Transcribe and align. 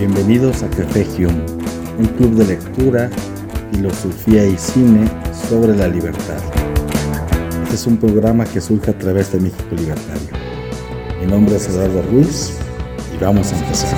Bienvenidos 0.00 0.62
a 0.62 0.70
Café 0.70 1.06
Hume, 1.18 1.44
un 1.98 2.06
club 2.16 2.34
de 2.36 2.46
lectura, 2.46 3.10
filosofía 3.70 4.46
y 4.46 4.56
cine 4.56 5.06
sobre 5.46 5.76
la 5.76 5.88
libertad. 5.88 6.40
Este 7.64 7.74
es 7.74 7.86
un 7.86 7.98
programa 7.98 8.46
que 8.46 8.62
surge 8.62 8.92
a 8.92 8.98
través 8.98 9.30
de 9.30 9.40
México 9.40 9.74
Libertario. 9.76 10.30
Mi 11.20 11.26
nombre 11.26 11.54
es 11.54 11.68
Eduardo 11.68 12.00
Ruiz 12.10 12.56
y 13.14 13.22
vamos 13.22 13.52
a 13.52 13.58
empezar. 13.58 13.94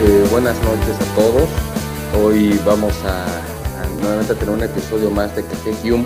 Eh, 0.00 0.26
buenas 0.30 0.56
noches 0.64 0.96
a 1.00 1.14
todos. 1.14 1.48
Hoy 2.22 2.60
vamos 2.66 2.92
a, 3.06 3.24
a 3.24 4.02
nuevamente 4.02 4.34
tener 4.34 4.54
un 4.54 4.62
episodio 4.64 5.10
más 5.10 5.34
de 5.34 5.42
Café 5.44 5.72
Hume 5.82 6.04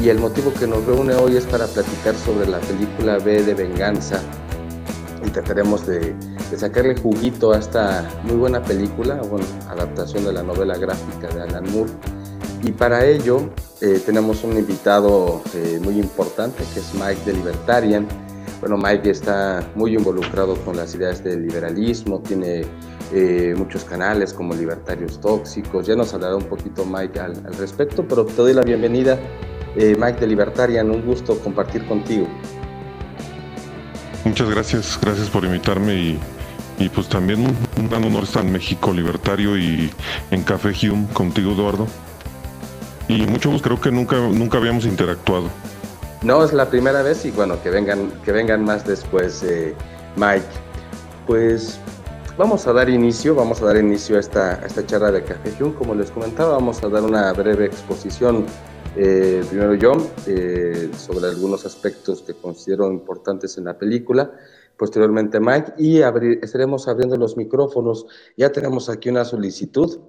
y 0.00 0.08
el 0.08 0.18
motivo 0.18 0.52
que 0.52 0.66
nos 0.66 0.84
reúne 0.84 1.14
hoy 1.14 1.36
es 1.36 1.44
para 1.44 1.66
platicar 1.66 2.14
sobre 2.14 2.46
la 2.48 2.58
película 2.60 3.18
B 3.18 3.42
de 3.42 3.54
Venganza 3.54 4.20
y 5.24 5.30
trataremos 5.30 5.86
de, 5.86 6.14
sacarle 6.56 6.96
juguito 6.96 7.52
a 7.52 7.58
esta 7.58 8.08
muy 8.24 8.36
buena 8.36 8.62
película, 8.62 9.16
bueno, 9.28 9.46
adaptación 9.68 10.24
de 10.24 10.32
la 10.32 10.42
novela 10.42 10.76
gráfica 10.76 11.28
de 11.28 11.42
Alan 11.42 11.64
Moore. 11.72 11.90
Y 12.62 12.72
para 12.72 13.04
ello 13.04 13.50
eh, 13.80 14.00
tenemos 14.04 14.44
un 14.44 14.56
invitado 14.56 15.42
eh, 15.54 15.80
muy 15.82 15.98
importante 15.98 16.62
que 16.72 16.80
es 16.80 16.94
Mike 16.94 17.20
de 17.26 17.32
Libertarian. 17.34 18.06
Bueno, 18.60 18.76
Mike 18.78 19.10
está 19.10 19.68
muy 19.74 19.94
involucrado 19.94 20.54
con 20.64 20.76
las 20.76 20.94
ideas 20.94 21.22
del 21.22 21.46
liberalismo, 21.46 22.20
tiene 22.20 22.64
eh, 23.12 23.54
muchos 23.56 23.84
canales 23.84 24.32
como 24.32 24.54
Libertarios 24.54 25.20
Tóxicos. 25.20 25.86
Ya 25.86 25.96
nos 25.96 26.14
hablará 26.14 26.36
un 26.36 26.44
poquito 26.44 26.86
Mike 26.86 27.20
al, 27.20 27.32
al 27.46 27.54
respecto, 27.54 28.06
pero 28.08 28.24
te 28.24 28.34
doy 28.34 28.54
la 28.54 28.62
bienvenida 28.62 29.18
eh, 29.76 29.96
Mike 29.98 30.20
de 30.20 30.26
Libertarian, 30.26 30.90
un 30.90 31.04
gusto 31.04 31.38
compartir 31.38 31.86
contigo. 31.86 32.28
Muchas 34.24 34.48
gracias, 34.48 34.98
gracias 35.02 35.28
por 35.28 35.44
invitarme 35.44 35.94
y, 35.94 36.18
y 36.78 36.88
pues 36.88 37.08
también 37.08 37.44
un, 37.76 37.88
gran 37.88 38.04
honor 38.04 38.24
estar 38.24 38.44
en 38.44 38.52
México 38.52 38.92
Libertario 38.92 39.58
y 39.58 39.90
en 40.30 40.42
Café 40.42 40.70
Hume 40.70 41.06
contigo, 41.12 41.52
Eduardo. 41.52 41.86
Y 43.06 43.26
mucho 43.26 43.50
gusto, 43.50 43.68
creo 43.68 43.80
que 43.80 43.90
nunca, 43.90 44.16
nunca 44.16 44.58
habíamos 44.58 44.86
interactuado. 44.86 45.50
No, 46.22 46.42
es 46.42 46.54
la 46.54 46.70
primera 46.70 47.02
vez 47.02 47.24
y 47.26 47.30
bueno, 47.30 47.62
que 47.62 47.68
vengan, 47.68 48.10
que 48.24 48.32
vengan 48.32 48.64
más 48.64 48.86
después, 48.86 49.42
eh, 49.42 49.74
Mike. 50.16 50.46
Pues 51.26 51.78
vamos 52.38 52.66
a 52.66 52.72
dar 52.72 52.88
inicio, 52.88 53.34
vamos 53.34 53.60
a 53.60 53.66
dar 53.66 53.76
inicio 53.76 54.16
a 54.16 54.20
esta, 54.20 54.54
a 54.54 54.66
esta 54.66 54.86
charla 54.86 55.12
de 55.12 55.22
Café 55.22 55.52
Hume. 55.60 55.74
Como 55.74 55.94
les 55.94 56.10
comentaba, 56.10 56.52
vamos 56.52 56.82
a 56.82 56.88
dar 56.88 57.02
una 57.02 57.30
breve 57.34 57.66
exposición 57.66 58.46
eh, 58.96 59.44
primero 59.48 59.74
yo, 59.74 59.92
eh, 60.26 60.90
sobre 60.96 61.26
algunos 61.26 61.66
aspectos 61.66 62.22
que 62.22 62.34
considero 62.34 62.90
importantes 62.90 63.58
en 63.58 63.64
la 63.64 63.76
película. 63.76 64.32
Posteriormente 64.76 65.40
Mike 65.40 65.74
y 65.78 66.00
estaremos 66.42 66.88
abriendo 66.88 67.16
los 67.16 67.36
micrófonos. 67.36 68.06
Ya 68.36 68.50
tenemos 68.50 68.88
aquí 68.88 69.08
una 69.08 69.24
solicitud 69.24 70.00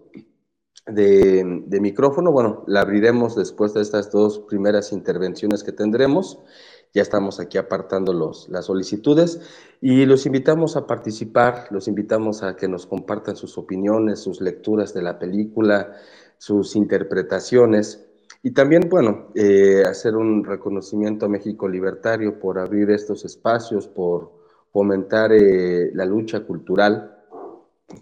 de, 0.88 1.64
de, 1.68 1.82
micrófono. 1.82 2.32
Bueno, 2.32 2.64
la 2.68 2.82
abriremos 2.82 3.36
después 3.36 3.74
de 3.74 3.82
estas 3.82 4.12
dos 4.12 4.40
primeras 4.40 4.92
intervenciones 4.92 5.64
que 5.64 5.72
tendremos. 5.72 6.40
Ya 6.94 7.02
estamos 7.02 7.40
aquí 7.40 7.58
apartando 7.58 8.14
los, 8.14 8.48
las 8.50 8.66
solicitudes 8.66 9.42
y 9.82 10.06
los 10.06 10.26
invitamos 10.26 10.78
a 10.78 10.88
participar, 10.88 11.68
los 11.70 11.88
invitamos 11.90 12.42
a 12.42 12.56
que 12.56 12.70
nos 12.70 12.86
compartan 12.86 13.36
sus 13.36 13.58
opiniones, 13.58 14.22
sus 14.22 14.40
lecturas 14.40 14.94
de 14.94 15.02
la 15.02 15.20
película, 15.20 15.94
sus 16.38 16.76
interpretaciones. 16.76 18.05
Y 18.46 18.52
también, 18.52 18.90
bueno, 18.92 19.30
eh, 19.34 19.84
hacer 19.90 20.16
un 20.16 20.44
reconocimiento 20.44 21.26
a 21.26 21.30
México 21.30 21.68
Libertario 21.68 22.40
por 22.40 22.60
abrir 22.60 22.92
estos 22.92 23.26
espacios, 23.26 23.88
por 23.88 24.34
fomentar 24.72 25.32
eh, 25.34 25.90
la 25.96 26.06
lucha 26.06 26.42
cultural, 26.42 27.24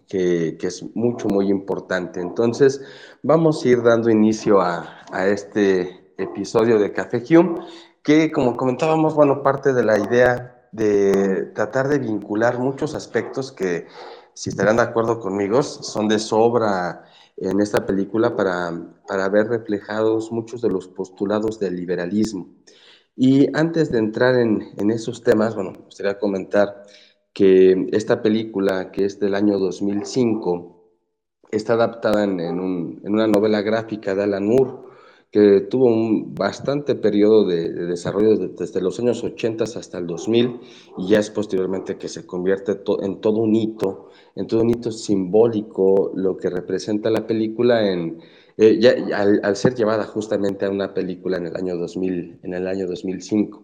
que, 0.05 0.57
que, 0.59 0.67
es 0.67 0.83
mucho, 0.95 1.29
muy 1.29 1.49
importante. 1.49 2.19
Entonces, 2.19 2.81
vamos 3.21 3.63
a 3.63 3.69
ir 3.69 3.83
dando 3.83 4.09
inicio 4.09 4.59
a, 4.59 5.05
a 5.13 5.27
este 5.27 6.11
episodio 6.17 6.77
de 6.77 6.91
Café 6.91 7.23
Hume, 7.29 7.61
que 8.03 8.29
como 8.29 8.57
comentábamos, 8.57 9.15
bueno, 9.15 9.43
parte 9.43 9.71
de 9.71 9.85
la 9.85 9.97
idea 9.97 10.67
de 10.73 11.53
tratar 11.55 11.87
de 11.87 11.99
vincular 11.99 12.59
muchos 12.59 12.95
aspectos 12.95 13.53
que, 13.53 13.87
si 14.33 14.49
estarán 14.49 14.75
de 14.75 14.81
acuerdo 14.81 15.21
conmigo, 15.21 15.63
son 15.63 16.09
de 16.09 16.19
sobra 16.19 17.05
en 17.37 17.61
esta 17.61 17.85
película 17.85 18.35
para, 18.35 18.71
para 19.07 19.29
ver 19.29 19.47
reflejados 19.47 20.31
muchos 20.31 20.61
de 20.61 20.69
los 20.69 20.87
postulados 20.87 21.59
del 21.59 21.75
liberalismo. 21.75 22.55
Y 23.15 23.47
antes 23.55 23.91
de 23.91 23.99
entrar 23.99 24.35
en, 24.35 24.73
en 24.77 24.91
esos 24.91 25.23
temas, 25.23 25.55
bueno, 25.55 25.71
me 25.71 25.79
gustaría 25.79 26.17
comentar 26.19 26.83
que 27.33 27.87
esta 27.91 28.21
película, 28.21 28.91
que 28.91 29.05
es 29.05 29.19
del 29.19 29.35
año 29.35 29.59
2005, 29.59 30.73
está 31.51 31.73
adaptada 31.73 32.23
en, 32.23 32.39
en, 32.39 32.59
un, 32.59 33.01
en 33.03 33.13
una 33.13 33.27
novela 33.27 33.61
gráfica 33.61 34.15
de 34.15 34.23
Alan 34.23 34.45
Moore, 34.45 34.92
que 35.33 35.61
tuvo 35.61 35.87
un 35.87 36.35
bastante 36.35 36.93
periodo 36.93 37.47
de, 37.47 37.73
de 37.73 37.85
desarrollo 37.87 38.37
de, 38.37 38.49
desde 38.49 38.79
los 38.81 38.99
años 38.99 39.23
80 39.23 39.63
hasta 39.63 39.97
el 39.97 40.05
2000 40.05 40.59
y 40.99 41.07
ya 41.07 41.17
es 41.17 41.31
posteriormente 41.31 41.97
que 41.97 42.07
se 42.07 42.27
convierte 42.27 42.73
en 43.01 43.19
todo 43.19 43.39
un 43.39 43.55
hito, 43.55 44.09
en 44.35 44.45
todo 44.45 44.61
un 44.61 44.69
hito 44.69 44.91
simbólico 44.91 46.11
lo 46.15 46.37
que 46.37 46.51
representa 46.51 47.09
la 47.09 47.25
película 47.25 47.91
en, 47.91 48.19
eh, 48.57 48.77
ya, 48.79 48.93
al, 49.17 49.39
al, 49.41 49.55
ser 49.55 49.73
llevada 49.73 50.05
justamente 50.05 50.65
a 50.65 50.69
una 50.69 50.93
película 50.93 51.37
en 51.37 51.47
el 51.47 51.55
año 51.55 51.77
2000, 51.77 52.41
en 52.43 52.53
el 52.53 52.67
año 52.67 52.85
2005. 52.85 53.63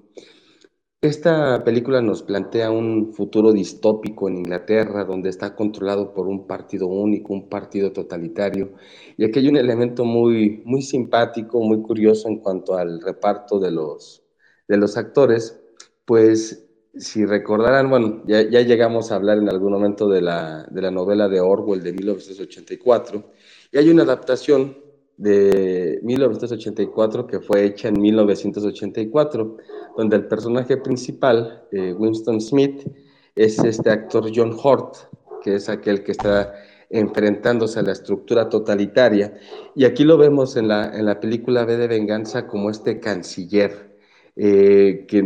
Esta 1.01 1.63
película 1.63 2.01
nos 2.01 2.23
plantea 2.23 2.71
un 2.71 3.13
futuro 3.13 3.53
distópico 3.53 4.27
en 4.27 4.39
Inglaterra, 4.39 5.05
donde 5.05 5.29
está 5.29 5.55
controlado 5.55 6.13
por 6.13 6.27
un 6.27 6.45
partido 6.45 6.87
único, 6.87 7.31
un 7.31 7.47
partido 7.47 7.93
totalitario, 7.93 8.73
y 9.15 9.23
aquí 9.23 9.39
hay 9.39 9.47
un 9.47 9.55
elemento 9.55 10.03
muy, 10.03 10.61
muy 10.65 10.81
simpático, 10.81 11.61
muy 11.61 11.81
curioso 11.81 12.27
en 12.27 12.39
cuanto 12.41 12.75
al 12.75 12.99
reparto 13.01 13.59
de 13.61 13.71
los, 13.71 14.23
de 14.67 14.75
los 14.75 14.97
actores, 14.97 15.61
pues 16.03 16.67
si 16.93 17.25
recordarán, 17.25 17.89
bueno, 17.89 18.21
ya, 18.27 18.41
ya, 18.41 18.59
llegamos 18.59 19.09
a 19.11 19.15
hablar 19.15 19.37
en 19.37 19.47
algún 19.47 19.71
momento 19.71 20.09
de 20.09 20.21
la, 20.21 20.67
de 20.69 20.81
la 20.81 20.91
novela 20.91 21.29
de 21.29 21.39
Orwell 21.39 21.81
de 21.81 21.93
1984, 21.93 23.23
y 23.71 23.77
hay 23.77 23.89
una 23.89 24.03
adaptación 24.03 24.88
de 25.19 25.99
1984 26.01 27.27
que 27.27 27.41
fue 27.41 27.65
hecha 27.65 27.89
en 27.89 27.99
1984, 27.99 29.57
donde 29.97 30.15
el 30.15 30.27
personaje 30.27 30.77
principal, 30.77 31.65
eh, 31.73 31.93
Winston 31.93 32.39
Smith, 32.39 32.87
es 33.35 33.59
este 33.59 33.89
actor 33.89 34.31
John 34.33 34.53
Hurt, 34.53 34.95
que 35.43 35.55
es 35.55 35.67
aquel 35.67 36.03
que 36.03 36.13
está 36.13 36.53
enfrentándose 36.89 37.79
a 37.79 37.83
la 37.83 37.91
estructura 37.91 38.47
totalitaria. 38.47 39.33
Y 39.75 39.83
aquí 39.83 40.05
lo 40.05 40.17
vemos 40.17 40.55
en 40.55 40.69
la, 40.69 40.97
en 40.97 41.05
la 41.05 41.19
película 41.19 41.65
B 41.65 41.75
de 41.75 41.87
Venganza 41.87 42.47
como 42.47 42.69
este 42.69 43.01
canciller, 43.01 43.97
eh, 44.37 45.05
que 45.05 45.21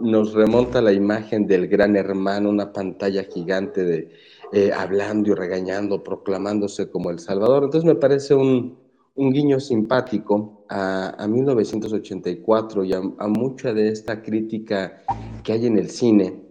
nos 0.00 0.32
remonta 0.32 0.78
a 0.78 0.82
la 0.82 0.92
imagen 0.92 1.46
del 1.46 1.68
gran 1.68 1.96
hermano, 1.96 2.48
una 2.48 2.72
pantalla 2.72 3.24
gigante 3.24 3.84
de, 3.84 4.08
eh, 4.52 4.72
hablando 4.72 5.32
y 5.32 5.34
regañando, 5.34 6.02
proclamándose 6.02 6.88
como 6.88 7.10
el 7.10 7.18
Salvador. 7.18 7.64
Entonces 7.64 7.86
me 7.86 7.94
parece 7.94 8.34
un, 8.34 8.83
un 9.16 9.32
guiño 9.32 9.60
simpático 9.60 10.64
a, 10.68 11.22
a 11.22 11.28
1984 11.28 12.84
y 12.84 12.92
a, 12.92 13.00
mucha 13.28 13.72
de 13.72 13.88
esta 13.88 14.22
crítica 14.22 15.02
que 15.42 15.52
hay 15.52 15.66
en 15.66 15.78
el 15.78 15.90
cine, 15.90 16.42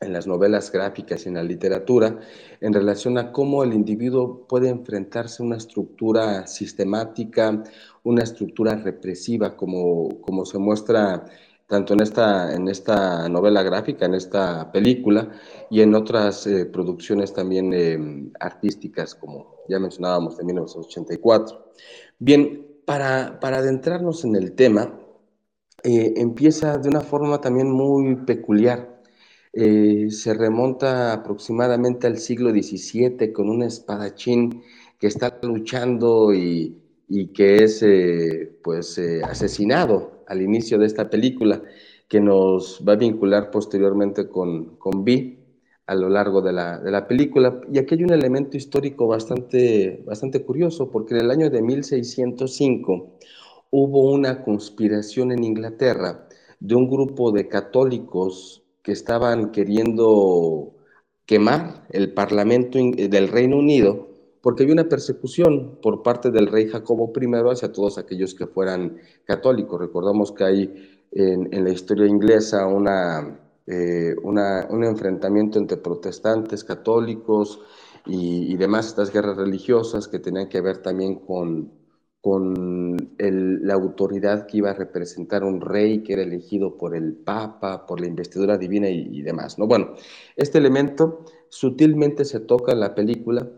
en 0.00 0.12
las 0.12 0.26
novelas 0.26 0.70
gráficas 0.72 1.24
y 1.24 1.28
en 1.28 1.36
la 1.36 1.42
literatura, 1.42 2.18
en 2.60 2.72
relación 2.72 3.18
a 3.18 3.32
cómo 3.32 3.62
el 3.62 3.72
individuo 3.72 4.46
puede 4.46 4.68
enfrentarse 4.68 5.42
a 5.42 5.46
una 5.46 5.56
estructura 5.56 6.46
sistemática, 6.46 7.62
una 8.02 8.22
estructura 8.22 8.74
represiva, 8.76 9.56
como, 9.56 10.20
como 10.20 10.44
se 10.44 10.58
muestra 10.58 11.24
tanto 11.66 11.94
en 11.94 12.00
esta, 12.00 12.54
en 12.54 12.68
esta 12.68 13.28
novela 13.28 13.62
gráfica, 13.62 14.06
en 14.06 14.14
esta 14.14 14.70
película, 14.70 15.30
y 15.70 15.80
en 15.80 15.94
otras 15.94 16.46
eh, 16.46 16.66
producciones 16.66 17.32
también 17.32 17.72
eh, 17.72 18.30
artísticas, 18.40 19.14
como 19.14 19.56
ya 19.68 19.78
mencionábamos, 19.78 20.36
de 20.36 20.44
1984. 20.44 21.72
Bien, 22.18 22.66
para, 22.84 23.40
para 23.40 23.58
adentrarnos 23.58 24.24
en 24.24 24.36
el 24.36 24.52
tema, 24.52 24.98
eh, 25.82 26.14
empieza 26.16 26.78
de 26.78 26.88
una 26.88 27.00
forma 27.00 27.40
también 27.40 27.70
muy 27.70 28.16
peculiar. 28.16 29.02
Eh, 29.52 30.08
se 30.10 30.34
remonta 30.34 31.12
aproximadamente 31.12 32.06
al 32.06 32.18
siglo 32.18 32.50
XVII 32.50 33.32
con 33.32 33.48
un 33.48 33.62
espadachín 33.62 34.62
que 34.98 35.06
está 35.06 35.38
luchando 35.42 36.34
y, 36.34 36.78
y 37.08 37.28
que 37.28 37.64
es 37.64 37.84
pues 38.62 38.98
asesinado 39.24 40.24
al 40.26 40.42
inicio 40.42 40.78
de 40.78 40.86
esta 40.86 41.08
película, 41.08 41.62
que 42.08 42.20
nos 42.20 42.82
va 42.86 42.94
a 42.94 42.96
vincular 42.96 43.50
posteriormente 43.50 44.28
con, 44.28 44.76
con 44.76 45.04
Vi 45.04 45.35
a 45.86 45.94
lo 45.94 46.08
largo 46.08 46.42
de 46.42 46.52
la, 46.52 46.78
de 46.78 46.90
la, 46.90 47.06
película. 47.06 47.60
Y 47.72 47.78
aquí 47.78 47.94
hay 47.94 48.04
un 48.04 48.12
elemento 48.12 48.56
histórico 48.56 49.06
bastante, 49.06 50.02
bastante 50.04 50.44
curioso, 50.44 50.90
porque 50.90 51.14
en 51.14 51.20
el 51.20 51.30
año 51.30 51.50
de 51.50 51.62
1605 51.62 53.18
hubo 53.70 54.12
una 54.12 54.42
conspiración 54.42 55.32
en 55.32 55.44
Inglaterra 55.44 56.28
de 56.60 56.74
un 56.74 56.88
grupo 56.88 57.32
de 57.32 57.48
católicos 57.48 58.62
que 58.82 58.92
estaban 58.92 59.50
queriendo 59.50 60.72
quemar 61.24 61.86
el 61.90 62.12
Parlamento 62.14 62.78
del 62.78 63.28
Reino 63.28 63.58
Unido 63.58 64.06
porque 64.46 64.62
había 64.62 64.74
una 64.74 64.88
persecución 64.88 65.80
por 65.82 66.04
parte 66.04 66.30
del 66.30 66.46
rey 66.46 66.68
Jacobo 66.68 67.12
I 67.20 67.26
hacia 67.50 67.72
todos 67.72 67.98
aquellos 67.98 68.32
que 68.32 68.46
fueran 68.46 68.98
católicos. 69.24 69.80
Recordamos 69.80 70.30
que 70.30 70.44
hay 70.44 71.00
en, 71.10 71.64
la 71.64 71.70
historia 71.70 72.06
inglesa 72.06 72.64
una, 72.68 73.40
eh, 73.66 74.14
un 74.22 74.84
enfrentamiento 74.84 75.58
entre 75.58 75.76
protestantes, 75.78 76.64
católicos 76.64 77.60
y, 78.06 78.52
y, 78.52 78.56
demás, 78.56 78.86
estas 78.86 79.12
guerras 79.12 79.36
religiosas 79.36 80.08
que 80.08 80.18
tenían 80.18 80.48
que 80.48 80.60
ver 80.60 80.78
también 80.78 81.16
con, 81.16 81.72
con 82.26 82.96
la 83.18 83.74
autoridad 83.74 84.48
que 84.48 84.56
iba 84.56 84.70
a 84.70 84.74
representar 84.74 85.44
un 85.44 85.60
rey 85.60 86.02
que 86.02 86.14
era 86.14 86.22
elegido 86.22 86.76
por 86.76 86.96
el 86.96 87.14
Papa, 87.14 87.86
por 87.86 88.00
la 88.00 88.08
investidura 88.08 88.58
divina 88.58 88.88
y, 88.88 89.22
demás. 89.22 89.60
¿no? 89.60 89.68
Bueno, 89.68 89.94
este 90.34 90.58
elemento 90.58 91.24
sutilmente 91.48 92.24
se 92.24 92.40
toca 92.40 92.72
en 92.72 92.80
la 92.80 92.96
película, 92.96 93.48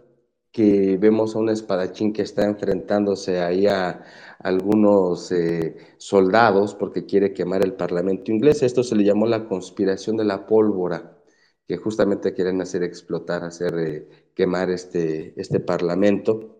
que 0.52 0.96
vemos 0.98 1.34
a 1.34 1.38
un 1.38 1.50
espadachín 1.50 2.12
que 2.12 2.22
está 2.22 2.44
enfrentándose 2.44 3.40
ahí 3.40 3.66
a 3.66 4.04
algunos 4.38 5.30
eh, 5.32 5.76
soldados 5.98 6.74
porque 6.74 7.06
quiere 7.06 7.32
quemar 7.32 7.62
el 7.64 7.74
parlamento 7.74 8.32
inglés. 8.32 8.62
Esto 8.62 8.82
se 8.82 8.96
le 8.96 9.04
llamó 9.04 9.26
la 9.26 9.46
conspiración 9.48 10.16
de 10.16 10.24
la 10.24 10.46
pólvora, 10.46 11.18
que 11.66 11.76
justamente 11.76 12.34
quieren 12.34 12.60
hacer 12.62 12.82
explotar, 12.82 13.44
hacer 13.44 13.78
eh, 13.78 14.08
quemar 14.34 14.70
este, 14.70 15.34
este 15.40 15.60
parlamento 15.60 16.56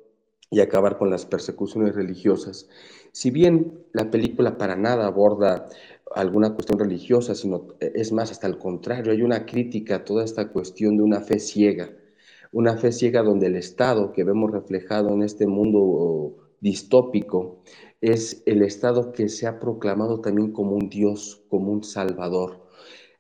y 0.50 0.61
acabar 0.61 0.99
con 0.99 1.11
las 1.11 1.26
persecuciones 1.26 1.94
religiosas. 1.94 2.69
Si 3.12 3.31
bien 3.31 3.85
la 3.93 4.11
película 4.11 4.58
para 4.58 4.76
nada 4.76 5.06
aborda 5.06 5.69
alguna 6.14 6.55
cuestión 6.55 6.79
religiosa, 6.79 7.35
sino 7.35 7.69
eh, 7.81 7.93
es 7.94 8.12
más, 8.12 8.31
hasta 8.31 8.46
el 8.46 8.58
contrario, 8.58 9.12
hay 9.12 9.23
una 9.23 9.46
crítica 9.46 9.96
a 9.96 10.05
toda 10.05 10.25
esta 10.25 10.49
cuestión 10.50 10.96
de 10.96 11.02
una 11.02 11.20
fe 11.20 11.38
ciega, 11.38 11.90
una 12.59 12.77
fe 12.77 12.91
ciega 12.91 13.23
donde 13.23 13.47
el 13.47 13.55
Estado 13.55 14.11
que 14.11 14.25
vemos 14.25 14.51
reflejado 14.51 15.15
en 15.15 15.23
este 15.23 15.47
mundo 15.47 16.35
distópico 16.61 17.63
es 18.01 18.43
el 18.47 18.63
Estado 18.63 19.13
que 19.13 19.29
se 19.29 19.47
ha 19.47 19.61
proclamado 19.61 20.21
también 20.21 20.51
como 20.51 20.75
un 20.75 20.89
Dios, 20.89 21.45
como 21.49 21.71
un 21.71 21.85
Salvador. 21.85 22.67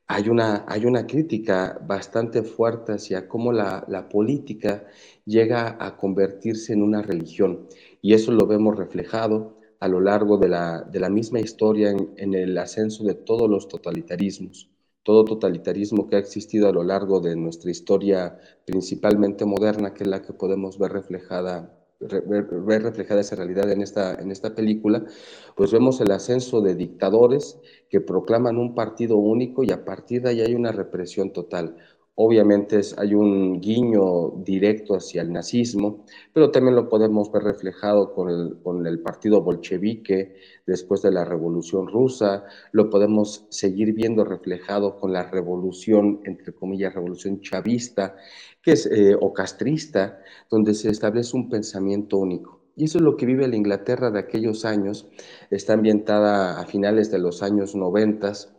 Hay 0.08 0.28
una, 0.28 0.64
hay 0.66 0.86
una 0.86 1.06
crítica 1.06 1.78
bastante 1.86 2.42
fuerte 2.42 2.94
hacia 2.94 3.28
cómo 3.28 3.52
la, 3.52 3.84
la 3.86 4.08
política 4.08 4.86
llega 5.24 5.76
a 5.78 5.96
convertirse 5.96 6.72
en 6.72 6.82
una 6.82 7.02
religión. 7.02 7.68
Y 8.02 8.14
eso 8.14 8.32
lo 8.32 8.44
vemos 8.48 8.76
reflejado 8.76 9.56
a 9.78 9.86
lo 9.86 10.00
largo 10.00 10.38
de 10.38 10.48
la, 10.48 10.82
de 10.82 10.98
la 10.98 11.10
misma 11.10 11.38
historia 11.38 11.90
en, 11.90 12.34
el 12.34 12.58
ascenso 12.58 13.04
de 13.04 13.14
todos 13.14 13.48
los 13.48 13.68
totalitarismos. 13.68 14.68
Todo 15.02 15.24
totalitarismo 15.24 16.08
que 16.08 16.16
ha 16.16 16.18
existido 16.18 16.68
a 16.68 16.72
lo 16.72 16.84
largo 16.84 17.20
de 17.20 17.36
nuestra 17.36 17.70
historia, 17.70 18.38
principalmente 18.66 19.44
moderna, 19.44 19.94
que 19.94 20.04
es 20.04 20.08
la 20.08 20.22
que 20.22 20.32
podemos 20.32 20.78
ver 20.78 20.92
reflejada 20.92 21.74
ver, 22.00 22.82
reflejada 22.82 23.20
esa 23.20 23.36
realidad 23.36 23.70
en 23.70 23.82
esta, 23.82 24.14
en 24.14 24.30
esta 24.30 24.54
película, 24.54 25.04
pues 25.56 25.72
vemos 25.72 26.00
el 26.00 26.12
ascenso 26.12 26.60
de 26.60 26.74
dictadores 26.74 27.58
que 27.88 28.00
proclaman 28.00 28.56
un 28.56 28.74
partido 28.74 29.16
único 29.16 29.64
y 29.64 29.72
a 29.72 29.84
partir 29.84 30.22
de 30.22 30.30
ahí 30.30 30.40
hay 30.42 30.54
una 30.54 30.72
represión 30.72 31.32
total. 31.32 31.76
Obviamente 32.20 32.80
hay 32.96 33.14
un 33.14 33.60
guiño 33.60 34.42
directo 34.44 34.96
hacia 34.96 35.22
el 35.22 35.32
nazismo, 35.32 36.04
pero 36.32 36.50
también 36.50 36.74
lo 36.74 36.88
podemos 36.88 37.30
ver 37.30 37.44
reflejado 37.44 38.12
con 38.12 38.28
el, 38.28 38.58
con 38.60 38.84
el 38.88 38.98
partido 38.98 39.40
bolchevique 39.40 40.34
después 40.66 41.00
de 41.02 41.12
la 41.12 41.24
Revolución 41.24 41.86
Rusa, 41.86 42.42
lo 42.72 42.90
podemos 42.90 43.46
seguir 43.50 43.92
viendo 43.94 44.24
reflejado 44.24 44.96
con 44.96 45.12
la 45.12 45.30
revolución, 45.30 46.20
entre 46.24 46.52
comillas, 46.52 46.92
revolución 46.92 47.40
chavista, 47.40 48.16
que 48.62 48.72
es, 48.72 48.86
eh, 48.86 49.14
o 49.14 49.32
castrista, 49.32 50.18
donde 50.50 50.74
se 50.74 50.90
establece 50.90 51.36
un 51.36 51.48
pensamiento 51.48 52.18
único. 52.18 52.62
Y 52.74 52.86
eso 52.86 52.98
es 52.98 53.04
lo 53.04 53.16
que 53.16 53.26
vive 53.26 53.46
la 53.46 53.54
Inglaterra 53.54 54.10
de 54.10 54.18
aquellos 54.18 54.64
años, 54.64 55.08
está 55.52 55.74
ambientada 55.74 56.60
a 56.60 56.66
finales 56.66 57.12
de 57.12 57.20
los 57.20 57.44
años 57.44 57.76
noventas, 57.76 58.57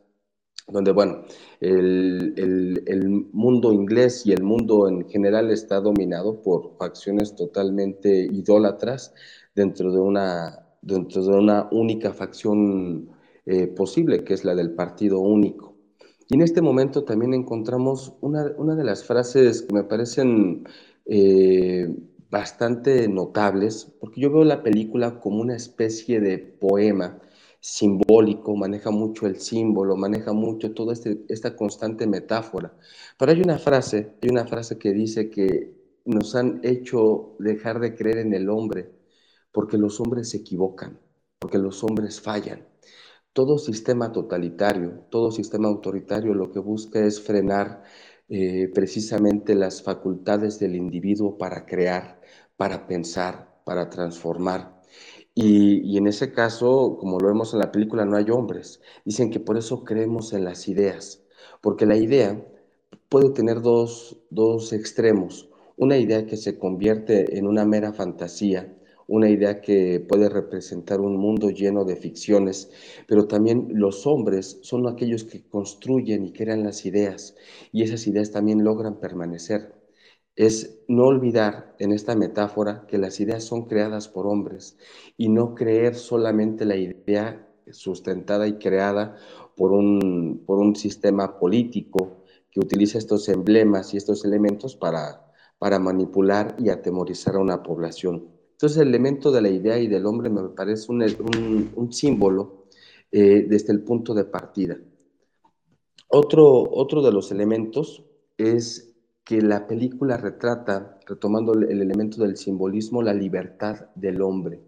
donde, 0.71 0.91
bueno, 0.91 1.23
el, 1.59 3.27
mundo 3.31 3.73
inglés 3.73 4.25
y 4.25 4.31
el 4.31 4.43
mundo 4.43 4.87
en 4.87 5.07
general 5.09 5.51
está 5.51 5.79
dominado 5.79 6.41
por 6.41 6.75
facciones 6.77 7.35
totalmente 7.35 8.27
idólatras 8.31 9.13
dentro 9.55 9.91
de 9.91 9.99
una, 9.99 10.67
dentro 10.81 11.23
de 11.23 11.37
una 11.37 11.67
única 11.71 12.13
facción 12.13 13.09
eh, 13.45 13.67
posible, 13.67 14.23
que 14.23 14.33
es 14.33 14.45
la 14.45 14.55
del 14.55 14.71
partido 14.71 15.19
único. 15.19 15.75
Y 16.27 16.35
en 16.35 16.41
este 16.41 16.61
momento 16.61 17.03
también 17.03 17.33
encontramos 17.33 18.13
una, 18.21 18.43
de 18.43 18.83
las 18.83 19.03
frases 19.03 19.63
que 19.63 19.73
me 19.73 19.83
parecen 19.83 20.63
eh, 21.05 21.91
bastante 22.29 23.07
notables, 23.07 23.91
porque 23.99 24.21
yo 24.21 24.31
veo 24.31 24.43
la 24.43 24.61
película 24.61 25.19
como 25.19 25.41
una 25.41 25.55
especie 25.55 26.19
de 26.19 26.37
poema 26.37 27.19
simbólico, 27.59 28.55
maneja 28.55 28.91
mucho 28.91 29.27
el 29.27 29.39
símbolo, 29.39 29.95
maneja 29.95 30.33
mucho 30.33 30.73
toda 30.73 30.93
este, 30.93 31.25
esta 31.29 31.55
constante 31.55 32.07
metáfora. 32.07 32.73
Pero 33.17 33.31
hay 33.31 33.41
una 33.41 33.57
frase, 33.59 34.15
hay 34.21 34.29
una 34.29 34.45
frase 34.45 34.77
que 34.77 34.93
dice 34.93 35.29
que 35.29 35.75
nos 36.05 36.35
han 36.35 36.61
hecho 36.63 37.35
dejar 37.39 37.79
de 37.79 37.95
creer 37.95 38.19
en 38.19 38.33
el 38.33 38.49
hombre 38.49 38.91
porque 39.51 39.77
los 39.77 39.99
hombres 39.99 40.29
se 40.29 40.37
equivocan, 40.37 40.99
porque 41.39 41.57
los 41.57 41.83
hombres 41.83 42.21
fallan. 42.21 42.67
Todo 43.33 43.57
sistema 43.57 44.11
totalitario, 44.11 45.05
todo 45.09 45.31
sistema 45.31 45.67
autoritario 45.67 46.33
lo 46.33 46.51
que 46.51 46.59
busca 46.59 46.99
es 47.05 47.21
frenar 47.21 47.83
eh, 48.27 48.69
precisamente 48.73 49.55
las 49.55 49.81
facultades 49.83 50.59
del 50.59 50.75
individuo 50.75 51.37
para 51.37 51.65
crear, 51.65 52.21
para 52.57 52.87
pensar, 52.87 53.61
para 53.65 53.89
transformar. 53.89 54.78
Y, 55.41 55.97
en 55.97 56.05
ese 56.07 56.33
caso, 56.33 56.97
como 56.99 57.17
lo 57.17 57.29
vemos 57.29 57.53
en 57.53 57.59
la 57.59 57.71
película, 57.71 58.03
no 58.03 58.17
hay 58.17 58.29
hombres. 58.29 58.81
Dicen 59.05 59.31
que 59.31 59.39
por 59.39 59.57
eso 59.57 59.85
creemos 59.85 60.33
en 60.33 60.43
las 60.43 60.67
ideas, 60.67 61.23
porque 61.61 61.85
la 61.85 61.95
idea 61.95 62.45
puede 63.07 63.29
tener 63.29 63.61
dos, 63.61 64.17
dos 64.29 64.73
extremos. 64.73 65.49
Una 65.77 65.97
idea 65.97 66.25
que 66.25 66.35
se 66.35 66.59
convierte 66.59 67.37
en 67.37 67.47
una 67.47 67.63
mera 67.63 67.93
fantasía, 67.93 68.75
una 69.07 69.29
idea 69.29 69.61
que 69.61 70.01
puede 70.01 70.27
representar 70.27 70.99
un 70.99 71.15
mundo 71.15 71.51
lleno 71.51 71.85
de 71.85 71.95
ficciones, 71.95 72.69
pero 73.07 73.25
también 73.25 73.69
los 73.71 74.05
hombres 74.05 74.59
son 74.61 74.87
aquellos 74.87 75.23
que 75.23 75.47
construyen 75.47 76.25
y 76.25 76.33
crean 76.33 76.65
las 76.65 76.85
ideas, 76.85 77.37
y 77.71 77.83
esas 77.83 78.07
ideas 78.07 78.31
también 78.31 78.65
logran 78.65 78.99
permanecer 78.99 79.78
es 80.35 80.79
no 80.87 81.05
olvidar 81.05 81.75
en 81.79 81.91
esta 81.91 82.15
metáfora 82.15 82.85
que 82.87 82.97
las 82.97 83.19
ideas 83.19 83.43
son 83.43 83.65
creadas 83.65 84.07
por 84.07 84.27
hombres 84.27 84.77
y 85.17 85.29
no 85.29 85.55
creer 85.55 85.95
solamente 85.95 86.65
la 86.65 86.77
idea 86.77 87.45
sustentada 87.71 88.47
y 88.47 88.57
creada 88.57 89.17
por 89.55 89.71
un, 89.71 90.43
por 90.45 90.59
un 90.59 90.75
sistema 90.75 91.37
político 91.39 92.23
que 92.51 92.59
utiliza 92.59 92.97
estos 92.97 93.29
emblemas 93.29 93.93
y 93.93 93.97
estos 93.97 94.25
elementos 94.25 94.75
para, 94.75 95.31
para 95.57 95.79
manipular 95.79 96.55
y 96.57 96.69
atemorizar 96.69 97.35
a 97.35 97.39
una 97.39 97.61
población. 97.61 98.29
Entonces 98.51 98.77
el 98.79 98.89
elemento 98.89 99.31
de 99.31 99.41
la 99.41 99.49
idea 99.49 99.79
y 99.79 99.87
del 99.87 100.05
hombre 100.05 100.29
me 100.29 100.49
parece 100.49 100.91
un, 100.91 101.71
un, 101.75 101.93
símbolo 101.93 102.65
eh, 103.11 103.45
desde 103.47 103.71
el 103.71 103.81
punto 103.83 104.13
de 104.13 104.25
partida. 104.25 104.77
Otro, 106.09 106.69
otro 106.71 107.01
de 107.01 107.11
los 107.11 107.31
elementos 107.31 108.03
es 108.37 108.88
que 109.29 109.43
la 109.43 109.67
película 109.67 110.17
retrata, 110.17 110.97
retomando 111.05 111.53
el 111.53 111.83
elemento 111.83 112.23
del 112.23 112.35
simbolismo, 112.35 113.03
la 113.03 113.13
libertad 113.13 113.85
del 113.93 114.23
hombre. 114.23 114.59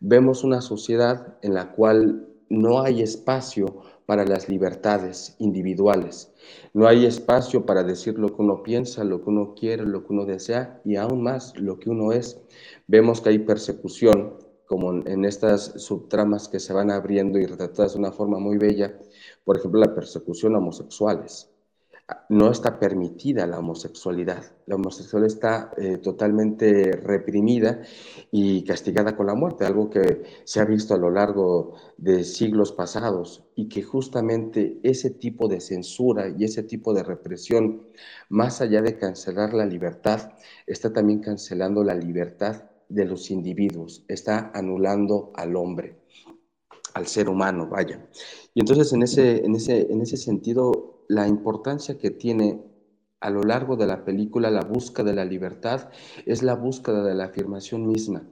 Vemos 0.00 0.42
una 0.42 0.62
sociedad 0.62 1.38
en 1.42 1.54
la 1.54 1.70
cual 1.70 2.26
no 2.48 2.80
hay 2.80 3.02
espacio 3.02 3.82
para 4.04 4.24
las 4.24 4.48
libertades 4.48 5.36
individuales. 5.38 6.34
No 6.72 6.88
hay 6.88 7.06
espacio 7.06 7.66
para 7.66 7.84
decir 7.84 8.18
lo 8.18 8.34
que 8.34 8.42
uno 8.42 8.64
piensa, 8.64 9.04
lo 9.04 9.22
que 9.22 9.30
uno 9.30 9.54
quiere, 9.54 9.84
lo 9.84 10.04
que 10.04 10.12
uno 10.12 10.24
desea 10.24 10.80
y 10.84 10.96
aún 10.96 11.22
más 11.22 11.56
lo 11.56 11.78
que 11.78 11.88
uno 11.88 12.10
es. 12.10 12.42
Vemos 12.88 13.20
que 13.20 13.28
hay 13.28 13.38
persecución, 13.38 14.38
como 14.66 15.06
en 15.06 15.24
estas 15.24 15.80
subtramas 15.80 16.48
que 16.48 16.58
se 16.58 16.72
van 16.72 16.90
abriendo 16.90 17.38
y 17.38 17.46
retratadas 17.46 17.92
de 17.92 18.00
una 18.00 18.10
forma 18.10 18.40
muy 18.40 18.58
bella, 18.58 18.98
por 19.44 19.56
ejemplo, 19.56 19.78
la 19.78 19.94
persecución 19.94 20.56
a 20.56 20.58
homosexuales 20.58 21.53
no 22.28 22.50
está 22.50 22.78
permitida 22.78 23.46
la 23.46 23.58
homosexualidad. 23.58 24.44
La 24.66 24.74
homosexualidad 24.74 25.34
está 25.34 25.70
eh, 25.78 25.98
totalmente 25.98 26.92
reprimida 26.92 27.82
y 28.30 28.62
castigada 28.64 29.16
con 29.16 29.26
la 29.26 29.34
muerte, 29.34 29.64
algo 29.64 29.88
que 29.88 30.22
se 30.44 30.60
ha 30.60 30.64
visto 30.64 30.94
a 30.94 30.98
lo 30.98 31.10
largo 31.10 31.74
de 31.96 32.24
siglos 32.24 32.72
pasados 32.72 33.44
y 33.54 33.68
que 33.68 33.82
justamente 33.82 34.80
ese 34.82 35.10
tipo 35.10 35.48
de 35.48 35.60
censura 35.60 36.28
y 36.28 36.44
ese 36.44 36.62
tipo 36.62 36.92
de 36.92 37.02
represión, 37.02 37.86
más 38.28 38.60
allá 38.60 38.82
de 38.82 38.98
cancelar 38.98 39.54
la 39.54 39.66
libertad, 39.66 40.32
está 40.66 40.92
también 40.92 41.20
cancelando 41.20 41.82
la 41.84 41.94
libertad 41.94 42.64
de 42.88 43.06
los 43.06 43.30
individuos, 43.30 44.04
está 44.08 44.50
anulando 44.54 45.32
al 45.34 45.56
hombre. 45.56 46.00
al 46.94 47.08
ser 47.08 47.28
humano, 47.28 47.66
vaya. 47.68 48.06
Y 48.54 48.60
entonces 48.60 48.92
en 48.92 49.02
ese, 49.02 49.44
en 49.44 49.56
ese, 49.56 49.90
en 49.90 50.00
ese 50.00 50.16
sentido, 50.16 50.93
la 51.08 51.28
importancia 51.28 51.98
que 51.98 52.10
tiene 52.10 52.62
a 53.20 53.30
lo 53.30 53.42
largo 53.42 53.76
de 53.76 53.86
la 53.86 54.04
película 54.04 54.50
la 54.50 54.62
búsqueda 54.62 55.10
de 55.10 55.16
la 55.16 55.24
libertad 55.24 55.88
es 56.26 56.42
la 56.42 56.54
búsqueda 56.54 57.02
de 57.02 57.14
la 57.14 57.24
afirmación 57.24 57.86
misma. 57.86 58.28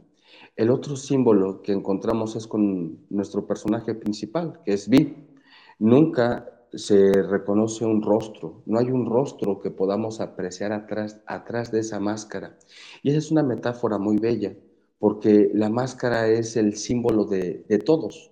El 0.54 0.70
otro 0.70 0.96
símbolo 0.96 1.62
que 1.62 1.72
encontramos 1.72 2.36
es 2.36 2.46
con 2.46 3.06
nuestro 3.08 3.46
personaje 3.46 3.94
principal, 3.94 4.60
que 4.64 4.74
es 4.74 4.88
Vi. 4.88 5.16
Nunca 5.78 6.52
se 6.74 7.22
reconoce 7.22 7.84
un 7.84 8.02
rostro, 8.02 8.62
no 8.66 8.78
hay 8.78 8.90
un 8.90 9.06
rostro 9.06 9.60
que 9.60 9.70
podamos 9.70 10.20
apreciar 10.20 10.72
atrás, 10.72 11.20
atrás 11.26 11.70
de 11.70 11.80
esa 11.80 12.00
máscara. 12.00 12.58
Y 13.02 13.10
esa 13.10 13.18
es 13.18 13.30
una 13.30 13.42
metáfora 13.42 13.98
muy 13.98 14.18
bella, 14.18 14.54
porque 14.98 15.50
la 15.54 15.68
máscara 15.68 16.28
es 16.28 16.56
el 16.56 16.76
símbolo 16.76 17.24
de, 17.24 17.64
todos. 17.84 18.30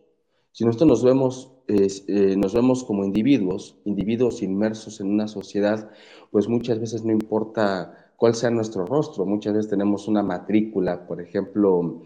Si 0.53 0.65
nosotros 0.65 0.89
nos 0.89 1.05
vemos, 1.05 1.53
eh, 1.71 2.37
nos 2.37 2.53
vemos 2.55 2.83
como 2.83 3.05
individuos, 3.05 3.77
individuos 3.85 4.43
inmersos 4.43 5.01
en 5.01 5.09
una 5.09 5.29
sociedad, 5.29 5.91
pues 6.33 6.49
muchas 6.49 6.81
veces 6.81 7.05
no 7.05 7.13
importa 7.13 8.13
cuál 8.17 8.35
sea 8.35 8.51
nuestro 8.51 8.87
rostro, 8.87 9.25
muchas 9.25 9.55
veces 9.55 9.71
tenemos 9.71 10.09
una 10.09 10.23
matrícula, 10.23 11.07
por 11.07 11.21
ejemplo, 11.21 12.03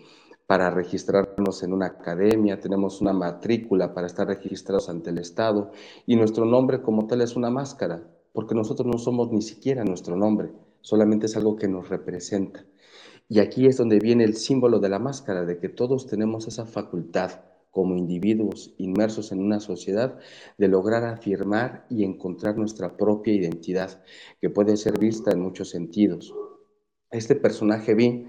para 0.46 0.70
registrarnos 0.70 1.62
en 1.62 1.72
una 1.72 1.86
academia, 1.86 2.60
tenemos 2.60 3.00
una 3.00 3.14
matrícula 3.14 3.94
para 3.94 4.06
estar 4.06 4.26
registrados 4.26 4.90
ante 4.90 5.10
el 5.10 5.18
Estado 5.18 5.70
y 6.04 6.16
nuestro 6.16 6.44
nombre 6.44 6.82
como 6.82 7.06
tal 7.06 7.22
es 7.22 7.34
una 7.34 7.48
máscara, 7.48 8.02
porque 8.32 8.54
nosotros 8.54 8.86
no 8.86 8.98
somos 8.98 9.32
ni 9.32 9.40
siquiera 9.40 9.82
nuestro 9.82 10.14
nombre, 10.14 10.52
solamente 10.82 11.26
es 11.26 11.36
algo 11.36 11.56
que 11.56 11.68
nos 11.68 11.88
representa. 11.88 12.66
Y 13.28 13.38
aquí 13.38 13.66
es 13.66 13.78
donde 13.78 13.98
viene 13.98 14.24
el 14.24 14.34
símbolo 14.34 14.78
de 14.80 14.90
la 14.90 14.98
máscara, 14.98 15.46
de 15.46 15.58
que 15.58 15.70
todos 15.70 16.06
tenemos 16.06 16.46
esa 16.46 16.66
facultad 16.66 17.30
como 17.74 17.96
individuos 17.96 18.72
inmersos 18.78 19.32
en 19.32 19.40
una 19.40 19.58
sociedad 19.58 20.16
de 20.56 20.68
lograr 20.68 21.04
afirmar 21.04 21.86
y 21.90 22.04
encontrar 22.04 22.56
nuestra 22.56 22.96
propia 22.96 23.34
identidad, 23.34 24.00
que 24.40 24.48
puede 24.48 24.76
ser 24.76 24.98
vista 24.98 25.32
en 25.32 25.40
muchos 25.40 25.70
sentidos. 25.70 26.32
Este 27.10 27.34
personaje 27.34 27.94
vi 27.94 28.26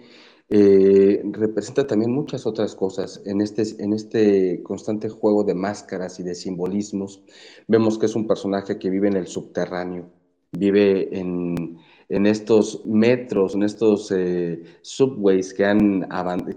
eh, 0.49 1.21
representa 1.31 1.85
también 1.85 2.11
muchas 2.11 2.45
otras 2.47 2.75
cosas 2.75 3.21
en 3.25 3.41
este, 3.41 3.63
en 3.83 3.93
este 3.93 4.61
constante 4.63 5.09
juego 5.09 5.43
de 5.43 5.53
máscaras 5.53 6.19
y 6.19 6.23
de 6.23 6.33
simbolismos. 6.33 7.23
Vemos 7.67 7.99
que 7.99 8.07
es 8.07 8.15
un 8.15 8.27
personaje 8.27 8.79
que 8.79 8.89
vive 8.89 9.07
en 9.09 9.17
el 9.17 9.27
subterráneo, 9.27 10.09
vive 10.51 11.17
en, 11.19 11.77
en 12.09 12.25
estos 12.25 12.85
metros, 12.85 13.55
en 13.55 13.63
estos 13.63 14.11
eh, 14.11 14.63
subways 14.81 15.53
que 15.53 15.65
han, 15.65 16.07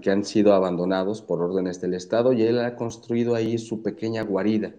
que 0.01 0.11
han 0.11 0.23
sido 0.23 0.53
abandonados 0.53 1.21
por 1.21 1.41
órdenes 1.41 1.81
del 1.81 1.95
Estado 1.95 2.33
y 2.33 2.43
él 2.43 2.59
ha 2.59 2.75
construido 2.75 3.35
ahí 3.35 3.57
su 3.57 3.81
pequeña 3.81 4.23
guarida. 4.23 4.73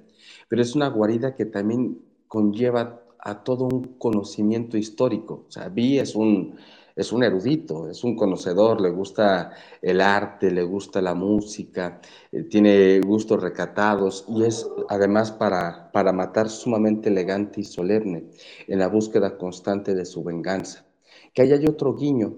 Pero 0.49 0.62
es 0.62 0.75
una 0.75 0.89
guarida 0.89 1.35
que 1.35 1.47
también 1.47 1.99
conlleva 2.29 3.03
a 3.19 3.43
todo 3.43 3.65
un 3.65 3.97
conocimiento 3.99 4.77
histórico. 4.77 5.45
O 5.49 5.50
sea, 5.50 5.69
Vi 5.69 5.99
es 5.99 6.15
un 6.15 6.57
es 6.97 7.12
un 7.12 7.23
erudito, 7.23 7.88
es 7.88 8.04
un 8.04 8.16
conocedor, 8.16 8.80
le 8.80 8.90
gusta 8.90 9.52
el 9.82 10.00
arte, 10.00 10.50
le 10.50 10.62
gusta 10.62 11.00
la 11.00 11.14
música, 11.14 12.00
eh, 12.32 12.44
tiene 12.44 13.00
gustos 13.00 13.42
recatados 13.42 14.25
y 14.28 14.44
es 14.44 14.68
además 14.88 15.32
para, 15.32 15.90
para 15.92 16.12
matar 16.12 16.49
sumamente 16.49 17.09
elegante 17.09 17.61
y 17.61 17.64
solemne 17.64 18.30
en 18.66 18.78
la 18.78 18.88
búsqueda 18.88 19.37
constante 19.38 19.94
de 19.94 20.04
su 20.04 20.23
venganza. 20.23 20.87
Que 21.35 21.42
ahí 21.42 21.52
hay 21.52 21.66
otro 21.66 21.94
guiño 21.94 22.37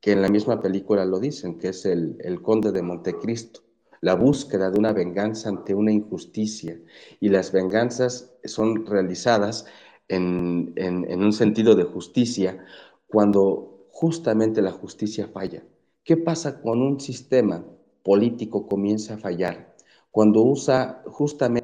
que 0.00 0.12
en 0.12 0.22
la 0.22 0.28
misma 0.28 0.60
película 0.60 1.04
lo 1.04 1.20
dicen, 1.20 1.58
que 1.58 1.68
es 1.68 1.86
el, 1.86 2.16
el 2.20 2.42
conde 2.42 2.72
de 2.72 2.82
Montecristo 2.82 3.60
la 4.02 4.14
búsqueda 4.14 4.70
de 4.70 4.78
una 4.78 4.92
venganza 4.92 5.48
ante 5.48 5.74
una 5.74 5.92
injusticia. 5.92 6.78
Y 7.20 7.30
las 7.30 7.52
venganzas 7.52 8.34
son 8.44 8.84
realizadas 8.84 9.64
en, 10.08 10.72
en, 10.76 11.08
en, 11.08 11.22
un 11.22 11.32
sentido 11.32 11.74
de 11.74 11.84
justicia 11.84 12.64
cuando 13.06 13.71
justamente 13.92 14.62
la 14.62 14.72
justicia 14.72 15.28
falla. 15.28 15.62
¿Qué 16.02 16.16
pasa 16.16 16.60
cuando 16.60 16.86
un 16.86 16.98
sistema 16.98 17.64
político 18.02 18.66
comienza 18.66 19.14
a 19.14 19.18
fallar? 19.18 19.76
Cuando 20.10 20.42
usa 20.42 21.02
justamente 21.06 21.62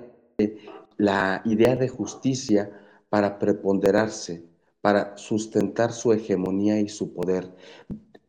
la 0.96 1.42
idea 1.44 1.74
de 1.74 1.88
justicia 1.88 2.70
para 3.08 3.38
preponderarse, 3.38 4.44
para 4.80 5.16
sustentar 5.16 5.92
su 5.92 6.12
hegemonía 6.12 6.80
y 6.80 6.88
su 6.88 7.12
poder. 7.12 7.52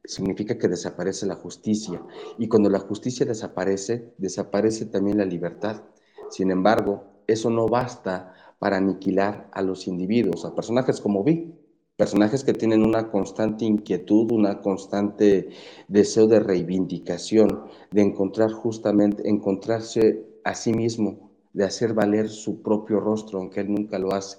Significa 0.04 0.58
que 0.58 0.68
desaparece 0.68 1.28
la 1.28 1.36
justicia. 1.36 2.02
Y 2.38 2.48
cuando 2.48 2.70
la 2.70 2.80
justicia 2.80 3.26
desaparece, 3.26 4.14
desaparece 4.18 4.86
también 4.86 5.18
la 5.18 5.26
libertad. 5.26 5.84
Sin 6.30 6.50
embargo, 6.50 7.04
eso 7.28 7.50
no 7.50 7.68
basta 7.68 8.34
para 8.58 8.78
aniquilar 8.78 9.50
a 9.54 9.62
los 9.62 9.88
individuos, 9.88 10.46
a 10.46 10.56
personajes 10.56 11.00
como 11.00 11.24
Vi, 11.24 11.54
personajes 12.00 12.46
que 12.46 12.54
tienen 12.54 12.86
una 12.86 13.12
constante 13.12 13.66
inquietud, 13.66 14.32
una 14.32 14.62
constante 14.62 15.50
deseo 15.90 16.28
de 16.28 16.40
reivindicación, 16.40 17.66
de 17.92 18.02
encontrar 18.02 18.54
justamente, 18.54 19.28
encontrarse 19.28 20.26
a 20.46 20.56
sí 20.56 20.72
mismo, 20.72 21.30
de 21.52 21.66
hacer 21.66 21.94
valer 21.94 22.30
su 22.30 22.62
propio 22.62 23.02
rostro, 23.02 23.40
aunque 23.40 23.60
él 23.60 23.74
nunca 23.74 24.00
lo 24.00 24.14
hace. 24.14 24.38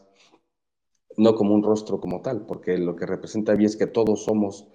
No 1.18 1.34
como 1.34 1.54
un 1.54 1.62
rostro 1.62 2.00
como 2.00 2.22
tal, 2.22 2.46
porque 2.46 2.78
lo 2.78 2.96
que 2.96 3.04
representa 3.04 3.54
bien 3.54 3.68
es 3.68 3.76
que 3.76 3.86
todos 3.86 4.24
somos, 4.24 4.66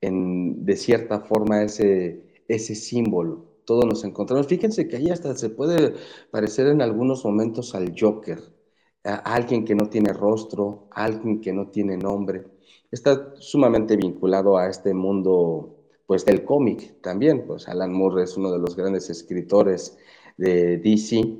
en, 0.00 0.64
de 0.64 0.76
cierta 0.76 1.20
forma, 1.20 1.62
ese, 1.62 2.24
ese 2.48 2.74
símbolo. 2.74 3.44
Todos 3.66 3.84
nos 3.84 4.02
encontramos. 4.02 4.46
Fíjense 4.46 4.88
que 4.88 4.96
ahí 4.96 5.10
hasta 5.10 5.36
se 5.36 5.50
puede 5.50 5.92
parecer 6.30 6.68
en 6.68 6.80
algunos 6.80 7.22
momentos 7.22 7.74
al 7.74 7.92
Joker 7.94 8.59
alguien 9.04 9.64
que 9.64 9.74
no 9.74 9.88
tiene 9.88 10.12
rostro, 10.12 10.88
alguien 10.90 11.40
que 11.40 11.52
no 11.52 11.68
tiene 11.68 11.96
nombre. 11.96 12.46
Está 12.90 13.34
sumamente 13.38 13.96
vinculado 13.96 14.58
a 14.58 14.68
este 14.68 14.94
mundo 14.94 15.76
pues 16.06 16.24
del 16.24 16.44
cómic 16.44 17.00
también, 17.02 17.46
pues 17.46 17.68
Alan 17.68 17.92
Moore 17.92 18.24
es 18.24 18.36
uno 18.36 18.50
de 18.50 18.58
los 18.58 18.74
grandes 18.74 19.10
escritores 19.10 19.96
de 20.36 20.78
DC 20.78 21.38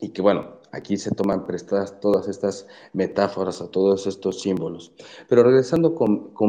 y 0.00 0.10
que 0.10 0.22
bueno, 0.22 0.60
aquí 0.70 0.96
se 0.96 1.10
toman 1.10 1.44
prestadas 1.46 1.98
todas 1.98 2.28
estas 2.28 2.68
metáforas 2.92 3.60
a 3.60 3.70
todos 3.70 4.06
estos 4.06 4.40
símbolos. 4.40 4.92
Pero 5.28 5.42
regresando 5.42 5.94
con, 5.94 6.32
con 6.32 6.48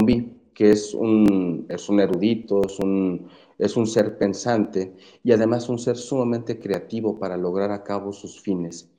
que 0.53 0.71
es 0.71 0.93
un, 0.93 1.65
es 1.69 1.89
un 1.89 1.99
erudito, 1.99 2.61
es 2.65 2.77
un, 2.79 3.29
es 3.57 3.75
un 3.75 3.87
ser 3.87 4.17
pensante 4.17 4.95
y 5.23 5.31
además 5.31 5.69
un 5.69 5.79
ser 5.79 5.97
sumamente 5.97 6.59
creativo 6.59 7.17
para 7.17 7.35
lograr 7.35 7.71
a 7.71 7.83
cabo 7.83 8.13
sus 8.13 8.39
fines 8.41 8.89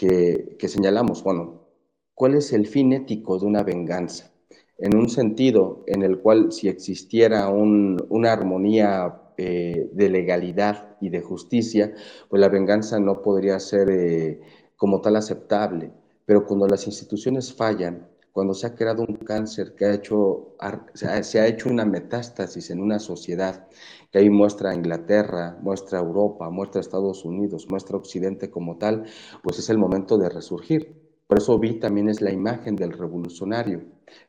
que, 0.00 0.68
señalamos, 0.68 1.22
bueno, 1.22 1.66
¿cuál 2.14 2.34
es 2.34 2.54
el 2.54 2.66
fin 2.66 2.94
ético 2.94 3.38
de 3.38 3.44
una 3.44 3.62
venganza? 3.62 4.32
En 4.78 4.96
un 4.96 5.10
sentido 5.10 5.84
en 5.86 6.02
el 6.02 6.20
cual 6.20 6.52
si 6.52 6.68
existiera 6.68 7.48
una 7.50 8.32
armonía 8.32 9.20
eh, 9.36 9.90
de 9.92 10.08
legalidad 10.08 10.96
y 11.02 11.10
de 11.10 11.20
justicia, 11.20 11.92
pues 12.30 12.40
la 12.40 12.48
venganza 12.48 12.98
no 12.98 13.20
podría 13.20 13.60
ser 13.60 13.90
eh, 13.90 14.40
como 14.74 15.02
tal 15.02 15.16
aceptable. 15.16 15.90
Pero 16.24 16.46
cuando 16.46 16.66
las 16.66 16.86
instituciones 16.86 17.52
fallan, 17.52 18.08
cuando 18.32 18.54
se 18.54 18.66
ha 18.66 18.74
creado 18.74 19.04
un 19.08 19.16
cáncer 19.16 19.74
que 19.74 19.86
ha 19.86 19.94
hecho, 19.94 20.54
se 20.94 21.40
ha 21.40 21.46
hecho 21.46 21.68
una 21.68 21.84
metástasis 21.84 22.70
en 22.70 22.80
una 22.80 22.98
sociedad, 22.98 23.68
que 24.10 24.18
ahí 24.18 24.30
muestra 24.30 24.74
Inglaterra, 24.74 25.58
muestra 25.62 25.98
Europa, 25.98 26.50
muestra 26.50 26.80
Estados 26.80 27.24
Unidos, 27.24 27.66
muestra 27.70 27.96
Occidente 27.96 28.50
como 28.50 28.78
tal, 28.78 29.04
pues 29.42 29.58
es 29.58 29.70
el 29.70 29.78
momento 29.78 30.18
de 30.18 30.28
resurgir. 30.28 31.10
Por 31.26 31.38
eso 31.38 31.58
vi 31.58 31.78
también 31.78 32.08
es 32.08 32.20
la 32.20 32.32
imagen 32.32 32.74
del 32.76 32.92
revolucionario. 32.92 33.82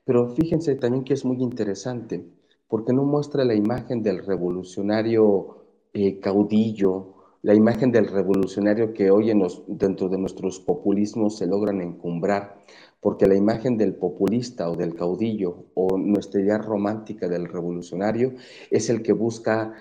Pero 0.05 0.35
fíjense 0.35 0.75
también 0.75 1.03
que 1.03 1.13
es 1.13 1.25
muy 1.25 1.41
interesante, 1.41 2.25
porque 2.67 2.93
no 2.93 3.03
muestra 3.03 3.43
la 3.43 3.55
imagen 3.55 4.03
del 4.03 4.23
revolucionario 4.23 5.65
eh, 5.93 6.19
caudillo, 6.19 7.15
la 7.41 7.55
imagen 7.55 7.91
del 7.91 8.07
revolucionario 8.07 8.93
que 8.93 9.09
hoy 9.09 9.31
en 9.31 9.41
dentro 9.67 10.09
de 10.09 10.19
nuestros 10.19 10.59
populismos 10.59 11.37
se 11.37 11.47
logran 11.47 11.81
encumbrar, 11.81 12.63
porque 13.01 13.27
la 13.27 13.35
imagen 13.35 13.77
del 13.77 13.95
populista 13.95 14.69
o 14.69 14.75
del 14.75 14.95
caudillo 14.95 15.65
o 15.73 15.97
nuestra 15.97 16.39
idea 16.39 16.59
romántica 16.59 17.27
del 17.27 17.47
revolucionario 17.47 18.35
es 18.69 18.89
el 18.89 19.01
que 19.01 19.11
busca 19.11 19.73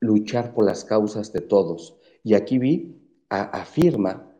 luchar 0.00 0.54
por 0.54 0.64
las 0.64 0.84
causas 0.84 1.32
de 1.32 1.40
todos. 1.40 1.98
Y 2.22 2.34
aquí 2.34 2.58
vi, 2.58 2.96
afirma 3.28 4.32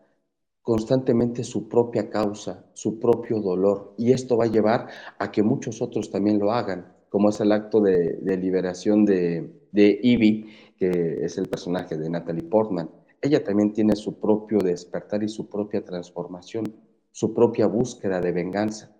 constantemente 0.62 1.42
su 1.42 1.68
propia 1.68 2.11
causa, 2.11 2.64
su 2.75 3.00
propio 3.00 3.40
dolor, 3.40 3.95
y 3.99 4.12
esto 4.12 4.37
va 4.37 4.45
a 4.45 4.49
llevar 4.49 4.88
a 5.18 5.33
que 5.33 5.42
muchos 5.42 5.83
otros 5.83 6.11
también 6.11 6.38
lo 6.38 6.52
hagan, 6.52 6.92
como 7.09 7.30
es 7.30 7.40
el 7.40 7.50
acto 7.52 7.80
de, 7.80 8.18
liberación 8.23 9.04
de, 9.04 9.50
de 9.73 10.47
que 10.78 11.25
es 11.25 11.38
el 11.38 11.49
personaje 11.49 11.97
de 11.97 12.09
Natalie 12.09 12.45
Portman. 12.45 12.88
Ella 13.21 13.42
también 13.42 13.73
tiene 13.73 13.97
su 13.97 14.21
propio 14.21 14.59
despertar 14.59 15.25
y 15.25 15.28
su 15.28 15.49
propia 15.49 15.85
transformación 15.85 16.73
su 17.19 17.35
propia 17.35 17.67
búsqueda 17.67 18.21
de 18.21 18.31
venganza. 18.31 18.95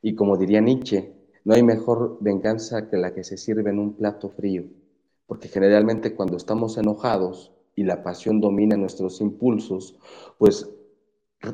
Y 0.00 0.14
como 0.14 0.38
diría 0.38 0.62
Nietzsche, 0.62 1.12
no 1.44 1.52
hay 1.52 1.62
mejor 1.62 2.16
venganza 2.18 2.88
que 2.88 2.96
la 2.96 3.12
que 3.12 3.24
se 3.24 3.36
sirve 3.36 3.68
en 3.68 3.78
un 3.78 3.92
plato 3.92 4.30
frío, 4.30 4.64
porque 5.26 5.48
generalmente 5.48 6.14
cuando 6.14 6.38
estamos 6.38 6.78
enojados 6.78 7.52
y 7.74 7.84
la 7.84 8.02
pasión 8.02 8.40
domina 8.40 8.78
nuestros 8.78 9.20
impulsos, 9.20 9.98
pues 10.38 10.66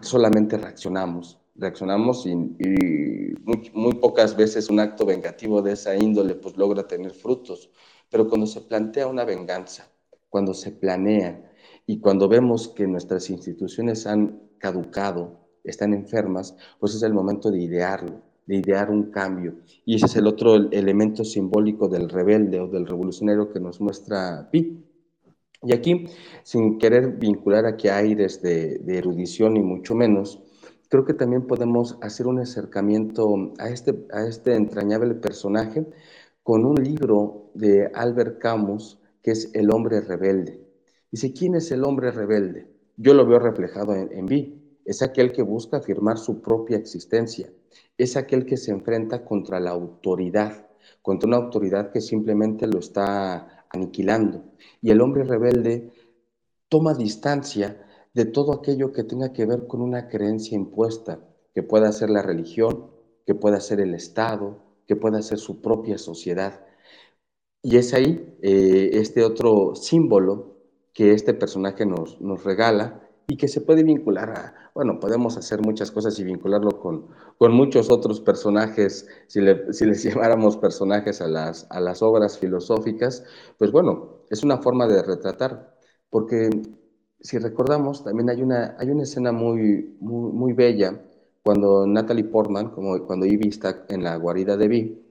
solamente 0.02 0.56
reaccionamos. 0.56 1.40
Reaccionamos 1.56 2.26
y, 2.26 2.36
muy, 2.36 3.72
muy, 3.74 3.94
pocas 3.94 4.36
veces 4.36 4.70
un 4.70 4.78
acto 4.78 5.04
vengativo 5.04 5.62
de 5.62 5.72
esa 5.72 5.96
índole 5.96 6.36
pues 6.36 6.56
logra 6.56 6.86
tener 6.86 7.10
frutos. 7.10 7.70
Pero 8.08 8.28
cuando 8.28 8.46
se 8.46 8.60
plantea 8.60 9.08
una 9.08 9.24
venganza, 9.24 9.90
cuando 10.28 10.54
se 10.54 10.70
planea 10.70 11.50
y 11.86 11.98
cuando 11.98 12.28
vemos 12.28 12.68
que 12.68 12.86
nuestras 12.86 13.30
instituciones 13.30 14.06
han 14.06 14.40
caducado, 14.58 15.43
están 15.64 15.94
enfermas, 15.94 16.56
pues 16.78 16.94
es 16.94 17.02
el 17.02 17.14
momento 17.14 17.50
de 17.50 17.60
idearlo, 17.60 18.20
de 18.46 18.56
idear 18.56 18.90
un 18.90 19.10
cambio. 19.10 19.54
Y 19.84 19.96
ese 19.96 20.06
es 20.06 20.16
el 20.16 20.26
otro 20.26 20.54
elemento 20.70 21.24
simbólico 21.24 21.88
del 21.88 22.08
rebelde 22.08 22.60
o 22.60 22.68
del 22.68 22.86
revolucionario 22.86 23.50
que 23.50 23.60
nos 23.60 23.80
muestra 23.80 24.48
Pi. 24.50 24.84
Y 25.62 25.72
aquí, 25.72 26.06
sin 26.42 26.78
querer 26.78 27.16
vincular 27.16 27.64
aquí 27.64 27.88
aires 27.88 28.42
de, 28.42 28.78
de 28.78 28.98
erudición 28.98 29.56
y 29.56 29.62
mucho 29.62 29.94
menos, 29.94 30.42
creo 30.88 31.04
que 31.04 31.14
también 31.14 31.46
podemos 31.46 31.98
hacer 32.02 32.26
un 32.26 32.38
acercamiento 32.38 33.52
a 33.58 33.68
este, 33.68 34.06
a 34.12 34.26
este 34.26 34.54
entrañable 34.54 35.14
personaje 35.14 35.86
con 36.42 36.66
un 36.66 36.76
libro 36.76 37.50
de 37.54 37.90
Albert 37.94 38.38
Camus 38.38 39.00
que 39.22 39.30
es 39.30 39.50
El 39.54 39.72
hombre 39.72 40.02
rebelde. 40.02 40.60
Dice, 41.10 41.32
¿quién 41.32 41.54
es 41.54 41.72
el 41.72 41.82
hombre 41.84 42.10
rebelde? 42.10 42.68
Yo 42.96 43.14
lo 43.14 43.26
veo 43.26 43.38
reflejado 43.38 43.94
en, 43.94 44.12
en 44.12 44.26
Es 44.84 45.02
aquel 45.02 45.32
que 45.32 45.42
busca 45.42 45.78
afirmar 45.78 46.18
su 46.18 46.40
propia 46.40 46.76
existencia. 46.76 47.52
Es 47.96 48.16
aquel 48.16 48.44
que 48.44 48.56
se 48.56 48.70
enfrenta 48.70 49.24
contra 49.24 49.60
la 49.60 49.70
autoridad, 49.70 50.66
contra 51.02 51.28
una 51.28 51.38
autoridad 51.38 51.90
que 51.90 52.00
simplemente 52.00 52.66
lo 52.66 52.78
está 52.78 53.66
aniquilando. 53.70 54.44
Y 54.82 54.90
el 54.90 55.00
hombre 55.00 55.24
rebelde 55.24 55.92
toma 56.68 56.94
distancia 56.94 57.80
de 58.14 58.24
todo 58.24 58.52
aquello 58.52 58.92
que 58.92 59.04
tenga 59.04 59.32
que 59.32 59.46
ver 59.46 59.66
con 59.66 59.80
una 59.80 60.08
creencia 60.08 60.56
impuesta, 60.56 61.20
que 61.54 61.62
pueda 61.62 61.90
ser 61.92 62.10
la 62.10 62.22
religión, 62.22 62.90
que 63.26 63.34
pueda 63.34 63.60
ser 63.60 63.80
el 63.80 63.94
Estado, 63.94 64.62
que 64.86 64.96
pueda 64.96 65.22
ser 65.22 65.38
su 65.38 65.60
propia 65.60 65.98
sociedad. 65.98 66.64
Y 67.62 67.76
es 67.76 67.94
ahí 67.94 68.36
eh, 68.42 68.90
este 68.94 69.24
otro 69.24 69.74
símbolo 69.74 70.58
que 70.92 71.12
este 71.12 71.34
personaje 71.34 71.86
nos, 71.86 72.20
nos 72.20 72.44
regala 72.44 73.03
y 73.26 73.36
que 73.36 73.48
se 73.48 73.60
puede 73.60 73.82
vincular 73.82 74.30
a, 74.30 74.70
bueno, 74.74 75.00
podemos 75.00 75.36
hacer 75.36 75.60
muchas 75.60 75.90
cosas 75.90 76.18
y 76.18 76.24
vincularlo 76.24 76.80
con, 76.80 77.06
con 77.38 77.52
muchos 77.52 77.90
otros 77.90 78.20
personajes, 78.20 79.08
si, 79.26 79.40
si, 79.72 79.86
les 79.86 80.02
llamáramos 80.04 80.56
personajes 80.56 81.20
a 81.20 81.28
las, 81.28 81.66
a 81.70 81.80
las 81.80 82.02
obras 82.02 82.38
filosóficas, 82.38 83.24
pues 83.58 83.72
bueno, 83.72 84.24
es 84.30 84.42
una 84.42 84.58
forma 84.58 84.86
de 84.86 85.02
retratar, 85.02 85.76
porque 86.10 86.50
si 87.20 87.38
recordamos, 87.38 88.04
también 88.04 88.28
hay 88.30 88.42
una, 88.42 88.76
hay 88.78 88.90
una 88.90 89.04
escena 89.04 89.32
muy, 89.32 89.96
muy, 90.00 90.32
muy 90.32 90.52
bella 90.52 91.00
cuando 91.42 91.86
Natalie 91.86 92.24
Portman, 92.24 92.70
como 92.70 93.06
cuando 93.06 93.26
Ivy 93.26 93.48
está 93.48 93.84
en 93.88 94.02
la 94.02 94.16
guarida 94.16 94.56
de 94.56 94.68
Vi, 94.68 95.03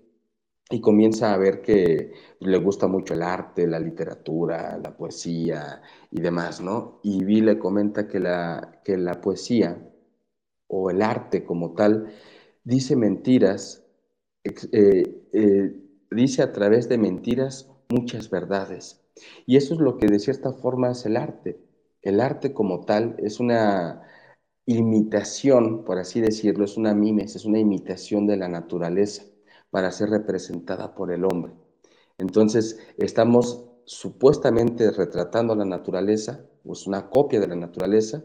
y 0.74 0.82
comienza 0.82 1.34
a 1.34 1.38
ver 1.38 1.62
que 1.62 2.14
le 2.40 2.58
gusta 2.58 2.88
mucho 2.88 3.14
el 3.14 3.22
arte, 3.22 3.68
la 3.68 3.80
literatura, 3.80 4.80
la 4.84 4.98
poesía 4.98 5.84
y 6.10 6.20
demás, 6.20 6.62
¿no? 6.62 7.00
Y 7.04 7.24
Vi 7.24 7.42
le 7.42 7.60
comenta 7.60 8.08
que 8.08 8.20
la, 8.20 8.82
que 8.84 8.98
la 8.98 9.22
poesía 9.22 9.78
o 10.68 10.90
el 10.90 11.04
arte 11.04 11.46
como 11.46 11.74
tal 11.76 12.08
dice 12.64 12.96
mentiras, 12.96 13.86
eh, 14.44 15.28
eh, 15.34 15.76
dice 16.10 16.42
a 16.42 16.52
través 16.52 16.90
de 16.90 16.98
mentiras 16.98 17.70
muchas 17.90 18.32
verdades. 18.32 19.00
Y 19.46 19.58
eso 19.58 19.76
es 19.76 19.80
lo 19.80 19.98
que 19.98 20.08
de 20.08 20.18
cierta 20.18 20.54
forma 20.54 20.90
es 20.92 21.06
el 21.06 21.18
arte. 21.18 21.60
El 22.02 22.20
arte 22.20 22.52
como 22.52 22.84
tal 22.86 23.16
es 23.20 23.40
una 23.40 24.02
imitación, 24.66 25.84
por 25.86 26.00
así 26.00 26.20
decirlo, 26.20 26.66
es 26.66 26.78
una 26.78 26.96
mimes, 26.96 27.36
es 27.36 27.46
una 27.46 27.60
imitación 27.60 28.26
de 28.26 28.38
la 28.38 28.48
naturaleza 28.48 29.24
para 29.74 29.92
ser 29.92 30.12
representada 30.12 30.94
por 30.94 31.12
el 31.12 31.26
hombre. 31.26 31.54
Entonces, 32.20 32.80
estamos 33.00 33.66
supuestamente 33.86 34.92
retratando 34.92 35.56
la 35.56 35.66
naturaleza, 35.66 36.46
pues 36.64 36.86
una 36.86 37.10
copia 37.10 37.40
de 37.40 37.48
la 37.48 37.56
naturaleza, 37.56 38.24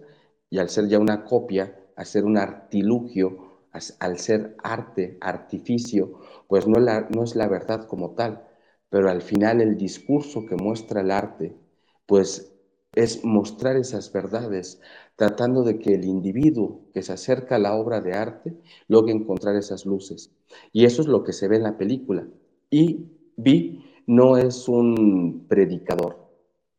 y 0.51 0.59
al 0.59 0.69
ser 0.69 0.89
ya 0.89 0.99
una 0.99 1.25
copia, 1.25 1.75
ser 2.05 2.27
un 2.27 2.37
artilugio, 2.37 3.63
al 3.99 4.19
ser 4.19 4.57
arte, 4.63 5.17
artificio, 5.23 6.21
pues 6.49 6.67
no, 6.67 6.79
no 6.81 7.25
es 7.25 7.35
la 7.35 7.49
verdad 7.49 7.87
como 7.87 8.11
tal, 8.15 8.47
pero 8.91 9.09
al 9.09 9.23
final 9.23 9.63
el 9.63 9.79
discurso 9.79 10.45
que 10.45 10.57
muestra 10.57 11.01
el 11.01 11.11
arte, 11.11 11.57
pues 12.05 12.53
es 12.93 13.25
mostrar 13.25 13.77
esas 13.77 14.13
verdades, 14.13 14.83
tratando 15.17 15.63
de 15.65 15.79
que 15.79 15.95
el 15.95 16.05
individuo 16.05 16.83
que 16.93 17.03
se 17.03 17.15
acerca 17.15 17.57
a 17.57 17.59
la 17.59 17.75
obra 17.75 18.03
de 18.03 18.13
arte 18.13 18.55
logre 18.87 19.15
encontrar 19.15 19.57
esas 19.57 19.87
luces. 19.87 20.31
Y 20.73 20.85
eso 20.85 21.03
es 21.03 21.09
lo 21.09 21.25
que 21.25 21.33
se 21.33 21.49
ve 21.49 21.57
en 21.57 21.65
la 21.65 21.77
película. 21.77 22.27
Y 22.71 23.07
Vi 23.37 23.85
no 24.07 24.37
es 24.37 24.69
un 24.69 25.47
predicador. 25.49 26.17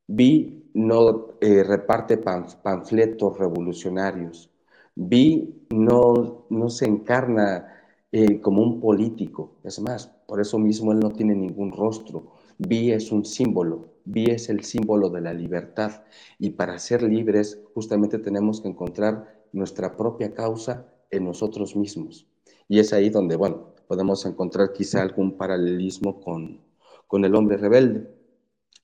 Vi 0.08 0.70
no 0.74 1.28
eh, 1.42 1.64
reparte 1.64 2.18
panfletos 2.18 3.38
revolucionarios. 3.38 4.52
Vi 4.96 5.66
no, 5.70 6.46
no 6.50 6.70
se 6.70 6.86
encarna 6.86 7.80
eh, 8.12 8.42
como 8.42 8.64
un 8.64 8.80
político. 8.80 9.60
Es 9.64 9.80
más, 9.80 10.08
por 10.28 10.42
eso 10.42 10.58
mismo 10.58 10.92
él 10.92 11.00
no 11.00 11.12
tiene 11.12 11.36
ningún 11.36 11.72
rostro. 11.72 12.32
Vi 12.58 12.92
es 12.92 13.12
un 13.12 13.24
símbolo, 13.24 13.94
Vi 14.04 14.26
es 14.26 14.50
el 14.50 14.64
símbolo 14.64 15.10
de 15.10 15.22
la 15.22 15.34
libertad 15.34 16.04
y 16.40 16.52
para 16.52 16.78
ser 16.80 17.04
libres 17.04 17.62
justamente 17.74 18.20
tenemos 18.20 18.62
que 18.62 18.68
encontrar 18.68 19.46
nuestra 19.54 19.96
propia 19.96 20.34
causa 20.34 20.88
en 21.12 21.26
nosotros 21.26 21.76
mismos. 21.76 22.29
Y 22.70 22.80
es 22.80 22.94
ahí 22.94 23.10
donde, 23.10 23.36
bueno, 23.36 23.74
podemos 23.88 24.26
encontrar 24.26 24.72
quizá 24.72 25.02
algún 25.02 25.36
paralelismo 25.36 26.22
con, 26.22 26.62
con 27.08 27.26
el 27.26 27.36
hombre 27.36 27.58
rebelde. 27.58 28.08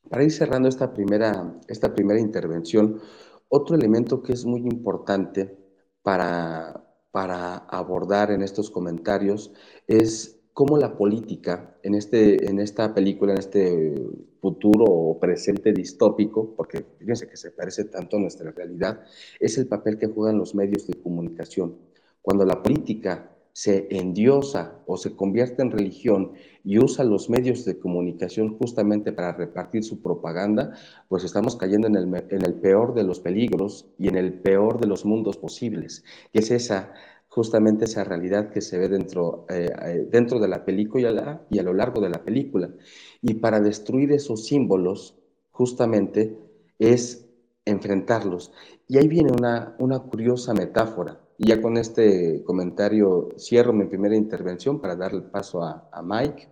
Para 0.10 0.24
ir 0.24 0.32
cerrando 0.32 0.68
esta 0.68 0.94
primera, 0.94 1.58
esta 1.68 1.94
primera 1.94 2.20
intervención, 2.20 3.00
otro 3.48 3.76
elemento 3.76 4.24
que 4.24 4.34
es 4.34 4.44
muy 4.46 4.62
importante 4.62 5.56
para, 6.02 6.84
para 7.12 7.58
abordar 7.58 8.32
en 8.32 8.42
estos 8.42 8.72
comentarios 8.72 9.54
es 9.88 10.40
cómo 10.54 10.78
la 10.78 10.98
política 10.98 11.78
en, 11.84 11.96
este, 11.96 12.50
en 12.50 12.60
esta 12.60 12.94
película, 12.94 13.34
en 13.34 13.40
este 13.40 14.08
futuro 14.42 14.86
o 14.86 15.20
presente 15.20 15.74
distópico, 15.74 16.56
porque 16.56 16.84
fíjense 16.98 17.28
que 17.28 17.38
se 17.38 17.52
parece 17.52 17.86
tanto 17.86 18.18
a 18.18 18.22
nuestra 18.22 18.52
realidad, 18.52 19.04
es 19.40 19.58
el 19.58 19.68
papel 19.68 20.00
que 20.00 20.08
juegan 20.08 20.38
los 20.38 20.56
medios 20.56 20.88
de 20.88 20.96
comunicación. 20.96 21.78
Cuando 22.22 22.46
la 22.46 22.64
política 22.64 23.35
se 23.56 23.88
endiosa 23.90 24.84
o 24.86 24.98
se 24.98 25.16
convierte 25.16 25.62
en 25.62 25.72
religión 25.72 26.34
y 26.66 26.78
usa 26.78 27.06
los 27.06 27.30
medios 27.30 27.64
de 27.64 27.80
comunicación 27.80 28.58
justamente 28.58 29.14
para 29.14 29.32
repartir 29.32 29.86
su 29.86 30.02
propaganda, 30.02 30.74
pues 31.08 31.24
estamos 31.24 31.56
cayendo 31.56 31.88
en 31.88 31.96
el, 31.96 32.14
en 32.32 32.46
el 32.46 32.56
peor 32.56 32.94
de 32.94 33.06
los 33.06 33.22
peligros 33.22 33.88
y 33.98 34.10
en 34.10 34.18
el 34.18 34.34
peor 34.34 34.82
de 34.82 34.88
los 34.88 35.06
mundos 35.06 35.38
posibles, 35.38 36.04
que 36.34 36.40
es 36.40 36.52
esa 36.52 36.92
justamente 37.30 37.86
esa 37.86 38.04
realidad 38.04 38.50
que 38.50 38.60
se 38.60 38.78
ve 38.78 38.90
dentro, 38.90 39.46
eh, 39.50 39.70
eh, 39.86 40.08
dentro 40.12 40.38
de 40.40 40.50
la 40.50 40.66
película 40.66 41.46
y 41.50 41.60
a 41.60 41.64
lo 41.64 41.74
largo 41.74 42.02
de 42.02 42.10
la 42.10 42.26
película. 42.26 42.74
Y 43.22 43.36
para 43.36 43.62
destruir 43.62 44.12
esos 44.12 44.48
símbolos, 44.48 45.18
justamente, 45.52 46.38
es 46.78 47.26
enfrentarlos. 47.64 48.52
Y 48.90 48.98
ahí 48.98 49.08
viene 49.08 49.32
una, 49.32 49.76
una 49.80 50.00
curiosa 50.00 50.54
metáfora. 50.54 51.25
Y 51.38 51.48
ya 51.48 51.62
con 51.62 51.78
este 51.78 52.44
comentario 52.44 53.30
cierro 53.38 53.74
mi 53.74 53.86
primera 53.86 54.16
intervención 54.16 54.80
para 54.80 54.96
darle 54.96 55.22
paso 55.22 55.64
a, 55.64 55.90
a 55.92 56.02
Mike, 56.02 56.50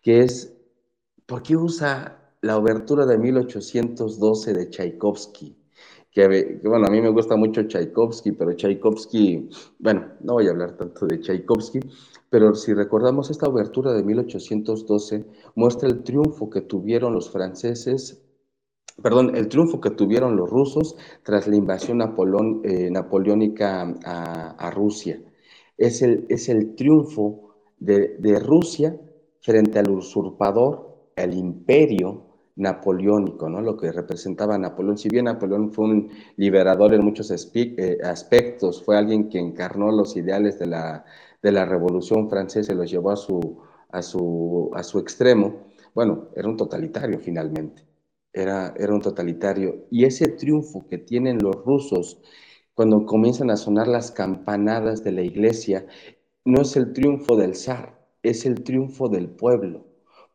que 0.00 0.22
es, 0.22 0.54
¿por 1.26 1.42
qué 1.42 1.56
usa 1.56 2.34
la 2.40 2.56
obertura 2.56 3.06
de 3.06 3.18
1812 3.18 4.52
de 4.52 4.70
Tchaikovsky? 4.70 5.56
que, 6.12 6.60
bueno, 6.62 6.86
a 6.86 6.90
mí 6.90 7.00
me 7.00 7.08
gusta 7.08 7.36
mucho 7.36 7.62
Tchaikovsky, 7.62 8.32
pero 8.32 8.52
Tchaikovsky, 8.52 9.48
bueno, 9.78 10.12
no 10.20 10.34
voy 10.34 10.46
a 10.46 10.50
hablar 10.50 10.76
tanto 10.76 11.06
de 11.06 11.18
Tchaikovsky, 11.18 11.80
pero 12.28 12.54
si 12.54 12.74
recordamos 12.74 13.30
esta 13.30 13.48
obertura 13.48 13.94
de 13.94 14.02
1812, 14.02 15.24
muestra 15.54 15.88
el 15.88 16.02
triunfo 16.02 16.50
que 16.50 16.60
tuvieron 16.60 17.14
los 17.14 17.30
franceses, 17.30 18.21
perdón, 19.00 19.36
el 19.36 19.48
triunfo 19.48 19.80
que 19.80 19.90
tuvieron 19.90 20.36
los 20.36 20.50
rusos 20.50 20.96
tras 21.22 21.46
la 21.46 21.56
invasión 21.56 22.00
eh, 22.64 22.90
napoleónica 22.90 23.94
a, 24.04 24.70
Rusia. 24.70 25.20
Es 25.78 26.02
el, 26.02 26.26
es 26.28 26.48
el 26.48 26.74
triunfo 26.74 27.54
de, 27.78 28.38
Rusia 28.38 28.96
frente 29.40 29.78
al 29.78 29.90
usurpador, 29.90 31.10
el 31.16 31.34
imperio, 31.34 32.26
napoleónico, 32.54 33.48
¿no? 33.48 33.62
lo 33.62 33.76
que 33.78 33.90
representaba 33.90 34.58
Napoleón. 34.58 34.98
Si 34.98 35.08
bien 35.08 35.24
Napoleón 35.24 35.72
fue 35.72 35.86
un 35.86 36.10
liberador 36.36 36.92
en 36.92 37.02
muchos 37.02 37.30
eh, 37.54 37.98
aspectos, 38.04 38.82
fue 38.84 38.98
alguien 38.98 39.30
que 39.30 39.38
encarnó 39.38 39.90
los 39.90 40.16
ideales 40.16 40.58
de 40.58 40.66
la, 40.66 41.04
de 41.42 41.50
la 41.50 41.64
Revolución 41.64 42.28
Francesa 42.28 42.72
y 42.72 42.76
los 42.76 42.90
llevó 42.90 43.10
a 43.10 43.16
su, 43.16 43.58
a, 43.90 44.02
su, 44.02 44.70
a 44.74 44.82
su 44.82 44.98
extremo, 44.98 45.66
bueno, 45.94 46.28
era 46.34 46.48
un 46.48 46.56
totalitario 46.56 47.18
finalmente. 47.18 47.91
Era, 48.32 48.74
era 48.76 48.94
un 48.94 49.00
totalitario. 49.00 49.86
Y 49.90 50.04
ese 50.04 50.28
triunfo 50.28 50.86
que 50.88 50.98
tienen 50.98 51.38
los 51.42 51.56
rusos 51.64 52.20
cuando 52.74 53.04
comienzan 53.06 53.50
a 53.50 53.56
sonar 53.56 53.88
las 53.88 54.10
campanadas 54.10 55.04
de 55.04 55.12
la 55.12 55.22
iglesia, 55.22 55.86
no 56.44 56.62
es 56.62 56.76
el 56.76 56.92
triunfo 56.92 57.36
del 57.36 57.54
zar, 57.54 57.98
es 58.22 58.46
el 58.46 58.62
triunfo 58.64 59.08
del 59.08 59.28
pueblo. 59.28 59.86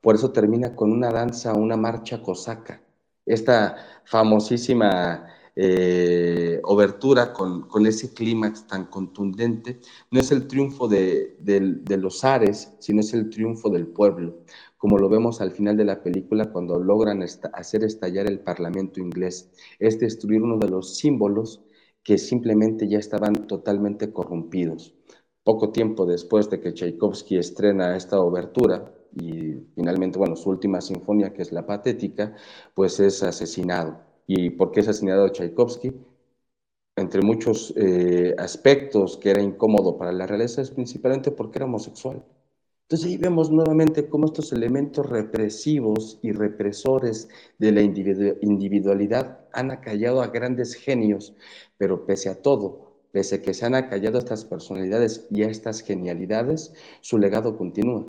Por 0.02 0.16
eso 0.16 0.32
termina 0.32 0.76
con 0.76 0.92
una 0.92 1.12
danza, 1.12 1.54
una 1.54 1.78
marcha 1.78 2.22
cosaca. 2.22 2.82
Esta 3.26 3.76
famosísima 4.06 5.28
eh, 5.60 6.62
obertura 6.66 7.34
con, 7.34 7.68
ese 7.88 8.14
clímax 8.14 8.68
tan 8.68 8.86
contundente, 8.86 9.80
no 10.12 10.20
es 10.20 10.32
el 10.32 10.48
triunfo 10.48 10.88
de, 10.88 11.36
los 12.00 12.20
zares, 12.20 12.74
sino 12.78 13.02
es 13.02 13.12
el 13.16 13.32
triunfo 13.32 13.72
del 13.72 13.88
pueblo, 13.88 14.38
como 14.78 14.98
lo 14.98 15.10
vemos 15.10 15.42
al 15.42 15.52
final 15.52 15.76
de 15.78 15.86
la 15.86 16.04
película 16.04 16.52
cuando 16.52 16.80
logran 16.80 17.24
hacer 17.24 17.84
estallar 17.84 18.28
el 18.28 18.40
Parlamento 18.40 19.00
inglés, 19.00 19.52
es 19.80 20.00
destruir 20.00 20.42
uno 20.44 20.58
de 20.58 20.70
los 20.70 20.96
símbolos 20.98 21.62
que 22.04 22.18
simplemente 22.18 22.88
ya 22.88 23.00
estaban 23.00 23.48
totalmente 23.48 24.12
corrompidos. 24.14 24.96
Poco 25.44 25.72
tiempo 25.72 26.06
después 26.06 26.50
de 26.50 26.60
que 26.62 26.74
Tchaikovsky 26.74 27.38
estrena 27.38 27.96
esta 27.98 28.20
obertura 28.22 28.94
y 29.14 29.54
finalmente, 29.76 30.20
bueno, 30.20 30.36
su 30.36 30.50
última 30.50 30.82
sinfonía, 30.82 31.34
que 31.34 31.42
es 31.42 31.52
la 31.52 31.66
patética, 31.66 32.36
pues 32.74 33.00
es 33.00 33.24
asesinado. 33.24 34.00
¿Y 34.28 34.52
por 34.52 34.72
qué 34.72 34.82
es 34.82 34.88
asesinado 34.88 35.30
Tchaikovsky? 35.30 35.94
Entre 36.98 37.22
muchos 37.22 37.74
eh, 37.78 38.36
aspectos 38.38 39.18
que 39.18 39.30
era 39.30 39.42
incómodo 39.42 39.98
para 39.98 40.12
la 40.12 40.28
realeza 40.28 40.62
es 40.62 40.72
principalmente 40.72 41.32
porque 41.32 41.60
era 41.60 41.66
homosexual. 41.66 42.24
Entonces 42.88 43.10
ahí 43.10 43.18
vemos 43.18 43.52
nuevamente 43.52 44.08
cómo 44.08 44.28
estos 44.28 44.54
elementos 44.54 45.10
represivos 45.10 46.20
y 46.22 46.32
represores 46.32 47.28
de 47.58 47.74
la 47.74 47.82
individualidad 47.82 49.42
han 49.52 49.72
acallado 49.72 50.22
a 50.22 50.28
grandes 50.28 50.74
genios, 50.74 51.36
pero 51.78 52.06
pese 52.06 52.30
a 52.30 52.42
todo, 52.42 52.94
pese 53.12 53.36
a 53.36 53.42
que 53.42 53.54
se 53.54 53.66
han 53.66 53.76
acallado 53.76 54.18
estas 54.18 54.46
personalidades 54.46 55.28
y 55.30 55.44
a 55.44 55.50
estas 55.50 55.82
genialidades, 55.82 56.74
su 57.02 57.18
legado 57.18 57.58
continúa. 57.58 58.06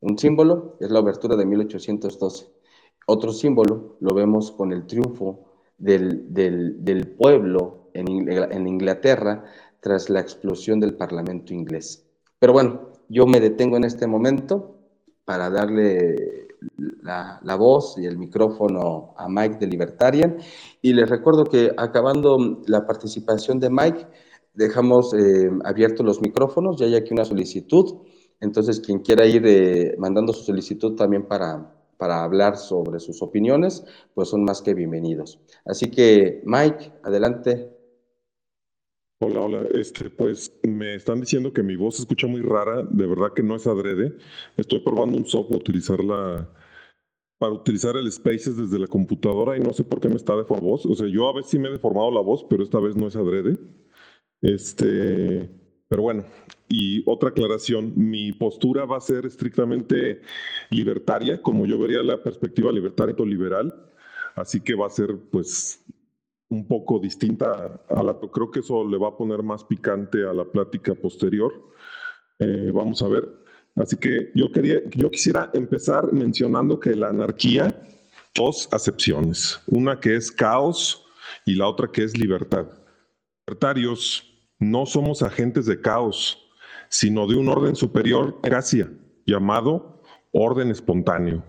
Un 0.00 0.18
símbolo 0.18 0.76
es 0.78 0.90
la 0.90 1.00
obertura 1.00 1.34
de 1.34 1.46
1812. 1.46 2.48
Otro 3.06 3.32
símbolo 3.32 3.96
lo 4.00 4.12
vemos 4.12 4.50
con 4.50 4.74
el 4.74 4.86
triunfo 4.86 5.46
del, 5.78 7.14
pueblo 7.16 7.88
en 7.94 8.66
Inglaterra 8.68 9.46
tras 9.80 10.10
la 10.10 10.20
explosión 10.20 10.80
del 10.80 10.96
Parlamento 10.96 11.54
inglés. 11.54 12.04
Pero 12.38 12.52
bueno, 12.52 12.87
yo 13.08 13.26
me 13.26 13.40
detengo 13.40 13.76
en 13.76 13.84
este 13.84 14.06
momento 14.06 14.76
para 15.24 15.50
darle 15.50 16.48
la, 17.02 17.56
voz 17.56 17.96
y 17.98 18.06
el 18.06 18.18
micrófono 18.18 19.14
a 19.16 19.28
Mike 19.28 19.58
de 19.58 19.66
Libertarian. 19.66 20.38
Y 20.82 20.92
les 20.92 21.08
recuerdo 21.08 21.44
que 21.44 21.72
acabando 21.76 22.62
la 22.66 22.86
participación 22.86 23.60
de 23.60 23.70
Mike, 23.70 24.06
dejamos 24.54 25.14
eh, 25.14 25.50
abiertos 25.64 26.04
los 26.04 26.20
micrófonos, 26.20 26.78
ya 26.78 26.86
hay 26.86 26.96
aquí 26.96 27.12
una 27.12 27.24
solicitud. 27.24 28.02
Entonces, 28.40 28.80
quien 28.80 29.00
quiera 29.00 29.26
ir 29.26 29.42
eh, 29.46 29.96
mandando 29.98 30.32
su 30.32 30.44
solicitud 30.44 30.94
también 30.94 31.26
para, 31.26 31.74
para 31.96 32.22
hablar 32.22 32.56
sobre 32.56 33.00
sus 33.00 33.22
opiniones, 33.22 33.84
pues 34.14 34.28
son 34.28 34.44
más 34.44 34.62
que 34.62 34.74
bienvenidos. 34.74 35.40
Así 35.64 35.90
que, 35.90 36.42
Mike, 36.44 36.92
adelante, 37.02 37.77
Hola, 39.20 39.40
hola. 39.40 39.62
Este, 39.74 40.10
pues 40.10 40.60
me 40.62 40.94
están 40.94 41.20
diciendo 41.20 41.52
que 41.52 41.64
mi 41.64 41.74
voz 41.74 41.96
se 41.96 42.02
escucha 42.02 42.28
muy 42.28 42.40
rara. 42.40 42.84
De 42.84 43.06
verdad 43.06 43.32
que 43.34 43.42
no 43.42 43.56
es 43.56 43.66
adrede. 43.66 44.16
Estoy 44.56 44.78
probando 44.80 45.16
un 45.16 45.26
software 45.26 45.60
utilizarla 45.60 46.48
para 47.38 47.52
utilizar 47.52 47.96
el 47.96 48.10
Spaces 48.12 48.56
desde 48.56 48.78
la 48.78 48.86
computadora 48.86 49.56
y 49.56 49.60
no 49.60 49.72
sé 49.72 49.82
por 49.84 50.00
qué 50.00 50.08
me 50.08 50.16
está 50.16 50.36
deformando 50.36 50.66
la 50.66 50.72
voz. 50.72 50.86
O 50.86 50.94
sea, 50.94 51.08
yo 51.08 51.28
a 51.28 51.34
veces 51.34 51.50
sí 51.50 51.58
me 51.58 51.68
he 51.68 51.72
deformado 51.72 52.10
la 52.12 52.20
voz, 52.20 52.44
pero 52.48 52.62
esta 52.62 52.78
vez 52.78 52.94
no 52.96 53.08
es 53.08 53.16
adrede. 53.16 53.58
Este, 54.40 55.50
pero 55.88 56.02
bueno, 56.02 56.24
y 56.68 57.02
otra 57.06 57.30
aclaración, 57.30 57.94
mi 57.96 58.32
postura 58.32 58.84
va 58.84 58.98
a 58.98 59.00
ser 59.00 59.26
estrictamente 59.26 60.20
libertaria, 60.70 61.42
como 61.42 61.66
yo 61.66 61.78
vería 61.78 62.02
la 62.02 62.22
perspectiva 62.22 62.70
libertaria 62.70 63.16
o 63.18 63.24
liberal, 63.24 63.74
así 64.36 64.60
que 64.60 64.74
va 64.74 64.86
a 64.86 64.90
ser 64.90 65.16
pues 65.30 65.84
un 66.50 66.66
poco 66.66 66.98
distinta 66.98 67.80
a 67.88 68.02
la... 68.02 68.18
Creo 68.32 68.50
que 68.50 68.60
eso 68.60 68.86
le 68.86 68.98
va 68.98 69.08
a 69.08 69.16
poner 69.16 69.42
más 69.42 69.64
picante 69.64 70.24
a 70.24 70.32
la 70.32 70.44
plática 70.44 70.94
posterior. 70.94 71.52
Eh, 72.38 72.70
vamos 72.72 73.02
a 73.02 73.08
ver. 73.08 73.28
Así 73.76 73.96
que 73.96 74.32
yo, 74.34 74.50
quería, 74.50 74.80
yo 74.90 75.10
quisiera 75.10 75.50
empezar 75.54 76.12
mencionando 76.12 76.80
que 76.80 76.96
la 76.96 77.08
anarquía, 77.08 77.82
dos 78.34 78.68
acepciones, 78.72 79.60
una 79.66 80.00
que 80.00 80.16
es 80.16 80.32
caos 80.32 81.04
y 81.44 81.54
la 81.54 81.68
otra 81.68 81.88
que 81.88 82.02
es 82.02 82.18
libertad. 82.18 82.66
Libertarios 83.46 84.24
no 84.58 84.86
somos 84.86 85.22
agentes 85.22 85.66
de 85.66 85.80
caos, 85.80 86.48
sino 86.88 87.26
de 87.26 87.36
un 87.36 87.48
orden 87.48 87.76
superior, 87.76 88.38
gracia, 88.42 88.90
llamado 89.26 90.02
orden 90.32 90.70
espontáneo. 90.70 91.44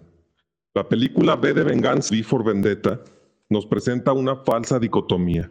La 0.73 0.87
película 0.87 1.35
B 1.35 1.53
de 1.53 1.63
Venganza, 1.63 2.13
V 2.13 2.23
for 2.23 2.43
Vendetta, 2.43 3.01
nos 3.49 3.65
presenta 3.65 4.13
una 4.13 4.35
falsa 4.37 4.79
dicotomía. 4.79 5.49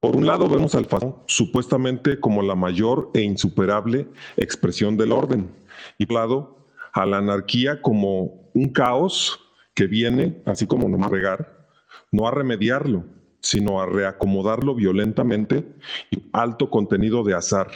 Por 0.00 0.16
un 0.16 0.26
lado 0.26 0.48
vemos 0.48 0.74
al 0.74 0.84
fascismo 0.84 1.24
supuestamente 1.26 2.20
como 2.20 2.42
la 2.42 2.54
mayor 2.54 3.10
e 3.14 3.22
insuperable 3.22 4.06
expresión 4.36 4.96
del 4.96 5.12
orden, 5.12 5.50
y 5.98 6.06
por 6.06 6.14
lado 6.16 6.58
a 6.92 7.04
la 7.06 7.18
anarquía 7.18 7.82
como 7.82 8.50
un 8.54 8.68
caos 8.68 9.40
que 9.74 9.86
viene, 9.86 10.40
así 10.46 10.66
como 10.66 10.88
no 10.88 11.04
a 11.04 11.08
regar, 11.08 11.68
no 12.12 12.28
a 12.28 12.30
remediarlo, 12.30 13.04
sino 13.40 13.80
a 13.80 13.86
reacomodarlo 13.86 14.74
violentamente 14.74 15.66
y 16.10 16.22
alto 16.32 16.70
contenido 16.70 17.24
de 17.24 17.34
azar, 17.34 17.68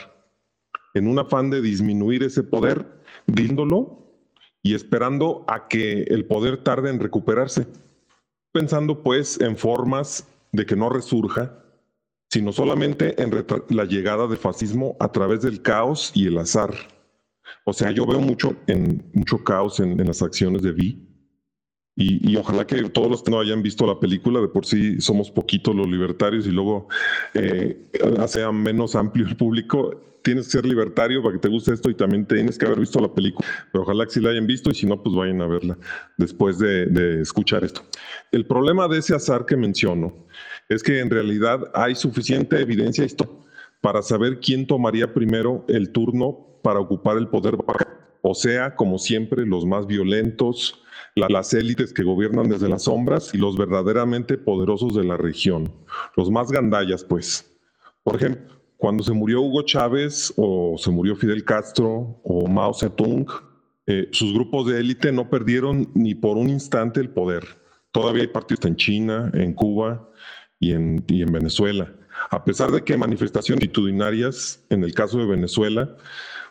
en 0.93 1.07
un 1.07 1.19
afán 1.19 1.49
de 1.49 1.61
disminuir 1.61 2.23
ese 2.23 2.43
poder, 2.43 2.85
díndolo 3.27 4.07
y 4.63 4.73
esperando 4.73 5.43
a 5.47 5.67
que 5.67 6.03
el 6.03 6.25
poder 6.25 6.63
tarde 6.63 6.89
en 6.89 6.99
recuperarse 6.99 7.67
pensando 8.59 9.01
pues 9.01 9.39
en 9.39 9.55
formas 9.55 10.27
de 10.51 10.65
que 10.65 10.75
no 10.75 10.89
resurja, 10.89 11.63
sino 12.29 12.51
solamente 12.51 13.15
en 13.23 13.31
la 13.69 13.85
llegada 13.85 14.27
del 14.27 14.37
fascismo 14.37 14.97
a 14.99 15.13
través 15.13 15.43
del 15.43 15.61
caos 15.61 16.11
y 16.13 16.27
el 16.27 16.37
azar. 16.37 16.73
O 17.63 17.71
sea, 17.71 17.91
yo 17.91 18.05
veo 18.05 18.19
mucho, 18.19 18.57
en, 18.67 19.09
mucho 19.13 19.41
caos 19.45 19.79
en, 19.79 20.05
las 20.05 20.21
acciones 20.21 20.61
de 20.61 20.73
Vi. 20.73 21.05
Y, 21.95 22.35
ojalá 22.35 22.67
que 22.67 22.81
todos 22.89 23.09
los 23.09 23.23
que 23.23 23.31
no 23.31 23.39
hayan 23.39 23.63
visto 23.63 23.87
la 23.87 23.99
película, 23.99 24.41
de 24.41 24.49
por 24.49 24.65
sí 24.65 24.99
somos 24.99 25.31
poquitos 25.31 25.73
los 25.73 25.87
libertarios 25.87 26.45
y 26.45 26.51
luego 26.51 26.87
eh, 27.33 27.89
sea 28.27 28.51
menos 28.51 28.95
amplio 28.95 29.25
el 29.25 29.35
público, 29.37 30.09
tienes 30.23 30.45
que 30.45 30.51
ser 30.51 30.65
libertario 30.65 31.21
para 31.21 31.33
que 31.33 31.39
te 31.39 31.47
guste 31.47 31.73
esto 31.73 31.89
y 31.89 31.95
también 31.95 32.25
tienes 32.25 32.57
que 32.57 32.65
haber 32.65 32.79
visto 32.79 32.99
la 32.99 33.13
película. 33.13 33.47
Pero 33.71 33.83
ojalá 33.83 34.05
que 34.05 34.11
sí 34.11 34.19
la 34.19 34.29
hayan 34.31 34.47
visto 34.47 34.69
y 34.69 34.75
si 34.75 34.85
no, 34.85 35.01
pues 35.01 35.15
vayan 35.15 35.41
a 35.41 35.47
verla 35.47 35.77
después 36.17 36.59
de, 36.59 37.21
escuchar 37.21 37.63
esto. 37.63 37.81
El 38.31 38.45
problema 38.45 38.87
de 38.87 38.99
ese 38.99 39.15
azar 39.15 39.45
que 39.45 39.57
menciono 39.57 40.13
es 40.67 40.83
que 40.83 40.99
en 40.99 41.09
realidad 41.09 41.71
hay 41.73 41.95
suficiente 41.95 42.59
evidencia 42.61 43.05
para 43.81 44.01
saber 44.01 44.39
quién 44.39 44.67
tomaría 44.67 45.13
primero 45.13 45.65
el 45.67 45.91
turno 45.91 46.59
para 46.61 46.79
ocupar 46.79 47.17
el 47.17 47.27
poder. 47.27 47.55
O 48.21 48.35
sea, 48.35 48.75
como 48.75 48.99
siempre, 48.99 49.45
los 49.45 49.65
más 49.65 49.87
violentos, 49.87 50.81
las 51.15 51.53
élites 51.53 51.91
que 51.91 52.03
gobiernan 52.03 52.49
desde 52.49 52.69
las 52.69 52.83
sombras 52.83 53.33
y 53.33 53.37
los 53.37 53.57
verdaderamente 53.57 54.37
poderosos 54.37 54.93
de 54.93 55.05
la 55.05 55.17
región, 55.17 55.71
los 56.15 56.29
más 56.29 56.51
gandallas, 56.51 57.03
pues. 57.03 57.49
Por 58.03 58.17
ejemplo, 58.17 58.59
cuando 58.77 59.03
se 59.03 59.13
murió 59.13 59.41
Hugo 59.41 59.63
Chávez 59.63 60.33
o 60.37 60.75
se 60.77 60.91
murió 60.91 61.15
Fidel 61.15 61.43
Castro 61.43 62.19
o 62.23 62.47
Mao 62.47 62.73
Zedong, 62.73 63.27
eh, 63.87 64.07
sus 64.11 64.33
grupos 64.33 64.67
de 64.67 64.79
élite 64.79 65.11
no 65.11 65.29
perdieron 65.29 65.89
ni 65.95 66.13
por 66.13 66.37
un 66.37 66.49
instante 66.49 66.99
el 66.99 67.09
poder. 67.09 67.58
Todavía 67.91 68.23
hay 68.23 68.27
partidos 68.27 68.65
en 68.65 68.75
China, 68.75 69.31
en 69.33 69.53
Cuba 69.53 70.09
y 70.59 70.73
en, 70.73 71.03
en 71.07 71.31
Venezuela. 71.31 71.93
A 72.29 72.43
pesar 72.43 72.71
de 72.71 72.83
que 72.83 72.97
manifestaciones 72.97 73.61
multitudinarias, 73.61 74.63
en 74.69 74.83
el 74.83 74.93
caso 74.93 75.17
de 75.17 75.25
Venezuela, 75.25 75.95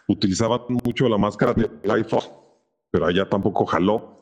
utilizaban 0.09 0.61
mucho 0.85 1.09
la 1.09 1.19
máscara 1.19 1.53
de 1.53 1.71
Guy 1.85 2.05
Fawkes, 2.05 2.31
pero 2.91 3.07
allá 3.07 3.29
tampoco 3.29 3.67
jaló. 3.67 4.19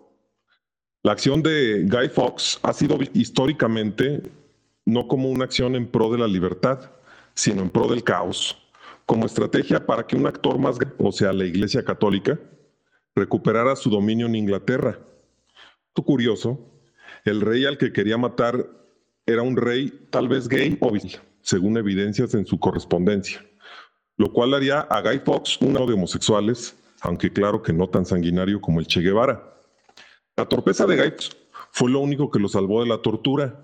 La 1.02 1.12
acción 1.12 1.42
de 1.42 1.86
Guy 1.88 2.08
Fawkes 2.08 2.58
ha 2.62 2.72
sido 2.72 2.98
históricamente 3.14 4.22
no 4.84 5.06
como 5.08 5.30
una 5.30 5.44
acción 5.44 5.74
en 5.76 5.86
pro 5.86 6.10
de 6.10 6.18
la 6.18 6.26
libertad, 6.26 6.90
sino 7.34 7.62
en 7.62 7.70
pro 7.70 7.88
del 7.88 8.02
caos, 8.02 8.58
como 9.04 9.26
estrategia 9.26 9.86
para 9.86 10.06
que 10.06 10.16
un 10.16 10.26
actor 10.26 10.58
más, 10.58 10.78
o 10.98 11.12
sea, 11.12 11.32
la 11.32 11.44
Iglesia 11.44 11.84
Católica, 11.84 12.38
recuperara 13.14 13.76
su 13.76 13.88
dominio 13.88 14.26
en 14.26 14.34
Inglaterra. 14.34 14.98
Tú 15.92 16.04
curioso, 16.04 16.58
el 17.30 17.40
rey 17.40 17.64
al 17.64 17.78
que 17.78 17.92
quería 17.92 18.16
matar 18.16 18.66
era 19.26 19.42
un 19.42 19.56
rey 19.56 20.08
tal 20.10 20.28
vez 20.28 20.48
gay 20.48 20.78
o 20.80 20.92
según 21.42 21.76
evidencias 21.76 22.34
en 22.34 22.46
su 22.46 22.58
correspondencia, 22.58 23.44
lo 24.16 24.32
cual 24.32 24.54
haría 24.54 24.80
a 24.80 25.00
Guy 25.00 25.20
Fawkes 25.20 25.58
uno 25.60 25.86
de 25.86 25.94
homosexuales, 25.94 26.76
aunque 27.00 27.32
claro 27.32 27.62
que 27.62 27.72
no 27.72 27.88
tan 27.88 28.06
sanguinario 28.06 28.60
como 28.60 28.80
el 28.80 28.86
Che 28.86 29.00
Guevara. 29.00 29.54
La 30.36 30.46
torpeza 30.46 30.86
de 30.86 30.96
Guy 30.96 31.14
fue 31.70 31.90
lo 31.90 32.00
único 32.00 32.30
que 32.30 32.38
lo 32.38 32.48
salvó 32.48 32.82
de 32.82 32.88
la 32.88 32.98
tortura. 32.98 33.62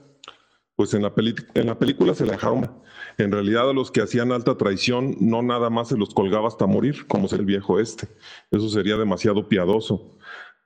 Pues 0.74 0.94
en 0.94 1.02
la, 1.02 1.12
en 1.54 1.66
la 1.66 1.78
película 1.78 2.14
se 2.14 2.24
la 2.24 2.32
dejaron. 2.32 2.82
En 3.18 3.30
realidad 3.30 3.68
a 3.68 3.72
los 3.72 3.90
que 3.90 4.00
hacían 4.00 4.32
alta 4.32 4.56
traición 4.56 5.16
no 5.20 5.42
nada 5.42 5.70
más 5.70 5.88
se 5.88 5.98
los 5.98 6.14
colgaba 6.14 6.48
hasta 6.48 6.66
morir, 6.66 7.06
como 7.08 7.26
es 7.26 7.32
el 7.32 7.44
viejo 7.44 7.78
este. 7.78 8.08
Eso 8.50 8.68
sería 8.68 8.96
demasiado 8.96 9.48
piadoso. 9.48 10.18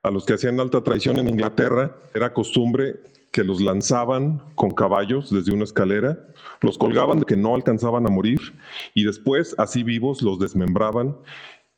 A 0.07 0.11
los 0.13 0.25
que 0.25 0.35
hacían 0.35 0.61
alta 0.61 0.85
traición 0.85 1.19
en 1.19 1.29
Inglaterra 1.29 1.97
era 2.15 2.33
costumbre 2.33 3.01
que 3.33 3.43
los 3.43 3.61
lanzaban 3.61 4.41
con 4.55 4.71
caballos 4.71 5.31
desde 5.33 5.53
una 5.53 5.65
escalera, 5.65 6.17
los 6.61 6.79
colgaban 6.79 7.19
de 7.19 7.25
que 7.25 7.37
no 7.37 7.57
alcanzaban 7.57 8.07
a 8.07 8.09
morir 8.09 8.39
y 8.95 9.03
después, 9.03 9.57
así 9.59 9.83
vivos, 9.83 10.23
los 10.23 10.39
desmembraban, 10.39 11.17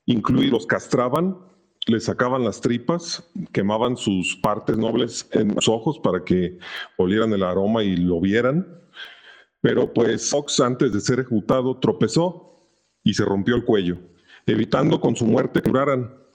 incluidos 0.05 0.53
los 0.53 0.67
castraban, 0.67 1.39
les 1.87 2.05
sacaban 2.05 2.45
las 2.45 2.61
tripas, 2.61 3.27
quemaban 3.51 3.97
sus 3.97 4.37
partes 4.37 4.77
nobles 4.77 5.27
en 5.33 5.55
los 5.55 5.67
ojos 5.67 5.99
para 5.99 6.23
que 6.23 6.59
olieran 6.99 7.33
el 7.33 7.43
aroma 7.43 7.83
y 7.83 7.97
lo 7.97 8.21
vieran. 8.21 8.69
Pero 9.63 9.95
pues 9.95 10.29
Fox, 10.29 10.61
antes 10.61 10.93
de 10.93 11.01
ser 11.01 11.21
ejecutado, 11.21 11.79
tropezó 11.79 12.69
y 13.03 13.15
se 13.15 13.25
rompió 13.25 13.57
el 13.57 13.65
cuello, 13.65 13.97
evitando 14.45 15.01
con 15.01 15.17
su 15.17 15.25
muerte 15.25 15.63
que. 15.63 16.28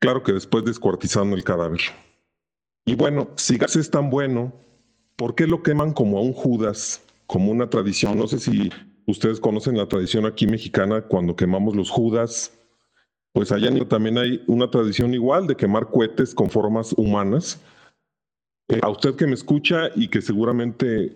Claro 0.00 0.22
que 0.22 0.32
después 0.32 0.64
descuartizando 0.64 1.36
el 1.36 1.44
cadáver. 1.44 1.80
Y 2.86 2.94
bueno, 2.94 3.28
si 3.36 3.58
gas 3.58 3.76
es 3.76 3.90
tan 3.90 4.08
bueno, 4.08 4.52
¿por 5.16 5.34
qué 5.34 5.46
lo 5.46 5.62
queman 5.62 5.92
como 5.92 6.18
a 6.18 6.22
un 6.22 6.32
Judas, 6.32 7.02
como 7.26 7.52
una 7.52 7.68
tradición? 7.68 8.16
No 8.18 8.26
sé 8.26 8.38
si 8.38 8.70
ustedes 9.06 9.38
conocen 9.38 9.76
la 9.76 9.86
tradición 9.86 10.24
aquí 10.24 10.46
mexicana 10.46 11.02
cuando 11.02 11.36
quemamos 11.36 11.76
los 11.76 11.90
Judas. 11.90 12.50
Pues 13.32 13.52
allá 13.52 13.70
también 13.86 14.16
hay 14.16 14.42
una 14.46 14.70
tradición 14.70 15.12
igual 15.12 15.46
de 15.46 15.54
quemar 15.54 15.88
cohetes 15.88 16.34
con 16.34 16.48
formas 16.48 16.94
humanas. 16.94 17.60
Eh, 18.68 18.80
a 18.82 18.88
usted 18.88 19.14
que 19.16 19.26
me 19.26 19.34
escucha 19.34 19.90
y 19.94 20.08
que 20.08 20.22
seguramente 20.22 21.14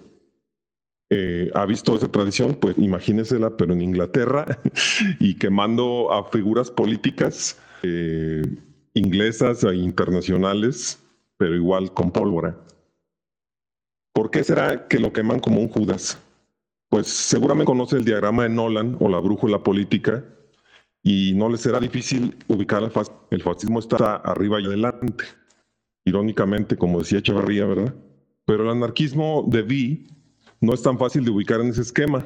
eh, 1.09 1.51
ha 1.55 1.64
visto 1.64 1.97
esa 1.97 2.12
tradición, 2.12 2.55
pues 2.55 2.77
imagínesela, 2.77 3.57
pero 3.57 3.73
en 3.73 3.81
Inglaterra 3.81 4.61
y 5.20 5.37
quemando 5.37 6.12
a 6.12 6.25
figuras 6.31 6.70
políticas 6.70 7.59
eh, 7.83 8.42
inglesas 8.95 9.65
e 9.65 9.75
internacionales 9.75 11.05
pero 11.37 11.55
igual 11.55 11.93
con 11.93 12.11
pólvora. 12.11 12.57
¿Por 14.15 14.31
qué 14.31 14.45
será 14.45 14.87
que 14.89 14.99
lo 14.99 15.13
queman 15.13 15.41
como 15.41 15.61
un 15.61 15.69
Judas? 15.69 16.19
Pues 16.89 17.09
seguramente 17.09 17.67
conoce 17.67 17.97
el 17.97 18.05
diagrama 18.05 18.45
de 18.45 18.51
Nolan 18.51 18.97
o 19.01 19.09
la 19.09 19.19
brújula 19.19 19.63
política 19.63 20.25
y 21.03 21.35
no 21.35 21.49
le 21.49 21.59
será 21.59 21.81
difícil 21.81 22.37
ubicar 22.49 22.83
el 22.83 22.91
fascismo. 22.91 23.27
El 23.31 23.43
fascismo 23.43 23.79
está 23.81 24.17
arriba 24.17 24.61
y 24.61 24.67
adelante. 24.67 25.25
Irónicamente, 26.05 26.77
como 26.77 27.01
decía 27.01 27.19
Echeverría, 27.19 27.67
¿verdad? 27.67 27.95
Pero 28.45 28.63
el 28.63 28.71
anarquismo 28.71 29.45
de 29.49 29.63
Vi 29.63 30.07
no 30.61 30.73
es 30.73 30.83
tan 30.83 30.99
fácil 30.99 31.25
de 31.25 31.31
ubicar 31.31 31.61
en 31.61 31.69
ese 31.69 31.83
esquema. 31.83 32.25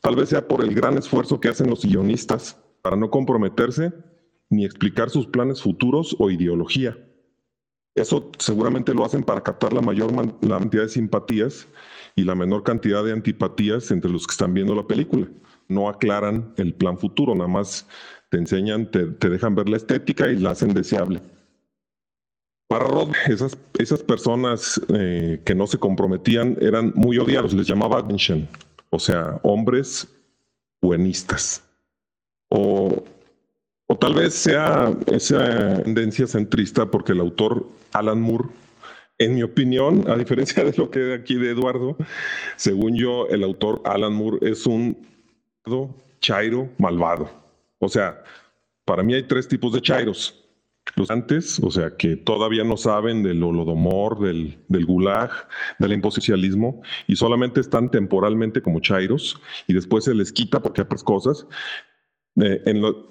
Tal 0.00 0.16
vez 0.16 0.28
sea 0.28 0.46
por 0.46 0.62
el 0.62 0.74
gran 0.74 0.98
esfuerzo 0.98 1.40
que 1.40 1.48
hacen 1.48 1.70
los 1.70 1.84
guionistas 1.84 2.58
para 2.82 2.96
no 2.96 3.10
comprometerse 3.10 3.92
ni 4.50 4.64
explicar 4.64 5.08
sus 5.10 5.26
planes 5.26 5.62
futuros 5.62 6.14
o 6.18 6.30
ideología. 6.30 6.98
Eso 7.94 8.30
seguramente 8.38 8.94
lo 8.94 9.04
hacen 9.04 9.22
para 9.22 9.42
captar 9.42 9.72
la 9.72 9.80
mayor 9.80 10.12
cantidad 10.40 10.82
de 10.82 10.88
simpatías 10.88 11.66
y 12.14 12.24
la 12.24 12.34
menor 12.34 12.62
cantidad 12.62 13.04
de 13.04 13.12
antipatías 13.12 13.90
entre 13.90 14.10
los 14.10 14.26
que 14.26 14.32
están 14.32 14.54
viendo 14.54 14.74
la 14.74 14.86
película. 14.86 15.28
No 15.68 15.88
aclaran 15.88 16.52
el 16.56 16.74
plan 16.74 16.98
futuro, 16.98 17.34
nada 17.34 17.48
más 17.48 17.86
te 18.30 18.38
enseñan, 18.38 18.90
te, 18.90 19.06
dejan 19.06 19.54
ver 19.54 19.68
la 19.68 19.76
estética 19.76 20.28
y 20.28 20.36
la 20.36 20.50
hacen 20.50 20.74
deseable. 20.74 21.20
Para 22.68 22.84
Rod, 22.84 23.10
esas, 23.28 23.58
esas 23.78 24.02
personas 24.02 24.80
eh, 24.94 25.42
que 25.44 25.54
no 25.56 25.66
se 25.66 25.78
comprometían 25.78 26.56
eran 26.60 26.92
muy 26.94 27.18
odiados, 27.18 27.52
les 27.52 27.66
llamaba 27.66 27.98
attention, 27.98 28.48
o 28.90 28.98
sea, 29.00 29.40
hombres 29.42 30.08
buenistas. 30.80 31.64
O 32.48 33.04
o 33.90 33.96
tal 33.96 34.14
vez 34.14 34.34
sea 34.34 34.96
esa 35.08 35.82
tendencia 35.82 36.28
centrista 36.28 36.88
porque 36.92 37.10
el 37.10 37.18
autor 37.18 37.66
Alan 37.90 38.20
Moore, 38.20 38.44
en 39.18 39.34
mi 39.34 39.42
opinión, 39.42 40.08
a 40.08 40.16
diferencia 40.16 40.62
de 40.62 40.72
lo 40.76 40.92
que 40.92 41.12
aquí 41.12 41.34
de 41.34 41.50
Eduardo, 41.50 41.96
según 42.54 42.94
yo, 42.94 43.26
el 43.30 43.42
autor 43.42 43.82
Alan 43.84 44.12
Moore 44.12 44.48
es 44.48 44.64
un 44.64 44.96
chairo 46.20 46.68
malvado. 46.78 47.28
O 47.80 47.88
sea, 47.88 48.22
para 48.84 49.02
mí 49.02 49.12
hay 49.12 49.24
tres 49.24 49.48
tipos 49.48 49.72
de 49.72 49.82
chairos. 49.82 50.40
Los 50.94 51.10
antes, 51.10 51.58
o 51.58 51.72
sea, 51.72 51.96
que 51.96 52.14
todavía 52.14 52.62
no 52.62 52.76
saben 52.76 53.24
del 53.24 53.42
holodomor, 53.42 54.20
del, 54.20 54.86
gulag, 54.86 55.32
del 55.80 55.94
imposicionalismo, 55.94 56.80
y 57.08 57.16
solamente 57.16 57.60
están 57.60 57.90
temporalmente 57.90 58.62
como 58.62 58.78
chairos, 58.78 59.40
y 59.66 59.72
después 59.72 60.04
se 60.04 60.14
les 60.14 60.30
quita 60.30 60.62
porque 60.62 60.82
otras 60.82 61.02
cosas. 61.02 61.44
Eh, 62.40 62.62
en 62.66 62.82
lo, 62.82 63.10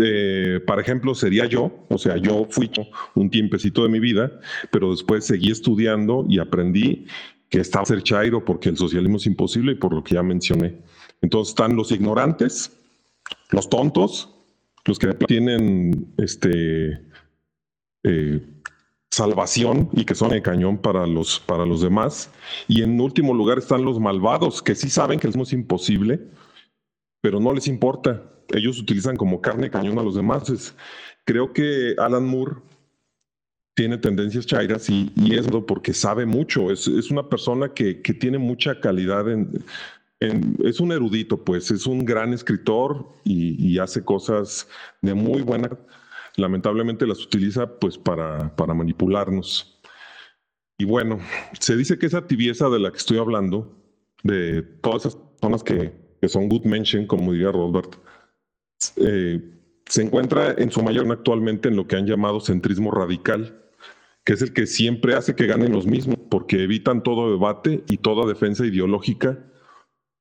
eh, 0.00 0.60
por 0.66 0.80
ejemplo, 0.80 1.14
sería 1.14 1.46
yo, 1.46 1.86
o 1.88 1.98
sea, 1.98 2.16
yo 2.16 2.46
fui 2.50 2.70
un 3.14 3.30
tiempecito 3.30 3.82
de 3.82 3.88
mi 3.88 4.00
vida, 4.00 4.40
pero 4.70 4.90
después 4.90 5.24
seguí 5.24 5.50
estudiando 5.50 6.26
y 6.28 6.38
aprendí 6.38 7.06
que 7.48 7.60
estaba 7.60 7.86
ser 7.86 8.02
chairo 8.02 8.44
porque 8.44 8.68
el 8.68 8.76
socialismo 8.76 9.16
es 9.16 9.26
imposible 9.26 9.72
y 9.72 9.76
por 9.76 9.94
lo 9.94 10.04
que 10.04 10.14
ya 10.14 10.22
mencioné. 10.22 10.76
Entonces 11.22 11.52
están 11.52 11.74
los 11.74 11.90
ignorantes, 11.90 12.72
los 13.50 13.70
tontos, 13.70 14.34
los 14.84 14.98
que 14.98 15.14
tienen 15.14 16.12
este 16.18 17.00
eh, 18.04 18.42
salvación 19.10 19.88
y 19.92 20.04
que 20.04 20.14
son 20.14 20.32
el 20.32 20.42
cañón 20.42 20.78
para 20.78 21.06
los, 21.06 21.40
para 21.40 21.64
los 21.64 21.80
demás. 21.80 22.30
Y 22.68 22.82
en 22.82 23.00
último 23.00 23.34
lugar 23.34 23.58
están 23.58 23.84
los 23.84 23.98
malvados, 23.98 24.62
que 24.62 24.74
sí 24.74 24.90
saben 24.90 25.18
que 25.18 25.26
el 25.26 25.40
es 25.40 25.52
imposible, 25.52 26.20
pero 27.20 27.40
no 27.40 27.52
les 27.52 27.66
importa 27.66 28.22
ellos 28.54 28.80
utilizan 28.80 29.16
como 29.16 29.40
carne 29.40 29.70
cañón 29.70 29.98
a 29.98 30.02
los 30.02 30.14
demás. 30.14 30.74
creo 31.24 31.52
que 31.52 31.94
Alan 31.98 32.24
Moore 32.24 32.56
tiene 33.74 33.98
tendencias 33.98 34.46
chairas 34.46 34.88
y, 34.90 35.12
es 35.30 35.46
porque 35.66 35.92
sabe 35.92 36.26
mucho. 36.26 36.70
Es, 36.70 36.88
una 37.10 37.28
persona 37.28 37.72
que, 37.74 37.94
tiene 37.94 38.38
mucha 38.38 38.80
calidad 38.80 39.26
Es 40.18 40.80
un 40.80 40.92
erudito, 40.92 41.44
pues, 41.44 41.70
es 41.70 41.86
un 41.86 42.04
gran 42.04 42.32
escritor 42.32 43.08
y, 43.24 43.78
hace 43.78 44.04
cosas 44.04 44.68
de 45.02 45.14
muy 45.14 45.42
buena. 45.42 45.70
Lamentablemente 46.36 47.06
las 47.06 47.24
utiliza, 47.24 47.78
pues, 47.78 47.98
para, 47.98 48.54
para 48.56 48.74
manipularnos. 48.74 49.80
Y 50.78 50.84
bueno, 50.84 51.18
se 51.58 51.76
dice 51.76 51.98
que 51.98 52.06
esa 52.06 52.26
tibieza 52.26 52.68
de 52.68 52.78
la 52.78 52.92
que 52.92 52.98
estoy 52.98 53.18
hablando, 53.18 53.76
de 54.22 54.62
todas 54.62 55.06
esas 55.06 55.16
personas 55.16 55.64
que, 55.64 56.07
que 56.20 56.28
son 56.28 56.48
good 56.48 56.64
mention, 56.64 57.06
como 57.06 57.32
diría 57.32 57.52
Robert, 57.52 57.96
eh, 58.96 59.40
se 59.86 60.02
encuentra 60.02 60.54
en 60.58 60.70
su 60.70 60.82
mayor 60.82 61.10
actualmente 61.10 61.68
en 61.68 61.76
lo 61.76 61.86
que 61.86 61.96
han 61.96 62.06
llamado 62.06 62.40
centrismo 62.40 62.90
radical, 62.90 63.62
que 64.24 64.34
es 64.34 64.42
el 64.42 64.52
que 64.52 64.66
siempre 64.66 65.14
hace 65.14 65.34
que 65.34 65.46
ganen 65.46 65.72
los 65.72 65.86
mismos, 65.86 66.18
porque 66.30 66.62
evitan 66.62 67.02
todo 67.02 67.30
debate 67.30 67.84
y 67.88 67.96
toda 67.98 68.28
defensa 68.28 68.66
ideológica, 68.66 69.38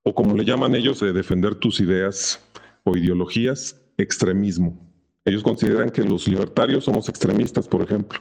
o 0.03 0.15
como 0.15 0.35
le 0.35 0.45
llaman 0.45 0.75
ellos, 0.75 1.01
de 1.01 1.11
defender 1.11 1.55
tus 1.55 1.81
ideas 1.81 2.41
o 2.85 2.95
ideologías, 2.95 3.81
extremismo. 3.97 4.79
Ellos 5.25 5.43
consideran 5.43 5.89
que 5.89 6.03
los 6.03 6.25
libertarios 6.27 6.85
somos 6.85 7.09
extremistas, 7.09 7.67
por 7.67 7.81
ejemplo. 7.81 8.19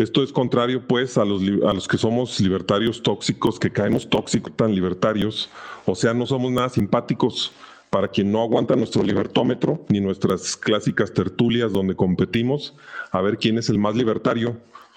Esto 0.00 0.22
es 0.22 0.32
contrario, 0.32 0.88
pues, 0.88 1.18
a 1.18 1.26
los, 1.26 1.42
a 1.42 1.74
los 1.74 1.86
que 1.86 1.98
somos 1.98 2.40
libertarios 2.40 3.02
tóxicos, 3.02 3.60
que 3.60 3.70
caemos 3.70 4.08
tóxicos 4.08 4.56
tan 4.56 4.74
libertarios, 4.74 5.50
o 5.84 5.94
sea, 5.94 6.14
no 6.14 6.24
somos 6.24 6.50
nada 6.50 6.70
simpáticos 6.70 7.52
para 7.90 8.08
quien 8.08 8.32
no 8.32 8.40
aguanta 8.40 8.76
nuestro 8.76 9.02
libertómetro 9.02 9.84
ni 9.90 10.00
nuestras 10.00 10.56
clásicas 10.56 11.12
tertulias 11.12 11.70
donde 11.70 11.94
competimos 11.94 12.74
a 13.10 13.20
ver 13.20 13.36
quién 13.36 13.58
es 13.58 13.68
el 13.68 13.78
más 13.78 13.94
libertario, 13.94 14.56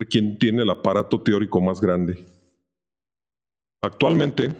quién 0.09 0.37
tiene 0.37 0.61
el 0.61 0.69
aparato 0.69 1.19
teórico 1.19 1.59
más 1.59 1.81
grande. 1.81 2.23
Actualmente, 3.81 4.53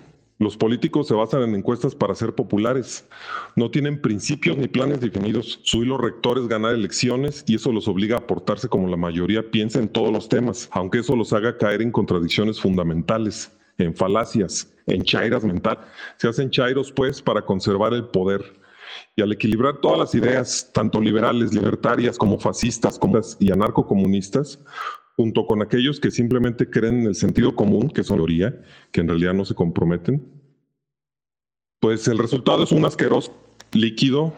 los 0.43 0.57
políticos 0.57 1.07
se 1.07 1.13
basan 1.13 1.43
en 1.43 1.55
encuestas 1.55 1.95
para 1.95 2.13
ser 2.13 2.35
populares. 2.35 3.07
No 3.55 3.71
tienen 3.71 4.01
principios 4.01 4.57
ni 4.57 4.67
planes 4.67 5.01
definidos. 5.01 5.59
Su 5.63 5.83
hilo 5.83 5.97
rector 5.97 6.37
es 6.37 6.47
ganar 6.47 6.73
elecciones 6.73 7.43
y 7.47 7.55
eso 7.55 7.71
los 7.71 7.87
obliga 7.87 8.17
a 8.17 8.27
portarse 8.27 8.67
como 8.67 8.87
la 8.87 8.97
mayoría 8.97 9.49
piensa 9.49 9.79
en 9.79 9.89
todos 9.89 10.11
los 10.11 10.29
temas, 10.29 10.69
aunque 10.71 10.99
eso 10.99 11.15
los 11.15 11.33
haga 11.33 11.57
caer 11.57 11.81
en 11.81 11.91
contradicciones 11.91 12.59
fundamentales 12.61 13.51
en 13.77 13.95
falacias, 13.95 14.71
en 14.87 15.03
chairas 15.03 15.43
mental. 15.43 15.79
Se 16.17 16.27
hacen 16.27 16.49
chairos, 16.49 16.91
pues, 16.91 17.21
para 17.21 17.41
conservar 17.41 17.93
el 17.93 18.05
poder. 18.05 18.61
Y 19.15 19.21
al 19.21 19.31
equilibrar 19.31 19.77
todas 19.77 19.97
las 19.97 20.15
ideas, 20.15 20.69
tanto 20.73 21.01
liberales, 21.01 21.53
libertarias, 21.53 22.17
como 22.17 22.37
fascistas 22.37 22.99
como 22.99 23.19
y 23.39 23.51
anarcocomunistas, 23.51 24.59
junto 25.15 25.45
con 25.45 25.61
aquellos 25.61 25.99
que 25.99 26.11
simplemente 26.11 26.69
creen 26.69 27.01
en 27.01 27.07
el 27.07 27.15
sentido 27.15 27.55
común, 27.55 27.89
que 27.89 28.03
son 28.03 28.17
teoría, 28.17 28.59
que 28.91 29.01
en 29.01 29.07
realidad 29.07 29.33
no 29.33 29.45
se 29.45 29.55
comprometen, 29.55 30.25
pues 31.79 32.07
el 32.07 32.17
resultado 32.17 32.63
es 32.63 32.71
un 32.71 32.85
asqueroso, 32.85 33.33
líquido 33.73 34.33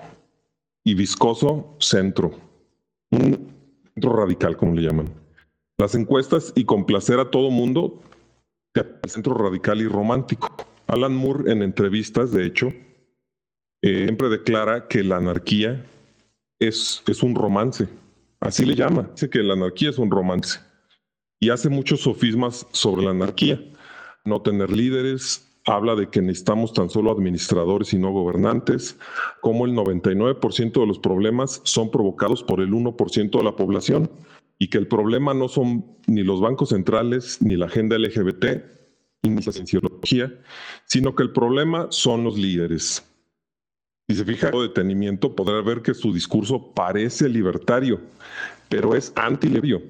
y 0.83 0.95
viscoso 0.95 1.75
centro. 1.79 2.31
Un 3.11 3.53
centro 3.93 4.13
radical, 4.13 4.57
como 4.57 4.73
le 4.73 4.81
llaman. 4.81 5.09
las 5.77 5.93
encuestas 5.93 6.53
y 6.55 6.63
complacer 6.63 7.19
a 7.19 7.29
todo 7.29 7.51
mundo 7.51 8.01
el 8.73 9.09
centro 9.09 9.33
radical 9.35 9.81
y 9.81 9.87
romántico. 9.87 10.55
Alan 10.87 11.15
Moore 11.15 11.51
en 11.51 11.61
entrevistas, 11.61 12.31
de 12.31 12.45
hecho, 12.45 12.73
eh, 13.81 14.03
siempre 14.05 14.29
declara 14.29 14.87
que 14.87 15.03
la 15.03 15.17
anarquía 15.17 15.85
es, 16.59 17.03
es 17.07 17.23
un 17.23 17.35
romance. 17.35 17.87
Así 18.39 18.65
le 18.65 18.75
llama. 18.75 19.09
Dice 19.11 19.29
que 19.29 19.43
la 19.43 19.53
anarquía 19.53 19.89
es 19.89 19.97
un 19.97 20.11
romance. 20.11 20.59
Y 21.45 21.51
hace 21.51 21.69
muchos 21.69 22.01
sofismas 22.01 22.65
sobre 22.71 23.03
la 23.03 23.11
anarquía. 23.11 23.63
No 24.23 24.41
tener 24.41 24.71
líderes, 24.71 25.47
habla 25.63 25.93
de 25.93 26.09
que 26.09 26.19
necesitamos 26.19 26.73
tan 26.73 26.89
solo 26.89 27.11
administradores 27.11 27.93
y 27.93 27.99
no 27.99 28.11
gobernantes, 28.11 28.97
como 29.41 29.67
el 29.67 29.73
99% 29.73 30.79
de 30.79 30.87
los 30.87 30.97
problemas 30.97 31.61
son 31.63 31.91
provocados 31.91 32.41
por 32.41 32.61
el 32.61 32.71
1% 32.71 33.37
de 33.37 33.43
la 33.43 33.55
población 33.55 34.09
y 34.57 34.71
que 34.71 34.79
el 34.79 34.87
problema 34.87 35.35
no 35.35 35.47
son 35.47 35.85
ni 36.07 36.23
los 36.23 36.41
bancos 36.41 36.69
centrales 36.69 37.39
ni 37.43 37.55
la 37.55 37.67
agenda 37.67 37.99
LGBT 37.99 38.45
ni 39.21 39.35
la 39.35 39.51
cienciología, 39.51 40.33
sino 40.87 41.13
que 41.13 41.21
el 41.21 41.31
problema 41.31 41.89
son 41.91 42.23
los 42.23 42.39
líderes. 42.39 43.05
Si 44.09 44.15
se 44.15 44.25
fija 44.25 44.49
en 44.49 44.61
detenimiento, 44.61 45.35
podrá 45.35 45.61
ver 45.61 45.83
que 45.83 45.93
su 45.93 46.11
discurso 46.11 46.71
parece 46.73 47.29
libertario, 47.29 48.01
pero 48.67 48.95
es 48.95 49.13
antilibio. 49.15 49.83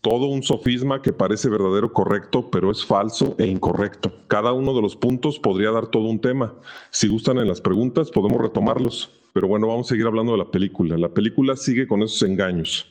Todo 0.00 0.26
un 0.26 0.42
sofisma 0.42 1.02
que 1.02 1.12
parece 1.12 1.50
verdadero 1.50 1.92
correcto, 1.92 2.50
pero 2.50 2.70
es 2.70 2.84
falso 2.84 3.34
e 3.38 3.46
incorrecto. 3.46 4.12
Cada 4.28 4.52
uno 4.52 4.74
de 4.74 4.80
los 4.80 4.96
puntos 4.96 5.38
podría 5.38 5.70
dar 5.70 5.88
todo 5.88 6.04
un 6.04 6.20
tema. 6.20 6.54
Si 6.90 7.08
gustan 7.08 7.38
en 7.38 7.48
las 7.48 7.60
preguntas, 7.60 8.10
podemos 8.10 8.40
retomarlos. 8.40 9.10
Pero 9.34 9.46
bueno, 9.46 9.66
vamos 9.66 9.86
a 9.86 9.90
seguir 9.90 10.06
hablando 10.06 10.32
de 10.32 10.38
la 10.38 10.50
película. 10.50 10.96
La 10.96 11.10
película 11.10 11.54
sigue 11.54 11.86
con 11.86 12.02
esos 12.02 12.22
engaños. 12.22 12.86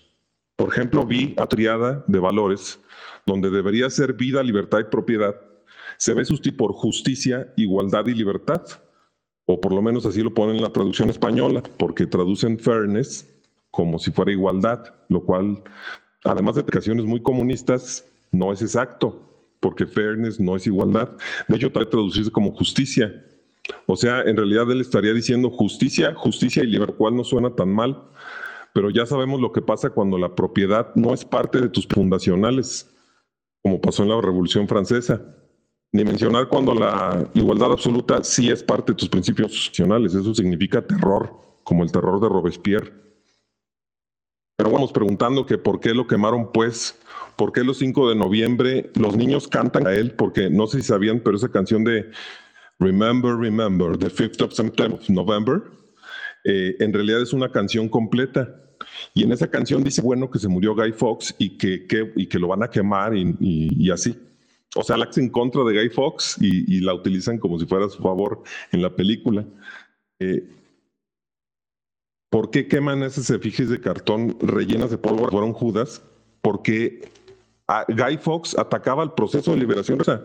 Por 0.55 0.69
ejemplo, 0.69 1.05
vi 1.05 1.33
a 1.37 1.47
triada 1.47 2.03
de 2.07 2.19
valores, 2.19 2.79
donde 3.25 3.49
debería 3.49 3.89
ser 3.89 4.13
vida, 4.13 4.43
libertad 4.43 4.79
y 4.79 4.91
propiedad, 4.91 5.35
se 5.99 6.13
ve 6.13 6.23
sustituido 6.23 6.57
por 6.57 6.73
justicia, 6.73 7.53
igualdad 7.57 8.07
y 8.07 8.13
libertad. 8.13 8.63
O 9.45 9.59
por 9.59 9.73
lo 9.73 9.81
menos 9.81 10.05
así 10.05 10.21
lo 10.21 10.33
ponen 10.33 10.55
en 10.55 10.61
la 10.61 10.71
traducción 10.71 11.09
española, 11.09 11.61
porque 11.77 12.05
traducen 12.05 12.57
fairness 12.57 13.27
como 13.71 13.99
si 13.99 14.11
fuera 14.11 14.31
igualdad, 14.31 14.93
lo 15.09 15.25
cual, 15.25 15.61
además 16.23 16.55
de 16.55 16.61
aplicaciones 16.61 17.05
muy 17.05 17.21
comunistas, 17.21 18.05
no 18.31 18.51
es 18.51 18.61
exacto, 18.61 19.29
porque 19.59 19.85
fairness 19.85 20.39
no 20.39 20.55
es 20.55 20.67
igualdad. 20.67 21.11
De 21.47 21.57
hecho, 21.57 21.71
trae 21.71 21.85
traducirse 21.85 22.31
como 22.31 22.51
justicia. 22.51 23.25
O 23.85 23.95
sea, 23.95 24.21
en 24.21 24.35
realidad 24.35 24.69
él 24.71 24.81
estaría 24.81 25.13
diciendo 25.13 25.49
justicia, 25.49 26.13
justicia 26.15 26.63
y 26.63 26.67
libertad, 26.67 27.11
no 27.11 27.23
suena 27.23 27.55
tan 27.55 27.69
mal, 27.69 28.03
pero 28.73 28.89
ya 28.89 29.05
sabemos 29.05 29.39
lo 29.41 29.51
que 29.51 29.61
pasa 29.61 29.89
cuando 29.89 30.17
la 30.17 30.35
propiedad 30.35 30.93
no 30.95 31.13
es 31.13 31.25
parte 31.25 31.59
de 31.59 31.69
tus 31.69 31.87
fundacionales, 31.87 32.89
como 33.61 33.81
pasó 33.81 34.03
en 34.03 34.09
la 34.09 34.21
Revolución 34.21 34.67
Francesa. 34.67 35.21
Ni 35.91 36.03
mencionar 36.03 36.47
cuando 36.49 36.75
la 36.75 37.27
igualdad 37.33 37.71
absoluta 37.71 38.23
sí 38.23 38.49
es 38.49 38.63
parte 38.63 38.91
de 38.91 38.95
tus 38.95 39.09
principios 39.09 39.51
fundacionales. 39.51 40.13
Eso 40.13 40.35
significa 40.35 40.85
terror, 40.85 41.31
como 41.63 41.83
el 41.83 41.91
terror 41.91 42.21
de 42.21 42.29
Robespierre. 42.29 43.08
Pero 44.59 44.71
vamos 44.71 44.91
preguntando 44.91 45.45
que 45.45 45.57
por 45.57 45.79
qué 45.79 45.93
lo 45.93 46.05
quemaron, 46.05 46.51
pues, 46.51 46.99
por 47.37 47.53
qué 47.53 47.63
los 47.63 47.77
5 47.77 48.09
de 48.09 48.15
noviembre 48.17 48.91
los 48.95 49.15
niños 49.15 49.47
cantan 49.47 49.87
a 49.87 49.93
él, 49.93 50.11
porque 50.11 50.49
no 50.49 50.67
sé 50.67 50.81
si 50.81 50.87
sabían, 50.89 51.21
pero 51.21 51.37
esa 51.37 51.47
canción 51.47 51.85
de 51.85 52.11
Remember, 52.77 53.37
Remember, 53.37 53.97
the 53.97 54.09
5th 54.09 54.41
of 54.41 54.51
September, 54.51 54.99
November, 55.07 55.61
eh, 56.43 56.75
en 56.81 56.91
realidad 56.91 57.21
es 57.21 57.31
una 57.31 57.49
canción 57.49 57.87
completa. 57.87 58.53
Y 59.13 59.23
en 59.23 59.31
esa 59.31 59.49
canción 59.49 59.81
dice, 59.81 60.01
bueno, 60.01 60.29
que 60.29 60.39
se 60.39 60.49
murió 60.49 60.75
Guy 60.75 60.91
Fox 60.91 61.33
y 61.37 61.57
que, 61.57 61.87
y 62.17 62.27
que 62.27 62.37
lo 62.37 62.49
van 62.49 62.61
a 62.61 62.69
quemar 62.69 63.15
y, 63.15 63.89
así. 63.91 64.13
O 64.75 64.83
sea, 64.83 64.97
la 64.97 65.09
en 65.15 65.29
contra 65.29 65.63
de 65.63 65.73
Guy 65.73 65.89
Fox 65.89 66.35
y, 66.41 66.81
la 66.81 66.93
utilizan 66.93 67.37
como 67.37 67.57
si 67.59 67.65
fuera 67.65 67.85
a 67.85 67.89
su 67.89 68.03
favor 68.03 68.43
en 68.73 68.81
la 68.81 68.93
película. 68.93 69.45
Eh, 70.19 70.58
¿Por 72.29 72.51
qué 72.51 72.67
queman 72.67 73.03
esas 73.03 73.29
efigies 73.29 73.69
de 73.69 73.81
cartón 73.81 74.37
rellenas 74.39 74.91
de 74.91 74.97
pólvora? 74.97 75.31
Fueron 75.31 75.53
Judas. 75.53 76.01
Porque 76.41 77.09
Guy 77.87 78.17
Fox 78.17 78.57
atacaba 78.57 79.03
el 79.03 79.11
proceso 79.11 79.51
de 79.51 79.57
liberación. 79.57 79.99
O 79.99 80.03
sea, 80.03 80.23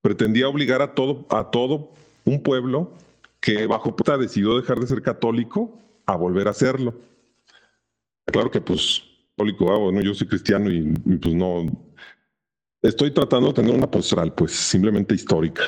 pretendía 0.00 0.48
obligar 0.48 0.82
a 0.82 0.94
todo, 0.94 1.26
a 1.30 1.50
todo 1.50 1.92
un 2.24 2.42
pueblo 2.42 2.92
que 3.40 3.66
bajo 3.66 3.94
puta 3.94 4.16
decidió 4.16 4.56
dejar 4.56 4.78
de 4.80 4.86
ser 4.86 5.02
católico 5.02 5.78
a 6.06 6.16
volver 6.16 6.48
a 6.48 6.54
serlo. 6.54 6.94
Claro 8.26 8.50
que 8.50 8.60
pues 8.60 9.02
católico, 9.36 9.72
ah, 9.72 9.78
bueno, 9.78 10.00
yo 10.00 10.14
soy 10.14 10.26
cristiano 10.26 10.70
y, 10.70 10.82
pues 11.18 11.34
no, 11.34 11.66
estoy 12.82 13.12
tratando 13.12 13.48
de 13.48 13.54
tener 13.54 13.74
una 13.74 13.90
postal, 13.90 14.34
pues 14.34 14.52
simplemente 14.52 15.14
histórica. 15.14 15.62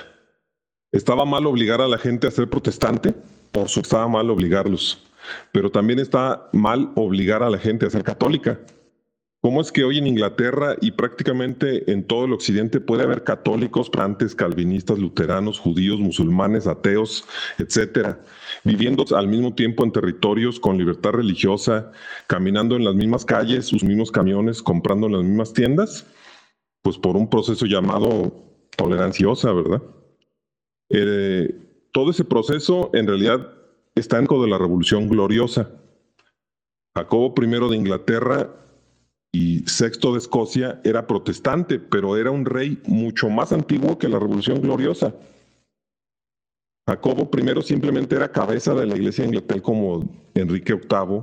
¿Estaba 0.92 1.24
mal 1.24 1.46
obligar 1.46 1.80
a 1.80 1.86
la 1.86 1.96
gente 1.96 2.26
a 2.26 2.32
ser 2.32 2.50
protestante? 2.50 3.12
Por 3.52 3.68
supuesto, 3.68 3.80
estaba 3.80 4.08
mal 4.08 4.28
obligarlos. 4.28 5.06
Pero 5.52 5.70
también 5.70 5.98
está 5.98 6.48
mal 6.52 6.92
obligar 6.96 7.42
a 7.42 7.50
la 7.50 7.58
gente 7.58 7.86
a 7.86 7.90
ser 7.90 8.04
católica. 8.04 8.58
¿Cómo 9.42 9.62
es 9.62 9.72
que 9.72 9.84
hoy 9.84 9.96
en 9.96 10.06
Inglaterra 10.06 10.76
y 10.82 10.90
prácticamente 10.90 11.90
en 11.90 12.06
todo 12.06 12.26
el 12.26 12.34
occidente 12.34 12.78
puede 12.78 13.04
haber 13.04 13.24
católicos, 13.24 13.88
plantes, 13.88 14.34
calvinistas, 14.34 14.98
luteranos, 14.98 15.58
judíos, 15.58 15.98
musulmanes, 15.98 16.66
ateos, 16.66 17.24
etcétera, 17.56 18.20
viviendo 18.64 19.02
al 19.16 19.28
mismo 19.28 19.54
tiempo 19.54 19.82
en 19.82 19.92
territorios 19.92 20.60
con 20.60 20.76
libertad 20.76 21.12
religiosa, 21.12 21.90
caminando 22.26 22.76
en 22.76 22.84
las 22.84 22.94
mismas 22.94 23.24
calles, 23.24 23.64
sus 23.64 23.82
mismos 23.82 24.10
camiones, 24.10 24.62
comprando 24.62 25.06
en 25.06 25.14
las 25.14 25.24
mismas 25.24 25.54
tiendas? 25.54 26.06
Pues 26.82 26.98
por 26.98 27.16
un 27.16 27.30
proceso 27.30 27.64
llamado 27.64 28.34
toleranciosa, 28.76 29.52
¿verdad? 29.52 29.82
Eh, 30.90 31.54
todo 31.92 32.10
ese 32.10 32.24
proceso 32.24 32.90
en 32.92 33.06
realidad 33.06 33.54
en 33.94 34.26
de 34.26 34.48
la 34.48 34.58
Revolución 34.58 35.08
Gloriosa. 35.08 35.70
Jacobo 36.96 37.34
I 37.40 37.46
de 37.46 37.76
Inglaterra 37.76 38.50
y 39.32 39.60
Sexto 39.60 40.12
de 40.12 40.18
Escocia 40.18 40.80
era 40.84 41.06
protestante, 41.06 41.78
pero 41.78 42.16
era 42.16 42.30
un 42.30 42.44
rey 42.44 42.82
mucho 42.86 43.28
más 43.28 43.52
antiguo 43.52 43.98
que 43.98 44.08
la 44.08 44.18
Revolución 44.18 44.60
Gloriosa. 44.60 45.14
Jacobo 46.88 47.30
I 47.32 47.62
simplemente 47.62 48.16
era 48.16 48.32
cabeza 48.32 48.74
de 48.74 48.86
la 48.86 48.96
iglesia 48.96 49.22
de 49.22 49.28
Inglaterra 49.28 49.62
como 49.62 50.08
Enrique 50.34 50.74
VIII 50.74 51.22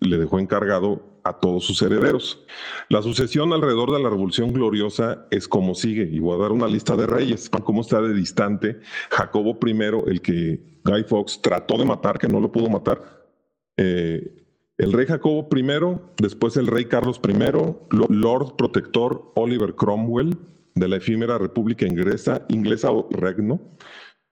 le 0.00 0.18
dejó 0.18 0.38
encargado 0.38 1.02
a 1.24 1.34
todos 1.34 1.64
sus 1.64 1.80
herederos. 1.82 2.44
La 2.88 3.02
sucesión 3.02 3.52
alrededor 3.52 3.92
de 3.92 4.00
la 4.00 4.10
Revolución 4.10 4.52
Gloriosa 4.52 5.26
es 5.30 5.48
como 5.48 5.74
sigue, 5.74 6.08
y 6.10 6.18
voy 6.18 6.36
a 6.36 6.42
dar 6.42 6.52
una 6.52 6.66
lista 6.66 6.96
de 6.96 7.06
reyes, 7.06 7.50
cómo 7.50 7.82
está 7.82 8.00
de 8.00 8.14
distante 8.14 8.80
Jacobo 9.10 9.58
I, 9.64 9.70
el 10.06 10.20
que 10.20 10.60
Guy 10.84 11.04
Fawkes 11.04 11.40
trató 11.42 11.78
de 11.78 11.84
matar, 11.84 12.18
que 12.18 12.28
no 12.28 12.40
lo 12.40 12.50
pudo 12.50 12.68
matar, 12.68 13.00
eh, 13.76 14.36
el 14.78 14.92
rey 14.92 15.06
Jacobo 15.06 15.46
I, 15.54 16.22
después 16.22 16.56
el 16.56 16.66
rey 16.66 16.86
Carlos 16.86 17.20
I, 17.22 17.34
Lord 18.08 18.56
Protector 18.56 19.32
Oliver 19.34 19.74
Cromwell 19.74 20.36
de 20.74 20.88
la 20.88 20.96
efímera 20.96 21.36
República 21.36 21.86
Inglesa, 21.86 22.46
inglesa 22.48 22.90
o 22.90 23.08
Regno, 23.10 23.60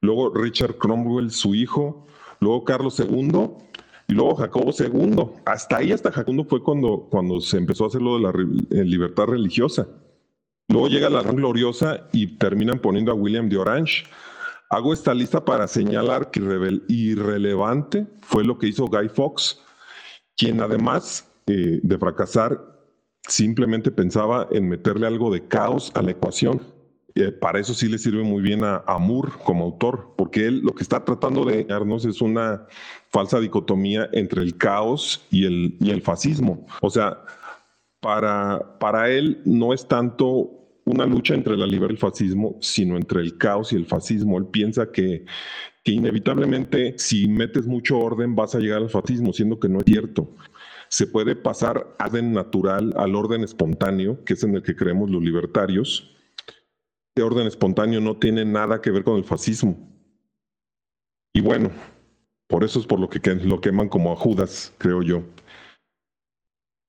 luego 0.01 0.35
Richard 0.35 0.77
Cromwell, 0.79 1.31
su 1.31 1.55
hijo, 1.55 2.07
luego 2.41 2.65
Carlos 2.65 2.99
II 2.99 3.68
y 4.09 4.15
luego 4.15 4.35
Jacobo 4.35 4.73
II. 4.77 5.41
Hasta 5.45 5.77
ahí, 5.77 5.93
hasta 5.93 6.11
Jacobo 6.11 6.45
fue 6.45 6.63
cuando, 6.63 7.07
cuando 7.11 7.41
se 7.41 7.59
empezó 7.59 7.85
a 7.85 7.87
hacer 7.89 8.03
lo 8.03 8.17
de 8.17 8.23
la 8.23 8.31
eh, 8.31 8.85
libertad 8.85 9.27
religiosa. 9.27 9.87
Luego 10.69 10.89
llega 10.89 11.09
la 11.09 11.23
Gran 11.23 11.37
Gloriosa 11.37 12.09
y 12.13 12.39
terminan 12.39 12.81
poniendo 12.81 13.13
a 13.13 13.15
William 13.15 13.49
de 13.49 13.59
Orange. 13.59 14.05
Hago 14.71 14.93
esta 14.93 15.15
lista 15.15 15.45
para 15.45 15.69
señalar 15.69 16.31
que 16.31 16.41
irrelevante 16.89 18.07
fue 18.21 18.45
lo 18.45 18.59
que 18.59 18.67
hizo 18.67 18.87
Guy 18.87 19.09
Fawkes 19.09 19.63
quien 20.39 20.61
además 20.61 21.29
eh, 21.47 21.81
de 21.83 21.99
fracasar 21.99 22.79
simplemente 23.27 23.91
pensaba 23.91 24.49
en 24.51 24.69
meterle 24.69 25.07
algo 25.07 25.31
de 25.31 25.47
caos 25.47 25.91
a 25.95 26.01
la 26.01 26.13
ecuación. 26.13 26.63
Eh, 27.19 27.33
para 27.33 27.59
eso 27.59 27.75
sí 27.75 27.89
le 27.89 27.99
sirve 27.99 28.23
muy 28.23 28.43
bien 28.43 28.61
a, 28.63 28.99
Moore 28.99 29.33
como 29.45 29.65
autor, 29.65 30.15
porque 30.17 30.47
él 30.47 30.61
lo 30.61 30.73
que 30.75 30.83
está 30.83 31.05
tratando 31.05 31.45
de 31.45 31.65
darnos 31.65 32.05
es 32.05 32.21
una 32.21 32.67
falsa 33.11 33.41
dicotomía 33.41 34.09
entre 34.13 34.43
el 34.43 34.57
caos 34.57 35.27
y 35.31 35.45
el, 35.45 35.77
y 35.81 35.91
el 35.91 36.03
fascismo. 36.03 36.67
O 36.81 36.91
sea, 36.91 37.19
para, 38.01 38.79
para 38.79 39.11
él 39.11 39.43
no 39.45 39.75
es 39.75 39.89
tanto 39.89 40.51
una 40.85 41.07
lucha 41.07 41.35
entre 41.35 41.57
la 41.57 41.67
libertad 41.67 41.91
y 41.91 41.95
el 41.95 41.99
fascismo, 41.99 42.57
sino 42.61 42.97
entre 42.97 43.21
el 43.21 43.37
caos 43.37 43.73
y 43.73 43.77
el 43.77 43.87
fascismo. 43.87 44.39
Él 44.39 44.47
piensa 44.47 44.91
que 44.93 45.25
que 45.89 45.93
inevitablemente 45.93 46.99
si 46.99 47.27
metes 47.29 47.67
mucho 47.67 47.99
orden 47.99 48.37
vas 48.37 48.55
a 48.55 48.59
llegar 48.59 48.83
al 48.83 48.91
fascismo, 48.91 49.33
siendo 49.33 49.59
que 49.59 49.71
no 49.71 49.79
es 49.79 49.85
cierto. 49.87 50.35
Se 50.89 51.07
puede 51.07 51.35
pasar 51.35 51.97
orden 51.99 52.35
natural 52.35 52.93
al 52.99 53.15
orden 53.15 53.43
espontáneo, 53.43 54.23
que 54.25 54.35
es 54.35 54.45
en 54.45 54.55
el 54.55 54.63
que 54.63 54.77
creemos 54.77 55.09
los 55.09 55.23
libertarios. 55.23 56.15
Este 57.19 57.27
orden 57.27 57.49
espontáneo 57.49 58.01
no 58.01 58.17
tiene 58.17 58.45
nada 58.45 58.81
que 58.81 58.93
ver 58.93 59.03
con 59.03 59.17
el 59.17 59.25
fascismo. 59.25 59.77
Y 61.35 61.41
bueno, 61.41 61.73
por 62.47 62.63
eso 62.63 62.79
es 62.79 62.87
por 62.87 63.01
lo 63.01 63.09
que 63.09 63.19
lo 63.35 63.61
queman 63.61 63.89
como 63.89 64.13
a 64.13 64.15
Judas, 64.15 64.73
creo 64.79 65.03
yo. 65.03 65.25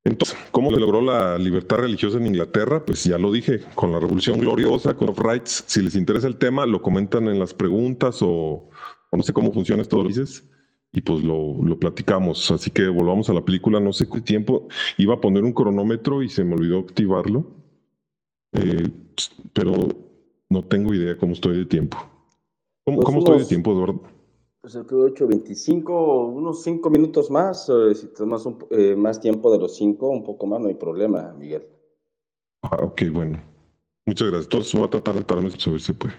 Entonces, 0.03 0.38
¿cómo 0.51 0.69
se 0.69 0.80
logró 0.80 1.01
la 1.01 1.39
libertad 1.39 1.77
religiosa 1.77 2.19
en 2.19 2.27
Inglaterra? 2.27 2.86
Pues 2.86 3.03
ya 3.05 3.17
lo 3.17 3.32
dije, 3.32 3.61
con 3.73 3.91
la 3.91 3.99
Revolución 3.99 4.39
Gloriosa, 4.39 4.93
con 4.93 5.07
los 5.07 5.17
rights. 5.17 5.63
Si 5.65 5.82
les 5.82 5.95
interesa 5.95 6.27
el 6.27 6.38
tema, 6.38 6.67
lo 6.67 6.84
comentan 6.84 7.27
en 7.27 7.39
las 7.39 7.55
preguntas 7.55 8.19
o, 8.21 8.69
no 9.11 9.23
sé 9.23 9.34
cómo 9.34 9.51
funciona 9.51 9.82
esto, 9.82 10.03
dices, 10.03 10.47
y 10.91 11.01
pues 11.01 11.23
lo, 11.23 11.57
platicamos. 11.80 12.51
Así 12.51 12.69
que 12.69 12.88
volvamos 12.88 13.32
a 13.32 13.34
la 13.34 13.43
película, 13.43 13.80
no 13.80 13.93
sé 13.93 14.07
qué 14.07 14.21
tiempo. 14.21 14.67
Iba 14.99 15.15
a 15.15 15.21
poner 15.21 15.43
un 15.43 15.53
cronómetro 15.53 16.21
y 16.21 16.30
se 16.30 16.43
me 16.43 16.53
olvidó 16.53 16.82
activarlo, 16.82 17.47
eh, 18.53 18.91
pero 19.53 20.07
no 20.49 20.63
tengo 20.63 20.93
idea 20.93 21.17
cómo 21.17 21.33
estoy 21.33 21.57
de 21.57 21.65
tiempo. 21.65 21.97
¿Cómo, 22.85 23.01
pues 23.01 23.15
estoy 23.15 23.39
de 23.39 23.45
tiempo, 23.45 23.71
Eduardo? 23.71 24.01
Pues 24.61 24.75
el 24.75 24.85
8.25, 24.85 26.33
unos 26.33 26.63
5 26.63 26.89
minutos 26.89 27.29
más, 27.29 27.71
si 27.95 28.07
tomas 28.07 28.45
un, 28.45 28.57
eh, 28.71 28.95
más 28.95 29.21
tiempo 29.21 29.51
de 29.51 29.59
los 29.59 29.75
5, 29.77 30.09
un 30.09 30.23
poco 30.23 30.47
más, 30.47 30.59
no 30.59 30.67
hay 30.67 30.73
problema, 30.73 31.33
Miguel. 31.37 31.65
Ah, 32.63 32.79
ok, 32.81 33.03
bueno. 33.11 33.41
Muchas 34.05 34.27
gracias. 34.27 34.45
Entonces 34.45 34.73
voy 34.73 34.83
a 34.85 34.89
tratar 34.89 35.15
de 35.15 35.21
pararme 35.21 35.49
a 35.49 35.69
ver 35.69 35.81
si 35.81 35.93
puede. 35.93 36.15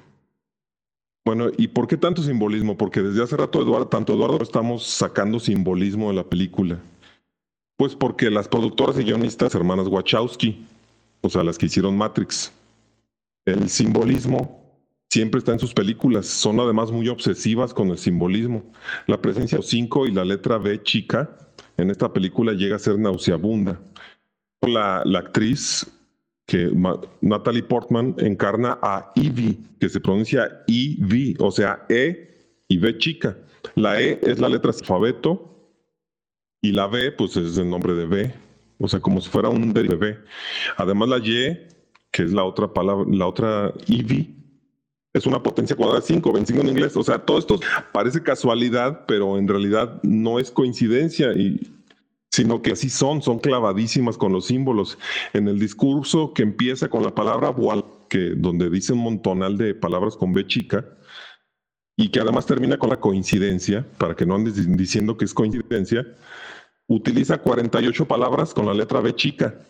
Bueno, 1.24 1.48
¿y 1.58 1.68
por 1.68 1.86
qué 1.86 1.96
tanto 1.96 2.22
simbolismo? 2.22 2.78
Porque 2.78 3.02
desde 3.02 3.22
hace 3.22 3.36
rato, 3.36 3.60
Eduardo, 3.60 3.88
tanto 3.88 4.14
Eduardo 4.14 4.42
estamos 4.42 4.84
sacando 4.84 5.38
simbolismo 5.38 6.08
de 6.08 6.14
la 6.14 6.24
película. 6.24 6.80
Pues 7.76 7.94
porque 7.94 8.30
las 8.30 8.48
productoras 8.48 8.98
y 8.98 9.04
guionistas, 9.04 9.54
hermanas 9.54 9.88
Wachowski, 9.88 10.64
o 11.20 11.28
sea, 11.28 11.42
las 11.42 11.58
que 11.58 11.66
hicieron 11.66 11.96
Matrix, 11.96 12.52
el 13.44 13.68
simbolismo 13.68 14.60
siempre 15.10 15.38
está 15.38 15.52
en 15.52 15.58
sus 15.58 15.74
películas. 15.74 16.26
Son 16.26 16.58
además 16.60 16.90
muy 16.90 17.08
obsesivas 17.08 17.74
con 17.74 17.88
el 17.88 17.98
simbolismo. 17.98 18.62
La 19.06 19.20
presencia 19.20 19.58
de 19.58 19.64
5 19.64 20.06
y 20.06 20.12
la 20.12 20.24
letra 20.24 20.58
B 20.58 20.82
chica 20.82 21.36
en 21.76 21.90
esta 21.90 22.12
película 22.12 22.52
llega 22.52 22.76
a 22.76 22.78
ser 22.78 22.98
nauseabunda. 22.98 23.80
La, 24.62 25.02
actriz 25.18 25.86
que 26.46 26.70
Natalie 27.20 27.62
Portman 27.62 28.14
encarna 28.18 28.78
a 28.82 29.12
Evie, 29.16 29.58
que 29.80 29.88
se 29.88 30.00
pronuncia 30.00 30.62
E-V, 30.66 31.36
o 31.38 31.50
sea, 31.50 31.86
E 31.88 32.62
y 32.68 32.78
B 32.78 32.98
chica. 32.98 33.38
La 33.74 34.00
E 34.00 34.18
es 34.22 34.38
la 34.38 34.48
letra 34.48 34.70
alfabeto 34.70 35.50
y 36.60 36.72
la 36.72 36.86
B, 36.88 37.12
pues 37.12 37.36
es 37.36 37.56
el 37.56 37.70
nombre 37.70 37.94
de 37.94 38.06
B, 38.06 38.34
o 38.78 38.88
sea, 38.88 39.00
como 39.00 39.20
si 39.20 39.30
fuera 39.30 39.48
un 39.48 39.72
de. 39.72 40.18
Además, 40.76 41.08
la 41.08 41.18
Y, 41.18 41.68
que 42.10 42.22
es 42.24 42.32
la 42.32 42.44
otra 42.44 42.72
palabra, 42.72 43.06
la 43.08 43.26
otra 43.26 43.72
Evie, 43.86 44.34
es 45.12 45.26
una 45.26 45.42
potencia 45.42 45.74
cuadrada 45.76 46.00
de 46.00 46.06
5, 46.06 46.32
25 46.32 46.62
en 46.62 46.68
inglés. 46.68 46.96
O 46.96 47.02
sea, 47.02 47.18
todo 47.18 47.38
esto 47.38 47.58
parece 47.92 48.22
casualidad, 48.22 49.04
pero 49.06 49.38
en 49.38 49.48
realidad 49.48 50.00
no 50.02 50.38
es 50.38 50.50
coincidencia, 50.50 51.32
y, 51.32 51.60
sino 52.30 52.62
que 52.62 52.72
así 52.72 52.90
son, 52.90 53.22
son 53.22 53.38
clavadísimas 53.38 54.16
con 54.16 54.32
los 54.32 54.46
símbolos. 54.46 54.98
En 55.32 55.48
el 55.48 55.58
discurso 55.58 56.32
que 56.32 56.42
empieza 56.42 56.88
con 56.88 57.02
la 57.02 57.14
palabra 57.14 57.50
voal, 57.50 57.84
que 58.08 58.34
donde 58.36 58.70
dice 58.70 58.92
un 58.92 59.00
montonal 59.00 59.56
de 59.56 59.74
palabras 59.74 60.16
con 60.16 60.32
B 60.32 60.46
chica, 60.46 60.84
y 61.96 62.08
que 62.10 62.20
además 62.20 62.46
termina 62.46 62.78
con 62.78 62.90
la 62.90 63.00
coincidencia, 63.00 63.86
para 63.98 64.14
que 64.14 64.26
no 64.26 64.36
andes 64.36 64.54
diciendo 64.76 65.16
que 65.16 65.24
es 65.24 65.34
coincidencia, 65.34 66.06
utiliza 66.86 67.38
48 67.38 68.06
palabras 68.06 68.54
con 68.54 68.66
la 68.66 68.74
letra 68.74 69.00
B 69.00 69.14
chica 69.14 69.60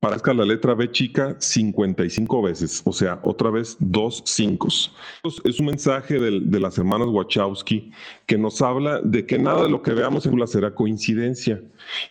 parezca 0.00 0.34
la 0.34 0.44
letra 0.44 0.74
B 0.74 0.90
chica 0.90 1.36
55 1.38 2.42
veces, 2.42 2.82
o 2.84 2.92
sea, 2.92 3.20
otra 3.24 3.50
vez 3.50 3.76
dos 3.80 4.22
cinco. 4.26 4.68
Es 4.68 5.60
un 5.60 5.66
mensaje 5.66 6.18
de, 6.18 6.60
las 6.60 6.78
hermanas 6.78 7.08
Wachowski 7.08 7.90
que 8.26 8.38
nos 8.38 8.60
habla 8.62 9.00
de 9.00 9.26
que 9.26 9.38
nada 9.38 9.64
de 9.64 9.70
lo 9.70 9.82
que 9.82 9.92
veamos 9.92 10.26
en 10.26 10.38
la 10.38 10.46
será 10.46 10.74
coincidencia 10.74 11.62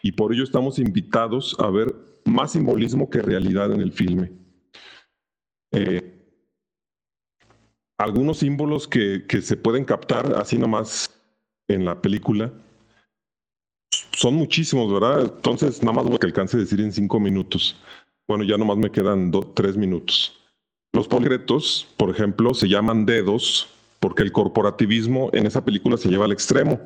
y 0.01 0.11
por 0.13 0.33
ello 0.33 0.43
estamos 0.43 0.79
invitados 0.79 1.55
a 1.59 1.69
ver 1.69 1.93
más 2.25 2.53
simbolismo 2.53 3.09
que 3.09 3.21
realidad 3.21 3.71
en 3.71 3.81
el 3.81 3.91
filme. 3.91 4.31
Eh, 5.71 6.11
algunos 7.97 8.39
símbolos 8.39 8.88
que, 8.88 9.25
que 9.27 9.41
se 9.41 9.57
pueden 9.57 9.86
captar 9.86 10.33
así 10.36 10.57
nomás 10.57 11.11
en 11.67 11.86
la 11.86 12.01
película 12.01 12.51
son 14.16 14.36
muchísimos, 14.36 14.91
¿verdad? 14.91 15.22
Entonces, 15.36 15.84
nada 15.84 15.97
más 15.97 16.05
voy 16.05 16.18
que 16.18 16.28
alcance 16.28 16.57
a 16.57 16.61
decir 16.61 16.80
en 16.80 16.93
cinco 16.93 17.20
minutos. 17.20 17.76
Bueno, 18.28 18.43
ya 18.43 18.57
nomás 18.57 18.78
me 18.78 18.91
quedan 18.91 19.32
tres 19.53 19.78
minutos. 19.78 20.34
Los 20.93 21.07
poligretos, 21.07 21.88
por 21.97 22.09
ejemplo, 22.09 22.53
se 22.53 22.70
llaman 22.70 23.05
dedos 23.05 23.68
porque 23.99 24.24
el 24.24 24.32
corporativismo 24.32 25.30
en 25.34 25.45
esa 25.45 25.66
película 25.66 25.97
se 25.97 26.09
lleva 26.09 26.26
al 26.26 26.32
extremo, 26.32 26.80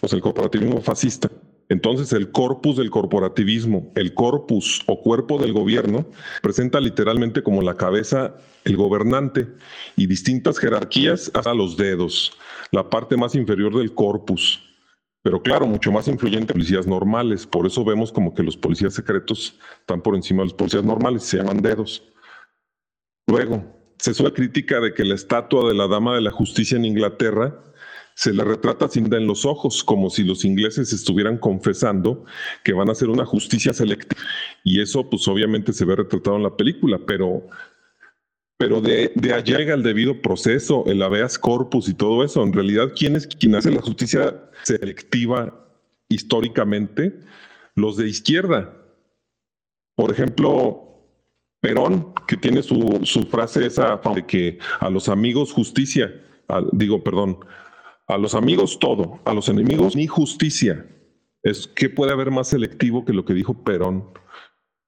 o 0.00 0.06
el 0.14 0.20
corporativismo 0.20 0.80
fascista. 0.80 1.30
Entonces, 1.68 2.12
el 2.12 2.32
corpus 2.32 2.76
del 2.76 2.90
corporativismo, 2.90 3.92
el 3.94 4.14
corpus 4.14 4.82
o 4.86 5.00
cuerpo 5.00 5.38
del 5.38 5.52
gobierno, 5.52 6.06
presenta 6.42 6.80
literalmente 6.80 7.42
como 7.42 7.62
la 7.62 7.76
cabeza 7.76 8.34
el 8.64 8.76
gobernante 8.76 9.48
y 9.96 10.06
distintas 10.06 10.58
jerarquías 10.58 11.30
hasta 11.34 11.54
los 11.54 11.76
dedos, 11.76 12.32
la 12.70 12.88
parte 12.88 13.16
más 13.16 13.34
inferior 13.34 13.76
del 13.76 13.94
corpus. 13.94 14.71
Pero 15.22 15.40
claro, 15.40 15.66
mucho 15.66 15.92
más 15.92 16.08
influyente 16.08 16.52
policías 16.52 16.86
normales. 16.86 17.46
Por 17.46 17.66
eso 17.66 17.84
vemos 17.84 18.10
como 18.12 18.34
que 18.34 18.42
los 18.42 18.56
policías 18.56 18.94
secretos 18.94 19.58
están 19.80 20.02
por 20.02 20.16
encima 20.16 20.42
de 20.42 20.46
los 20.46 20.54
policías 20.54 20.84
normales, 20.84 21.22
se 21.22 21.38
llaman 21.38 21.62
dedos. 21.62 22.02
Luego, 23.28 23.64
se 23.98 24.20
la 24.20 24.32
crítica 24.32 24.80
de 24.80 24.94
que 24.94 25.04
la 25.04 25.14
estatua 25.14 25.68
de 25.68 25.74
la 25.74 25.86
Dama 25.86 26.16
de 26.16 26.22
la 26.22 26.32
Justicia 26.32 26.76
en 26.76 26.84
Inglaterra 26.84 27.62
se 28.14 28.32
le 28.32 28.44
retrata 28.44 28.88
cinta 28.88 29.16
en 29.16 29.26
los 29.26 29.46
ojos, 29.46 29.84
como 29.84 30.10
si 30.10 30.24
los 30.24 30.44
ingleses 30.44 30.92
estuvieran 30.92 31.38
confesando 31.38 32.24
que 32.64 32.72
van 32.72 32.88
a 32.88 32.92
hacer 32.92 33.08
una 33.08 33.24
justicia 33.24 33.72
selectiva. 33.72 34.20
Y 34.64 34.82
eso, 34.82 35.08
pues 35.08 35.26
obviamente 35.28 35.72
se 35.72 35.84
ve 35.84 35.96
retratado 35.96 36.36
en 36.36 36.42
la 36.42 36.56
película, 36.56 37.00
pero 37.06 37.46
pero 38.62 38.80
de, 38.80 39.10
de, 39.16 39.34
allá 39.34 39.58
llega 39.58 39.74
el 39.74 39.82
debido 39.82 40.22
proceso, 40.22 40.84
el 40.86 41.02
habeas 41.02 41.36
corpus 41.36 41.88
y 41.88 41.94
todo 41.94 42.22
eso. 42.22 42.44
En 42.44 42.52
realidad, 42.52 42.92
¿quién 42.96 43.16
es 43.16 43.26
quien 43.26 43.56
hace 43.56 43.72
la 43.72 43.82
justicia 43.82 44.40
selectiva 44.62 45.66
históricamente? 46.08 47.18
Los 47.74 47.96
de 47.96 48.08
izquierda. 48.08 48.72
Por 49.96 50.12
ejemplo, 50.12 51.08
Perón, 51.60 52.14
que 52.28 52.36
tiene 52.36 52.62
su, 52.62 53.00
su 53.02 53.24
frase 53.24 53.66
esa 53.66 54.00
de 54.14 54.24
que 54.26 54.60
a 54.78 54.88
los 54.90 55.08
amigos 55.08 55.50
justicia, 55.50 56.22
digo, 56.70 57.02
perdón, 57.02 57.40
a 58.06 58.16
los 58.16 58.36
amigos 58.36 58.78
todo, 58.78 59.18
a 59.24 59.34
los 59.34 59.48
enemigos 59.48 59.96
ni 59.96 60.06
justicia. 60.06 60.86
Es 61.42 61.66
que 61.66 61.90
puede 61.90 62.12
haber 62.12 62.30
más 62.30 62.46
selectivo 62.46 63.04
que 63.04 63.12
lo 63.12 63.24
que 63.24 63.34
dijo 63.34 63.64
Perón. 63.64 64.04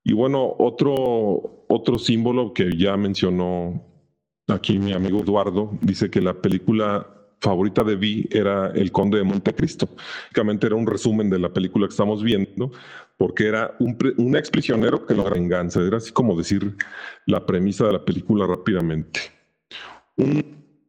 Y 0.05 0.13
bueno, 0.13 0.55
otro, 0.59 1.64
otro 1.75 1.99
símbolo 1.99 2.53
que 2.53 2.77
ya 2.77 2.97
mencionó 2.97 3.83
aquí 4.49 4.79
mi 4.79 4.93
amigo 4.93 5.21
Eduardo, 5.21 5.77
dice 5.81 6.11
que 6.11 6.21
la 6.21 6.35
película 6.35 7.07
favorita 7.41 7.85
de 7.85 7.97
Vi 7.97 8.27
era 8.31 8.69
El 8.69 8.91
Conde 8.91 9.19
de 9.19 9.25
Montecristo. 9.25 9.89
Básicamente 10.25 10.67
era 10.67 10.77
un 10.77 10.87
resumen 10.87 11.29
de 11.29 11.39
la 11.39 11.53
película 11.53 11.87
que 11.87 11.93
estamos 11.93 12.23
viendo, 12.23 12.73
porque 13.19 13.47
era 13.47 13.77
un, 13.79 14.37
ex 14.37 14.51
prisionero 14.51 15.05
que 15.07 15.15
lo 15.15 15.29
venganza. 15.29 15.81
Era 15.81 15.99
así 15.99 16.11
como 16.11 16.37
decir 16.37 16.77
la 17.27 17.45
premisa 17.45 17.87
de 17.87 17.93
la 17.93 18.05
película 18.05 18.47
rápidamente. 18.47 19.21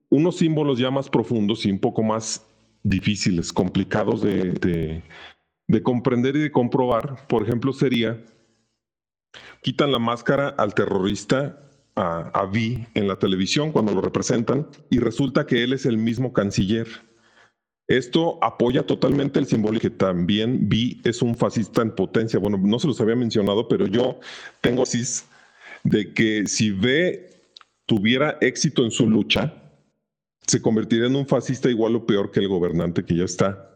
unos 0.10 0.38
símbolos 0.38 0.80
ya 0.80 0.92
más 0.92 1.10
profundos 1.10 1.66
y 1.66 1.72
un 1.72 1.80
poco 1.80 2.04
más 2.04 2.46
difíciles, 2.84 3.52
complicados 3.52 4.22
de 4.22 5.02
comprender 5.84 6.36
y 6.36 6.40
de 6.40 6.52
comprobar, 6.52 7.28
por 7.28 7.44
ejemplo, 7.44 7.74
sería 7.74 8.24
quitan 9.62 9.92
la 9.92 10.00
máscara 10.00 10.50
al 10.50 10.74
terrorista, 10.74 11.60
a, 11.96 12.30
a 12.30 12.46
Vi, 12.46 12.86
en 12.94 13.08
la 13.08 13.18
televisión 13.18 13.72
cuando 13.72 13.94
lo 13.94 14.02
representan, 14.02 14.68
y 14.90 15.00
resulta 15.00 15.46
que 15.46 15.64
él 15.64 15.74
es 15.74 15.86
el 15.86 15.98
mismo 15.98 16.34
canciller. 16.34 16.88
Esto 17.88 18.44
apoya 18.44 18.86
totalmente 18.86 19.38
el 19.40 19.46
símbolo 19.46 19.80
que 19.80 19.92
también 19.92 20.68
Vi 20.68 21.02
es 21.04 21.22
un 21.22 21.36
fascista 21.36 21.84
en 21.84 21.92
potencia. 21.92 22.40
Bueno, 22.40 22.58
no 22.58 22.80
se 22.80 22.88
los 22.88 23.00
había 23.00 23.16
mencionado, 23.16 23.68
pero 23.68 23.86
yo 23.86 24.20
tengo 24.62 24.84
así 24.84 25.04
de 25.84 26.12
que 26.14 26.48
si 26.48 26.72
V 26.72 27.30
tuviera 27.86 28.38
éxito 28.42 28.84
en 28.84 28.90
su 28.90 29.08
lucha, 29.08 29.54
se 30.48 30.62
convertiría 30.62 31.06
en 31.06 31.16
un 31.16 31.28
fascista 31.28 31.70
igual 31.70 31.96
o 31.96 32.06
peor 32.06 32.32
que 32.32 32.40
el 32.40 32.48
gobernante 32.48 33.06
que 33.06 33.16
ya 33.16 33.26
está. 33.26 33.72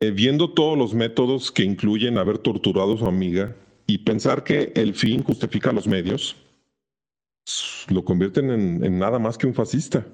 Eh, 0.00 0.10
viendo 0.10 0.52
todos 0.52 0.76
los 0.76 0.92
métodos 0.92 1.50
que 1.50 1.62
incluyen 1.62 2.18
haber 2.18 2.36
torturado 2.38 2.94
a 2.94 2.98
su 2.98 3.06
amiga, 3.06 3.56
y 3.86 3.98
pensar 3.98 4.44
que 4.44 4.72
el 4.74 4.94
fin 4.94 5.22
justifica 5.22 5.72
los 5.72 5.86
medios, 5.86 6.36
lo 7.88 8.04
convierten 8.04 8.50
en, 8.50 8.98
nada 8.98 9.18
más 9.18 9.36
que 9.36 9.46
un 9.46 9.54
fascista. 9.54 10.06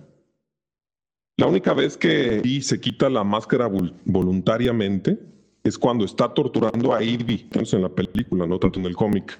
La 1.37 1.47
única 1.47 1.73
vez 1.73 1.97
que 1.97 2.43
se 2.63 2.81
quita 2.81 3.09
la 3.09 3.25
máscara 3.25 3.71
voluntariamente 4.05 5.19
es 5.63 5.79
cuando 5.79 6.05
está 6.05 6.35
torturando 6.35 6.93
a 6.93 7.03
Ivy, 7.03 7.49
en 7.53 7.83
la 7.83 7.89
película, 7.89 8.47
no 8.47 8.59
tanto 8.59 8.81
en 8.81 8.87
el 8.87 8.97
cómic. 8.97 9.39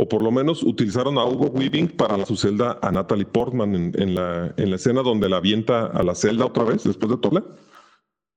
O 0.00 0.08
por 0.08 0.22
lo 0.22 0.30
menos 0.30 0.62
utilizaron 0.62 1.18
a 1.18 1.24
Hugo 1.24 1.48
Weaving 1.48 1.88
para 1.88 2.24
su 2.24 2.36
celda 2.36 2.78
a 2.82 2.90
Natalie 2.92 3.26
Portman 3.26 3.92
en, 3.96 4.14
la, 4.14 4.54
en 4.56 4.70
la 4.70 4.76
escena 4.76 5.02
donde 5.02 5.28
la 5.28 5.38
avienta 5.38 5.86
a 5.86 6.02
la 6.04 6.14
celda 6.14 6.46
otra 6.46 6.64
vez 6.64 6.84
después 6.84 7.10
de 7.10 7.18
Torla. 7.18 7.44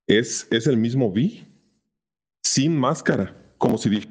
Es, 0.07 0.47
es 0.51 0.65
el 0.65 0.77
mismo 0.77 1.07
V, 1.07 1.45
sin 2.43 2.77
máscara 2.77 3.41
como 3.61 3.77
si 3.77 3.89
dije, 3.89 4.09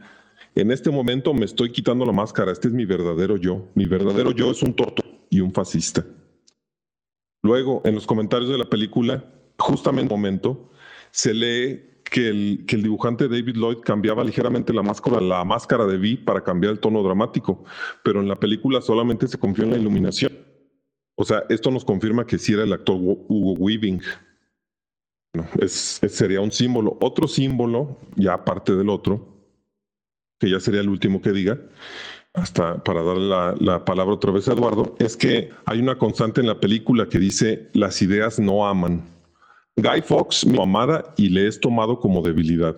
en 0.54 0.70
este 0.72 0.90
momento 0.90 1.32
me 1.32 1.44
estoy 1.44 1.70
quitando 1.70 2.04
la 2.04 2.12
máscara, 2.12 2.52
este 2.52 2.68
es 2.68 2.74
mi 2.74 2.84
verdadero 2.84 3.36
yo. 3.36 3.68
Mi 3.74 3.84
verdadero 3.86 4.32
yo 4.32 4.50
es 4.50 4.62
un 4.62 4.74
torto 4.74 5.02
y 5.28 5.40
un 5.40 5.52
fascista. 5.52 6.04
Luego, 7.42 7.82
en 7.84 7.94
los 7.94 8.06
comentarios 8.06 8.50
de 8.50 8.58
la 8.58 8.68
película, 8.68 9.24
justamente 9.58 10.12
en 10.12 10.16
un 10.16 10.22
momento, 10.22 10.70
se 11.10 11.32
lee 11.32 12.02
que 12.04 12.28
el, 12.28 12.64
el, 12.68 12.82
dibujante 12.82 13.28
David 13.28 13.56
Lloyd 13.56 13.78
cambiaba 13.78 14.24
ligeramente 14.24 14.72
la 14.72 14.82
máscara, 14.82 15.86
de 15.86 15.96
V 15.96 16.24
para 16.24 16.42
cambiar 16.42 16.72
el 16.72 16.80
tono 16.80 17.02
dramático, 17.02 17.64
pero 18.02 18.20
en 18.20 18.28
la 18.28 18.38
película 18.38 18.80
solamente 18.80 19.28
se 19.28 19.38
confió 19.38 19.64
en 19.64 19.70
la 19.70 19.78
iluminación. 19.78 20.32
O 21.14 21.24
sea, 21.24 21.44
esto 21.48 21.70
nos 21.70 21.84
confirma 21.84 22.26
que 22.26 22.38
sí 22.38 22.52
era 22.52 22.64
el 22.64 22.72
actor 22.72 22.96
Hugo 22.96 23.52
Weaving. 23.52 24.00
sería 25.68 26.40
un 26.40 26.50
símbolo. 26.50 26.98
Otro 27.00 27.28
símbolo, 27.28 27.98
ya 28.16 28.34
aparte 28.34 28.74
del 28.74 28.88
otro, 28.88 29.39
que 30.40 30.50
ya 30.50 30.58
sería 30.58 30.80
el 30.80 30.88
último 30.88 31.20
que 31.20 31.30
diga, 31.30 31.60
hasta 32.32 32.82
para 32.82 33.02
darle 33.02 33.28
la, 33.28 33.54
la, 33.60 33.84
palabra 33.84 34.14
otra 34.14 34.32
vez 34.32 34.48
a 34.48 34.54
Eduardo, 34.54 34.96
es 34.98 35.16
que 35.16 35.50
hay 35.66 35.80
una 35.80 35.98
constante 35.98 36.40
en 36.40 36.46
la 36.46 36.58
película 36.58 37.08
que 37.08 37.18
dice, 37.18 37.68
las 37.74 38.00
ideas 38.02 38.40
no 38.40 38.66
aman. 38.66 39.04
Guy 39.76 40.02
Fox, 40.02 40.46
mi 40.46 40.60
amada, 40.60 41.14
y 41.16 41.28
le 41.28 41.46
es 41.46 41.60
tomado 41.60 42.00
como 42.00 42.22
debilidad. 42.22 42.76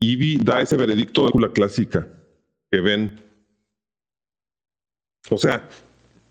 Ivy 0.00 0.38
da 0.38 0.60
ese 0.60 0.76
veredicto 0.76 1.28
de 1.28 1.40
la 1.40 1.52
clásica 1.52 2.08
que 2.70 2.80
ven. 2.80 3.20
O 5.30 5.38
sea, 5.38 5.68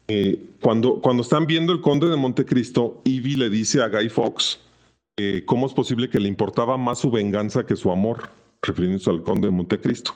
eh, 0.08 0.44
cuando, 0.62 1.02
cuando 1.02 1.24
están 1.24 1.48
viendo 1.48 1.72
el 1.72 1.82
conde 1.82 2.08
de 2.08 2.18
Montecristo, 2.18 3.02
Ivy 3.06 3.36
le 3.36 3.50
dice 3.50 3.82
a 3.82 3.88
Guy 3.88 4.10
Fox 4.10 4.60
eh, 5.18 5.44
cómo 5.46 5.68
es 5.68 5.74
posible 5.74 6.10
que 6.10 6.20
le 6.20 6.28
importaba 6.28 6.78
más 6.78 7.00
su 7.00 7.10
venganza 7.10 7.66
que 7.66 7.76
su 7.76 7.92
amor, 7.92 8.30
refiriéndose 8.62 9.10
al 9.10 9.24
conde 9.24 9.48
de 9.48 9.52
Montecristo. 9.52 10.14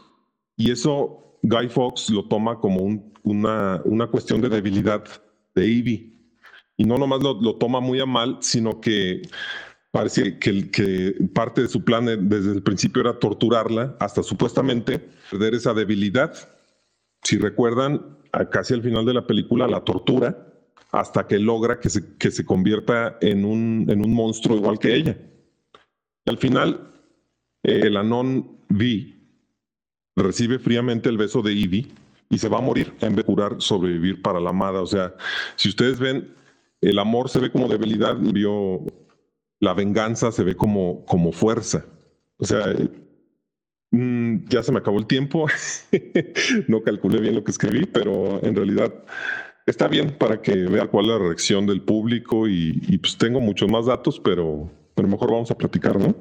Y 0.55 0.71
eso 0.71 1.39
Guy 1.41 1.69
Fox 1.69 2.09
lo 2.09 2.27
toma 2.27 2.59
como 2.59 2.81
una, 3.23 3.81
una, 3.85 4.07
cuestión 4.07 4.41
de 4.41 4.49
debilidad 4.49 5.03
de 5.53 5.67
Ivy. 5.67 6.13
Y 6.77 6.83
no 6.83 6.97
nomás 6.97 7.21
lo, 7.21 7.39
lo 7.41 7.55
toma 7.55 7.79
muy 7.79 7.99
a 7.99 8.05
mal, 8.05 8.37
sino 8.41 8.81
que 8.81 9.21
parece 9.91 10.39
que, 10.39 10.69
que, 10.71 11.15
parte 11.33 11.61
de 11.61 11.67
su 11.69 11.83
plan 11.83 12.05
desde 12.29 12.51
el 12.51 12.63
principio 12.63 13.01
era 13.01 13.17
torturarla 13.17 13.95
hasta 13.99 14.23
supuestamente 14.23 14.99
perder 15.31 15.55
esa 15.55 15.73
debilidad. 15.73 16.33
Si 17.23 17.37
recuerdan, 17.37 18.17
casi 18.51 18.73
al 18.73 18.83
final 18.83 19.05
de 19.05 19.13
la 19.13 19.25
película 19.25 19.67
la 19.67 19.85
tortura 19.85 20.51
hasta 20.91 21.27
que 21.27 21.39
logra 21.39 21.79
que 21.79 21.89
se, 21.89 22.17
que 22.17 22.31
se 22.31 22.45
convierta 22.45 23.17
en 23.21 23.45
un, 23.45 23.85
en 23.89 24.03
un 24.03 24.13
monstruo 24.13 24.57
igual 24.57 24.79
que 24.79 24.95
ella. 24.95 25.17
Y 26.25 26.29
al 26.29 26.37
final, 26.37 26.94
el 27.65 27.97
Anon 27.97 28.57
V 28.69 29.13
recibe 30.15 30.59
fríamente 30.59 31.09
el 31.09 31.17
beso 31.17 31.41
de 31.41 31.53
Ivy 31.53 31.91
y 32.29 32.37
se 32.37 32.49
va 32.49 32.59
a 32.59 32.61
morir 32.61 32.93
en 33.01 33.15
vez 33.15 33.17
de 33.17 33.23
curar, 33.23 33.55
sobrevivir 33.59 34.21
para 34.21 34.39
la 34.39 34.51
amada. 34.51 34.81
O 34.81 34.87
sea, 34.87 35.13
si 35.55 35.69
ustedes 35.69 35.99
ven, 35.99 36.33
el 36.81 36.99
amor 36.99 37.29
se 37.29 37.39
ve 37.39 37.51
como 37.51 37.67
debilidad, 37.67 38.15
vio 38.17 38.81
la 39.59 39.73
venganza 39.73 40.31
se 40.31 40.43
ve 40.43 40.55
como, 40.55 41.05
como 41.05 41.31
fuerza. 41.31 41.85
O 42.37 42.45
sea, 42.45 42.75
mm, 43.91 44.47
ya 44.47 44.63
se 44.63 44.71
me 44.71 44.79
acabó 44.79 44.99
el 44.99 45.07
tiempo, 45.07 45.47
no 46.67 46.83
calculé 46.83 47.19
bien 47.21 47.35
lo 47.35 47.43
que 47.43 47.51
escribí, 47.51 47.85
pero 47.85 48.43
en 48.43 48.55
realidad 48.55 48.93
está 49.65 49.87
bien 49.87 50.17
para 50.17 50.41
que 50.41 50.55
vea 50.55 50.87
cuál 50.87 51.05
es 51.05 51.11
la 51.11 51.17
reacción 51.19 51.65
del 51.65 51.81
público 51.81 52.47
y, 52.47 52.97
pues 52.99 53.17
tengo 53.17 53.39
muchos 53.39 53.69
más 53.69 53.85
datos, 53.85 54.19
pero, 54.19 54.69
pero 54.93 55.07
mejor 55.07 55.31
vamos 55.31 55.51
a 55.51 55.57
platicar, 55.57 55.99
¿no? 55.99 56.15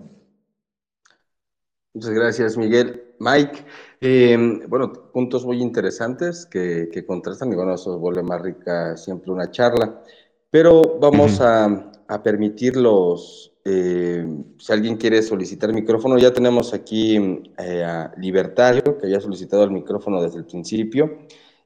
Muchas 1.94 2.10
gracias, 2.10 2.56
Miguel. 2.56 3.04
Mike, 3.20 3.64
em, 4.00 4.68
bueno, 4.68 4.92
puntos 5.12 5.46
muy 5.46 5.62
interesantes 5.62 6.44
que, 6.44 7.04
contrastan 7.06 7.52
y 7.52 7.54
bueno, 7.54 7.74
eso 7.74 7.98
vuelve 8.00 8.24
más 8.24 8.42
rica 8.42 8.96
siempre 8.96 9.30
una 9.30 9.52
charla, 9.52 10.02
pero 10.50 10.98
vamos 11.00 11.40
a, 11.40 11.92
permitirlos, 12.22 13.52
em, 13.64 14.44
si 14.58 14.72
alguien 14.72 14.96
quiere 14.96 15.22
solicitar 15.22 15.72
micrófono, 15.72 16.18
ya 16.18 16.32
tenemos 16.32 16.74
aquí 16.74 17.16
eh, 17.58 17.84
a 17.84 18.12
Libertario, 18.18 18.98
que 18.98 19.06
había 19.06 19.20
solicitado 19.20 19.62
el 19.64 19.70
micrófono 19.70 20.20
desde 20.20 20.38
el 20.38 20.46
principio, 20.46 21.18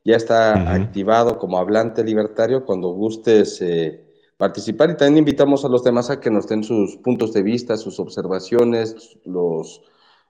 ya 0.04 0.16
está 0.16 0.74
activado 0.74 1.38
como 1.38 1.58
hablante 1.58 2.04
libertario, 2.04 2.64
cuando 2.64 2.88
gustes 2.90 3.60
eh, 3.62 4.04
participar. 4.36 4.90
Y 4.90 4.96
también 4.96 5.18
invitamos 5.18 5.64
a 5.64 5.68
los 5.68 5.84
demás 5.84 6.10
a 6.10 6.20
que 6.20 6.30
nos 6.30 6.46
den 6.46 6.64
sus 6.64 6.96
puntos 6.98 7.32
de 7.32 7.42
vista, 7.42 7.76
sus 7.76 7.98
observaciones, 8.00 9.18
los 9.24 9.82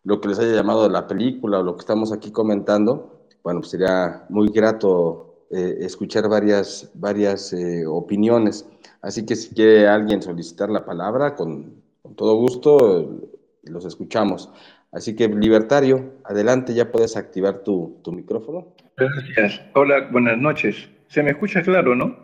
lo 0.05 0.21
que 0.21 0.29
les 0.29 0.39
haya 0.39 0.55
llamado 0.55 0.89
la 0.89 1.07
película 1.07 1.61
o 1.61 1.63
lo 1.63 1.77
que 1.77 1.81
estamos 1.81 2.13
aquí 2.13 2.31
comentando, 2.31 3.27
bueno, 3.43 3.61
pues 3.61 3.71
sería 3.71 4.25
muy 4.29 4.49
grato 4.49 5.47
eh, 5.51 5.79
escuchar 5.81 6.29
varias, 6.29 6.91
varias 6.95 7.53
eh, 7.53 7.87
opiniones. 7.87 8.69
Así 9.01 9.25
que 9.25 9.37
si 9.37 9.55
quiere 9.55 9.87
alguien 9.87 10.23
solicitar 10.23 10.69
la 10.69 10.85
palabra, 10.85 11.35
con, 11.35 11.83
todo 12.17 12.37
gusto 12.37 13.31
los 13.63 13.85
escuchamos. 13.85 14.51
Así 14.93 15.15
que, 15.15 15.29
Libertario, 15.29 16.15
adelante, 16.25 16.75
ya 16.75 16.91
puedes 16.91 17.17
activar 17.17 17.63
tu, 17.63 18.01
tu 18.03 18.13
micrófono. 18.13 18.75
Gracias. 18.97 19.61
Hola, 19.75 20.09
buenas 20.11 20.39
noches. 20.39 20.89
¿Se 21.09 21.23
me 21.23 21.31
escucha 21.31 21.63
claro, 21.63 21.95
no? 21.95 22.17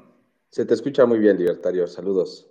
Se 0.51 0.65
te 0.65 0.75
escucha 0.75 1.07
muy 1.07 1.19
bien, 1.19 1.39
Libertario. 1.39 1.87
Saludos. 1.87 2.51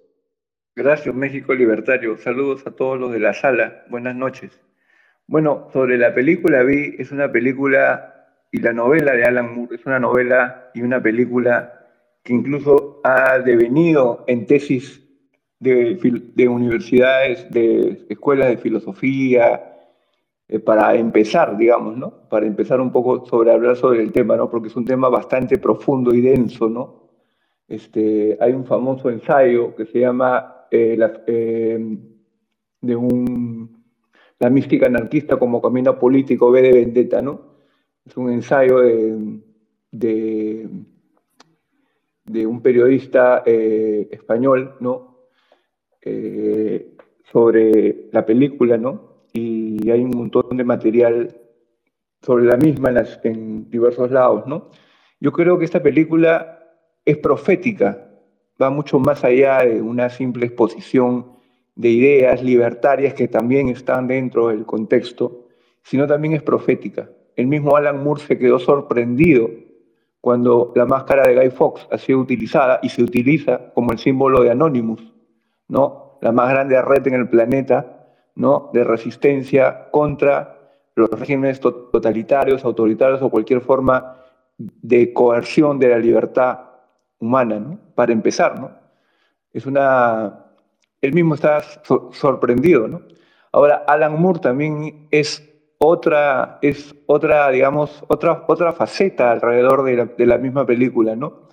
Gracias, 0.75 1.13
México 1.13 1.53
Libertario. 1.53 2.17
Saludos 2.17 2.65
a 2.65 2.71
todos 2.71 2.99
los 2.99 3.11
de 3.11 3.19
la 3.19 3.33
sala. 3.33 3.85
Buenas 3.89 4.15
noches. 4.15 4.59
Bueno, 5.27 5.69
sobre 5.71 5.97
la 5.97 6.13
película 6.13 6.63
vi, 6.63 6.95
es 6.97 7.11
una 7.11 7.31
película 7.31 8.13
y 8.51 8.59
la 8.59 8.73
novela 8.73 9.13
de 9.13 9.23
Alan 9.23 9.55
Moore 9.55 9.75
es 9.75 9.85
una 9.85 9.99
novela 9.99 10.69
y 10.73 10.81
una 10.81 11.01
película 11.01 11.73
que 12.23 12.33
incluso 12.33 13.01
ha 13.03 13.39
devenido 13.39 14.23
en 14.27 14.45
tesis 14.45 15.01
de, 15.59 16.47
universidades, 16.47 17.49
de 17.51 18.05
escuelas 18.09 18.49
de 18.49 18.57
filosofía, 18.57 19.73
eh, 20.47 20.59
para 20.59 20.95
empezar, 20.95 21.57
digamos, 21.57 21.97
¿no? 21.97 22.27
Para 22.29 22.45
empezar 22.45 22.81
un 22.81 22.91
poco 22.91 23.25
sobre 23.25 23.51
hablar 23.51 23.75
sobre 23.77 24.01
el 24.03 24.11
tema, 24.11 24.35
¿no? 24.35 24.49
Porque 24.49 24.67
es 24.67 24.75
un 24.75 24.85
tema 24.85 25.09
bastante 25.09 25.57
profundo 25.57 26.13
y 26.13 26.21
denso, 26.21 26.69
¿no? 26.69 27.09
Este, 27.67 28.37
hay 28.41 28.51
un 28.51 28.65
famoso 28.65 29.09
ensayo 29.09 29.73
que 29.75 29.85
se 29.85 30.01
llama 30.01 30.67
eh, 30.69 30.97
eh, 31.27 31.97
de 32.81 32.95
un 32.95 33.72
la 34.43 34.49
mística 34.49 34.87
anarquista 34.87 35.37
como 35.37 35.61
camino 35.61 35.97
político 35.97 36.51
B 36.51 36.61
de 36.61 36.73
Vendetta, 36.73 37.21
¿no? 37.21 37.39
Es 38.05 38.17
un 38.17 38.29
ensayo 38.29 38.79
de, 39.89 40.67
un 42.45 42.61
periodista 42.61 43.43
eh, 43.45 44.09
español, 44.11 44.75
¿no? 44.81 45.27
Eh, 46.01 46.93
sobre 47.31 48.09
la 48.11 48.25
película, 48.25 48.77
¿no? 48.77 49.23
Y 49.31 49.89
hay 49.89 50.01
un 50.01 50.11
montón 50.11 50.57
de 50.57 50.65
material 50.65 51.37
sobre 52.21 52.43
la 52.43 52.57
misma 52.57 52.91
en 53.23 53.69
diversos 53.69 54.11
lados, 54.11 54.45
¿no? 54.45 54.71
Yo 55.21 55.31
creo 55.31 55.57
que 55.57 55.63
esta 55.63 55.81
película 55.81 56.59
es 57.05 57.17
profética, 57.17 58.09
va 58.61 58.69
mucho 58.69 58.99
más 58.99 59.23
allá 59.23 59.59
de 59.63 59.81
una 59.81 60.09
simple 60.09 60.47
exposición 60.47 61.31
de 61.75 61.89
ideas 61.89 62.43
libertarias 62.43 63.13
que 63.13 63.27
también 63.27 63.69
están 63.69 64.07
dentro 64.07 64.49
del 64.49 64.65
contexto, 64.65 65.47
sino 65.83 66.07
también 66.07 66.33
es 66.33 66.43
profética. 66.43 67.09
El 67.35 67.47
mismo 67.47 67.75
Alan 67.75 68.03
Moore 68.03 68.21
se 68.21 68.37
quedó 68.37 68.59
sorprendido 68.59 69.49
cuando 70.21 70.71
la 70.75 70.85
máscara 70.85 71.27
de 71.27 71.35
Guy 71.35 71.49
Fawkes 71.49 71.87
ha 71.91 71.97
sido 71.97 72.19
utilizada 72.19 72.79
y 72.81 72.89
se 72.89 73.03
utiliza 73.03 73.73
como 73.73 73.91
el 73.91 73.97
símbolo 73.97 74.41
de 74.41 74.51
Anonymous, 74.51 75.13
¿no? 75.67 76.17
la 76.21 76.31
más 76.31 76.49
grande 76.49 76.81
red 76.81 77.05
en 77.07 77.15
el 77.15 77.27
planeta 77.27 78.07
¿no? 78.35 78.69
de 78.71 78.83
resistencia 78.83 79.89
contra 79.91 80.57
los 80.95 81.09
regímenes 81.09 81.59
totalitarios, 81.59 82.63
autoritarios 82.63 83.21
o 83.21 83.29
cualquier 83.29 83.61
forma 83.61 84.17
de 84.57 85.11
coerción 85.11 85.79
de 85.79 85.89
la 85.89 85.97
libertad 85.97 86.59
humana, 87.19 87.59
¿no? 87.59 87.79
para 87.95 88.13
empezar. 88.13 88.59
¿no? 88.59 88.71
Es 89.51 89.65
una 89.65 90.42
él 91.03 91.13
mismo 91.13 91.35
está 91.35 91.61
sorprendido, 92.11 92.87
¿no? 92.87 93.01
Ahora, 93.51 93.83
Alan 93.87 94.19
Moore 94.19 94.39
también 94.39 95.07
es 95.11 95.43
otra, 95.77 96.59
es 96.61 96.95
otra, 97.07 97.51
digamos, 97.51 98.03
otra, 98.07 98.45
otra 98.47 98.71
faceta 98.71 99.31
alrededor 99.31 99.83
de 99.83 100.25
la, 100.25 100.37
misma 100.37 100.65
película, 100.65 101.13
¿no? 101.13 101.49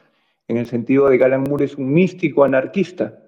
En 0.46 0.56
el 0.56 0.66
sentido 0.66 1.08
de 1.08 1.18
que 1.18 1.24
Alan 1.24 1.42
Moore 1.42 1.64
es 1.64 1.74
un 1.74 1.92
místico 1.92 2.44
anarquista, 2.44 3.18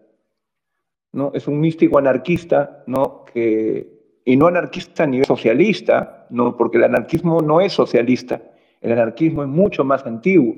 ¿no? 1.10 1.32
Es 1.34 1.48
un 1.48 1.58
místico 1.58 1.98
anarquista, 1.98 2.84
¿no? 2.86 3.24
Que, 3.24 4.20
y 4.24 4.36
no 4.36 4.46
anarquista 4.46 5.02
a 5.02 5.08
nivel 5.08 5.26
socialista, 5.26 6.28
¿no? 6.30 6.56
Porque 6.56 6.78
el 6.78 6.84
anarquismo 6.84 7.40
no 7.40 7.60
es 7.60 7.72
socialista, 7.72 8.40
el 8.80 8.92
anarquismo 8.92 9.42
es 9.42 9.48
mucho 9.48 9.82
más 9.82 10.06
antiguo. 10.06 10.54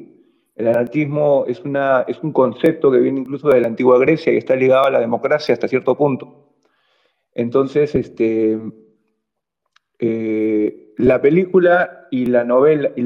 El 0.54 0.68
anarquismo 0.68 1.44
es, 1.48 1.60
un 1.64 2.32
concepto 2.32 2.90
que 2.90 2.98
viene 2.98 3.20
incluso 3.20 3.48
de 3.48 3.60
la 3.60 3.66
antigua 3.66 3.98
Grecia 3.98 4.32
y 4.32 4.36
está 4.36 4.54
ligado 4.54 4.86
a 4.86 4.90
la 4.90 5.00
democracia 5.00 5.52
hasta 5.52 5.66
cierto 5.66 5.96
punto. 5.96 6.52
Entonces, 7.32 7.94
este, 7.96 8.60
eh, 9.98 10.92
la 10.98 11.20
película 11.20 12.06
y 12.10 12.26
la 12.26 12.44
novela, 12.44 12.90
y 12.94 13.04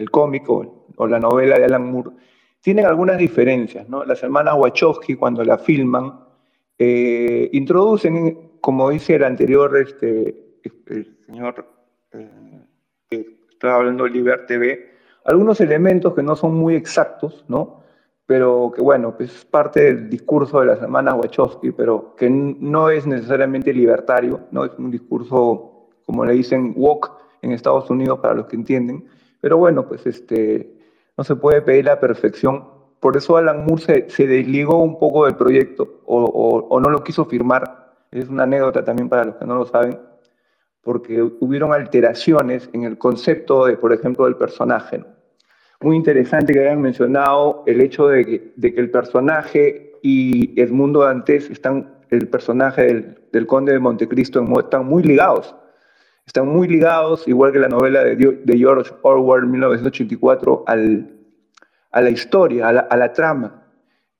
el 0.00 0.10
cómic 0.10 0.48
o, 0.48 1.06
la 1.08 1.18
novela 1.18 1.58
de 1.58 1.64
Alan 1.64 1.90
Moore 1.90 2.10
tienen 2.60 2.86
algunas 2.86 3.18
diferencias, 3.18 3.88
¿no? 3.88 4.04
Las 4.04 4.22
hermanas 4.22 4.54
Wachowski, 4.56 5.16
cuando 5.16 5.44
la 5.44 5.58
filman, 5.58 6.20
eh, 6.78 7.50
introducen, 7.52 8.52
como 8.60 8.90
dice 8.90 9.16
el 9.16 9.24
anterior 9.24 9.76
este, 9.76 10.60
el 10.86 11.16
señor 11.26 11.66
eh, 12.12 12.66
que 13.10 13.38
estaba 13.50 13.76
hablando 13.76 14.04
de 14.04 14.10
Liber 14.10 14.46
TV, 14.46 14.93
algunos 15.24 15.60
elementos 15.60 16.14
que 16.14 16.22
no 16.22 16.36
son 16.36 16.54
muy 16.54 16.74
exactos, 16.74 17.44
¿no? 17.48 17.84
pero 18.26 18.72
que 18.74 18.82
bueno, 18.82 19.16
pues 19.16 19.34
es 19.34 19.44
parte 19.44 19.82
del 19.82 20.08
discurso 20.08 20.60
de 20.60 20.66
las 20.66 20.80
hermanas 20.80 21.16
Wachowski, 21.18 21.72
pero 21.72 22.14
que 22.16 22.30
no 22.30 22.88
es 22.88 23.06
necesariamente 23.06 23.72
libertario, 23.72 24.40
no 24.50 24.64
es 24.64 24.72
un 24.78 24.90
discurso, 24.90 25.88
como 26.06 26.24
le 26.24 26.32
dicen, 26.32 26.72
woke 26.76 27.10
en 27.42 27.52
Estados 27.52 27.90
Unidos 27.90 28.20
para 28.20 28.34
los 28.34 28.46
que 28.46 28.56
entienden, 28.56 29.06
pero 29.40 29.58
bueno, 29.58 29.86
pues 29.86 30.06
este, 30.06 30.74
no 31.18 31.24
se 31.24 31.36
puede 31.36 31.60
pedir 31.60 31.84
la 31.84 32.00
perfección. 32.00 32.64
Por 32.98 33.16
eso 33.18 33.36
Alan 33.36 33.66
Moore 33.66 34.08
se, 34.08 34.26
desligó 34.26 34.82
un 34.82 34.98
poco 34.98 35.26
del 35.26 35.36
proyecto 35.36 36.00
o, 36.06 36.80
no 36.80 36.88
lo 36.88 37.04
quiso 37.04 37.26
firmar. 37.26 37.92
Es 38.10 38.30
una 38.30 38.44
anécdota 38.44 38.82
también 38.82 39.10
para 39.10 39.24
los 39.24 39.36
que 39.36 39.44
no 39.44 39.56
lo 39.56 39.66
saben, 39.66 39.98
porque 40.80 41.20
hubieron 41.40 41.74
alteraciones 41.74 42.70
en 42.72 42.84
el 42.84 42.96
concepto 42.96 43.66
de, 43.66 43.76
por 43.76 43.92
ejemplo, 43.92 44.24
del 44.24 44.36
personaje. 44.36 44.98
¿no? 44.98 45.06
Muy 45.84 45.96
interesante 45.96 46.52
que 46.52 46.60
hayan 46.60 46.80
mencionado 46.80 47.62
el 47.66 47.80
hecho 47.80 48.08
de 48.08 48.24
que, 48.24 48.52
el 48.76 48.90
personaje 48.90 49.92
y 50.02 50.60
Edmundo 50.60 51.00
Dantes 51.00 51.50
están, 51.50 51.94
el 52.10 52.28
personaje 52.28 53.16
del, 53.30 53.46
conde 53.46 53.72
de 53.72 53.78
Montecristo 53.78 54.44
están 54.58 54.86
muy 54.86 55.02
ligados. 55.02 55.54
Están 56.26 56.48
muy 56.48 56.66
ligados, 56.68 57.28
igual 57.28 57.52
que 57.52 57.58
la 57.58 57.68
novela 57.68 58.02
de, 58.02 58.56
George 58.56 58.92
Orwell, 59.02 59.46
1984, 59.46 60.64
al, 60.66 61.10
a 61.90 62.00
la 62.00 62.10
historia, 62.10 62.68
a 62.68 62.96
la, 62.96 63.12
trama. 63.12 63.62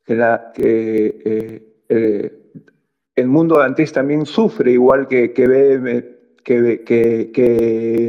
Que 0.04 0.14
eh, 0.58 1.82
eh, 1.88 2.32
el 3.16 3.26
mundo 3.26 3.58
Dantes 3.58 3.92
también 3.92 4.26
sufre, 4.26 4.72
igual 4.72 5.08
que, 5.08 5.32
que 5.32 5.44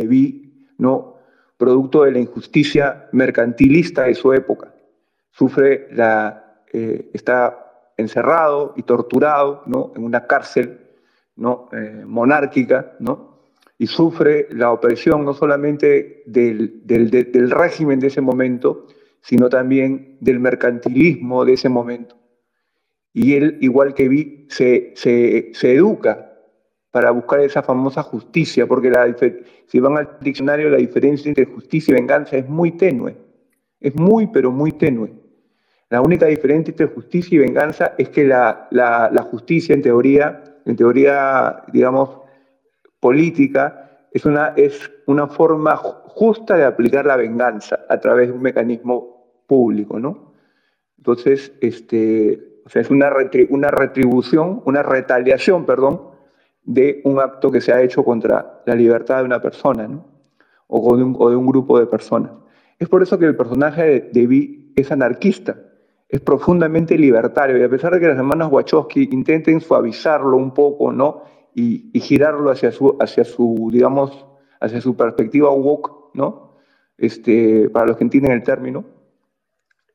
vi, 0.08 0.68
¿no? 0.78 1.14
Producto 1.58 2.03
de 2.03 2.12
la 2.12 2.20
injusticia 2.20 3.08
mercantilista 3.12 4.03
de 4.03 4.16
su 4.16 4.34
época. 4.34 4.74
Sufre 5.32 5.88
la, 5.91 6.62
eh, 6.72 7.10
está 7.14 7.91
encerrado 7.97 8.74
y 8.76 8.84
torturado 8.84 9.64
en 9.95 10.03
una 10.03 10.28
cárcel. 10.28 10.86
Eh, 11.38 12.03
monárquica, 12.06 12.95
¿no? 12.99 13.36
y 13.78 13.88
sufre 13.88 14.47
la 14.51 14.72
opresión 14.72 15.26
no 15.26 15.34
solamente 15.34 16.24
del, 16.26 17.51
régimen 17.51 17.99
de 17.99 18.08
ese 18.08 18.22
momento, 18.22 18.88
sino 19.20 19.49
también 19.49 20.18
del 20.22 20.39
mercantilismo 20.39 21.43
de 21.43 21.53
ese 21.53 21.68
momento. 21.68 22.16
Y 23.12 23.34
él, 23.36 23.58
igual 23.60 23.93
que 23.93 24.08
Vi, 24.08 24.47
se 24.49 24.93
educa 25.62 26.35
para 26.96 27.12
buscar 27.12 27.41
esa 27.41 27.62
famosa 27.62 28.04
justicia, 28.04 28.66
porque 28.68 28.89
si 29.68 29.82
van 29.82 29.98
al 29.98 30.18
diccionario 30.22 30.70
la 30.70 30.78
diferencia 30.78 31.28
entre 31.28 31.43
justicia 31.43 31.91
y 31.91 31.96
venganza 31.96 32.38
es 32.38 32.48
muy 32.48 32.72
tenue, 32.72 33.18
es 33.82 33.93
muy 33.96 34.28
pero 34.28 34.50
muy 34.50 34.72
tenue. 34.72 35.12
La 35.89 36.00
única 36.00 36.26
diferencia 36.28 36.72
entre 36.72 36.88
justicia 36.88 37.36
y 37.36 37.39
venganza 37.39 37.96
es 37.98 38.08
que 38.08 38.24
la, 38.24 38.70
la, 38.72 39.28
justicia 39.30 39.76
en 39.76 39.82
teoría, 39.82 40.41
en 40.64 40.78
teoría, 40.78 41.64
digamos, 41.74 42.22
política, 43.02 44.08
es 44.14 44.24
una, 44.24 44.54
es 44.56 44.89
una 45.06 45.28
forma 45.28 45.76
justa 45.76 46.56
de 46.56 46.64
aplicar 46.64 47.06
la 47.06 47.18
venganza 47.18 47.78
a 47.89 48.00
través 48.00 48.30
de 48.30 48.36
un 48.36 48.41
mecanismo 48.41 49.41
público, 49.48 50.00
¿no? 50.00 50.32
Entonces, 50.98 51.52
este, 51.60 52.62
es 52.74 52.89
una, 52.89 53.12
una 53.50 53.70
retribución, 53.70 54.62
una 54.64 54.82
retaliación, 54.82 55.66
perdón, 55.66 56.14
de 56.66 57.01
un 57.03 57.20
acto 57.20 57.51
que 57.51 57.61
se 57.61 57.72
ha 57.72 57.82
hecho 57.82 58.03
contra 58.03 58.61
la 58.66 58.76
libertad 58.76 59.20
de 59.20 59.26
una 59.26 59.41
persona 59.41 59.88
o, 60.68 60.97
de 60.97 61.03
un, 61.03 61.45
grupo 61.45 61.80
de 61.80 61.86
personas. 61.86 62.32
Es 62.80 62.89
por 62.89 63.03
eso 63.03 63.18
que 63.20 63.26
el 63.26 63.36
personaje 63.36 64.09
de 64.11 64.28
Vi 64.28 64.74
es 64.76 64.91
anarquista, 64.91 65.57
es 66.09 66.20
profundamente 66.22 66.97
libertario 66.97 67.57
y 67.57 67.63
a 67.63 67.70
pesar 67.70 67.93
de 67.93 67.99
que 67.99 68.07
las 68.07 68.18
hermanas 68.18 68.51
Wachowski 68.51 69.09
intenten 69.11 69.61
suavizarlo 69.61 70.38
un 70.38 70.53
poco 70.53 70.91
¿no? 70.91 71.24
y, 71.53 71.91
girarlo 71.99 72.49
hacia 72.49 72.72
su, 72.72 72.97
hacia 72.99 73.24
su, 73.24 73.70
digamos, 73.72 74.26
hacia 74.59 74.82
su 74.82 74.95
perspectiva 74.95 75.51
woke, 75.51 76.16
¿no? 76.16 76.55
este, 76.97 77.70
para 77.70 77.88
los 77.88 77.97
que 77.97 78.03
entienden 78.03 78.32
el 78.32 78.43
término, 78.43 78.86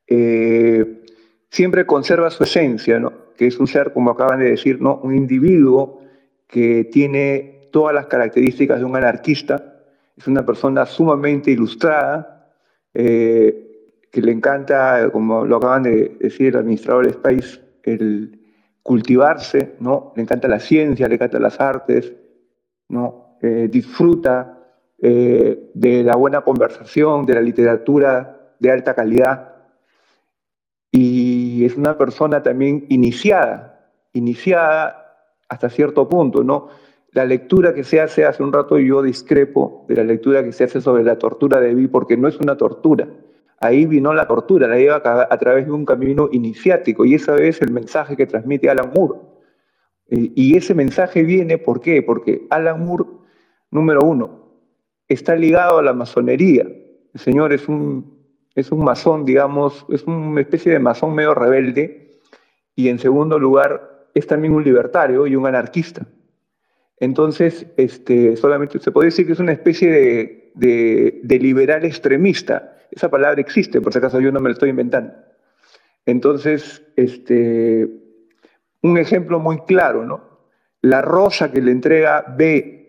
eh, 0.06 1.02
siempre 1.50 1.84
conserva 1.84 2.30
su 2.30 2.44
esencia, 2.44 2.98
¿no? 3.00 3.12
que 3.36 3.46
es 3.46 3.58
un 3.58 3.66
ser, 3.66 3.92
como 3.92 4.10
acaban 4.10 4.38
de 4.38 4.50
decir, 4.50 4.80
¿no? 4.80 5.00
un 5.02 5.14
individuo 5.14 5.99
que 6.50 6.84
tiene 6.84 7.68
todas 7.70 7.94
las 7.94 8.06
características 8.06 8.80
de 8.80 8.84
un 8.84 8.96
anarquista, 8.96 9.82
es 10.16 10.26
una 10.26 10.44
persona 10.44 10.84
sumamente 10.84 11.52
ilustrada, 11.52 12.52
eh, 12.92 13.68
que 14.10 14.20
le 14.20 14.32
encanta, 14.32 15.08
como 15.12 15.44
lo 15.44 15.56
acaban 15.56 15.84
de 15.84 16.16
decir 16.18 16.48
el 16.48 16.56
administrador 16.56 17.06
del 17.06 17.14
Space, 17.14 17.60
el 17.84 18.40
cultivarse, 18.82 19.76
¿no? 19.78 20.12
Le 20.16 20.22
encanta 20.22 20.48
la 20.48 20.58
ciencia, 20.58 21.06
le 21.06 21.14
encanta 21.14 21.38
las 21.38 21.60
artes, 21.60 22.12
¿no? 22.88 23.36
Eh, 23.40 23.68
disfruta 23.70 24.58
eh, 24.98 25.70
de 25.72 26.02
la 26.02 26.16
buena 26.16 26.40
conversación, 26.40 27.24
de 27.26 27.34
la 27.34 27.40
literatura 27.40 28.54
de 28.58 28.72
alta 28.72 28.94
calidad. 28.94 29.54
Y 30.90 31.64
es 31.64 31.76
una 31.76 31.96
persona 31.96 32.42
también 32.42 32.86
iniciada, 32.88 33.92
iniciada 34.12 34.99
hasta 35.50 35.68
cierto 35.68 36.08
punto, 36.08 36.42
¿no? 36.42 36.68
La 37.12 37.24
lectura 37.24 37.74
que 37.74 37.82
se 37.82 38.00
hace 38.00 38.24
hace 38.24 38.42
un 38.42 38.52
rato 38.52 38.78
yo 38.78 39.02
discrepo 39.02 39.84
de 39.88 39.96
la 39.96 40.04
lectura 40.04 40.44
que 40.44 40.52
se 40.52 40.64
hace 40.64 40.80
sobre 40.80 41.02
la 41.02 41.18
tortura 41.18 41.60
de 41.60 41.74
Vi 41.74 41.88
porque 41.88 42.16
no 42.16 42.28
es 42.28 42.38
una 42.38 42.56
tortura. 42.56 43.08
Ahí 43.58 43.84
vino 43.84 44.14
la 44.14 44.26
tortura, 44.28 44.68
la 44.68 44.78
lleva 44.78 45.02
a, 45.04 45.38
través 45.38 45.66
de 45.66 45.72
un 45.72 45.84
camino 45.84 46.28
iniciático 46.32 47.04
y 47.04 47.14
esa 47.14 47.36
es 47.36 47.60
el 47.60 47.72
mensaje 47.72 48.16
que 48.16 48.26
transmite 48.26 48.70
Alan 48.70 48.92
Moore. 48.94 49.20
Y 50.08 50.56
ese 50.56 50.74
mensaje 50.74 51.24
viene, 51.24 51.58
¿por 51.58 51.80
qué? 51.80 52.02
Porque 52.02 52.46
Alan 52.48 52.84
Moore, 52.84 53.04
número 53.70 54.00
uno, 54.02 54.54
está 55.08 55.36
ligado 55.36 55.78
a 55.78 55.82
la 55.82 55.92
masonería. 55.92 56.62
El 56.62 57.20
señor 57.20 57.52
es 57.52 57.68
un, 57.68 58.18
es 58.54 58.72
un 58.72 58.82
masón, 58.82 59.24
digamos, 59.24 59.84
es 59.90 60.04
una 60.04 60.40
especie 60.40 60.72
de 60.72 60.78
masón 60.78 61.14
medio 61.14 61.34
rebelde. 61.34 62.20
Y 62.74 62.88
en 62.88 62.98
segundo 62.98 63.38
lugar, 63.38 63.89
es 64.14 64.26
también 64.26 64.54
un 64.54 64.64
libertario 64.64 65.26
y 65.26 65.36
un 65.36 65.46
anarquista. 65.46 66.06
Entonces, 67.00 67.66
este, 67.76 68.36
solamente 68.36 68.78
se 68.78 68.92
puede 68.92 69.06
decir 69.06 69.26
que 69.26 69.32
es 69.32 69.40
una 69.40 69.52
especie 69.52 70.52
de, 70.54 71.38
liberal 71.38 71.84
extremista. 71.84 72.76
Esa 72.90 73.08
palabra 73.08 73.40
existe, 73.40 73.80
por 73.80 73.92
si 73.92 73.98
acaso 73.98 74.20
yo 74.20 74.30
no 74.30 74.40
me 74.40 74.50
la 74.50 74.52
estoy 74.52 74.70
inventando. 74.70 75.14
Entonces, 76.04 76.82
este, 76.96 77.88
un 78.82 78.98
ejemplo 78.98 79.38
muy 79.38 79.60
claro, 79.60 80.04
¿no? 80.04 80.28
La 80.82 81.00
rosa 81.00 81.50
que 81.50 81.62
le 81.62 81.70
entrega 81.72 82.24
B 82.36 82.80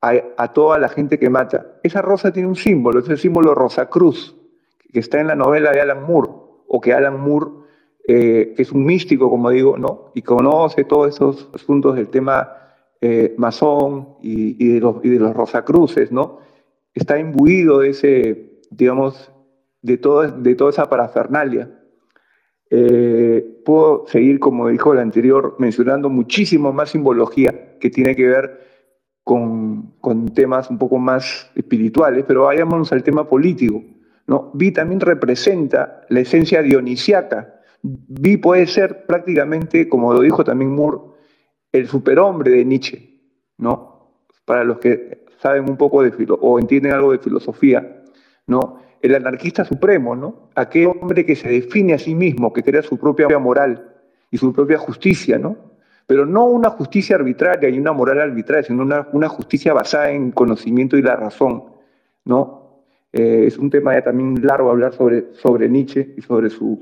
a, 0.00 0.52
toda 0.52 0.78
la 0.78 0.88
gente 0.88 1.18
que 1.18 1.30
mata, 1.30 1.78
esa 1.82 2.02
rosa 2.02 2.32
tiene 2.32 2.48
un 2.48 2.56
símbolo, 2.56 3.00
es 3.00 3.08
el 3.08 3.18
símbolo 3.18 3.54
Rosa 3.54 3.88
Cruz, 3.88 4.36
que 4.92 5.00
está 5.00 5.20
en 5.20 5.26
la 5.26 5.34
novela 5.34 5.72
de 5.72 5.80
Alan 5.80 6.04
Moore, 6.04 6.30
o 6.68 6.80
que 6.80 6.92
Alan 6.92 7.20
Moore 7.20 7.65
eh, 8.08 8.54
que 8.54 8.62
es 8.62 8.70
un 8.70 8.84
místico, 8.84 9.28
como 9.28 9.50
digo, 9.50 9.76
¿no? 9.76 10.12
y 10.14 10.22
conoce 10.22 10.84
todos 10.84 11.14
esos 11.14 11.50
asuntos 11.52 11.96
del 11.96 12.08
tema 12.08 12.52
eh, 13.00 13.34
masón 13.36 14.16
y, 14.22 14.74
de 14.74 14.80
los, 14.80 15.04
y 15.04 15.08
de 15.08 15.18
los 15.18 15.34
Rosacruces, 15.34 16.12
¿no? 16.12 16.38
está 16.94 17.18
imbuido 17.18 17.80
de 17.80 17.90
ese, 17.90 18.60
digamos, 18.70 19.32
de, 19.82 19.98
todo, 19.98 20.22
de 20.22 20.54
toda 20.54 20.70
esa 20.70 20.88
parafernalia. 20.88 21.68
Eh, 22.70 23.62
puedo 23.64 24.06
seguir, 24.06 24.38
como 24.38 24.68
dijo 24.68 24.92
el 24.92 25.00
anterior, 25.00 25.56
mencionando 25.58 26.08
muchísimo 26.08 26.72
más 26.72 26.90
simbología 26.90 27.76
que 27.80 27.90
tiene 27.90 28.14
que 28.14 28.26
ver 28.26 28.60
con, 29.24 29.96
con, 30.00 30.28
temas 30.32 30.70
un 30.70 30.78
poco 30.78 30.98
más 30.98 31.50
espirituales, 31.56 32.24
pero 32.26 32.44
vayámonos 32.44 32.92
al 32.92 33.02
tema 33.02 33.28
político. 33.28 33.82
¿no? 34.28 34.52
Vi 34.54 34.70
también 34.70 35.00
representa 35.00 36.02
la 36.08 36.20
esencia 36.20 36.62
dionisiaca 36.62 37.55
Vi 37.82 38.36
puede 38.36 38.66
ser 38.66 39.06
prácticamente, 39.06 39.88
como 39.88 40.12
lo 40.12 40.20
dijo 40.20 40.44
también 40.44 40.74
Moore, 40.74 40.98
el 41.72 41.88
superhombre 41.88 42.50
de 42.50 42.64
Nietzsche, 42.64 43.20
¿no? 43.58 44.12
Para 44.44 44.64
los 44.64 44.78
que 44.78 45.24
saben 45.38 45.68
un 45.68 45.76
poco 45.76 46.02
de 46.02 46.12
o 46.40 46.58
entienden 46.58 46.92
algo 46.92 47.12
de 47.12 47.18
filosofía, 47.18 48.02
¿no? 48.46 48.80
El 49.00 49.14
anarquista 49.14 49.64
supremo, 49.64 50.16
¿no? 50.16 50.50
Aquel 50.54 50.86
hombre 50.86 51.24
que 51.26 51.36
se 51.36 51.48
define 51.48 51.94
a 51.94 51.98
sí 51.98 52.14
mismo, 52.14 52.52
que 52.52 52.62
crea 52.62 52.82
su 52.82 52.98
propia 52.98 53.38
moral 53.38 53.94
y 54.30 54.38
su 54.38 54.52
propia 54.52 54.78
justicia, 54.78 55.38
¿no? 55.38 55.66
pero 56.06 56.24
no 56.24 56.44
una 56.46 56.70
justicia 56.70 57.16
arbitraria 57.16 57.68
y 57.68 57.78
una 57.78 57.92
moral 57.92 58.20
arbitraria, 58.20 58.62
sino 58.62 58.84
una, 58.84 59.28
justicia 59.28 59.72
basada 59.72 60.10
en 60.10 60.30
conocimiento 60.30 60.96
y 60.96 61.02
la 61.02 61.16
razón, 61.16 61.64
¿no? 62.24 62.84
Eh, 63.12 63.44
es 63.46 63.58
un 63.58 63.70
tema 63.70 63.94
ya 63.94 64.04
también 64.04 64.46
largo 64.46 64.70
hablar 64.70 64.92
sobre, 64.92 65.34
sobre 65.34 65.68
Nietzsche 65.68 66.14
y 66.16 66.22
sobre 66.22 66.50
su, 66.50 66.80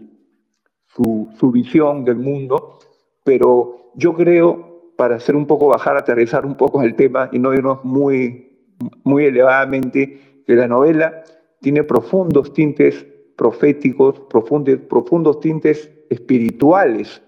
su, 0.95 1.51
visión 1.51 2.05
del 2.05 2.17
mundo, 2.17 2.79
pero 3.25 3.91
yo 3.95 4.15
creo, 4.15 4.93
para 4.97 5.17
hacer 5.17 5.35
un 5.35 5.47
poco 5.47 5.69
bajar, 5.69 5.97
aterrizar 5.97 6.47
un 6.47 6.57
poco 6.57 6.83
el 6.83 6.95
tema 6.95 7.29
y 7.33 7.39
no 7.39 7.53
irnos 7.53 7.85
muy, 7.85 8.69
muy 9.03 9.27
elevadamente, 9.27 10.43
que 10.47 10.55
la 10.55 10.69
novela 10.69 11.25
tiene 11.61 11.83
profundos 11.83 12.53
tintes 12.53 13.07
proféticos, 13.37 14.21
profundos, 14.31 14.79
profundos 14.89 15.41
tintes 15.41 15.91
espirituales. 16.11 17.23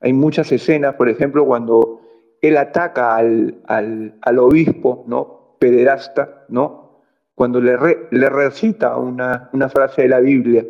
Hay 0.00 0.12
muchas 0.12 0.50
escenas, 0.52 0.94
por 0.94 1.08
ejemplo, 1.08 1.44
cuando 1.44 2.00
él 2.40 2.56
ataca 2.56 3.16
al, 3.16 3.60
al, 3.66 4.38
obispo, 4.38 5.04
¿no? 5.06 5.56
Pederasta, 5.58 6.44
¿no? 6.48 7.02
Cuando 7.34 7.60
le, 7.60 7.76
le 8.10 8.28
recita 8.28 8.96
una, 8.96 9.50
una, 9.52 9.68
frase 9.68 10.02
de 10.02 10.08
la 10.08 10.20
Biblia, 10.20 10.64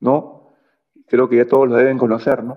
¿no? 0.00 0.41
Creo 1.12 1.28
que 1.28 1.36
ya 1.36 1.44
todos 1.44 1.68
lo 1.68 1.76
deben 1.76 1.98
conocer, 1.98 2.42
¿no? 2.42 2.56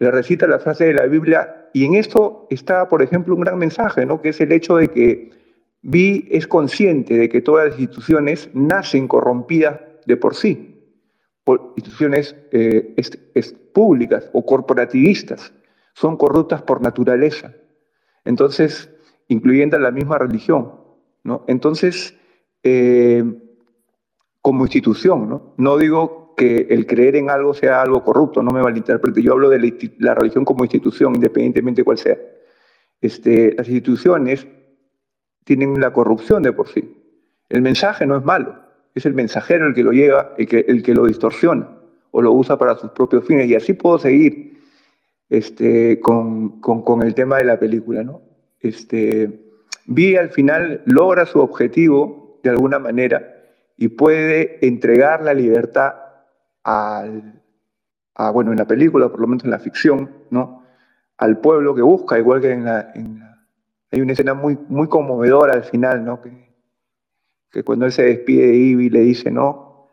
Le 0.00 0.10
recita 0.10 0.48
la 0.48 0.58
frase 0.58 0.86
de 0.86 0.94
la 0.94 1.06
Biblia 1.06 1.68
y 1.72 1.84
en 1.84 1.94
esto 1.94 2.48
está, 2.50 2.88
por 2.88 3.02
ejemplo, 3.02 3.36
un 3.36 3.42
gran 3.42 3.56
mensaje, 3.56 4.04
¿no? 4.04 4.20
Que 4.20 4.30
es 4.30 4.40
el 4.40 4.50
hecho 4.50 4.78
de 4.78 4.88
que 4.88 5.30
Vi 5.80 6.26
es 6.28 6.48
consciente 6.48 7.16
de 7.16 7.28
que 7.28 7.40
todas 7.40 7.68
las 7.68 7.78
instituciones 7.78 8.50
nacen 8.52 9.06
corrompidas 9.06 9.78
de 10.06 10.16
por 10.16 10.34
sí, 10.34 10.74
instituciones 11.76 12.34
eh, 12.50 12.96
públicas 13.72 14.28
o 14.32 14.44
corporativistas, 14.44 15.52
son 15.94 16.16
corruptas 16.16 16.62
por 16.62 16.82
naturaleza. 16.82 17.54
Entonces, 18.24 18.90
incluyendo 19.28 19.78
la 19.78 19.92
misma 19.92 20.18
religión. 20.18 20.72
¿no? 21.22 21.44
Entonces, 21.46 22.16
eh, 22.64 23.22
como 24.42 24.64
institución, 24.64 25.28
¿no? 25.28 25.54
no 25.56 25.78
digo 25.78 26.17
que 26.38 26.68
el 26.70 26.86
creer 26.86 27.16
en 27.16 27.28
algo 27.28 27.52
sea 27.52 27.82
algo 27.82 28.02
corrupto, 28.04 28.42
no 28.42 28.52
me 28.52 28.62
malinterprete, 28.62 29.20
yo 29.20 29.32
hablo 29.32 29.50
de 29.50 29.58
la, 29.58 29.74
la 29.98 30.14
religión 30.14 30.44
como 30.44 30.64
institución, 30.64 31.16
independientemente 31.16 31.80
de 31.80 31.84
cuál 31.84 31.98
sea. 31.98 32.16
Este, 33.00 33.54
las 33.56 33.68
instituciones 33.68 34.46
tienen 35.44 35.80
la 35.80 35.92
corrupción 35.92 36.44
de 36.44 36.52
por 36.52 36.68
sí. 36.68 36.96
El 37.48 37.60
mensaje 37.62 38.06
no 38.06 38.16
es 38.16 38.24
malo, 38.24 38.54
es 38.94 39.04
el 39.04 39.14
mensajero 39.14 39.66
el 39.66 39.74
que 39.74 39.82
lo 39.82 39.92
lleva, 39.92 40.34
el 40.38 40.46
que, 40.46 40.64
el 40.68 40.82
que 40.82 40.94
lo 40.94 41.06
distorsiona 41.06 41.68
o 42.12 42.22
lo 42.22 42.32
usa 42.32 42.56
para 42.56 42.76
sus 42.76 42.92
propios 42.92 43.26
fines. 43.26 43.48
Y 43.48 43.56
así 43.56 43.72
puedo 43.72 43.98
seguir 43.98 44.60
este, 45.28 45.98
con, 45.98 46.60
con, 46.60 47.02
el 47.02 47.14
tema 47.14 47.38
de 47.38 47.44
la 47.44 47.58
película. 47.58 48.04
¿no? 48.04 48.22
Este, 48.60 49.28
Vi 49.86 50.16
al 50.16 50.30
final 50.30 50.82
logra 50.84 51.26
su 51.26 51.40
objetivo 51.40 52.38
de 52.44 52.50
alguna 52.50 52.78
manera 52.78 53.34
y 53.76 53.88
puede 53.88 54.64
entregar 54.64 55.22
la 55.22 55.34
libertad 55.34 55.94
al, 56.68 57.42
bueno, 58.32 58.52
en 58.52 58.58
la 58.58 58.66
película, 58.66 59.08
por 59.08 59.20
lo 59.20 59.26
menos 59.26 59.44
en 59.44 59.50
la 59.50 59.58
ficción, 59.58 60.10
¿no? 60.30 60.64
al 61.18 61.38
pueblo 61.38 61.74
que 61.74 61.82
busca, 61.82 62.18
igual 62.18 62.40
que 62.40 62.52
en 62.52 62.64
la, 62.64 62.92
en 62.94 63.18
la 63.18 63.46
hay 63.90 64.00
una 64.02 64.12
escena 64.12 64.34
muy, 64.34 64.58
muy 64.68 64.86
conmovedora 64.88 65.54
al 65.54 65.64
final, 65.64 66.04
¿no? 66.04 66.20
Que, 66.20 66.54
que 67.50 67.64
cuando 67.64 67.86
él 67.86 67.92
se 67.92 68.04
despide 68.04 68.48
de 68.48 68.54
Ivy 68.54 68.90
le 68.90 69.00
dice, 69.00 69.30
no, 69.30 69.88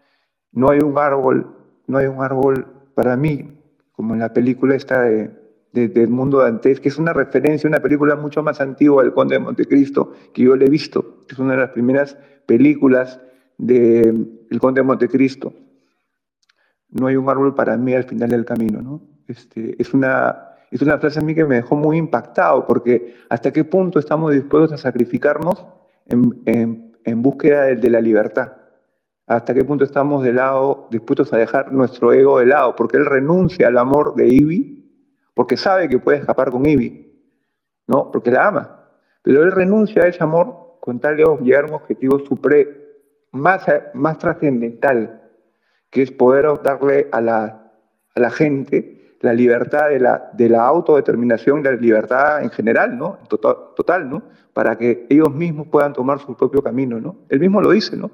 no 0.51 0.69
hay 0.69 0.80
un 0.80 0.97
árbol, 0.97 1.55
no 1.88 1.97
hay 1.97 2.07
un 2.07 2.21
árbol 2.21 2.67
para 2.93 3.15
mí, 3.15 3.57
como 3.93 4.13
en 4.13 4.19
la 4.19 4.34
película 4.34 4.76
esta 4.76 5.03
de, 5.03 5.32
de, 5.71 5.88
del 5.88 6.09
mundo 6.09 6.39
Dantes, 6.39 6.82
que 6.82 6.89
es 6.89 6.97
una 6.97 7.13
referencia, 7.13 7.69
una 7.69 7.80
película 7.80 8.17
mucho 8.17 8.43
más 8.43 8.59
antigua 8.59 9.01
del 9.03 9.13
Conde 9.13 9.36
de 9.36 9.39
Montecristo, 9.39 10.11
que 10.34 10.43
yo 10.43 10.55
le 10.57 10.65
he 10.65 10.69
visto, 10.69 11.21
es 11.30 11.39
una 11.39 11.53
de 11.53 11.59
las 11.59 11.69
primeras 11.69 12.17
películas 12.45 13.21
del 13.57 14.45
El 14.51 14.59
Conde 14.59 14.82
de 14.82 14.88
Montecristo. 14.88 15.53
No 16.96 17.08
hay 17.08 17.16
un 17.16 17.30
árbol 17.30 17.54
para 17.54 17.78
mí 17.78 17.93
al 17.93 18.06
final 18.06 18.30
del 18.30 18.46
camino, 18.46 18.82
¿no? 18.82 19.02
Este, 19.28 19.80
es 19.82 19.93
una 19.93 20.56
es 20.72 20.82
una 20.82 20.98
frase 20.98 21.20
a 21.20 21.22
mí 21.22 21.34
que 21.34 21.46
me 21.46 21.56
dejó 21.56 21.76
muy 21.78 21.98
impactado, 21.98 22.66
porque 22.66 23.16
hasta 23.30 23.52
qué 23.54 23.64
punto 23.64 23.98
estamos 23.98 24.34
dispuestos 24.34 24.74
a 24.74 24.78
sacrificarnos 24.78 25.66
en, 26.08 26.91
en, 27.06 27.22
búsqueda 27.22 27.64
de, 27.64 27.89
la 27.89 28.02
libertad. 28.02 28.54
Hasta 29.28 29.54
qué 29.54 29.64
punto 29.64 29.86
estamos 29.86 30.24
de 30.24 30.34
lado, 30.34 30.88
dispuestos 30.91 31.32
a 31.32 31.38
dejar 31.38 31.72
nuestro 31.72 32.12
ego 32.12 32.39
de 32.39 32.48
lado, 32.48 32.76
porque 32.76 32.98
él 32.98 33.06
renuncia 33.06 33.68
al 33.68 33.78
amor 33.78 34.16
de 34.16 34.28
Ivy, 34.28 34.86
porque 35.34 35.56
sabe 35.56 35.88
que 35.88 36.00
puede 36.00 36.18
escapar 36.18 36.52
con 36.52 36.66
Ivy, 36.66 37.24
¿no? 37.88 38.12
Porque 38.12 38.32
la 38.32 38.48
ama. 38.48 38.89
Pero 39.22 39.43
él 39.43 39.54
renuncia 39.54 40.04
a 40.04 40.08
ese 40.08 40.24
amor 40.24 40.78
con 40.82 41.00
tal 41.00 41.16
de 41.16 41.24
llegar 41.41 41.64
a 41.64 41.68
un 41.68 41.74
objetivo 41.76 42.20
supremo, 42.20 42.72
más, 43.32 43.66
más 43.93 44.18
trascendental, 44.18 45.24
que 45.89 46.01
es 46.01 46.11
poder 46.11 46.45
darle 46.63 47.07
a 47.11 47.21
la, 47.21 47.71
a 48.15 48.19
la 48.19 48.29
gente 48.29 48.95
la 49.21 49.33
libertad 49.33 49.89
de 49.89 49.99
la, 49.99 50.29
de 50.33 50.49
la 50.49 50.65
autodeterminación, 50.67 51.63
la 51.63 51.71
libertad 51.71 52.43
en 52.43 52.51
general, 52.51 52.97
¿no? 52.97 53.17
Total, 53.27 53.55
total, 53.75 54.09
¿no? 54.09 54.23
Para 54.53 54.77
que 54.77 55.07
ellos 55.09 55.33
mismos 55.33 55.67
puedan 55.67 55.93
tomar 55.93 56.19
su 56.19 56.36
propio 56.36 56.61
camino, 56.61 56.99
¿no? 56.99 57.25
Él 57.29 57.39
mismo 57.39 57.59
lo 57.59 57.71
dice, 57.71 57.97
¿no? 57.97 58.11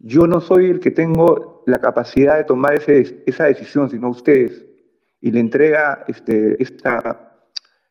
Yo 0.00 0.26
no 0.26 0.40
soy 0.40 0.66
el 0.66 0.80
que 0.80 0.90
tengo 0.90 1.62
la 1.66 1.78
capacidad 1.78 2.36
de 2.36 2.44
tomar 2.44 2.74
ese, 2.74 3.22
esa 3.26 3.44
decisión, 3.44 3.88
sino 3.88 4.08
ustedes. 4.08 4.64
Y 5.20 5.30
le 5.30 5.40
entrega 5.40 6.04
este, 6.08 6.60
esta, 6.60 7.38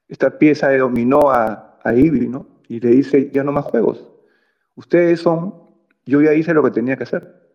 esta 0.07 0.37
pieza 0.37 0.69
de 0.69 0.79
dominó 0.79 1.31
a, 1.31 1.79
a 1.83 1.93
Ivy, 1.93 2.27
¿no? 2.27 2.47
Y 2.67 2.81
le 2.81 2.89
dice, 2.89 3.29
ya 3.31 3.43
no 3.43 3.53
más 3.53 3.65
juegos. 3.65 4.09
Ustedes 4.75 5.21
son, 5.21 5.53
yo 6.05 6.21
ya 6.21 6.33
hice 6.33 6.53
lo 6.53 6.63
que 6.63 6.71
tenía 6.71 6.97
que 6.97 7.03
hacer. 7.03 7.46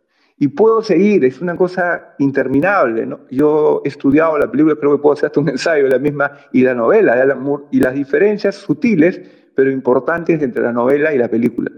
Y 0.43 0.49
puedo 0.49 0.83
seguir, 0.83 1.25
es 1.25 1.41
una 1.41 1.55
cosa 1.55 2.17
interminable. 2.19 3.07
¿no? 3.07 3.21
Yo 3.31 3.81
he 3.85 3.89
estudiado 3.89 4.37
la 4.37 4.51
película, 4.51 4.75
creo 4.75 4.97
que 4.97 5.01
puedo 5.01 5.13
hacer 5.13 5.27
hasta 5.27 5.39
un 5.39 5.49
ensayo 5.51 5.85
de 5.85 5.91
la 5.91 6.01
misma 6.01 6.33
y 6.53 6.63
la 6.63 6.75
novela 6.75 7.15
de 7.15 7.23
Alan 7.23 7.45
Moore 7.45 7.67
y 7.71 7.79
las 7.79 7.95
diferencias 7.95 8.57
sutiles, 8.57 9.21
pero 9.55 9.71
importantes 9.71 10.43
entre 10.43 10.65
la 10.65 10.73
novela 10.73 11.15
y 11.15 11.19
la 11.19 11.29
película. 11.29 11.71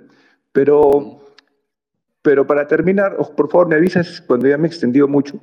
Pero, 0.53 1.21
pero 2.23 2.47
para 2.47 2.67
terminar, 2.67 3.19
por 3.37 3.51
favor 3.51 3.69
me 3.69 3.75
avisas 3.75 4.23
cuando 4.23 4.49
ya 4.49 4.57
me 4.57 4.67
he 4.67 4.69
extendido 4.69 5.09
mucho. 5.09 5.39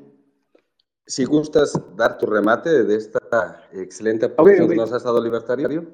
Si 1.06 1.24
gustas 1.24 1.80
dar 1.96 2.18
tu 2.18 2.26
remate 2.26 2.86
de 2.86 2.96
esta 2.96 3.20
excelente 3.72 4.26
aportación 4.26 4.68
que 4.68 4.76
nos 4.76 4.92
has 4.94 5.04
dado 5.04 5.24
libertario. 5.24 5.86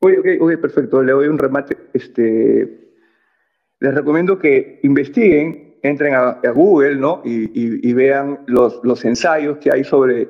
ok, 0.00 0.60
perfecto. 0.60 1.02
Le 1.02 1.12
doy 1.12 1.28
un 1.28 1.38
remate. 1.38 1.88
Este, 1.94 2.92
les 3.80 3.94
recomiendo 3.94 4.38
que 4.38 4.80
investiguen 4.82 5.67
entren 5.82 6.14
a, 6.14 6.40
Google 6.54 6.96
¿no? 6.96 7.22
y, 7.24 7.92
vean 7.92 8.40
los, 8.46 9.04
ensayos 9.04 9.58
que 9.58 9.70
hay 9.72 9.84
sobre, 9.84 10.28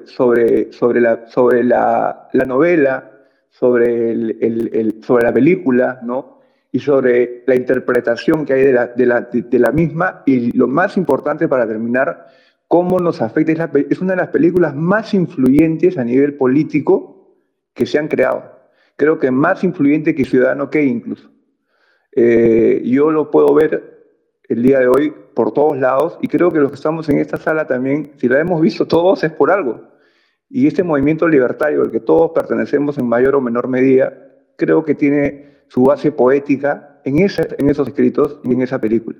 la, 1.00 1.24
la, 1.62 2.28
la 2.32 2.44
novela, 2.44 3.10
sobre, 3.50 4.10
el, 4.10 4.38
el, 4.72 5.02
sobre 5.02 5.24
la 5.24 5.32
película, 5.32 6.00
¿no? 6.02 6.38
y 6.70 6.80
sobre 6.80 7.44
la 7.46 7.54
interpretación 7.54 8.44
que 8.44 8.52
hay 8.52 8.64
de 8.64 8.72
la, 8.72 8.92
la, 8.96 9.28
la 9.50 9.72
misma, 9.72 10.22
y 10.26 10.52
lo 10.56 10.68
más 10.68 10.96
importante 10.96 11.48
para 11.48 11.66
terminar, 11.66 12.26
cómo 12.66 13.00
nos 13.00 13.22
afecta. 13.22 13.52
Es, 13.52 13.86
es 13.90 14.00
una 14.00 14.12
de 14.12 14.18
las 14.18 14.28
películas 14.28 14.74
más 14.74 15.14
influyentes 15.14 15.96
a 15.98 16.04
nivel 16.04 16.34
político 16.34 17.36
que 17.74 17.86
se 17.86 17.98
han 17.98 18.08
creado. 18.08 18.58
Creo 18.96 19.18
que 19.18 19.30
más 19.30 19.64
influyente 19.64 20.14
que 20.14 20.24
Ciudadano 20.24 20.68
que 20.68 20.82
incluso. 20.82 21.30
Eh, 22.12 22.82
yo 22.84 23.10
lo 23.10 23.30
puedo 23.30 23.54
ver 23.54 23.98
el 24.48 24.62
día 24.62 24.80
de 24.80 24.88
hoy 24.88 25.14
por 25.38 25.52
todos 25.52 25.78
lados 25.78 26.18
y 26.20 26.26
creo 26.26 26.50
que 26.50 26.58
los 26.58 26.68
que 26.72 26.74
estamos 26.74 27.08
en 27.08 27.18
esta 27.20 27.36
sala 27.36 27.64
también, 27.64 28.10
si 28.16 28.26
la 28.26 28.40
hemos 28.40 28.60
visto 28.60 28.88
todos, 28.88 29.22
es 29.22 29.30
por 29.30 29.52
algo. 29.52 29.88
Y 30.50 30.66
este 30.66 30.82
movimiento 30.82 31.28
libertario 31.28 31.82
al 31.82 31.92
que 31.92 32.00
todos 32.00 32.32
pertenecemos 32.34 32.98
en 32.98 33.06
mayor 33.06 33.36
o 33.36 33.40
menor 33.40 33.68
medida, 33.68 34.12
creo 34.56 34.84
que 34.84 34.96
tiene 34.96 35.62
su 35.68 35.84
base 35.84 36.10
poética 36.10 37.00
en, 37.04 37.20
ese, 37.20 37.46
en 37.56 37.70
esos 37.70 37.86
escritos 37.86 38.40
y 38.42 38.52
en 38.52 38.62
esa 38.62 38.80
película. 38.80 39.16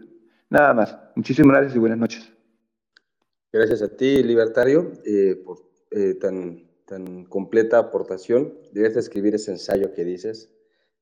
Nada 0.51 0.75
más. 0.75 0.99
Muchísimas 1.15 1.53
gracias 1.53 1.77
y 1.77 1.79
buenas 1.79 1.99
noches. 1.99 2.33
Gracias 3.53 3.81
a 3.83 3.97
ti, 3.97 4.21
Libertario, 4.25 4.91
eh, 5.05 5.41
por 5.47 5.59
eh, 5.93 6.15
tan, 6.15 6.69
tan 6.85 7.27
completa 7.27 7.79
aportación. 7.79 8.55
Debes 8.73 8.97
escribir 8.97 9.37
ese 9.37 9.53
ensayo 9.53 9.93
que 9.95 10.05
dices. 10.05 10.51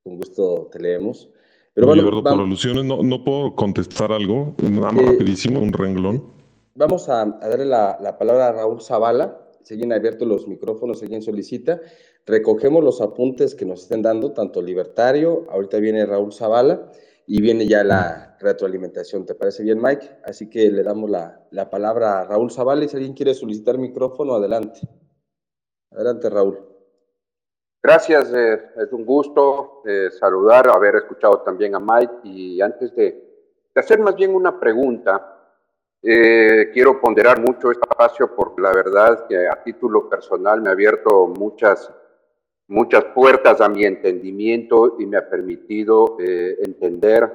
Con 0.02 0.18
gusto 0.18 0.68
te 0.70 0.78
leemos. 0.78 1.30
Pero 1.76 1.88
bueno, 1.88 2.22
por 2.22 2.32
alusiones 2.32 2.86
no, 2.86 3.02
no, 3.02 3.22
puedo 3.22 3.54
contestar 3.54 4.10
algo, 4.10 4.54
nada 4.62 4.92
más 4.92 5.02
eh, 5.02 5.06
rapidísimo, 5.08 5.60
un 5.60 5.74
renglón. 5.74 6.24
Vamos 6.74 7.06
a, 7.10 7.26
darle 7.26 7.66
la, 7.66 8.16
palabra 8.18 8.48
a 8.48 8.52
Raúl 8.52 8.80
Zavala, 8.80 9.46
siguen 9.62 9.92
abiertos 9.92 10.26
los 10.26 10.48
micrófonos, 10.48 11.02
alguien 11.02 11.20
solicita. 11.20 11.78
Recogemos 12.24 12.82
los 12.82 13.02
apuntes 13.02 13.54
que 13.54 13.66
nos 13.66 13.82
estén 13.82 14.00
dando, 14.00 14.32
tanto 14.32 14.62
Libertario, 14.62 15.44
ahorita 15.50 15.76
viene 15.76 16.06
Raúl 16.06 16.32
Zavala 16.32 16.90
y 17.26 17.42
viene 17.42 17.68
ya 17.68 17.84
la 17.84 18.38
retroalimentación. 18.40 19.26
¿Te 19.26 19.34
parece 19.34 19.62
bien, 19.62 19.78
Mike? 19.78 20.20
Así 20.24 20.48
que 20.48 20.70
le 20.70 20.82
damos 20.82 21.10
la, 21.10 21.46
la 21.50 21.68
palabra 21.68 22.20
a 22.20 22.24
Raúl 22.24 22.50
Zavala 22.50 22.86
y 22.86 22.88
si 22.88 22.96
alguien 22.96 23.12
quiere 23.12 23.34
solicitar 23.34 23.76
micrófono, 23.76 24.32
adelante. 24.32 24.80
Adelante, 25.90 26.30
Raúl. 26.30 26.75
Gracias, 27.86 28.32
eh, 28.34 28.60
es 28.78 28.92
un 28.92 29.04
gusto 29.04 29.80
eh, 29.86 30.10
saludar, 30.10 30.68
haber 30.68 30.96
escuchado 30.96 31.42
también 31.42 31.76
a 31.76 31.78
Mike 31.78 32.14
y 32.24 32.60
antes 32.60 32.92
de, 32.96 33.46
hacer 33.76 34.00
más 34.00 34.16
bien 34.16 34.34
una 34.34 34.58
pregunta, 34.58 35.38
eh, 36.02 36.68
quiero 36.72 37.00
ponderar 37.00 37.40
mucho 37.40 37.70
este 37.70 37.86
espacio 37.88 38.34
porque 38.34 38.60
la 38.60 38.72
verdad 38.72 39.28
que 39.28 39.46
a 39.46 39.62
título 39.62 40.08
personal 40.08 40.60
me 40.62 40.70
ha 40.70 40.72
abierto 40.72 41.28
muchas, 41.28 41.88
muchas 42.66 43.04
puertas 43.14 43.60
a 43.60 43.68
mi 43.68 43.84
entendimiento 43.84 44.96
y 44.98 45.06
me 45.06 45.18
ha 45.18 45.30
permitido 45.30 46.16
entender 46.18 47.30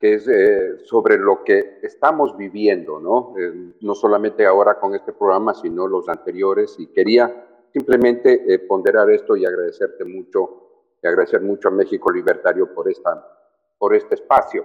que 0.00 0.14
es 0.14 0.86
sobre 0.86 1.18
lo 1.18 1.44
que 1.44 1.80
estamos 1.82 2.34
viviendo, 2.38 3.00
¿no? 3.00 3.34
no 3.82 3.94
solamente 3.94 4.46
ahora 4.46 4.80
con 4.80 4.94
este 4.94 5.12
programa, 5.12 5.52
sino 5.52 5.86
los 5.86 6.08
anteriores 6.08 6.74
y 6.78 6.86
quería 6.86 7.50
simplemente 7.74 8.44
eh, 8.46 8.60
ponderar 8.60 9.10
esto 9.10 9.36
y 9.36 9.44
agradecerte 9.44 10.04
mucho, 10.04 10.92
y 11.02 11.08
agradecer 11.08 11.42
mucho 11.42 11.68
a 11.68 11.72
México 11.72 12.12
Libertario 12.12 12.72
por, 12.72 12.88
esta, 12.88 13.26
por 13.76 13.96
este 13.96 14.14
espacio. 14.14 14.64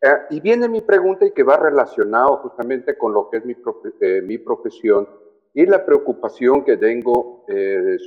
Eh, 0.00 0.08
y 0.30 0.40
viene 0.40 0.66
mi 0.66 0.80
pregunta 0.80 1.26
y 1.26 1.32
que 1.32 1.42
va 1.42 1.58
relacionado 1.58 2.38
justamente 2.38 2.96
con 2.96 3.12
lo 3.12 3.28
que 3.28 3.36
es 3.36 3.44
mi, 3.44 3.54
eh, 4.00 4.22
mi 4.22 4.38
profesión 4.38 5.06
y 5.52 5.66
la 5.66 5.84
preocupación 5.84 6.64
que 6.64 6.78
tengo 6.78 7.44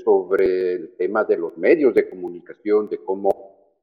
sobre 0.03 0.73
el 0.73 0.95
tema 0.97 1.23
de 1.25 1.37
los 1.37 1.55
medios 1.57 1.93
de 1.93 2.09
comunicación, 2.09 2.89
de 2.89 2.97
cómo, 3.03 3.29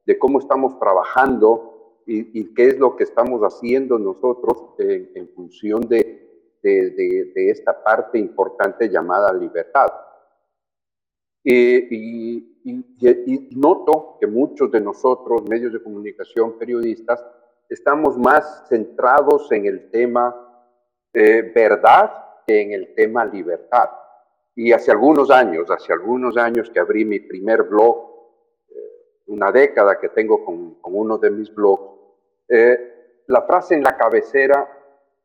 de 0.04 0.18
cómo 0.18 0.40
estamos 0.40 0.76
trabajando 0.80 2.00
y, 2.04 2.40
y 2.40 2.52
qué 2.54 2.66
es 2.66 2.78
lo 2.80 2.96
que 2.96 3.04
estamos 3.04 3.40
haciendo 3.42 4.00
nosotros 4.00 4.74
en, 4.78 5.12
en 5.14 5.28
función 5.28 5.82
de, 5.82 6.58
de, 6.60 6.90
de, 6.90 7.32
de, 7.32 7.50
esta 7.50 7.84
parte 7.84 8.18
importante 8.18 8.88
llamada 8.88 9.32
libertad. 9.32 9.92
Eh, 11.44 11.88
y, 11.90 12.48
noto 13.56 14.16
que 14.20 14.26
muchos 14.28 14.70
de 14.70 14.80
nosotros, 14.80 15.42
medios 15.48 15.72
de 15.72 15.82
comunicación, 15.82 16.58
periodistas, 16.58 17.24
estamos 17.68 18.16
más 18.16 18.68
centrados 18.68 19.50
en 19.50 19.66
el 19.66 19.90
tema 19.90 20.34
eh, 21.12 21.52
verdad 21.54 22.12
que 22.46 22.60
en 22.60 22.72
el 22.72 22.94
tema 22.94 23.24
libertad. 23.24 23.90
Y 24.54 24.72
hace 24.72 24.92
algunos 24.92 25.30
años, 25.30 25.70
hace 25.70 25.92
algunos 25.92 26.36
años 26.36 26.70
que 26.70 26.78
abrí 26.78 27.04
mi 27.04 27.18
primer 27.18 27.64
blog, 27.64 28.10
eh, 28.68 28.74
una 29.26 29.50
década 29.50 29.98
que 29.98 30.10
tengo 30.10 30.44
con, 30.44 30.74
con 30.74 30.94
uno 30.94 31.18
de 31.18 31.30
mis 31.30 31.52
blogs, 31.52 31.90
la 33.28 33.42
frase 33.42 33.76
en 33.76 33.82
la 33.82 33.96
cabecera 33.96 34.68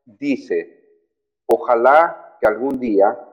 dice, 0.05 1.01
ojalá 1.45 2.37
que 2.39 2.47
algún 2.47 2.79
día 2.79 3.26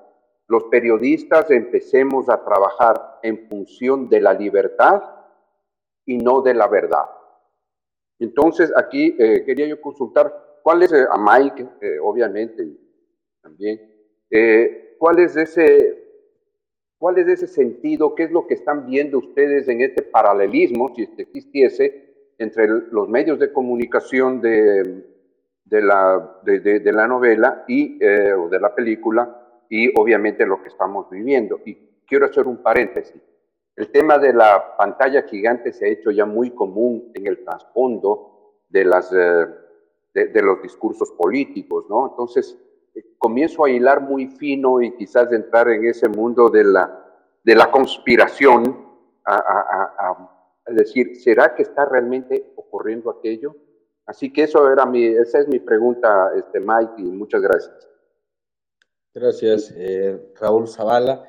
los 0.46 0.64
periodistas 0.64 1.50
empecemos 1.50 2.28
a 2.28 2.44
trabajar 2.44 3.18
en 3.22 3.48
función 3.48 4.08
de 4.08 4.20
la 4.20 4.34
libertad 4.34 5.02
y 6.04 6.18
no 6.18 6.42
de 6.42 6.54
la 6.54 6.68
verdad. 6.68 7.06
Entonces, 8.18 8.72
aquí 8.76 9.16
eh, 9.18 9.42
quería 9.44 9.66
yo 9.66 9.80
consultar 9.80 10.60
cuál 10.62 10.82
es, 10.82 10.92
eh, 10.92 11.06
a 11.10 11.16
Mike, 11.18 11.66
eh, 11.80 11.98
obviamente, 12.00 12.66
también, 13.42 13.80
cuál 14.98 15.18
es 15.20 15.36
ese... 15.36 16.00
¿Cuál 16.96 17.18
es 17.18 17.28
ese 17.28 17.48
sentido? 17.48 18.14
¿Qué 18.14 18.22
es 18.22 18.30
lo 18.30 18.46
que 18.46 18.54
están 18.54 18.86
viendo 18.86 19.18
ustedes 19.18 19.68
en 19.68 19.82
este 19.82 20.00
paralelismo, 20.00 20.94
si 20.94 21.02
este 21.02 21.22
existiese, 21.22 22.32
entre 22.38 22.66
los 22.66 23.10
medios 23.10 23.38
de 23.38 23.52
comunicación 23.52 24.40
de, 24.40 25.04
la, 25.66 26.40
de 26.44 26.92
la, 26.92 27.06
novela 27.06 27.64
y, 27.68 28.02
o 28.02 28.48
de 28.48 28.58
la 28.58 28.74
película 28.74 29.43
y 29.68 29.98
obviamente 29.98 30.46
lo 30.46 30.62
que 30.62 30.68
estamos 30.68 31.08
viviendo. 31.10 31.60
Y 31.64 31.76
quiero 32.06 32.26
hacer 32.26 32.46
un 32.46 32.62
paréntesis. 32.62 33.20
El 33.76 33.90
tema 33.90 34.18
de 34.18 34.32
la 34.32 34.76
pantalla 34.76 35.22
gigante 35.22 35.72
se 35.72 35.86
ha 35.86 35.88
hecho 35.88 36.10
ya 36.10 36.26
muy 36.26 36.50
común 36.50 37.10
en 37.14 37.26
el 37.26 37.44
trasfondo 37.44 38.54
de, 38.68 38.84
las, 38.84 39.12
eh, 39.12 39.46
de, 40.12 40.42
los 40.42 40.62
discursos 40.62 41.10
políticos, 41.12 41.86
¿no? 41.88 42.08
Entonces, 42.10 42.56
eh, 42.94 43.02
comienzo 43.18 43.64
a 43.64 43.70
hilar 43.70 44.00
muy 44.00 44.28
fino 44.28 44.80
y 44.80 44.94
quizás 44.94 45.32
entrar 45.32 45.68
en 45.70 45.86
ese 45.86 46.08
mundo 46.08 46.48
de 46.48 46.64
la, 46.64 47.04
de 47.42 47.54
la 47.56 47.70
conspiración, 47.70 48.84
a, 49.24 49.36
a, 49.36 50.72
decir, 50.72 51.16
¿será 51.16 51.54
que 51.54 51.62
está 51.62 51.84
realmente 51.84 52.52
ocurriendo 52.56 53.10
aquello? 53.10 53.54
Así 54.06 54.32
que 54.32 54.44
eso 54.44 54.70
era 54.70 54.86
mi, 54.86 55.04
esa 55.04 55.40
es 55.40 55.48
mi 55.48 55.58
pregunta, 55.58 56.30
este, 56.36 56.60
Mike, 56.60 56.94
y 56.98 57.04
muchas 57.04 57.42
gracias. 57.42 57.88
Gracias, 59.14 59.72
eh, 59.76 60.20
Raúl 60.40 60.66
Zavala. 60.66 61.24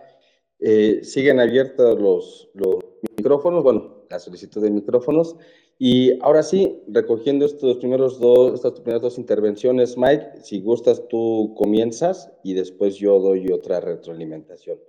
Eh, 0.59 1.03
siguen 1.03 1.39
abiertos 1.39 2.01
los, 2.01 2.49
los, 2.55 2.77
micrófonos, 3.15 3.63
bueno, 3.63 4.05
la 4.09 4.19
solicitud 4.19 4.61
de 4.61 4.71
micrófonos. 4.71 5.36
Y 5.77 6.19
ahora 6.23 6.41
sí, 6.41 6.81
recogiendo 6.88 7.45
estos 7.45 7.77
primeros 7.77 8.19
dos, 8.19 8.55
estas 8.55 8.73
primeras 8.73 9.01
dos 9.01 9.17
intervenciones, 9.17 9.97
Mike, 9.97 10.41
si 10.41 10.61
gustas 10.61 11.07
tú 11.09 11.53
comienzas 11.57 12.31
y 12.43 12.53
después 12.53 12.95
yo 12.95 13.19
doy 13.19 13.51
otra 13.51 13.81
retroalimentación. 13.81 14.79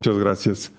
Muchas 0.00 0.18
gracias. 0.18 0.72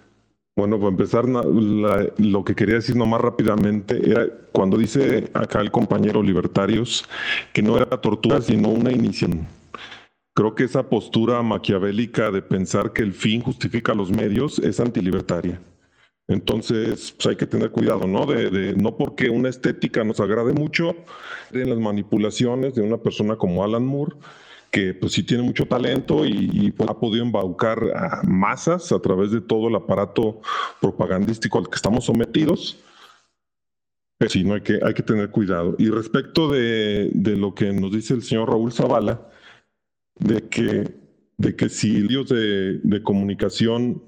Bueno, 0.56 0.78
para 0.78 0.90
empezar, 0.90 1.26
lo 1.26 2.44
que 2.44 2.56
quería 2.56 2.76
decir 2.76 2.96
nomás 2.96 3.22
rápidamente 3.22 4.10
era 4.10 4.28
cuando 4.52 4.78
dice 4.78 5.30
acá 5.34 5.62
el 5.62 5.72
compañero 5.72 6.22
Libertarios 6.22 7.06
que 7.54 7.62
no 7.62 7.78
era 7.78 8.02
tortura, 8.02 8.42
sino 8.42 8.70
una 8.70 8.92
iniciación. 8.92 9.48
Creo 10.34 10.54
que 10.54 10.66
esa 10.66 10.90
postura 10.90 11.42
maquiavélica 11.42 12.32
de 12.32 12.42
pensar 12.42 12.94
que 12.94 13.02
el 13.02 13.14
fin 13.14 13.42
justifica 13.42 13.94
los 13.94 14.12
medios 14.12 14.60
es 14.60 14.80
antilibertaria. 14.80 15.60
Entonces, 16.28 17.12
pues 17.12 17.28
hay 17.28 17.36
que 17.36 17.48
tener 17.48 17.72
cuidado, 17.72 18.08
¿no? 18.08 18.26
De, 18.26 18.74
no 18.76 18.96
porque 18.96 19.30
una 19.30 19.50
estética 19.50 20.04
nos 20.04 20.20
agrade 20.20 20.54
mucho, 20.54 20.96
en 21.52 21.70
las 21.70 21.80
manipulaciones 21.80 22.76
de 22.76 22.82
una 22.82 22.98
persona 22.98 23.36
como 23.36 23.64
Alan 23.64 23.86
Moore, 23.86 24.16
que 24.72 24.94
pues 24.94 25.12
sí 25.12 25.24
tiene 25.24 25.44
mucho 25.44 25.66
talento 25.66 26.26
y, 26.26 26.72
pues, 26.72 26.90
ha 26.90 26.98
podido 26.98 27.24
embaucar 27.24 27.84
a 27.94 28.22
masas 28.24 28.92
a 28.94 29.00
través 29.00 29.32
de 29.32 29.42
todo 29.42 29.68
el 29.68 29.76
aparato 29.76 30.42
propagandístico 30.80 31.60
al 31.60 31.70
que 31.70 31.76
estamos 31.76 32.06
sometidos. 32.06 32.80
Pero 34.18 34.32
sí, 34.32 34.44
no 34.44 34.54
hay 34.54 34.62
que, 34.62 34.80
hay 34.82 34.94
que 34.94 35.04
tener 35.04 35.30
cuidado. 35.30 35.76
Y 35.78 35.90
respecto 35.90 36.48
de, 36.48 37.12
lo 37.14 37.54
que 37.54 37.74
nos 37.74 37.92
dice 37.92 38.14
el 38.14 38.24
señor 38.24 38.50
Raúl 38.50 38.72
Zavala, 38.72 39.30
de 40.16 40.48
que, 40.48 40.96
de 41.38 41.56
que 41.56 41.68
si 41.68 41.92
medios 41.92 42.30
de, 42.30 42.80
de 42.80 43.04
comunicación 43.04 44.02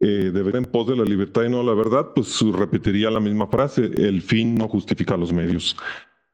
eh, 0.00 0.32
en 0.34 0.64
pos 0.66 0.86
de 0.86 0.96
la 0.96 1.04
libertad 1.04 1.44
y 1.44 1.48
no 1.48 1.62
la 1.62 1.74
verdad, 1.74 2.12
pues 2.14 2.40
repetiría 2.52 3.10
la 3.10 3.20
misma 3.20 3.48
frase, 3.48 3.84
el 3.84 4.22
fin 4.22 4.54
no 4.54 4.68
justifica 4.68 5.16
los 5.16 5.32
medios. 5.32 5.76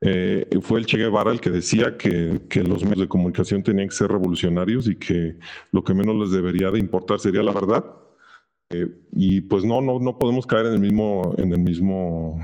Eh, 0.07 0.47
fue 0.61 0.81
el 0.81 0.87
Che 0.87 0.99
Guevara 0.99 1.33
el 1.33 1.41
que 1.41 1.49
decía 1.49 1.97
que, 1.97 2.39
los 2.63 2.85
medios 2.85 3.01
de 3.01 3.09
comunicación 3.09 3.63
tenían 3.63 3.89
que 3.89 3.95
ser 3.95 4.11
revolucionarios 4.11 4.87
y 4.87 4.97
que 4.97 5.39
lo 5.73 5.83
que 5.83 5.95
menos 5.95 6.15
les 6.17 6.31
debería 6.31 6.71
de 6.71 6.79
importar 6.79 7.21
sería 7.21 7.43
la 7.43 7.53
verdad. 7.53 7.87
Eh, 8.69 8.87
y 9.13 9.41
pues 9.41 9.65
no, 9.65 9.81
no, 9.81 9.99
no 9.99 10.19
podemos 10.19 10.47
caer 10.47 10.67
en 10.67 10.75
el 10.75 10.81
mismo, 10.81 11.35
en 11.39 11.53
el 11.55 11.59
mismo, 11.59 12.39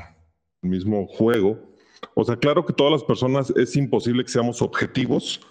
mismo 0.63 1.07
juego. 1.07 1.77
O 2.15 2.25
sea, 2.25 2.37
claro 2.37 2.65
que 2.65 2.73
todas 2.73 2.93
las 2.93 3.05
personas 3.05 3.51
es 3.51 3.77
imposible 3.77 4.25
que 4.25 4.31
seamos 4.31 4.63
objetivos, 4.63 5.43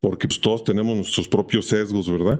porque 0.00 0.28
pues, 0.28 0.38
todos 0.38 0.62
tenemos 0.62 0.94
nuestros 0.94 1.26
propios 1.26 1.68
sesgos, 1.68 2.10
¿verdad? 2.10 2.38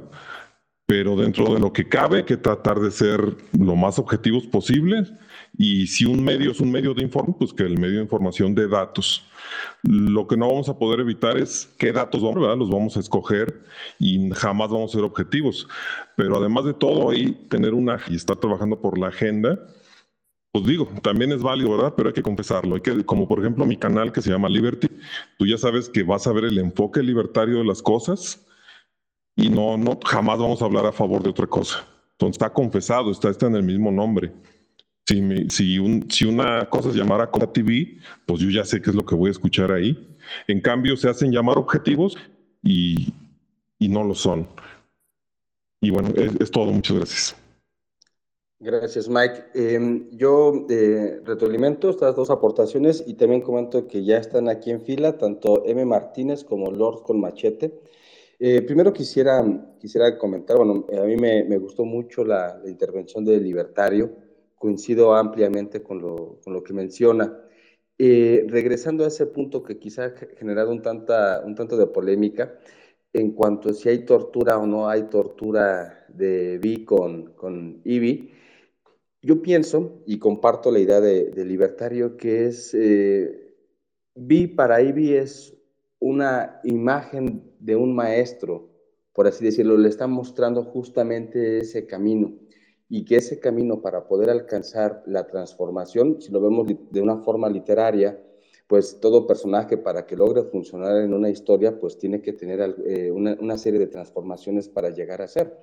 Pero 0.85 1.17
dentro 1.17 1.55
de 1.55 1.59
lo 1.59 1.73
que 1.73 1.89
cabe, 1.89 2.27
que 2.27 2.37
tratar 2.37 2.81
de 2.81 2.91
ser 2.91 3.35
lo 3.59 3.77
más 3.77 3.99
objetivos 3.99 4.47
posibles 4.47 5.11
y 5.59 5.87
si 5.87 6.05
un 6.05 6.23
medio 6.23 6.51
es 6.51 6.61
un 6.61 6.71
medio 6.71 6.93
de 6.93 7.03
información, 7.03 7.37
pues 7.39 7.53
que 7.53 7.63
el 7.63 7.79
medio 7.79 7.97
de 7.97 8.03
información 8.03 8.55
dé 8.55 8.69
datos. 8.69 9.25
Lo 9.83 10.27
que 10.27 10.37
no 10.37 10.49
vamos 10.49 10.69
a 10.69 10.79
poder 10.79 11.01
evitar 11.01 11.39
es 11.39 11.73
qué 11.79 11.93
datos 11.93 12.23
vamos, 12.23 12.41
¿verdad? 12.41 12.59
los 12.59 12.71
vamos 12.71 12.97
a 12.97 13.01
escoger 13.01 13.63
y 13.99 14.31
jamás 14.31 14.71
vamos 14.71 14.91
a 14.91 14.97
ser 14.97 15.05
objetivos. 15.05 15.67
Pero 16.17 16.37
además 16.37 16.65
de 16.65 16.75
todo, 16.75 17.11
ahí 17.11 17.33
tener 17.49 17.73
una 17.75 18.01
y 18.09 18.17
estar 18.17 18.37
trabajando 18.37 18.81
por 18.81 18.99
la 18.99 19.09
agenda, 19.09 19.59
pues 20.53 20.67
digo, 20.67 20.89
también 21.03 21.33
es 21.33 21.43
válido, 21.43 21.71
¿verdad? 21.71 21.95
Pero 21.97 22.09
hay 22.11 22.15
que 22.15 22.23
confesarlo. 22.23 22.75
Hay 22.75 22.81
que, 22.83 23.05
como 23.05 23.29
por 23.29 23.41
ejemplo 23.41 23.65
mi 23.65 23.77
canal 23.77 24.13
que 24.13 24.23
se 24.23 24.31
llama 24.31 24.49
Liberty, 24.49 24.89
tú 25.39 25.47
ya 25.47 25.57
sabes 25.57 25.89
que 25.89 26.03
vas 26.03 26.27
a 26.27 26.33
ver 26.33 26.45
el 26.45 26.59
enfoque 26.59 27.03
libertario 27.03 27.59
de 27.59 27.65
las 27.65 27.83
cosas 27.83 28.47
y 29.37 29.49
no, 29.49 29.77
no, 29.77 29.99
jamás 30.05 30.39
vamos 30.39 30.61
a 30.61 30.65
hablar 30.67 30.87
a 30.87 30.93
favor 30.93 31.23
de 31.23 31.31
otra 31.31 31.47
cosa. 31.47 31.87
Entonces 32.13 32.37
está 32.37 32.53
confesado, 32.53 33.11
está, 33.11 33.29
está 33.31 33.47
en 33.47 33.57
el 33.57 33.63
mismo 33.63 33.91
nombre. 33.91 34.33
Si, 35.07 35.49
si, 35.51 35.79
un, 35.79 36.11
si 36.11 36.25
una 36.25 36.69
cosa 36.69 36.91
se 36.91 36.99
llamara 36.99 37.31
Cota 37.31 37.53
TV, 37.53 37.99
pues 38.27 38.41
yo 38.41 38.51
ya 38.51 38.65
sé 38.65 38.83
qué 38.83 38.91
es 38.91 38.97
lo 38.97 39.07
que 39.07 39.15
voy 39.15 39.29
a 39.29 39.33
escuchar 39.33 39.71
ahí. 39.71 40.17
En 40.49 40.61
cambio, 40.61 40.97
se 40.97 41.09
hacen 41.09 41.31
llamar 41.31 41.59
objetivos 41.59 42.17
y, 42.63 43.13
y 43.79 43.89
no 43.89 44.03
lo 44.03 44.15
son. 44.15 44.49
Y 45.81 45.91
bueno, 45.91 46.09
es, 46.17 46.51
todo. 46.51 46.73
Muchas 46.73 46.97
gracias. 46.97 47.37
Gracias, 48.59 49.09
Mike. 49.09 49.45
Em, 49.55 50.11
yo 50.11 50.67
eh, 50.71 51.21
retroalimento 51.25 51.91
estas 51.91 52.17
dos 52.17 52.31
aportaciones 52.31 53.05
y 53.07 53.15
también 53.15 53.43
comento 53.43 53.87
que 53.87 54.03
ya 54.05 54.17
están 54.17 54.49
aquí 54.49 54.71
en 54.71 54.81
fila 54.81 55.19
tanto 55.19 55.65
M. 55.67 55.85
Martínez 55.85 56.43
como 56.43 56.71
Lord 56.71 57.03
con 57.03 57.21
Machete. 57.21 57.79
Eh, 58.39 58.63
primero 58.63 58.93
quisiera, 58.93 59.45
quisiera 59.79 60.19
comentar, 60.19 60.57
bueno, 60.57 60.87
a 60.93 61.05
mí 61.05 61.17
me, 61.17 61.45
me 61.45 61.59
gustó 61.59 61.85
mucho 61.85 62.25
la, 62.25 62.59
la, 62.63 62.69
intervención 62.69 63.25
del 63.25 63.43
libertario, 63.43 64.11
coincido 64.57 65.15
ampliamente 65.15 65.83
con 65.83 66.01
lo, 66.01 66.41
con 66.43 66.53
lo 66.53 66.63
que 66.63 66.73
menciona. 66.73 67.41
Eh, 67.99 68.45
regresando 68.49 69.05
a 69.05 69.09
ese 69.09 69.27
punto 69.27 69.63
que 69.63 69.79
quizá 69.79 70.07
ha 70.07 70.15
generado 70.37 70.71
un, 70.71 70.83
tanta, 70.83 71.43
un 71.45 71.55
tanto 71.55 71.77
de 71.77 71.87
polémica, 71.87 72.59
en 73.13 73.33
cuanto 73.33 73.71
a 73.71 73.75
si 73.75 73.89
hay 73.89 74.05
tortura 74.05 74.59
o 74.59 74.67
no 74.67 74.89
hay 74.89 75.05
tortura 75.05 76.05
de 76.09 76.59
Vi 76.59 76.85
con, 76.85 77.33
con 77.33 77.81
Ivy, 77.85 78.33
yo 79.23 79.41
pienso 79.43 80.03
y 80.07 80.19
comparto 80.19 80.71
la 80.71 80.79
idea 80.79 81.01
de, 81.01 81.45
libertario 81.45 82.17
que 82.17 82.47
es, 82.47 82.75
eh, 82.75 83.55
Vi 84.15 84.47
para 84.47 84.83
Ivy 84.83 85.15
es 85.15 85.57
una 85.99 86.61
imagen 86.65 87.51
de 87.59 87.77
un 87.77 87.95
maestro, 87.95 88.69
por 89.15 89.27
así 89.27 89.45
decirlo, 89.45 89.79
le 89.79 89.89
está 89.89 90.07
mostrando 90.07 90.63
justamente 90.63 91.59
ese 91.59 91.87
camino 91.87 92.46
y 92.89 93.05
que 93.05 93.17
ese 93.17 93.41
camino 93.41 93.81
para 93.81 94.07
poder 94.07 94.31
alcanzar 94.31 95.03
la 95.07 95.27
transformación, 95.27 96.21
si 96.21 96.31
lo 96.33 96.41
vemos 96.41 96.69
de 96.91 97.01
una 97.01 97.19
forma 97.19 97.49
literaria, 97.49 98.23
pues 98.67 98.99
todo 99.01 99.27
personaje 99.27 99.77
para 99.77 100.07
que 100.07 100.17
logre 100.17 100.43
funcionar 100.45 100.97
en 101.03 101.13
una 101.15 101.31
historia, 101.31 101.79
pues 101.79 101.99
tiene 101.99 102.21
que 102.21 102.33
tener 102.33 102.77
eh, 102.85 103.11
una, 103.11 103.37
una, 103.41 103.59
serie 103.59 103.79
de 103.79 103.87
transformaciones 103.87 104.69
para 104.69 104.91
llegar 104.91 105.23
a 105.23 105.29
ser, 105.29 105.57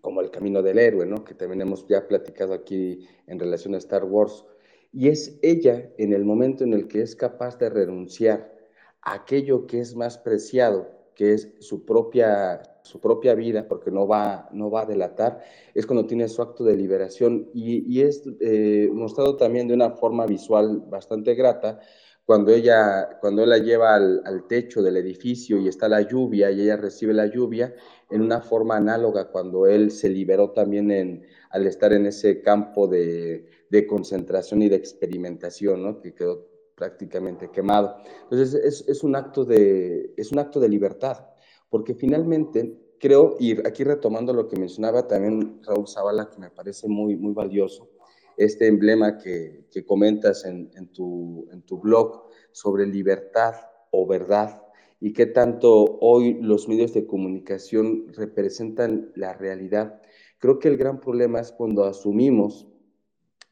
como 0.00 0.20
el 0.20 0.30
camino 0.30 0.62
del 0.62 0.78
héroe, 0.78 1.06
¿no? 1.06 1.24
Que 1.24 1.34
también 1.34 1.62
hemos 1.62 1.86
ya 1.88 2.06
platicado 2.06 2.54
aquí 2.54 3.06
en 3.26 3.38
relación 3.38 3.74
a 3.74 3.78
Star 3.78 4.04
Wars. 4.04 4.44
Y 4.92 5.08
es 5.08 5.38
ella 5.42 5.90
en 5.96 6.12
el 6.12 6.24
momento 6.24 6.64
en 6.64 6.74
el 6.74 6.86
que 6.86 7.02
es 7.02 7.16
capaz 7.16 7.58
de 7.58 7.70
renunciar 7.70 8.52
a 9.00 9.14
aquello 9.14 9.66
que 9.66 9.80
es 9.80 9.96
más 9.96 10.18
preciado, 10.18 10.90
que 11.14 11.34
es 11.34 11.52
su 11.60 11.84
propia, 11.84 12.62
su 12.82 13.00
propia 13.00 13.34
vida, 13.34 13.66
porque 13.68 13.90
no 13.90 14.06
va, 14.06 14.48
no 14.52 14.70
va 14.70 14.82
a 14.82 14.86
delatar, 14.86 15.40
es 15.74 15.86
cuando 15.86 16.06
tiene 16.06 16.28
su 16.28 16.42
acto 16.42 16.64
de 16.64 16.76
liberación 16.76 17.48
y, 17.54 17.84
y 17.92 18.02
es 18.02 18.22
eh, 18.40 18.90
mostrado 18.92 19.36
también 19.36 19.68
de 19.68 19.74
una 19.74 19.90
forma 19.90 20.26
visual 20.26 20.82
bastante 20.88 21.34
grata, 21.34 21.80
cuando 22.24 22.52
ella, 22.52 23.18
cuando 23.20 23.42
él 23.42 23.50
la 23.50 23.58
lleva 23.58 23.94
al, 23.94 24.22
al, 24.24 24.46
techo 24.46 24.80
del 24.80 24.96
edificio 24.96 25.58
y 25.58 25.68
está 25.68 25.88
la 25.88 26.02
lluvia 26.02 26.50
y 26.50 26.60
ella 26.60 26.76
recibe 26.76 27.12
la 27.12 27.26
lluvia, 27.26 27.74
en 28.10 28.22
una 28.22 28.40
forma 28.40 28.76
análoga 28.76 29.30
cuando 29.30 29.66
él 29.66 29.90
se 29.90 30.08
liberó 30.08 30.52
también 30.52 30.90
en, 30.90 31.26
al 31.50 31.66
estar 31.66 31.92
en 31.92 32.06
ese 32.06 32.40
campo 32.40 32.86
de, 32.86 33.46
de 33.68 33.86
concentración 33.86 34.62
y 34.62 34.68
de 34.68 34.76
experimentación, 34.76 35.82
¿no? 35.82 36.00
que 36.00 36.14
quedó 36.14 36.46
prácticamente 36.74 37.50
quemado. 37.50 37.96
Entonces 38.24 38.54
es, 38.54 38.88
es, 38.88 39.02
un 39.02 39.16
acto 39.16 39.44
de, 39.44 40.14
es 40.16 40.32
un 40.32 40.38
acto 40.38 40.60
de 40.60 40.68
libertad, 40.68 41.26
porque 41.72 41.94
finalmente 41.94 42.76
creo, 43.00 43.34
y 43.40 43.66
aquí 43.66 43.82
retomando 43.82 44.34
lo 44.34 44.46
que 44.46 44.58
mencionaba 44.58 45.08
también 45.08 45.62
Raúl 45.62 45.88
Zavala, 45.88 46.28
que 46.28 46.38
me 46.38 46.50
parece 46.50 46.86
muy, 46.86 47.16
muy 47.16 47.32
valioso, 47.32 47.88
este 48.36 48.66
emblema 48.66 49.16
que, 49.16 49.64
que 49.70 49.82
comentas 49.82 50.44
en, 50.44 50.70
en, 50.74 50.88
tu, 50.88 51.48
en 51.50 51.62
tu 51.62 51.78
blog 51.80 52.24
sobre 52.50 52.86
libertad 52.86 53.54
o 53.90 54.06
verdad 54.06 54.62
y 55.00 55.14
qué 55.14 55.24
tanto 55.24 55.98
hoy 56.02 56.34
los 56.42 56.68
medios 56.68 56.92
de 56.92 57.06
comunicación 57.06 58.12
representan 58.12 59.10
la 59.14 59.32
realidad. 59.32 60.02
Creo 60.38 60.58
que 60.58 60.68
el 60.68 60.76
gran 60.76 61.00
problema 61.00 61.40
es 61.40 61.52
cuando 61.52 61.84
asumimos, 61.84 62.68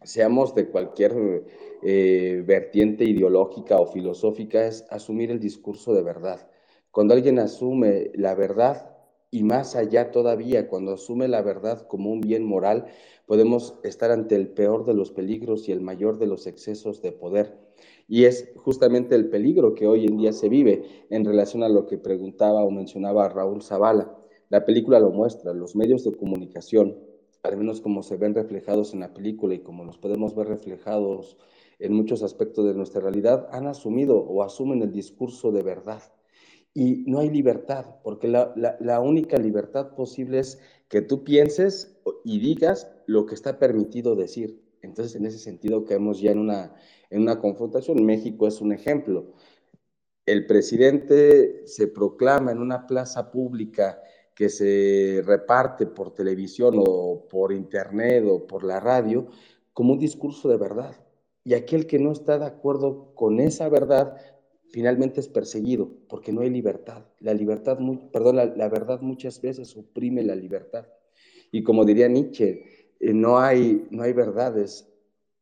seamos 0.02 0.54
de 0.54 0.68
cualquier 0.68 1.46
eh, 1.82 2.44
vertiente 2.46 3.04
ideológica 3.04 3.78
o 3.78 3.86
filosófica, 3.86 4.66
es 4.66 4.84
asumir 4.90 5.30
el 5.30 5.40
discurso 5.40 5.94
de 5.94 6.02
verdad. 6.02 6.49
Cuando 6.92 7.14
alguien 7.14 7.38
asume 7.38 8.10
la 8.14 8.34
verdad, 8.34 8.96
y 9.30 9.44
más 9.44 9.76
allá 9.76 10.10
todavía, 10.10 10.66
cuando 10.66 10.94
asume 10.94 11.28
la 11.28 11.40
verdad 11.40 11.86
como 11.86 12.10
un 12.10 12.20
bien 12.20 12.44
moral, 12.44 12.86
podemos 13.26 13.78
estar 13.84 14.10
ante 14.10 14.34
el 14.34 14.48
peor 14.48 14.84
de 14.84 14.94
los 14.94 15.12
peligros 15.12 15.68
y 15.68 15.72
el 15.72 15.80
mayor 15.80 16.18
de 16.18 16.26
los 16.26 16.48
excesos 16.48 17.00
de 17.00 17.12
poder. 17.12 17.56
Y 18.08 18.24
es 18.24 18.52
justamente 18.56 19.14
el 19.14 19.30
peligro 19.30 19.76
que 19.76 19.86
hoy 19.86 20.04
en 20.06 20.16
día 20.16 20.32
se 20.32 20.48
vive 20.48 21.06
en 21.10 21.24
relación 21.24 21.62
a 21.62 21.68
lo 21.68 21.86
que 21.86 21.96
preguntaba 21.96 22.64
o 22.64 22.72
mencionaba 22.72 23.28
Raúl 23.28 23.62
Zavala. 23.62 24.18
La 24.48 24.64
película 24.64 24.98
lo 24.98 25.12
muestra, 25.12 25.54
los 25.54 25.76
medios 25.76 26.02
de 26.02 26.16
comunicación, 26.16 26.98
al 27.44 27.56
menos 27.56 27.80
como 27.80 28.02
se 28.02 28.16
ven 28.16 28.34
reflejados 28.34 28.94
en 28.94 29.00
la 29.00 29.14
película 29.14 29.54
y 29.54 29.60
como 29.60 29.84
los 29.84 29.96
podemos 29.96 30.34
ver 30.34 30.48
reflejados 30.48 31.36
en 31.78 31.92
muchos 31.92 32.24
aspectos 32.24 32.66
de 32.66 32.74
nuestra 32.74 33.00
realidad, 33.00 33.46
han 33.52 33.68
asumido 33.68 34.18
o 34.18 34.42
asumen 34.42 34.82
el 34.82 34.90
discurso 34.90 35.52
de 35.52 35.62
verdad 35.62 36.02
y 36.72 37.04
no 37.06 37.18
hay 37.20 37.30
libertad, 37.30 37.96
porque 38.02 38.28
la, 38.28 38.54
la, 38.54 39.00
única 39.00 39.38
libertad 39.38 39.94
posible 39.94 40.38
es 40.38 40.60
que 40.88 41.02
tú 41.02 41.24
pienses 41.24 41.98
y 42.24 42.38
digas 42.38 42.90
lo 43.06 43.26
que 43.26 43.34
está 43.34 43.58
permitido 43.58 44.14
decir. 44.14 44.62
Entonces, 44.82 45.16
en 45.16 45.26
ese 45.26 45.38
sentido, 45.38 45.84
caemos 45.84 46.20
ya 46.20 46.30
en 46.30 46.38
una, 46.38 46.74
en 47.10 47.22
una 47.22 47.40
confrontación. 47.40 48.04
México 48.04 48.46
es 48.46 48.60
un 48.60 48.72
ejemplo. 48.72 49.32
El 50.26 50.46
presidente 50.46 51.66
se 51.66 51.88
proclama 51.88 52.52
en 52.52 52.58
una 52.58 52.86
plaza 52.86 53.30
pública 53.30 54.00
que 54.34 54.48
se 54.48 55.22
reparte 55.26 55.86
por 55.86 56.14
televisión 56.14 56.76
o 56.78 57.26
por 57.28 57.52
internet 57.52 58.24
o 58.26 58.46
por 58.46 58.64
la 58.64 58.80
radio 58.80 59.26
como 59.72 59.94
un 59.94 59.98
discurso 59.98 60.48
de 60.48 60.56
verdad. 60.56 60.94
Y 61.44 61.54
aquel 61.54 61.86
que 61.86 61.98
no 61.98 62.12
está 62.12 62.38
de 62.38 62.46
acuerdo 62.46 63.12
con 63.14 63.40
esa 63.40 63.68
verdad 63.68 64.16
finalmente 64.70 65.20
es 65.20 65.28
perseguido 65.28 65.90
porque 66.08 66.32
no 66.32 66.40
hay 66.40 66.50
libertad. 66.50 67.04
La 67.20 67.34
libertad, 67.34 67.78
perdón, 68.12 68.36
la, 68.36 68.68
verdad 68.68 69.00
muchas 69.00 69.40
veces 69.40 69.76
oprime 69.76 70.22
la 70.22 70.34
libertad. 70.34 70.86
Y 71.50 71.62
como 71.62 71.84
diría 71.84 72.08
Nietzsche, 72.08 72.64
eh, 73.00 73.12
no, 73.12 73.38
hay, 73.38 73.86
no 73.90 74.02
hay 74.02 74.12
verdades, 74.12 74.88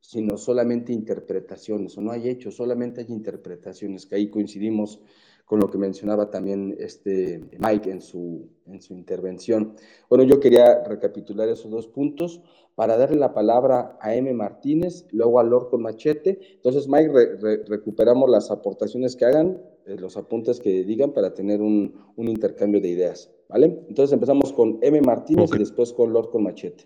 sino 0.01 0.39
solamente 0.39 0.93
interpretaciones, 0.93 1.99
o 1.99 2.01
no 2.01 2.13
hay 2.13 2.29
hechos, 2.29 2.57
solamente 2.57 3.01
hay 3.03 3.09
interpretaciones, 3.11 4.07
que 4.07 4.15
ahí 4.17 4.31
coincidimos 4.31 5.03
con 5.49 5.61
lo 5.61 5.71
que 5.71 5.79
mencionaba 5.79 6.31
también 6.31 6.77
este 6.79 7.41
Mike 7.59 7.91
en 7.91 8.03
su, 8.03 8.51
en 8.67 8.83
su 8.83 8.93
intervención. 8.93 9.75
Bueno, 10.11 10.23
yo 10.23 10.41
quería 10.41 10.85
recapitular 10.85 11.49
esos 11.49 11.71
dos 11.71 11.89
puntos 11.89 12.43
para 12.75 12.99
darle 12.99 13.17
la 13.17 13.33
palabra 13.33 13.99
a 13.99 14.15
M. 14.15 14.33
Martínez, 14.35 15.07
luego 15.11 15.41
a 15.41 15.45
Lord 15.45 15.71
con 15.71 15.83
Machete. 15.83 16.39
Entonces, 16.53 16.87
Mike, 16.87 17.09
re, 17.09 17.37
re, 17.39 17.65
recuperamos 17.67 18.29
las 18.29 18.51
aportaciones 18.51 19.17
que 19.17 19.25
hagan, 19.25 19.59
eh, 19.87 19.97
los 19.99 20.19
apuntes 20.19 20.61
que 20.61 20.85
digan 20.85 21.13
para 21.13 21.33
tener 21.33 21.63
un, 21.63 21.95
un, 22.15 22.29
intercambio 22.29 22.83
de 22.83 22.89
ideas, 22.89 23.31
¿vale? 23.49 23.85
Entonces 23.89 24.13
empezamos 24.13 24.53
con 24.53 24.79
M. 24.83 25.01
Martínez 25.01 25.49
okay. 25.49 25.57
y 25.57 25.61
después 25.61 25.95
con 25.95 26.13
Lord 26.13 26.29
con 26.29 26.43
Machete. 26.43 26.85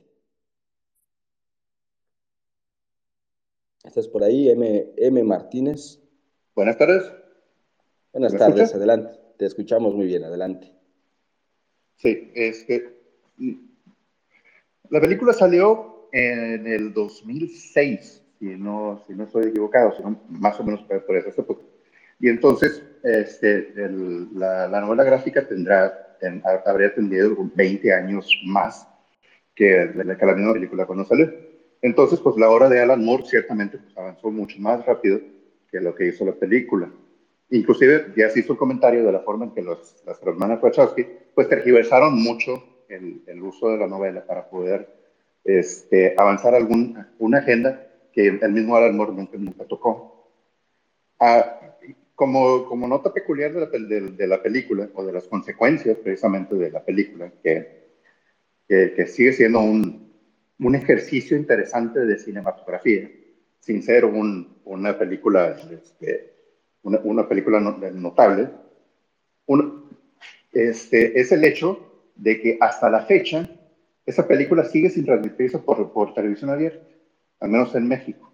¿Estás 3.82 4.06
por 4.06 4.22
ahí, 4.22 4.48
M. 4.50 4.92
M. 4.96 5.24
Martínez? 5.24 6.00
Buenas 6.54 6.78
tardes. 6.78 7.21
Buenas 8.12 8.36
tardes, 8.36 8.74
adelante. 8.74 9.18
Te 9.38 9.46
escuchamos 9.46 9.94
muy 9.94 10.06
bien, 10.06 10.24
adelante. 10.24 10.70
Sí, 11.96 12.30
este, 12.34 12.94
la 14.90 15.00
película 15.00 15.32
salió 15.32 16.08
en 16.12 16.66
el 16.66 16.92
2006, 16.92 18.22
si 18.38 18.44
no, 18.44 19.02
si 19.06 19.14
no 19.14 19.24
estoy 19.24 19.46
equivocado, 19.46 19.96
sino 19.96 20.20
más 20.28 20.60
o 20.60 20.64
menos 20.64 20.82
por, 20.82 21.06
por 21.06 21.16
esa 21.16 21.40
época. 21.40 21.62
Y 22.20 22.28
entonces, 22.28 22.82
este, 23.02 23.72
el, 23.82 24.28
la, 24.38 24.68
la, 24.68 24.80
novela 24.82 25.04
gráfica 25.04 25.46
tendrá, 25.48 26.16
ten, 26.20 26.42
habría 26.66 26.94
tenido 26.94 27.34
20 27.54 27.92
años 27.94 28.30
más 28.44 28.86
que, 29.54 29.90
que 29.94 30.26
la 30.26 30.34
misma 30.34 30.52
película 30.52 30.86
cuando 30.86 31.06
salió. 31.06 31.32
Entonces, 31.80 32.20
pues 32.20 32.36
la 32.36 32.50
obra 32.50 32.68
de 32.68 32.80
Alan 32.80 33.02
Moore 33.02 33.24
ciertamente 33.24 33.78
pues, 33.78 33.96
avanzó 33.96 34.30
mucho 34.30 34.58
más 34.60 34.84
rápido 34.84 35.18
que 35.70 35.80
lo 35.80 35.94
que 35.94 36.08
hizo 36.08 36.24
la 36.24 36.34
película. 36.34 36.90
Inclusive 37.52 38.14
ya 38.16 38.30
se 38.30 38.40
hizo 38.40 38.54
un 38.54 38.58
comentario 38.58 39.04
de 39.04 39.12
la 39.12 39.20
forma 39.20 39.44
en 39.44 39.50
que 39.50 39.60
los, 39.60 40.02
las 40.06 40.22
hermanas 40.22 40.62
Wachowski 40.62 41.06
pues 41.34 41.50
tergiversaron 41.50 42.14
mucho 42.14 42.64
el, 42.88 43.22
el, 43.26 43.42
uso 43.42 43.68
de 43.68 43.76
la 43.76 43.86
novela 43.86 44.24
para 44.24 44.48
poder 44.48 44.88
este, 45.44 46.14
avanzar 46.16 46.54
algún, 46.54 46.96
una 47.18 47.38
agenda 47.38 47.88
que 48.10 48.26
el 48.28 48.52
mismo 48.52 48.74
Alan 48.74 48.96
Moore 48.96 49.12
nunca, 49.12 49.36
nunca 49.36 49.64
tocó. 49.66 50.30
Ah, 51.20 51.60
como, 52.14 52.64
como, 52.64 52.88
nota 52.88 53.12
peculiar 53.12 53.52
de 53.52 53.60
la, 53.60 53.66
de, 53.66 54.00
de 54.12 54.26
la, 54.26 54.42
película, 54.42 54.88
o 54.94 55.04
de 55.04 55.12
las 55.12 55.24
consecuencias 55.24 55.98
precisamente 55.98 56.54
de 56.54 56.70
la 56.70 56.82
película, 56.82 57.30
que, 57.42 57.90
que, 58.66 58.94
que 58.94 59.06
sigue 59.06 59.34
siendo 59.34 59.60
un, 59.60 60.10
un, 60.58 60.74
ejercicio 60.74 61.36
interesante 61.36 62.00
de 62.00 62.18
cinematografía, 62.18 63.10
sin 63.60 63.82
ser 63.82 64.06
un, 64.06 64.56
una 64.64 64.98
película 64.98 65.54
este, 65.70 66.31
una, 66.82 67.28
película 67.28 67.60
notable, 67.60 68.50
este, 70.52 71.18
es 71.20 71.32
el 71.32 71.44
hecho 71.44 71.78
de 72.16 72.40
que 72.40 72.58
hasta 72.60 72.90
la 72.90 73.04
fecha 73.06 73.48
esa 74.04 74.26
película 74.26 74.64
sigue 74.64 74.90
sin 74.90 75.04
transmitirse 75.04 75.58
por, 75.58 75.92
por 75.92 76.12
televisión 76.14 76.50
abierta, 76.50 76.84
al 77.40 77.50
menos 77.50 77.74
en 77.74 77.86
México. 77.86 78.32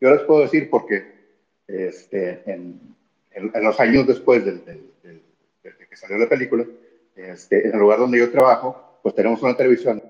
Yo 0.00 0.10
les 0.10 0.22
puedo 0.22 0.42
decir 0.42 0.68
porque 0.68 1.14
este, 1.66 2.42
en, 2.50 2.80
en, 3.30 3.64
los 3.64 3.78
años 3.80 4.06
después 4.06 4.44
del, 4.44 4.64
del, 4.64 4.92
de 5.62 5.88
que 5.88 5.96
salió 5.96 6.18
la 6.18 6.28
película, 6.28 6.64
Este, 7.14 7.66
en 7.66 7.72
el 7.72 7.80
lugar 7.80 7.98
donde 7.98 8.18
yo 8.18 8.30
trabajo, 8.30 8.98
pues 9.02 9.14
tenemos 9.14 9.42
una 9.42 9.56
televisión. 9.56 10.02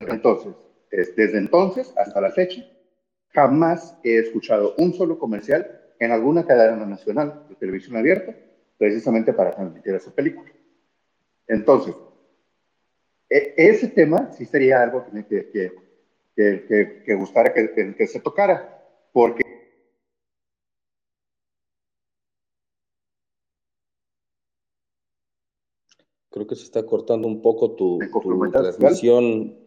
Entonces, 0.00 0.54
desde 0.90 1.38
entonces 1.38 1.92
hasta 1.96 2.20
la 2.20 2.30
fecha, 2.30 2.64
jamás 3.36 3.98
he 4.02 4.16
escuchado 4.16 4.74
un 4.78 4.94
solo 4.94 5.18
comercial 5.18 5.70
en 5.98 6.10
alguna 6.10 6.46
cadena 6.46 6.86
nacional 6.86 7.44
de 7.50 7.54
televisión 7.56 7.98
abierta 7.98 8.34
precisamente 8.78 9.34
para 9.34 9.50
transmitir 9.50 9.94
esa 9.94 10.10
película. 10.10 10.50
Entonces, 11.46 11.94
e, 13.28 13.52
ese 13.58 13.88
tema 13.88 14.32
sí 14.32 14.46
sería 14.46 14.82
algo 14.82 15.04
que, 15.04 15.50
que, 15.52 15.72
que, 16.34 17.02
que 17.04 17.14
gustara 17.14 17.52
que, 17.52 18.06
se 18.06 18.20
tocara, 18.20 18.82
porque 19.12 19.44
Creo 26.30 26.46
que 26.46 26.54
se 26.54 26.64
está 26.64 26.84
cortando 26.84 27.28
un 27.28 27.40
poco 27.40 27.76
tu, 27.76 27.98
tu 27.98 28.50
transmisión. 28.50 29.65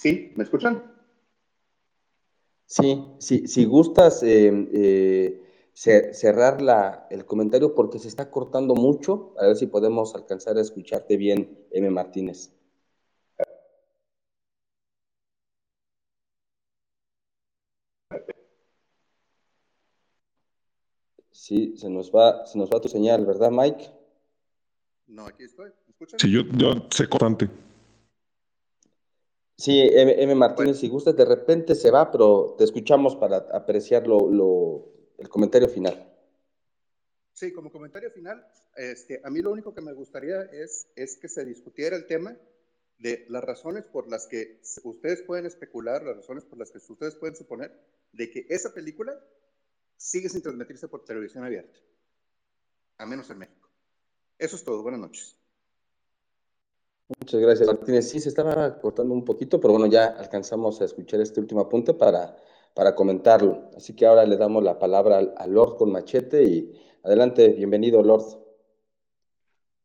¿Sí? 0.00 0.32
¿Me 0.34 0.44
escuchan? 0.44 0.82
Sí, 2.64 3.04
sí 3.18 3.46
si 3.46 3.66
gustas 3.66 4.22
eh, 4.22 4.50
eh, 4.72 5.42
cerrar 5.74 6.62
la, 6.62 7.06
el 7.10 7.26
comentario 7.26 7.74
porque 7.74 7.98
se 7.98 8.08
está 8.08 8.30
cortando 8.30 8.74
mucho, 8.74 9.34
a 9.38 9.48
ver 9.48 9.56
si 9.56 9.66
podemos 9.66 10.14
alcanzar 10.14 10.56
a 10.56 10.62
escucharte 10.62 11.18
bien, 11.18 11.66
M. 11.70 11.90
Martínez. 11.90 12.50
Sí, 21.30 21.76
se 21.76 21.90
nos 21.90 22.10
va, 22.10 22.46
se 22.46 22.58
nos 22.58 22.70
va 22.70 22.80
tu 22.80 22.88
señal, 22.88 23.26
¿verdad, 23.26 23.50
Mike? 23.50 23.90
No, 25.08 25.26
aquí 25.26 25.42
estoy. 25.42 25.68
¿Me 25.68 25.90
escuchan? 25.90 26.20
Sí, 26.20 26.32
yo, 26.32 26.40
yo 26.56 26.86
sé 26.90 27.06
cortante. 27.06 27.50
Sí, 29.60 29.78
M. 29.92 30.34
Martínez, 30.36 30.78
si 30.78 30.88
gustas, 30.88 31.14
de 31.14 31.26
repente 31.26 31.74
se 31.74 31.90
va, 31.90 32.10
pero 32.10 32.54
te 32.56 32.64
escuchamos 32.64 33.14
para 33.14 33.36
apreciar 33.52 34.06
lo, 34.06 34.90
el 35.18 35.28
comentario 35.28 35.68
final. 35.68 36.10
Sí, 37.34 37.52
como 37.52 37.70
comentario 37.70 38.10
final, 38.10 38.42
este, 38.74 39.20
a 39.22 39.28
mí 39.28 39.40
lo 39.40 39.52
único 39.52 39.74
que 39.74 39.82
me 39.82 39.92
gustaría 39.92 40.44
es, 40.44 40.88
es 40.96 41.18
que 41.18 41.28
se 41.28 41.44
discutiera 41.44 41.94
el 41.94 42.06
tema 42.06 42.38
de 43.00 43.26
las 43.28 43.44
razones 43.44 43.84
por 43.84 44.08
las 44.08 44.26
que 44.26 44.62
ustedes 44.82 45.20
pueden 45.20 45.44
especular, 45.44 46.04
las 46.04 46.16
razones 46.16 46.46
por 46.46 46.58
las 46.58 46.70
que 46.70 46.78
ustedes 46.78 47.16
pueden 47.16 47.36
suponer 47.36 47.70
de 48.12 48.30
que 48.30 48.46
esa 48.48 48.72
película 48.72 49.12
sigue 49.98 50.30
sin 50.30 50.40
transmitirse 50.40 50.88
por 50.88 51.04
televisión 51.04 51.44
abierta, 51.44 51.78
a 52.96 53.04
menos 53.04 53.28
en 53.28 53.36
México. 53.40 53.68
Eso 54.38 54.56
es 54.56 54.64
todo. 54.64 54.82
Buenas 54.82 55.02
noches. 55.02 55.36
Muchas 57.18 57.40
gracias, 57.40 57.66
Martínez. 57.66 58.08
Sí, 58.08 58.20
se 58.20 58.28
estaba 58.28 58.78
cortando 58.78 59.12
un 59.12 59.24
poquito, 59.24 59.60
pero 59.60 59.72
bueno, 59.72 59.86
ya 59.86 60.06
alcanzamos 60.06 60.80
a 60.80 60.84
escuchar 60.84 61.20
este 61.20 61.40
último 61.40 61.60
apunte 61.60 61.92
para, 61.92 62.36
para 62.74 62.94
comentarlo. 62.94 63.68
Así 63.76 63.94
que 63.96 64.06
ahora 64.06 64.24
le 64.24 64.36
damos 64.36 64.62
la 64.62 64.78
palabra 64.78 65.18
al, 65.18 65.52
Lord 65.52 65.76
con 65.76 65.90
machete 65.90 66.44
y 66.44 66.72
adelante, 67.02 67.48
bienvenido, 67.48 68.02
Lord. 68.02 68.24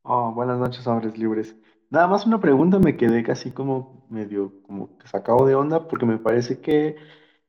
Oh, 0.03 0.31
buenas 0.33 0.59
noches, 0.59 0.85
hombres 0.85 1.17
libres. 1.17 1.55
Nada 1.89 2.07
más 2.07 2.27
una 2.27 2.39
pregunta, 2.39 2.77
me 2.77 2.95
quedé 2.95 3.23
casi 3.23 3.51
como 3.51 4.05
medio 4.09 4.61
como 4.63 4.89
sacado 5.05 5.45
de 5.47 5.55
onda 5.55 5.87
porque 5.87 6.05
me 6.05 6.19
parece 6.19 6.59
que 6.61 6.95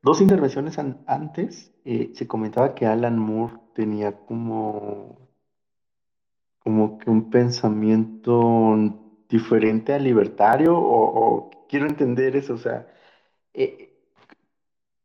dos 0.00 0.22
intervenciones 0.22 0.78
antes 0.78 1.72
eh, 1.84 2.12
se 2.14 2.26
comentaba 2.26 2.74
que 2.74 2.86
Alan 2.86 3.18
Moore 3.18 3.58
tenía 3.74 4.24
como, 4.24 5.18
como 6.60 6.98
que 6.98 7.10
un 7.10 7.28
pensamiento 7.28 9.02
diferente 9.28 9.94
al 9.94 10.04
libertario 10.04 10.76
o, 10.76 11.50
quiero 11.68 11.86
entender 11.86 12.36
eso, 12.36 12.54
o 12.54 12.58
sea, 12.58 12.86
eh, 13.54 13.92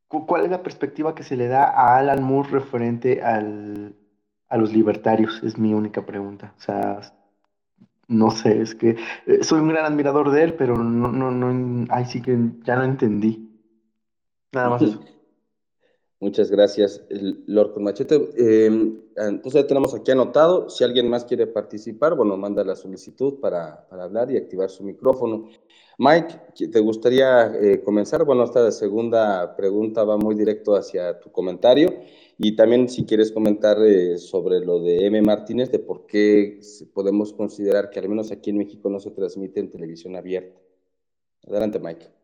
¿cuál 0.08 0.46
es 0.46 0.52
la 0.52 0.64
perspectiva 0.64 1.16
que 1.16 1.24
se 1.24 1.38
le 1.38 1.48
da 1.48 1.64
a 1.64 1.98
Alan 1.98 2.24
Moore 2.24 2.50
referente 2.50 3.24
al, 3.24 3.96
a 4.50 4.58
los 4.58 4.74
libertarios? 4.74 5.42
Es 5.44 5.58
mi 5.58 5.74
única 5.74 6.06
pregunta. 6.06 6.54
O 6.58 6.62
sea, 6.62 7.02
no 8.08 8.30
sé, 8.30 8.62
es 8.62 8.76
que 8.76 8.98
eh, 9.26 9.44
soy 9.44 9.62
un 9.62 9.70
gran 9.70 9.86
admirador 9.86 10.32
de 10.32 10.44
él, 10.44 10.54
pero 10.56 10.78
no, 10.78 11.12
no, 11.12 11.32
no, 11.32 11.88
ay, 11.90 12.06
sí 12.06 12.22
que 12.22 12.38
ya 12.64 12.76
no 12.76 12.84
entendí. 12.84 13.50
Nada 14.52 14.70
más 14.70 14.82
eso. 14.82 15.02
Muchas 16.22 16.52
gracias, 16.52 17.04
Lord 17.48 17.80
Machete. 17.80 18.16
Em, 18.38 19.02
entonces 19.16 19.64
ya 19.64 19.68
tenemos 19.68 19.96
aquí 19.96 20.12
anotado. 20.12 20.70
Si 20.70 20.84
alguien 20.84 21.10
más 21.10 21.26
quiere 21.26 21.48
participar, 21.48 22.16
bueno, 22.16 22.38
manda 22.38 22.64
la 22.64 22.76
solicitud 22.76 23.40
para, 23.40 23.88
hablar 23.90 24.30
y 24.30 24.38
activar 24.38 24.70
su 24.70 24.84
micrófono. 24.84 25.50
Mike, 25.98 26.68
¿te 26.72 26.80
gustaría 26.80 27.48
eh, 27.56 27.82
comenzar? 27.82 28.24
Bueno, 28.24 28.44
esta 28.44 28.72
segunda 28.72 29.56
pregunta 29.56 30.04
va 30.04 30.16
muy 30.16 30.36
directo 30.36 30.76
hacia 30.76 31.20
tu 31.20 31.32
comentario. 31.32 31.90
Y 32.38 32.56
también 32.56 32.88
si 32.88 33.04
quieres 33.04 33.32
comentar 33.32 33.80
eh, 33.84 34.20
sobre 34.20 34.60
lo 34.60 34.80
de 34.80 35.08
M. 35.08 35.24
Martínez, 35.24 35.72
de 35.72 35.80
por 35.80 36.06
qué 36.06 36.60
podemos 36.94 37.34
considerar 37.34 37.90
que 37.90 38.00
al 38.00 38.10
menos 38.10 38.32
aquí 38.32 38.52
en 38.52 38.60
México 38.60 38.92
no 38.92 39.00
se 39.00 39.10
transmite 39.10 39.60
en 39.60 39.72
televisión 39.72 40.16
abierta. 40.16 40.60
Adelante, 41.48 41.80
Mike. 41.80 42.21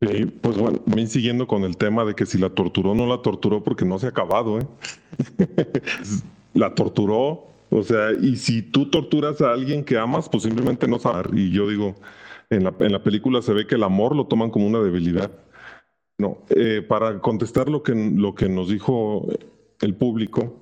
Sí, 0.00 0.26
pues 0.26 0.58
bueno, 0.58 0.82
me 0.84 1.06
siguiendo 1.06 1.46
con 1.46 1.64
el 1.64 1.78
tema 1.78 2.04
de 2.04 2.14
que 2.14 2.26
si 2.26 2.36
la 2.36 2.50
torturó 2.50 2.94
no 2.94 3.06
la 3.06 3.22
torturó 3.22 3.64
porque 3.64 3.86
no 3.86 3.98
se 3.98 4.06
ha 4.06 4.10
acabado, 4.10 4.58
¿eh? 4.58 4.66
la 6.54 6.74
torturó, 6.74 7.46
o 7.70 7.82
sea, 7.82 8.12
y 8.12 8.36
si 8.36 8.60
tú 8.60 8.90
torturas 8.90 9.40
a 9.40 9.52
alguien 9.52 9.84
que 9.84 9.96
amas, 9.96 10.28
pues 10.28 10.42
simplemente 10.42 10.86
no 10.86 10.98
saber. 10.98 11.30
Y 11.32 11.50
yo 11.50 11.66
digo, 11.68 11.94
en 12.50 12.64
la, 12.64 12.74
en 12.78 12.92
la 12.92 13.02
película 13.02 13.40
se 13.40 13.54
ve 13.54 13.66
que 13.66 13.76
el 13.76 13.84
amor 13.84 14.14
lo 14.14 14.26
toman 14.26 14.50
como 14.50 14.66
una 14.66 14.80
debilidad. 14.80 15.30
No, 16.18 16.38
eh, 16.50 16.82
para 16.86 17.20
contestar 17.20 17.68
lo 17.70 17.82
que, 17.82 17.94
lo 17.94 18.34
que 18.34 18.48
nos 18.50 18.68
dijo 18.68 19.26
el 19.80 19.94
público, 19.94 20.56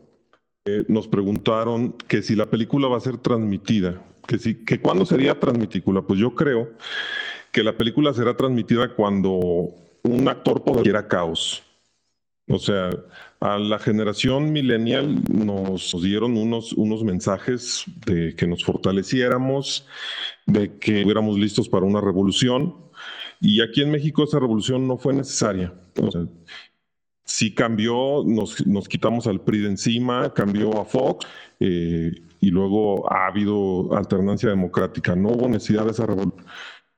eh, 0.64 0.84
nos 0.88 1.08
preguntaron 1.08 1.92
que 2.08 2.22
si 2.22 2.36
la 2.36 2.46
película 2.46 2.88
va 2.88 2.98
a 2.98 3.00
ser 3.00 3.18
transmitida, 3.18 4.00
que 4.28 4.38
si, 4.38 4.64
que 4.64 4.80
cuándo 4.80 5.04
sería 5.04 5.38
transmitícula. 5.38 6.02
Pues 6.02 6.20
yo 6.20 6.34
creo 6.34 6.70
que 7.54 7.62
la 7.62 7.76
película 7.76 8.12
será 8.12 8.36
transmitida 8.36 8.94
cuando 8.94 9.70
un 10.02 10.28
actor 10.28 10.60
quiera 10.82 11.06
caos. 11.06 11.62
O 12.48 12.58
sea, 12.58 12.90
a 13.38 13.58
la 13.58 13.78
generación 13.78 14.52
millennial 14.52 15.22
nos 15.32 15.96
dieron 16.02 16.36
unos, 16.36 16.72
unos 16.72 17.04
mensajes 17.04 17.84
de 18.04 18.34
que 18.34 18.48
nos 18.48 18.64
fortaleciéramos, 18.64 19.86
de 20.46 20.76
que 20.78 20.96
estuviéramos 20.98 21.38
listos 21.38 21.68
para 21.68 21.86
una 21.86 22.00
revolución. 22.00 22.74
Y 23.40 23.62
aquí 23.62 23.82
en 23.82 23.92
México 23.92 24.24
esa 24.24 24.40
revolución 24.40 24.88
no 24.88 24.98
fue 24.98 25.14
necesaria. 25.14 25.72
O 26.02 26.10
sea, 26.10 26.26
sí 27.24 27.54
cambió, 27.54 28.24
nos, 28.26 28.66
nos, 28.66 28.88
quitamos 28.88 29.28
al 29.28 29.40
PRI 29.40 29.60
de 29.60 29.68
encima, 29.68 30.34
cambió 30.34 30.80
a 30.80 30.84
Fox 30.84 31.24
eh, 31.60 32.10
y 32.40 32.50
luego 32.50 33.10
ha 33.10 33.28
habido 33.28 33.96
alternancia 33.96 34.48
democrática. 34.48 35.14
No 35.14 35.30
hubo 35.30 35.48
necesidad 35.48 35.84
de 35.84 35.92
esa 35.92 36.04
revolución. 36.04 36.44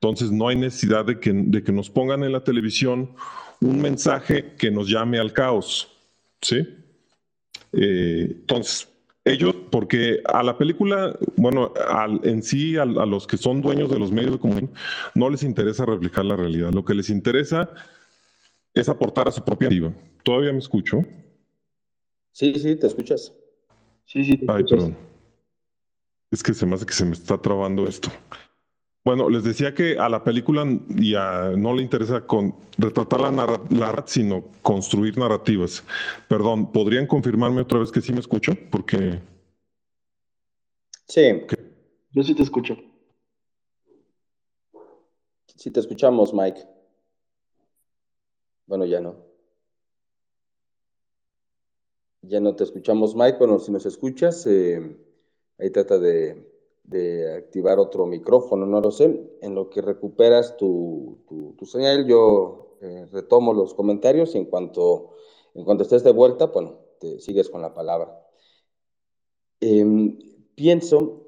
Entonces 0.00 0.30
no 0.30 0.48
hay 0.48 0.56
necesidad 0.56 1.04
de 1.04 1.18
que, 1.18 1.32
de 1.32 1.62
que 1.62 1.72
nos 1.72 1.90
pongan 1.90 2.22
en 2.22 2.32
la 2.32 2.44
televisión 2.44 3.14
un 3.60 3.80
mensaje 3.80 4.54
que 4.56 4.70
nos 4.70 4.88
llame 4.88 5.18
al 5.18 5.32
caos. 5.32 5.92
¿Sí? 6.42 6.66
Eh, 7.72 8.28
entonces, 8.30 8.88
ellos, 9.24 9.56
porque 9.70 10.22
a 10.24 10.42
la 10.42 10.56
película, 10.56 11.18
bueno, 11.36 11.72
en 12.22 12.42
sí, 12.42 12.76
a, 12.76 12.84
los 12.84 13.26
que 13.26 13.36
son 13.36 13.60
dueños 13.60 13.90
de 13.90 13.98
los 13.98 14.12
medios 14.12 14.32
de 14.32 14.38
comunicación, 14.38 14.78
no 15.14 15.28
les 15.30 15.42
interesa 15.42 15.84
replicar 15.84 16.24
la 16.24 16.36
realidad. 16.36 16.72
Lo 16.72 16.84
que 16.84 16.94
les 16.94 17.10
interesa 17.10 17.68
es 18.72 18.88
aportar 18.88 19.26
a 19.28 19.32
su 19.32 19.42
propia 19.42 19.68
vida. 19.68 19.92
¿Todavía 20.22 20.52
me 20.52 20.58
escucho? 20.58 21.04
Sí, 22.32 22.54
sí, 22.54 22.76
te 22.76 22.86
escuchas. 22.86 23.32
Sí, 24.04 24.24
sí. 24.24 24.40
Ay, 24.46 24.62
perdón. 24.62 24.96
Es 26.30 26.42
que 26.42 26.54
se 26.54 26.66
me 26.66 26.74
hace 26.74 26.86
que 26.86 26.92
se 26.92 27.04
me 27.04 27.12
está 27.12 27.36
trabando 27.38 27.88
esto. 27.88 28.10
Bueno, 29.06 29.30
les 29.30 29.44
decía 29.44 29.72
que 29.72 30.00
a 30.00 30.08
la 30.08 30.24
película 30.24 30.66
ya 30.88 31.52
no 31.56 31.72
le 31.72 31.82
interesa 31.82 32.26
con, 32.26 32.56
retratar 32.76 33.20
la, 33.20 33.30
narrativa, 33.30 34.02
sino 34.08 34.42
construir 34.62 35.16
narrativas. 35.16 35.84
Perdón, 36.26 36.72
¿podrían 36.72 37.06
confirmarme 37.06 37.60
otra 37.60 37.78
vez 37.78 37.92
que 37.92 38.00
sí 38.00 38.12
me 38.12 38.18
escucho? 38.18 38.54
Porque... 38.68 39.20
Sí. 41.06 41.22
Yo 42.10 42.24
sí 42.24 42.34
te 42.34 42.42
escucho. 42.42 42.76
Sí 45.54 45.70
te 45.70 45.78
escuchamos, 45.78 46.34
Mike. 46.34 46.66
Bueno, 48.66 48.86
ya 48.86 49.00
no. 49.00 49.24
Ya 52.22 52.40
no 52.40 52.56
te 52.56 52.64
escuchamos, 52.64 53.14
Mike. 53.14 53.38
Bueno, 53.38 53.60
si 53.60 53.70
nos 53.70 53.86
escuchas, 53.86 54.44
eh, 54.48 54.96
ahí 55.58 55.70
trata 55.70 55.96
de 55.96 56.55
de 56.86 57.34
activar 57.34 57.78
otro 57.78 58.06
micrófono, 58.06 58.66
no 58.66 58.80
lo 58.80 58.90
sé. 58.90 59.38
En 59.40 59.54
lo 59.54 59.68
que 59.70 59.82
recuperas 59.82 60.56
tu, 60.56 61.18
tu, 61.58 61.66
señal, 61.66 62.06
yo 62.06 62.78
eh, 62.80 63.06
retomo 63.12 63.52
los 63.52 63.74
comentarios 63.74 64.34
y 64.34 64.38
en 64.38 64.46
cuanto 64.46 65.14
En 65.54 65.64
cuanto 65.64 65.84
estés 65.84 66.04
de 66.04 66.12
vuelta, 66.12 66.46
bueno, 66.46 66.78
te 67.00 67.18
sigues 67.20 67.48
con 67.48 67.62
la 67.62 67.72
palabra. 67.74 68.20
Em, 69.60 70.18
pienso 70.54 71.26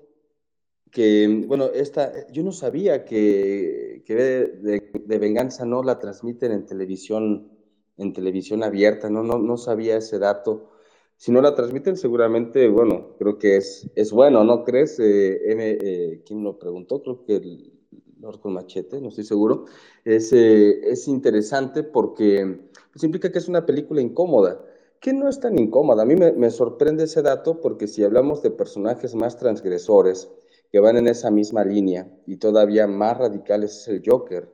que, 0.90 1.44
bueno, 1.46 1.66
esta, 1.66 2.26
yo 2.30 2.42
no 2.42 2.52
sabía 2.52 3.04
que, 3.04 4.02
que 4.06 4.14
de, 4.14 4.90
de, 5.06 5.18
Venganza 5.18 5.64
no 5.64 5.82
la 5.82 5.98
transmiten 5.98 6.52
en 6.52 6.66
televisión, 6.66 7.50
en 7.96 8.12
televisión 8.12 8.62
abierta, 8.62 9.08
no, 9.10 9.22
no, 9.22 9.38
no 9.38 9.56
sabía 9.56 9.96
ese 9.96 10.18
dato. 10.18 10.70
Si 11.18 11.32
no 11.32 11.42
la 11.42 11.56
transmiten, 11.56 11.96
seguramente, 11.96 12.68
bueno, 12.68 13.16
creo 13.18 13.38
que 13.38 13.56
es, 13.56 13.90
es 13.96 14.12
bueno, 14.12 14.44
¿no 14.44 14.62
crees? 14.64 15.00
Eh, 15.00 15.40
eh, 15.48 16.22
¿Quién 16.24 16.44
lo 16.44 16.60
preguntó? 16.60 17.02
Creo 17.02 17.24
que 17.24 17.36
el 17.36 17.72
Lord 18.20 18.40
con 18.40 18.52
Machete, 18.52 19.00
no 19.00 19.08
estoy 19.08 19.24
seguro. 19.24 19.64
Es, 20.04 20.32
eh, 20.32 20.80
es 20.88 21.08
interesante 21.08 21.82
porque 21.82 22.60
pues, 22.92 23.02
implica 23.02 23.32
que 23.32 23.38
es 23.38 23.48
una 23.48 23.66
película 23.66 24.00
incómoda 24.00 24.64
que 25.00 25.12
no 25.12 25.28
es 25.28 25.40
tan 25.40 25.58
incómoda. 25.58 26.02
A 26.02 26.06
mí 26.06 26.14
me, 26.14 26.50
sorprende 26.50 27.04
ese 27.04 27.22
dato 27.22 27.60
porque 27.60 27.88
si 27.88 28.04
hablamos 28.04 28.42
de 28.42 28.50
personajes 28.52 29.16
más 29.16 29.36
transgresores 29.36 30.30
que 30.70 30.78
van 30.78 30.96
en 30.98 31.08
esa 31.08 31.32
misma 31.32 31.64
línea 31.64 32.08
y 32.26 32.36
todavía 32.36 32.86
más 32.86 33.18
radicales 33.18 33.76
es 33.76 33.88
el 33.88 34.02
Joker, 34.06 34.48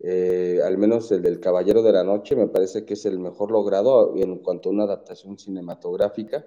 eh, 0.00 0.60
al 0.64 0.78
menos 0.78 1.10
el 1.12 1.22
del 1.22 1.40
Caballero 1.40 1.82
de 1.82 1.92
la 1.92 2.04
Noche 2.04 2.36
me 2.36 2.48
parece 2.48 2.84
que 2.84 2.94
es 2.94 3.04
el 3.06 3.18
mejor 3.18 3.50
logrado 3.50 4.14
en 4.16 4.38
cuanto 4.38 4.68
a 4.68 4.72
una 4.72 4.84
adaptación 4.84 5.38
cinematográfica 5.38 6.46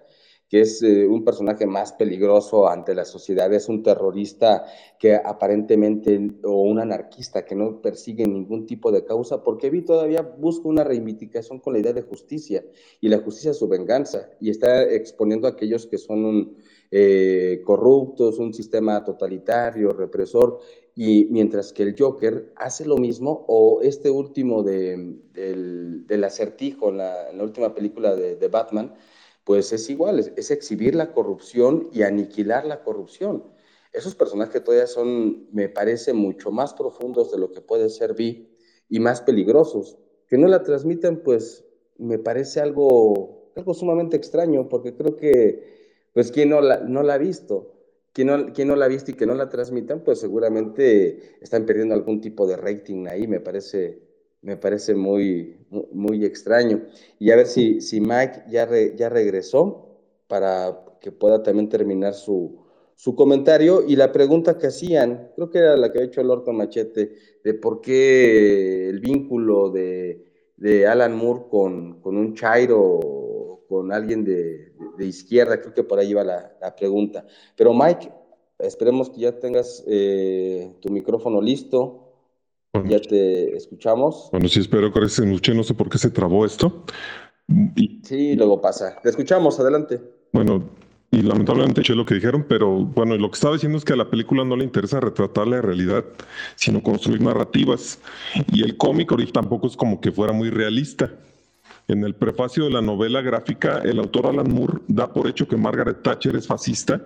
que 0.51 0.59
es 0.59 0.83
eh, 0.83 1.07
un 1.07 1.23
personaje 1.23 1.65
más 1.65 1.93
peligroso 1.93 2.67
ante 2.67 2.93
la 2.93 3.05
sociedad, 3.05 3.53
es 3.53 3.69
un 3.69 3.83
terrorista 3.83 4.65
que 4.99 5.15
aparentemente, 5.15 6.19
o 6.43 6.63
un 6.63 6.77
anarquista 6.77 7.45
que 7.45 7.55
no 7.55 7.81
persigue 7.81 8.27
ningún 8.27 8.65
tipo 8.65 8.91
de 8.91 9.05
causa, 9.05 9.45
porque 9.45 9.69
Vi 9.69 9.83
todavía 9.83 10.21
busca 10.23 10.67
una 10.67 10.83
reivindicación 10.83 11.59
con 11.59 11.71
la 11.71 11.79
idea 11.79 11.93
de 11.93 12.01
justicia, 12.01 12.65
y 12.99 13.07
la 13.07 13.19
justicia 13.19 13.51
es 13.51 13.59
su 13.59 13.69
venganza, 13.69 14.29
y 14.41 14.49
está 14.49 14.83
exponiendo 14.83 15.47
a 15.47 15.51
aquellos 15.51 15.87
que 15.87 15.97
son 15.97 16.57
eh, 16.91 17.61
corruptos, 17.63 18.37
un 18.37 18.53
sistema 18.53 19.05
totalitario, 19.05 19.93
represor, 19.93 20.59
y 20.95 21.25
mientras 21.31 21.73
que 21.73 21.83
el 21.83 21.95
Joker 21.97 22.53
hace 22.55 22.85
lo 22.85 22.97
mismo, 22.97 23.45
o 23.47 23.81
este 23.81 24.09
último 24.09 24.63
de, 24.63 25.17
del, 25.33 26.23
acertijo 26.23 26.89
en 26.89 26.97
la, 26.97 27.31
última 27.39 27.73
película 27.73 28.15
de, 28.15 28.35
de 28.35 28.47
Batman, 28.47 28.93
pues 29.43 29.73
es 29.73 29.89
igual, 29.89 30.19
es, 30.19 30.51
exhibir 30.51 30.95
la 30.95 31.13
corrupción 31.13 31.89
y 31.91 32.03
aniquilar 32.03 32.65
la 32.65 32.83
corrupción. 32.83 33.43
Esos 33.93 34.15
personajes 34.15 34.63
todavía 34.63 34.87
son, 34.87 35.47
me 35.51 35.67
parece, 35.69 36.13
mucho 36.13 36.51
más 36.51 36.73
profundos 36.73 37.31
de 37.31 37.37
lo 37.37 37.51
que 37.51 37.61
puede 37.61 37.89
ser 37.89 38.13
Vi 38.13 38.55
y 38.89 38.99
más 38.99 39.21
peligrosos. 39.21 39.97
Que 40.27 40.37
no 40.37 40.47
la 40.47 40.63
transmiten, 40.63 41.23
pues 41.23 41.65
me 41.97 42.19
parece 42.19 42.61
algo, 42.61 43.51
algo 43.55 43.73
sumamente 43.73 44.15
extraño, 44.15 44.69
porque 44.69 44.95
creo 44.95 45.15
que, 45.15 45.99
pues, 46.13 46.31
quien 46.31 46.49
no 46.49 46.61
la, 46.61 46.79
no 46.81 47.03
la 47.03 47.15
ha 47.15 47.17
visto, 47.17 47.73
quien 48.13 48.27
no, 48.27 48.75
la 48.75 48.85
ha 48.85 48.89
visto 48.89 49.11
y 49.11 49.13
que 49.13 49.25
no 49.25 49.35
la 49.35 49.49
transmitan, 49.49 50.03
pues 50.03 50.19
seguramente 50.19 51.37
están 51.41 51.65
perdiendo 51.65 51.95
algún 51.95 52.21
tipo 52.21 52.45
de 52.47 52.57
rating 52.57 53.07
ahí, 53.07 53.27
me 53.27 53.39
parece 53.39 54.09
me 54.41 54.57
parece 54.57 54.95
muy, 54.95 55.57
muy 55.91 56.25
extraño. 56.25 56.81
Y 57.19 57.29
a 57.31 57.35
ver 57.35 57.45
si, 57.45 57.79
si 57.79 58.01
Mike 58.01 58.45
ya, 58.49 58.67
ya 58.95 59.07
regresó 59.09 59.99
para 60.27 60.83
que 60.99 61.11
pueda 61.11 61.43
también 61.43 61.69
terminar 61.69 62.15
su, 62.15 62.61
su 63.01 63.15
comentario 63.15 63.83
y 63.87 63.95
la 63.95 64.11
pregunta 64.11 64.59
que 64.59 64.67
hacían, 64.67 65.31
creo 65.35 65.49
que 65.49 65.57
era 65.57 65.75
la 65.75 65.91
que 65.91 65.99
ha 65.99 66.03
hecho 66.03 66.21
el 66.21 66.29
Orto 66.29 66.53
Machete, 66.53 67.15
de 67.43 67.53
por 67.55 67.81
qué 67.81 68.89
el 68.89 68.99
vínculo 68.99 69.71
de, 69.71 70.23
de 70.55 70.85
Alan 70.85 71.15
Moore 71.15 71.45
con, 71.49 71.99
con, 72.01 72.15
un 72.15 72.35
Chairo, 72.35 73.63
con 73.67 73.91
alguien 73.91 74.23
de, 74.23 74.70
de, 74.97 75.05
izquierda, 75.05 75.61
creo 75.61 75.73
que 75.73 75.83
por 75.83 75.99
ahí 75.99 76.09
iba 76.09 76.23
la, 76.23 76.51
la, 76.61 76.75
pregunta. 76.75 77.25
Pero 77.55 77.73
Mike, 77.73 78.11
esperemos 78.59 79.09
que 79.09 79.21
ya 79.21 79.39
tengas 79.39 79.83
eh, 79.87 80.75
tu 80.81 80.89
micrófono 80.89 81.41
listo 81.41 82.11
ya 82.85 82.99
te 82.99 83.55
escuchamos. 83.55 84.29
Bueno, 84.31 84.47
sí, 84.47 84.59
espero 84.59 84.91
que 84.91 85.09
se 85.09 85.25
escuche. 85.25 85.53
No 85.53 85.63
sé 85.63 85.73
por 85.73 85.89
qué 85.89 85.97
se 85.97 86.09
trabó 86.09 86.45
esto. 86.45 86.85
Sí, 88.03 88.35
luego 88.35 88.61
pasa. 88.61 88.97
Te 89.01 89.09
escuchamos, 89.09 89.59
adelante. 89.59 90.01
Bueno, 90.31 90.63
y 91.11 91.21
lamentablemente 91.21 91.81
eché 91.81 91.95
lo 91.95 92.05
que 92.05 92.15
dijeron, 92.15 92.45
pero 92.47 92.85
bueno, 92.85 93.17
lo 93.17 93.29
que 93.29 93.35
estaba 93.35 93.55
diciendo 93.55 93.77
es 93.77 93.83
que 93.83 93.93
a 93.93 93.97
la 93.97 94.09
película 94.09 94.45
no 94.45 94.55
le 94.55 94.63
interesa 94.63 95.01
retratar 95.01 95.47
la 95.47 95.61
realidad, 95.61 96.05
sino 96.55 96.81
construir 96.81 97.21
narrativas. 97.21 97.99
Y 98.53 98.63
el 98.63 98.77
cómic 98.77 99.11
ahorita 99.11 99.33
tampoco 99.33 99.67
es 99.67 99.75
como 99.75 99.99
que 99.99 100.11
fuera 100.11 100.31
muy 100.31 100.49
realista. 100.49 101.11
En 101.91 102.05
el 102.05 102.15
prefacio 102.15 102.63
de 102.63 102.69
la 102.69 102.81
novela 102.81 103.21
gráfica, 103.21 103.79
el 103.79 103.99
autor 103.99 104.27
Alan 104.27 104.49
Moore 104.49 104.79
da 104.87 105.11
por 105.11 105.27
hecho 105.27 105.45
que 105.45 105.57
Margaret 105.57 106.01
Thatcher 106.01 106.37
es 106.37 106.47
fascista 106.47 107.01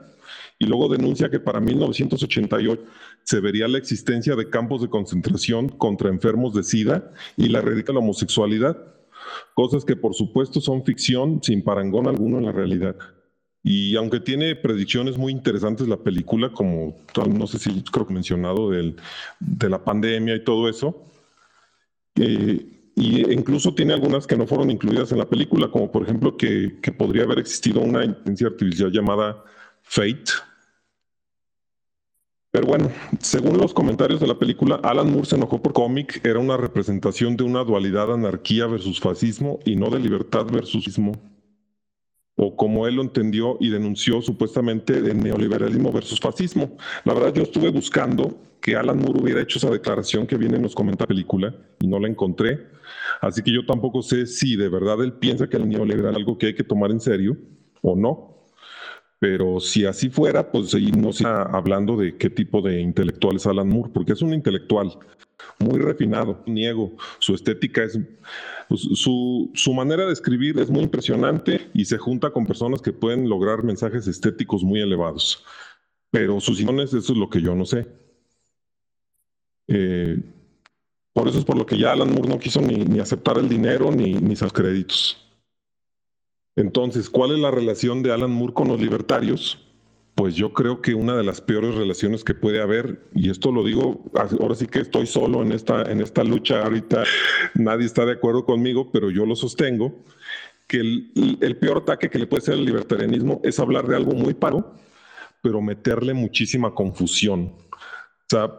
y 0.60 0.68
luego 0.68 0.88
denuncia 0.90 1.28
que 1.28 1.40
para 1.40 1.60
1988 1.60 2.84
se 3.24 3.40
vería 3.40 3.68
la 3.68 3.80
existencia 3.80 4.36
de 4.36 4.48
campos 4.48 4.84
de 4.84 4.90
concentración 4.90 5.70
contra 5.70 6.10
enfermos 6.10 6.54
de 6.54 6.62
SIDA 6.62 7.12
y 7.36 7.48
la 7.48 7.62
radica 7.62 7.94
la 7.94 8.00
homosexualidad, 8.00 8.78
cosas 9.56 9.86
que 9.86 9.96
por 9.96 10.14
supuesto 10.14 10.62
son 10.62 10.86
ficción 10.86 11.42
sin 11.42 11.64
parangón 11.64 12.08
alguno 12.08 12.38
en 12.38 12.46
la 12.46 12.52
realidad. 12.52 12.96
Y 13.64 13.96
aunque 13.96 14.20
tiene 14.20 14.56
predicciones 14.56 15.18
muy 15.18 15.32
interesantes 15.32 15.88
la 15.88 15.98
película, 15.98 16.52
como 16.52 16.96
no 17.28 17.48
sé 17.48 17.58
si 17.58 17.82
creo 17.92 18.06
que 18.06 18.14
mencionado 18.14 18.70
del, 18.70 18.98
de 19.40 19.68
la 19.68 19.84
pandemia 19.84 20.36
y 20.36 20.44
todo 20.44 20.70
eso, 20.70 21.06
eh, 22.18 22.75
y 22.96 23.30
incluso 23.32 23.76
tiene 23.76 23.94
algunas 23.94 24.26
que 24.26 24.38
no 24.38 24.48
fueron 24.48 24.72
incluidas 24.72 25.12
en 25.12 25.18
la 25.18 25.30
película, 25.30 25.70
como 25.70 25.92
por 25.92 26.04
ejemplo 26.04 26.38
que, 26.38 26.80
que 26.82 26.92
podría 26.94 27.24
haber 27.24 27.40
existido 27.40 27.82
una 27.82 28.06
inteligencia 28.06 28.48
artificial 28.48 28.92
llamada 28.92 29.44
Fate. 29.84 30.32
Pero 32.52 32.68
bueno, 32.68 32.90
según 33.20 33.58
los 33.58 33.74
comentarios 33.74 34.22
de 34.22 34.28
la 34.28 34.40
película, 34.40 34.80
Alan 34.82 35.12
Moore 35.12 35.28
se 35.28 35.36
enojó 35.36 35.62
por 35.62 35.74
cómic, 35.74 36.26
era 36.26 36.40
una 36.40 36.56
representación 36.56 37.36
de 37.36 37.44
una 37.44 37.66
dualidad 37.66 38.14
anarquía 38.14 38.66
versus 38.66 39.02
fascismo 39.02 39.60
y 39.66 39.76
no 39.76 39.90
de 39.90 40.00
libertad 40.00 40.46
versus 40.46 40.86
fascismo. 40.86 41.35
O 42.36 42.56
como 42.56 42.86
él 42.88 42.96
lo 42.96 43.02
entendió 43.02 43.58
y 43.60 43.70
denunció 43.70 44.22
supuestamente 44.22 45.02
de 45.02 45.14
neoliberalismo 45.14 45.92
versus 45.92 46.20
fascismo. 46.20 46.78
La 47.06 47.14
verdad 47.14 47.34
yo 47.34 47.44
estuve 47.44 47.70
buscando 47.70 48.38
que 48.62 48.76
Alan 48.76 49.00
Moore 49.00 49.22
hubiera 49.22 49.42
hecho 49.42 49.60
esa 49.60 49.70
declaración 49.70 50.26
que 50.26 50.38
viene 50.38 50.58
en 50.58 50.64
los 50.64 50.74
comentarios 50.74 51.10
la 51.10 51.16
película 51.16 51.56
y 51.80 51.88
no 51.88 52.00
la 52.00 52.08
encontré. 52.08 52.68
Así 53.22 53.42
que 53.42 53.54
yo 53.54 53.66
tampoco 53.66 54.02
sé 54.02 54.26
si 54.26 54.56
de 54.56 54.70
verdad 54.70 55.04
él 55.04 55.14
piensa 55.14 55.48
que 55.48 55.58
el 55.58 55.70
neoliberal 55.70 56.12
es 56.14 56.18
algo 56.18 56.38
que 56.38 56.48
hay 56.48 56.56
que 56.56 56.64
tomar 56.64 56.92
en 56.92 57.00
serio 57.00 57.38
o 57.82 57.96
no. 57.96 58.35
Pero 59.20 59.60
si 59.60 59.86
así 59.86 60.10
fuera, 60.10 60.52
pues 60.52 60.74
no 60.98 61.14
se 61.14 61.26
hablando 61.26 61.96
de 61.96 62.18
qué 62.18 62.30
tipo 62.30 62.62
de 62.62 62.82
intelectual 62.82 63.38
es 63.38 63.48
Alan 63.48 63.70
Moore, 63.70 63.92
porque 63.94 64.14
es 64.14 64.22
un 64.22 64.34
intelectual 64.34 64.98
muy 65.60 65.80
refinado, 65.80 66.44
niego, 66.46 66.92
su 67.20 67.34
estética 67.34 67.84
es, 67.84 67.98
pues, 68.68 68.82
su, 68.82 69.52
su 69.54 69.74
manera 69.74 70.06
de 70.06 70.14
escribir 70.14 70.60
es 70.60 70.70
muy 70.70 70.84
impresionante 70.84 71.70
y 71.74 71.86
se 71.86 71.98
junta 71.98 72.32
con 72.32 72.46
personas 72.46 72.82
que 72.82 72.94
pueden 72.94 73.30
lograr 73.30 73.64
mensajes 73.64 74.08
estéticos 74.08 74.64
muy 74.64 74.82
elevados. 74.82 75.44
Pero 76.12 76.40
sus 76.40 76.60
ideas, 76.60 76.94
eso 76.94 77.14
es 77.14 77.18
lo 77.18 77.30
que 77.30 77.42
yo 77.42 77.56
no 77.56 77.66
sé. 77.66 77.88
Eh, 79.68 80.20
por 81.14 81.28
eso 81.28 81.40
es 81.40 81.46
por 81.46 81.58
lo 81.58 81.66
que 81.66 81.78
ya 81.78 81.92
Alan 81.94 82.14
Moore 82.14 82.30
no 82.30 82.40
quiso 82.40 82.62
ni, 82.62 82.76
ni 82.76 83.00
aceptar 83.00 83.38
el 83.38 83.50
dinero 83.50 83.92
ni, 83.92 84.14
ni 84.14 84.36
sus 84.36 84.52
créditos. 84.52 85.25
Entonces, 86.56 87.10
¿cuál 87.10 87.32
es 87.32 87.40
la 87.40 87.52
relación 87.52 88.02
de 88.02 88.14
Alan 88.14 88.32
Moore 88.32 88.54
con 88.54 88.68
los 88.70 88.80
libertarios? 88.80 89.60
Pues 90.16 90.36
yo 90.36 90.54
creo 90.54 90.82
que 90.82 90.94
una 90.94 91.18
de 91.18 91.24
las 91.24 91.42
peores 91.42 91.76
relaciones 91.76 92.24
que 92.24 92.34
puede 92.34 92.62
haber, 92.62 93.02
y 93.14 93.30
esto 93.30 93.52
lo 93.52 93.66
digo, 93.66 94.06
ahora 94.40 94.56
sí 94.56 94.66
que 94.66 94.80
estoy 94.80 95.08
solo 95.08 95.42
en 95.42 95.52
esta, 95.52 95.82
en 95.92 96.00
esta 96.00 96.24
lucha, 96.24 96.64
ahorita 96.64 97.04
nadie 97.56 97.86
está 97.86 98.06
de 98.06 98.14
acuerdo 98.14 98.46
conmigo, 98.46 98.90
pero 98.92 99.12
yo 99.12 99.26
lo 99.26 99.36
sostengo, 99.36 99.94
que 100.68 100.80
el, 100.80 101.58
peor 101.60 101.80
ataque 101.80 102.10
que 102.10 102.18
le 102.18 102.28
puede 102.28 102.42
ser 102.42 102.54
al 102.56 102.66
libertarianismo 102.66 103.42
es 103.44 103.60
hablar 103.60 103.88
de 103.88 103.98
algo 103.98 104.14
muy 104.14 104.34
paro, 104.34 104.74
pero 105.42 105.62
meterle 105.62 106.14
muchísima 106.14 106.74
confusión. 106.74 107.54
O 107.72 108.30
sea, 108.30 108.52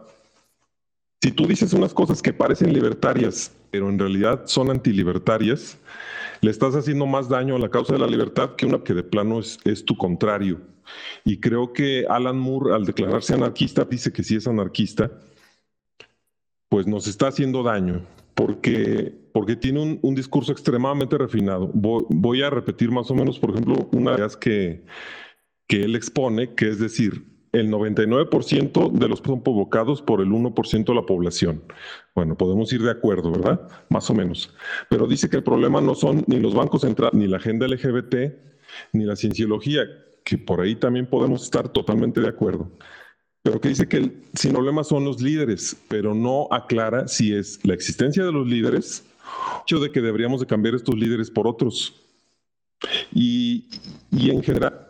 si 1.21 1.31
tú 1.31 1.47
dices 1.47 1.73
unas 1.73 1.93
cosas 1.93 2.21
que 2.21 2.33
parecen 2.33 2.71
libertarias, 2.71 3.51
pero 3.71 3.89
en 3.89 3.97
realidad 3.97 4.43
son 4.45 4.69
antilibertarias, 4.69 5.77
le 6.41 6.51
estás 6.51 6.75
haciendo 6.75 7.05
más 7.05 7.29
daño 7.29 7.55
a 7.55 7.59
la 7.59 7.69
causa 7.69 7.93
de 7.93 7.99
la 7.99 8.07
libertad 8.07 8.55
que 8.55 8.65
una 8.65 8.83
que 8.83 8.93
de 8.93 9.03
plano 9.03 9.39
es, 9.39 9.85
tu 9.85 9.97
contrario. 9.97 10.61
Y 11.25 11.39
creo 11.39 11.73
que 11.73 12.05
Alan 12.07 12.37
Moore, 12.37 12.73
al 12.73 12.85
declararse 12.85 13.33
anarquista, 13.33 13.85
dice 13.85 14.11
que 14.11 14.23
sí 14.23 14.35
es 14.35 14.47
anarquista, 14.47 15.11
pues 16.69 16.87
nos 16.87 17.07
está 17.07 17.27
haciendo 17.27 17.63
daño, 17.63 18.05
porque, 18.35 19.13
porque 19.33 19.55
tiene 19.55 19.81
un, 19.81 19.99
un 20.01 20.15
discurso 20.15 20.51
extremadamente 20.51 21.17
refinado. 21.17 21.69
Voy, 21.73 22.05
voy, 22.09 22.41
a 22.41 22.49
repetir 22.49 22.91
más 22.91 23.09
o 23.11 23.15
menos, 23.15 23.39
por 23.39 23.51
ejemplo, 23.51 23.89
una 23.91 24.13
de 24.13 24.19
las 24.19 24.37
que, 24.37 24.83
que 25.67 25.83
él 25.83 25.95
expone, 25.95 26.53
que 26.53 26.69
es 26.69 26.79
decir, 26.79 27.36
el 27.51 27.69
99% 27.71 28.91
de 28.91 29.07
los 29.07 29.19
son 29.19 29.41
provocados 29.41 30.01
por 30.01 30.21
el 30.21 30.29
1% 30.29 30.85
de 30.85 30.95
la 30.95 31.05
población. 31.05 31.63
Bueno, 32.15 32.37
podemos 32.37 32.71
ir 32.73 32.81
de 32.81 32.91
acuerdo, 32.91 33.31
¿verdad? 33.31 33.67
Más 33.89 34.09
o 34.09 34.13
menos. 34.13 34.53
Pero 34.89 35.07
dice 35.07 35.29
que 35.29 35.37
el 35.37 35.43
problema 35.43 35.81
no 35.81 35.95
son 35.95 36.23
ni 36.27 36.39
los 36.39 36.53
bancos 36.53 36.81
centrales, 36.81 37.13
ni 37.13 37.27
la 37.27 37.37
agenda 37.37 37.67
LGBT, 37.67 38.15
ni 38.93 39.05
la 39.05 39.15
cienciología, 39.15 39.83
que 40.23 40.37
por 40.37 40.61
ahí 40.61 40.75
también 40.75 41.07
podemos 41.07 41.43
estar 41.43 41.69
totalmente 41.69 42.21
de 42.21 42.27
acuerdo. 42.27 42.69
Pero 43.43 43.61
que 43.61 43.69
dice 43.69 43.87
que 43.87 43.97
el 43.97 44.23
sin 44.33 44.51
problema 44.51 44.83
son 44.83 45.05
los 45.05 45.21
líderes, 45.21 45.77
pero 45.87 46.13
no 46.13 46.47
aclara 46.51 47.07
si 47.07 47.33
es 47.33 47.65
la 47.65 47.73
existencia 47.73 48.25
de 48.25 48.31
los 48.31 48.45
líderes, 48.45 49.05
hecho 49.61 49.79
de 49.79 49.91
que 49.91 50.01
deberíamos 50.01 50.41
de 50.41 50.47
cambiar 50.47 50.75
estos 50.75 50.95
líderes 50.95 51.31
por 51.31 51.47
otros. 51.47 51.95
Y, 53.13 53.69
y 54.11 54.29
en 54.31 54.43
general, 54.43 54.86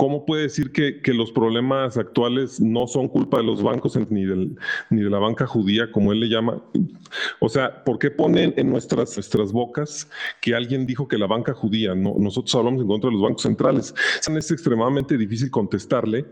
¿cómo 0.00 0.24
puede 0.24 0.44
decir 0.44 0.72
que, 0.72 1.02
que, 1.02 1.12
los 1.12 1.30
problemas 1.30 1.98
actuales 1.98 2.58
no 2.58 2.86
son 2.86 3.06
culpa 3.06 3.36
de 3.36 3.44
los 3.44 3.62
bancos 3.62 3.98
ni, 4.08 4.24
del, 4.24 4.56
ni 4.88 5.02
de 5.02 5.10
la 5.10 5.18
banca 5.18 5.46
judía, 5.46 5.92
como 5.92 6.10
él 6.10 6.20
le 6.20 6.30
llama? 6.30 6.62
O 7.38 7.50
sea, 7.50 7.84
¿por 7.84 7.98
qué 7.98 8.10
ponen 8.10 8.54
en 8.56 8.70
nuestras, 8.70 9.14
nuestras 9.14 9.52
bocas 9.52 10.08
que 10.40 10.54
alguien 10.54 10.86
dijo 10.86 11.06
que 11.06 11.18
la 11.18 11.26
banca 11.26 11.52
judía? 11.52 11.94
No, 11.94 12.14
nosotros 12.18 12.54
hablamos 12.54 12.80
en 12.80 12.88
contra 12.88 13.10
de 13.10 13.12
los 13.16 13.22
bancos 13.22 13.42
centrales. 13.42 13.94
Es 14.26 14.50
extremadamente 14.50 15.18
difícil 15.18 15.50
contestarle, 15.50 16.24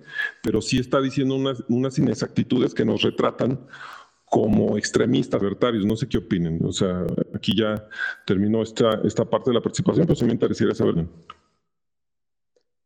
pero 0.43 0.63
sí 0.63 0.79
está 0.79 1.03
diciendo 1.03 1.35
unas, 1.35 1.63
unas 1.69 1.99
inexactitudes 1.99 2.73
que 2.73 2.87
nos 2.87 3.03
retratan 3.03 3.61
como 4.31 4.79
extremistas 4.79 5.43
libertarios. 5.43 5.85
No 5.85 5.95
sé 5.95 6.09
qué 6.09 6.17
opinen. 6.17 6.59
O 6.65 6.73
sea, 6.73 7.05
aquí 7.35 7.55
ya 7.55 7.87
terminó 8.25 8.63
esta, 8.63 9.03
esta 9.05 9.27
parte 9.27 9.51
de 9.51 9.57
la 9.57 9.61
participación, 9.61 10.07
pero 10.07 10.17
sí 10.17 10.25
me 10.25 10.33
interesaría 10.33 10.75
saberlo. 10.75 11.07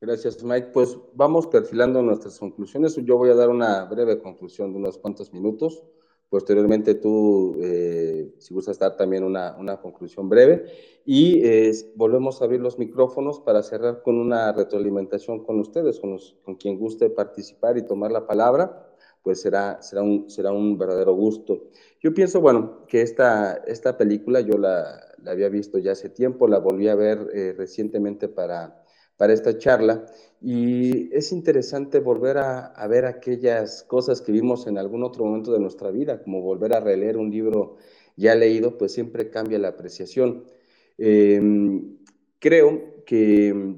Gracias, 0.03 0.43
Mike. 0.43 0.71
Pues 0.73 0.99
vamos 1.15 1.47
perfilando 1.47 2.03
nuestras 2.03 2.37
conclusiones. 2.37 2.97
Yo 2.97 3.17
voy 3.17 3.31
a 3.31 3.37
dar 3.37 3.51
una 3.51 3.85
breve 3.85 4.19
conclusión 4.19 4.73
de 4.73 4.79
unos 4.81 4.99
cuantos 4.99 5.33
minutos. 5.33 5.85
Posteriormente 6.29 6.97
tú, 6.97 7.57
eh, 7.63 8.35
si 8.39 8.53
gustas 8.53 8.81
dar 8.81 8.97
también 8.97 9.23
una, 9.23 9.57
una 9.57 9.81
conclusión 9.81 10.29
breve. 10.29 10.65
Y 11.05 11.47
eh, 11.47 11.71
volvemos 11.95 12.43
a 12.43 12.47
abrir 12.47 12.61
los 12.61 12.81
micrófonos 12.81 13.39
para 13.39 13.63
cerrar 13.63 14.03
con 14.03 14.19
una 14.19 14.51
retroalimentación 14.51 15.45
con 15.45 15.61
ustedes, 15.61 16.01
con, 16.01 16.15
los, 16.15 16.37
con 16.43 16.57
quien 16.57 16.81
guste 16.81 17.09
participar 17.09 17.79
y 17.79 17.87
tomar 17.87 18.11
la 18.11 18.27
palabra, 18.27 18.93
pues 19.23 19.41
será, 19.41 19.81
será, 19.83 20.03
un, 20.03 20.29
será 20.29 20.51
un 20.51 20.79
verdadero 20.79 21.15
gusto. 21.15 21.69
Yo 22.01 22.13
pienso, 22.13 22.41
bueno, 22.41 22.87
que 22.89 23.03
esta, 23.03 23.55
esta 23.69 23.97
película 23.97 24.41
yo 24.41 24.59
la, 24.59 25.01
la 25.23 25.31
había 25.31 25.49
visto 25.49 25.79
ya 25.79 25.93
hace 25.93 26.09
tiempo, 26.09 26.49
la 26.49 26.59
volví 26.59 26.89
a 26.89 26.97
ver 26.97 27.31
eh, 27.33 27.55
recientemente 27.57 28.27
para 28.27 28.82
para 29.23 29.35
esta 29.35 29.57
charla. 29.57 30.05
Y 30.41 31.15
es 31.15 31.31
interesante 31.31 32.01
volver 32.01 32.39
a, 32.39 32.75
ver 32.89 33.07
aquellas 33.07 33.85
cosas 33.85 34.21
que 34.21 34.33
vimos 34.33 34.67
en 34.67 34.79
algún 34.79 35.05
otro 35.05 35.25
momento 35.25 35.53
de 35.53 35.61
nuestra 35.61 35.93
vida, 35.93 36.21
como 36.25 36.41
volver 36.41 36.75
a 36.75 36.81
releer 36.81 37.17
un 37.17 37.31
libro 37.31 37.77
ya 38.17 38.35
leído, 38.35 38.77
pues 38.77 38.91
siempre 38.91 39.31
cambia 39.31 39.61
la 39.61 39.69
apreciación. 39.69 40.43
Em, 40.99 41.99
creo 42.41 43.05
que 43.07 43.77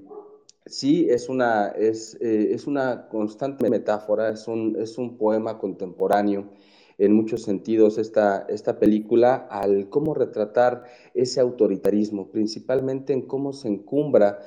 sí 0.64 1.08
es 1.10 1.28
una, 1.28 1.68
es, 1.68 2.16
eh, 2.22 2.54
es 2.54 2.66
una 2.66 3.08
constante 3.08 3.68
metáfora, 3.68 4.30
es 4.30 4.48
un, 4.48 4.76
es 4.80 4.96
un 4.96 5.18
poema 5.18 5.58
contemporáneo 5.58 6.48
en 6.96 7.12
muchos 7.12 7.42
sentidos 7.42 7.98
esta, 7.98 8.46
esta 8.48 8.78
película 8.78 9.46
al 9.50 9.90
cómo 9.90 10.14
retratar 10.14 10.84
ese 11.12 11.40
autoritarismo, 11.40 12.30
principalmente 12.30 13.12
en 13.12 13.22
cómo 13.22 13.52
se 13.52 13.68
encumbra 13.68 14.38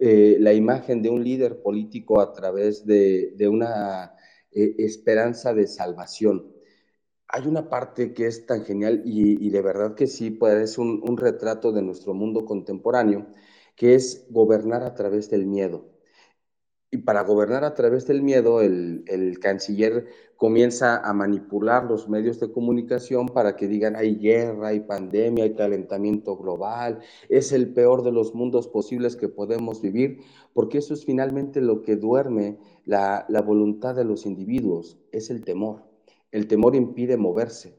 eh, 0.00 0.36
la 0.40 0.52
imagen 0.54 1.02
de 1.02 1.10
un 1.10 1.22
líder 1.22 1.62
político 1.62 2.20
a 2.20 2.32
través 2.32 2.86
de, 2.86 3.34
una 3.48 4.14
eh, 4.50 4.74
esperanza 4.78 5.54
de 5.54 5.66
salvación. 5.66 6.52
Hay 7.28 7.46
una 7.46 7.68
parte 7.68 8.12
que 8.14 8.26
es 8.26 8.46
tan 8.46 8.64
genial 8.64 9.02
y, 9.04 9.50
de 9.50 9.62
verdad 9.62 9.94
que 9.94 10.06
sí, 10.06 10.30
pues 10.30 10.78
un, 10.78 11.02
un 11.08 11.16
retrato 11.16 11.72
de 11.72 11.82
nuestro 11.82 12.14
mundo 12.14 12.44
contemporáneo, 12.44 13.28
que 13.76 13.94
es 13.94 14.26
gobernar 14.30 14.82
a 14.82 14.94
través 14.94 15.30
del 15.30 15.46
miedo. 15.46 15.90
Y 16.90 16.98
para 16.98 17.22
gobernar 17.22 17.64
a 17.64 17.74
través 17.74 18.06
del 18.06 18.22
miedo, 18.22 18.60
el, 18.60 19.38
canciller 19.40 20.08
comienza 20.40 20.96
a 21.06 21.12
manipular 21.12 21.84
los 21.84 22.08
medios 22.08 22.40
de 22.40 22.50
comunicación 22.50 23.26
para 23.26 23.56
que 23.56 23.68
digan 23.68 23.94
hay 23.94 24.16
guerra, 24.16 24.68
hay 24.68 24.80
pandemia, 24.80 25.44
hay 25.44 25.52
calentamiento 25.54 26.34
global, 26.38 27.00
es 27.28 27.52
el 27.52 27.74
peor 27.74 28.02
de 28.02 28.10
los 28.10 28.34
mundos 28.34 28.66
posibles 28.66 29.16
que 29.16 29.28
podemos 29.28 29.82
vivir, 29.82 30.22
porque 30.54 30.78
eso 30.78 30.94
es 30.94 31.04
finalmente 31.04 31.60
lo 31.60 31.82
que 31.82 31.96
duerme 31.96 32.58
la, 32.86 33.26
la 33.28 33.42
voluntad 33.42 33.94
de 33.94 34.04
los 34.04 34.24
individuos, 34.24 34.96
es 35.12 35.28
el 35.28 35.44
temor. 35.44 35.82
El 36.30 36.46
temor 36.46 36.74
impide 36.74 37.18
moverse 37.18 37.76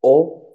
o 0.00 0.46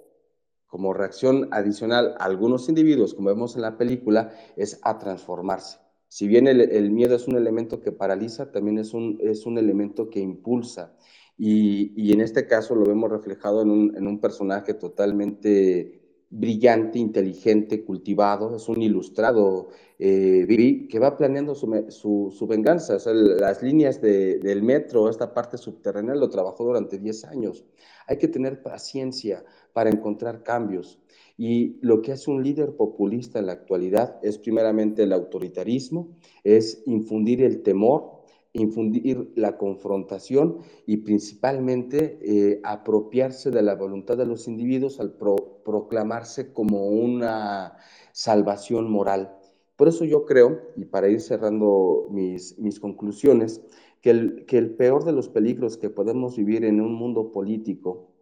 como 0.66 0.94
reacción 0.94 1.48
adicional 1.50 2.14
a 2.18 2.24
algunos 2.24 2.70
individuos, 2.70 3.12
como 3.12 3.28
vemos 3.28 3.56
en 3.56 3.60
la 3.60 3.76
película, 3.76 4.32
es 4.56 4.80
a 4.84 4.98
transformarse. 4.98 5.82
Si 6.08 6.28
bien 6.28 6.46
el, 6.46 6.90
miedo 6.90 7.16
es 7.16 7.26
un 7.26 7.36
elemento 7.36 7.80
que 7.80 7.90
paraliza, 7.90 8.52
también 8.52 8.78
es 8.78 8.92
un, 8.92 9.18
es 9.22 9.46
un 9.46 9.56
elemento 9.56 10.10
que 10.10 10.20
impulsa. 10.20 10.94
Y, 11.38 12.12
en 12.12 12.20
este 12.20 12.46
caso 12.46 12.74
lo 12.74 12.84
vemos 12.84 13.10
reflejado 13.10 13.62
en 13.62 14.06
un, 14.06 14.20
personaje 14.20 14.74
totalmente 14.74 16.00
brillante, 16.30 16.98
inteligente, 16.98 17.84
cultivado, 17.84 18.56
es 18.56 18.68
un 18.68 18.80
ilustrado 18.80 19.68
eh, 19.98 20.46
que 20.88 20.98
va 20.98 21.16
planeando 21.16 21.54
su, 21.54 22.46
venganza. 22.48 22.98
las 23.12 23.62
líneas 23.62 24.00
del 24.00 24.62
metro, 24.62 25.10
esta 25.10 25.34
parte 25.34 25.58
subterránea, 25.58 26.14
lo 26.14 26.30
trabajó 26.30 26.64
durante 26.64 26.98
10 26.98 27.24
años. 27.24 27.64
Hay 28.06 28.18
que 28.18 28.28
tener 28.28 28.62
paciencia 28.62 29.44
para 29.72 29.90
encontrar 29.90 30.42
cambios. 30.42 30.98
Y 31.36 31.78
lo 31.80 32.02
que 32.02 32.12
hace 32.12 32.30
un 32.30 32.42
líder 32.42 32.76
populista 32.76 33.38
en 33.38 33.46
la 33.46 33.52
actualidad 33.52 34.18
es 34.22 34.38
primeramente 34.38 35.02
el 35.02 35.12
autoritarismo, 35.12 36.16
es 36.44 36.82
infundir 36.86 37.42
el 37.42 37.62
temor, 37.62 38.21
infundir 38.52 39.32
la 39.34 39.56
confrontación 39.56 40.58
y 40.86 40.98
principalmente 40.98 42.18
eh, 42.22 42.60
apropiarse 42.64 43.50
de 43.50 43.62
la 43.62 43.74
voluntad 43.74 44.16
de 44.16 44.26
los 44.26 44.48
individuos 44.48 45.00
al 45.00 45.12
proclamarse 45.12 46.52
como 46.52 46.88
una 46.88 47.76
salvación 48.12 48.90
moral. 48.90 49.36
Por 49.76 49.88
eso 49.88 50.04
yo 50.04 50.26
creo, 50.26 50.60
y 50.76 50.84
para 50.84 51.08
ir 51.08 51.20
cerrando 51.20 52.06
mis, 52.10 52.58
mis 52.58 52.78
conclusiones, 52.78 53.62
que 54.00 54.10
el, 54.10 54.44
que 54.46 54.58
el 54.58 54.74
peor 54.74 55.04
de 55.04 55.12
los 55.12 55.28
peligros 55.28 55.76
que 55.76 55.88
podemos 55.88 56.36
vivir 56.36 56.64
en 56.64 56.80
un 56.80 56.94
mundo 56.94 57.32
político 57.32 58.12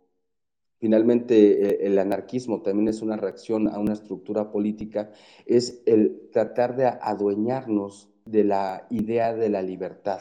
Finalmente, 0.81 1.69
eh, 1.69 1.79
el 1.83 1.99
anarquismo 1.99 2.63
también 2.63 2.89
es 2.89 3.03
una 3.03 3.19
reacción 3.19 3.69
a 3.69 3.79
una 3.79 3.93
estructura 3.93 4.51
política, 4.51 5.13
es 5.45 5.83
el 5.85 6.31
tratar 6.33 6.75
de 6.75 6.87
adueñarnos 6.87 8.10
de 8.25 8.45
la 8.45 8.87
idea 8.91 9.35
de 9.35 9.49
la 9.49 9.63
libertad. 9.63 10.21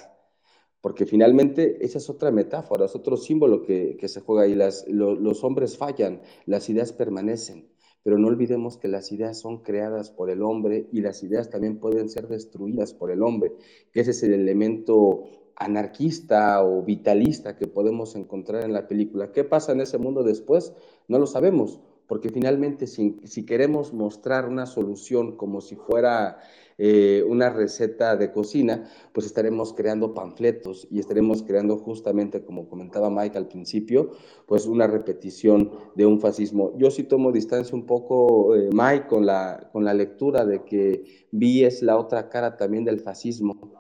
Porque 0.82 1.06
finalmente 1.06 1.86
esa 1.86 1.98
es 1.98 2.10
otra 2.10 2.32
metáfora, 2.32 2.86
es 2.86 2.96
otro 2.96 3.18
símbolo 3.18 3.64
que, 3.64 3.98
se 4.08 4.22
juega 4.22 4.44
ahí. 4.44 4.56
Las, 4.56 4.88
los 4.88 5.44
hombres 5.44 5.78
fallan, 5.78 6.22
las 6.46 6.70
ideas 6.70 6.94
permanecen, 6.94 7.70
pero 8.04 8.18
no 8.18 8.28
olvidemos 8.28 8.78
que 8.78 8.88
las 8.88 9.12
ideas 9.12 9.38
son 9.38 9.62
creadas 9.62 10.10
por 10.10 10.30
el 10.30 10.42
hombre 10.42 10.88
y 10.92 11.02
las 11.02 11.22
ideas 11.22 11.50
también 11.50 11.80
pueden 11.80 12.08
ser 12.10 12.28
destruidas 12.28 12.94
por 12.94 13.12
el 13.12 13.24
hombre, 13.24 13.54
que 13.92 14.02
ese 14.02 14.12
es 14.12 14.24
el 14.24 14.34
elemento 14.34 15.24
anarquista 15.60 16.64
o 16.64 16.82
vitalista 16.82 17.58
que 17.58 17.68
podemos 17.68 18.16
encontrar 18.16 18.64
en 18.64 18.74
la 18.74 18.88
película. 18.88 19.34
¿Qué 19.34 19.44
pasa 19.44 19.74
en 19.74 19.82
ese 19.82 19.98
mundo 19.98 20.24
después? 20.24 20.74
No 21.10 21.20
lo 21.20 21.28
sabemos, 21.28 21.82
porque 22.08 22.30
finalmente 22.30 22.88
si, 22.88 23.46
queremos 23.46 23.94
mostrar 23.94 24.48
una 24.48 24.66
solución 24.66 25.36
como 25.36 25.60
si 25.62 25.76
fuera 25.76 26.40
eh, 26.80 27.24
una 27.28 27.50
receta 27.50 28.16
de 28.16 28.32
cocina, 28.32 28.90
pues 29.14 29.26
estaremos 29.26 29.74
creando 29.74 30.14
panfletos 30.14 30.88
y 30.90 31.00
estaremos 31.00 31.44
creando 31.44 31.78
justamente, 31.78 32.44
como 32.44 32.68
comentaba 32.68 33.10
Mike 33.10 33.38
al 33.38 33.48
principio, 33.48 34.12
pues 34.48 34.66
una 34.66 34.88
repetición 34.88 35.72
de 35.96 36.06
un 36.06 36.20
fascismo. 36.20 36.74
Yo 36.78 36.90
sí 36.90 37.04
tomo 37.04 37.32
distancia 37.32 37.76
un 37.76 37.86
poco, 37.86 38.56
eh, 38.56 38.70
Mike, 38.72 39.08
con 39.08 39.26
la, 39.26 39.70
con 39.72 39.86
la 39.86 39.94
lectura 39.94 40.46
de 40.46 40.64
que 40.64 41.04
vi 41.32 41.64
es 41.66 41.84
la 41.84 41.98
otra 41.98 42.30
cara 42.30 42.58
también 42.58 42.86
del 42.86 43.00
fascismo 43.00 43.80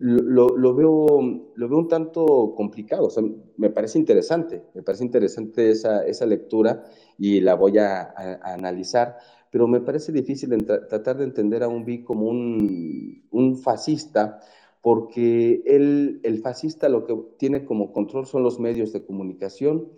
lo, 0.00 0.74
veo, 0.74 1.20
lo 1.54 1.68
veo 1.68 1.78
un 1.78 1.88
tanto 1.88 2.54
complicado, 2.56 3.06
o 3.06 3.10
sea, 3.10 3.22
me 3.58 3.68
parece 3.68 3.98
interesante, 3.98 4.64
me 4.74 4.82
parece 4.82 5.04
interesante 5.04 5.70
esa, 5.70 6.06
esa 6.06 6.24
lectura 6.24 6.84
y 7.18 7.40
la 7.40 7.54
voy 7.54 7.76
a, 7.76 8.14
analizar, 8.42 9.18
pero 9.50 9.66
me 9.66 9.80
parece 9.80 10.12
difícil 10.12 10.56
tratar 10.64 11.18
de 11.18 11.24
entender 11.24 11.62
a 11.62 11.68
un 11.68 11.84
B 11.84 12.04
como 12.04 12.26
un, 12.28 13.26
un 13.30 13.56
fascista, 13.58 14.40
porque 14.80 15.62
él, 15.66 16.20
el 16.22 16.38
fascista 16.38 16.88
lo 16.88 17.04
que 17.04 17.16
tiene 17.38 17.64
como 17.64 17.92
control 17.92 18.26
son 18.26 18.42
los 18.42 18.58
medios 18.60 18.92
de 18.92 19.04
comunicación, 19.04 19.88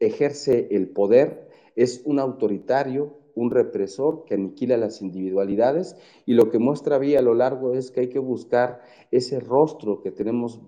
ejerce 0.00 0.68
el 0.70 0.88
poder, 0.88 1.48
es 1.76 2.02
un 2.04 2.18
autoritario, 2.18 3.18
un 3.34 3.50
represor 3.50 4.24
que 4.24 4.34
aniquila 4.34 4.76
las 4.76 5.00
individualidades 5.00 5.96
y 6.26 6.34
lo 6.34 6.50
que 6.50 6.58
muestra 6.58 6.98
Vía 6.98 7.20
a 7.20 7.22
lo 7.22 7.34
largo 7.34 7.74
es 7.74 7.90
que 7.90 8.00
hay 8.00 8.08
que 8.08 8.18
buscar 8.18 8.82
ese 9.10 9.40
rostro 9.40 10.02
que 10.02 10.10
tenemos, 10.10 10.60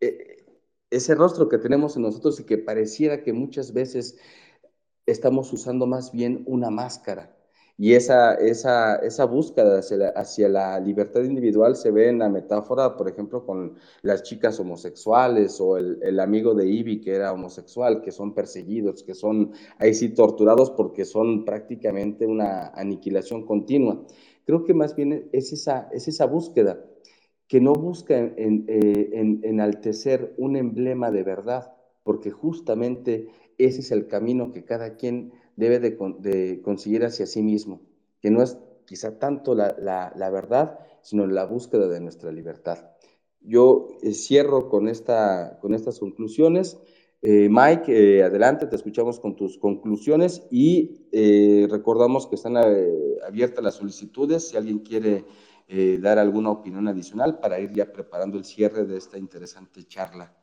eh, 0.00 0.44
ese 0.90 1.14
rostro 1.14 1.48
que 1.48 1.58
tenemos 1.58 1.96
en 1.96 2.02
nosotros 2.02 2.40
y 2.40 2.44
que 2.44 2.58
pareciera 2.58 3.22
que 3.22 3.32
muchas 3.32 3.72
veces 3.72 4.18
estamos 5.06 5.52
usando 5.52 5.86
más 5.86 6.12
bien 6.12 6.42
una 6.46 6.70
máscara. 6.70 7.36
Y 7.82 7.94
esa, 7.94 8.34
esa, 8.34 8.96
esa 8.96 9.24
búsqueda 9.24 9.80
hacia 10.14 10.48
la, 10.50 10.78
libertad 10.80 11.22
individual 11.22 11.76
se 11.76 11.90
ve 11.90 12.10
en 12.10 12.18
la 12.18 12.28
metáfora, 12.28 12.94
por 12.94 13.08
ejemplo, 13.08 13.46
con 13.46 13.76
las 14.02 14.22
chicas 14.22 14.60
homosexuales 14.60 15.58
o 15.62 15.78
el, 15.78 15.98
el, 16.02 16.20
amigo 16.20 16.52
de 16.54 16.68
Ivy 16.68 17.00
que 17.00 17.14
era 17.14 17.32
homosexual, 17.32 18.02
que 18.02 18.12
son 18.12 18.34
perseguidos, 18.34 19.02
que 19.02 19.14
son 19.14 19.52
ahí 19.78 19.94
sí 19.94 20.10
torturados 20.10 20.70
porque 20.72 21.06
son 21.06 21.46
prácticamente 21.46 22.26
una 22.26 22.68
aniquilación 22.74 23.46
continua. 23.46 24.04
Creo 24.44 24.66
que 24.66 24.74
más 24.74 24.94
bien 24.94 25.30
es 25.32 25.54
esa, 25.54 25.88
es 25.90 26.06
esa 26.06 26.26
búsqueda 26.26 26.84
que 27.48 27.62
no 27.62 27.72
busca 27.72 28.14
en, 28.18 28.66
en, 28.68 29.40
enaltecer 29.42 30.34
un 30.36 30.56
emblema 30.56 31.10
de 31.10 31.22
verdad, 31.22 31.72
porque 32.02 32.30
justamente 32.30 33.28
ese 33.56 33.80
es 33.80 33.90
el 33.90 34.06
camino 34.06 34.52
que 34.52 34.66
cada 34.66 34.96
quien 34.96 35.32
debe 35.56 35.78
de, 35.78 36.60
conseguir 36.62 37.04
hacia 37.04 37.26
sí 37.26 37.42
mismo, 37.42 37.82
que 38.20 38.30
no 38.30 38.42
es 38.42 38.58
quizá 38.86 39.18
tanto 39.18 39.54
la, 39.54 40.30
verdad, 40.32 40.78
sino 41.02 41.26
la 41.26 41.44
búsqueda 41.44 41.88
de 41.88 42.00
nuestra 42.00 42.32
libertad. 42.32 42.90
Yo 43.40 43.88
eh, 44.02 44.12
cierro 44.12 44.68
con, 44.68 44.88
esta, 44.88 45.58
con 45.60 45.74
estas 45.74 45.98
conclusiones. 45.98 46.78
Eh, 47.22 47.48
Mike, 47.50 48.18
eh, 48.18 48.22
adelante, 48.22 48.66
te 48.66 48.76
escuchamos 48.76 49.20
con 49.20 49.36
tus 49.36 49.58
conclusiones 49.58 50.46
y 50.50 51.06
recordamos 51.68 52.26
que 52.26 52.34
están 52.36 52.56
abiertas 52.56 53.62
las 53.62 53.74
solicitudes 53.74 54.48
si 54.48 54.56
alguien 54.56 54.80
quiere 54.80 55.24
dar 56.00 56.18
alguna 56.18 56.50
opinión 56.50 56.88
adicional 56.88 57.38
para 57.38 57.60
ir 57.60 57.72
ya 57.72 57.92
preparando 57.92 58.36
el 58.36 58.44
cierre 58.44 58.84
de 58.84 58.96
esta 58.96 59.18
interesante 59.18 59.84
charla 59.84 60.34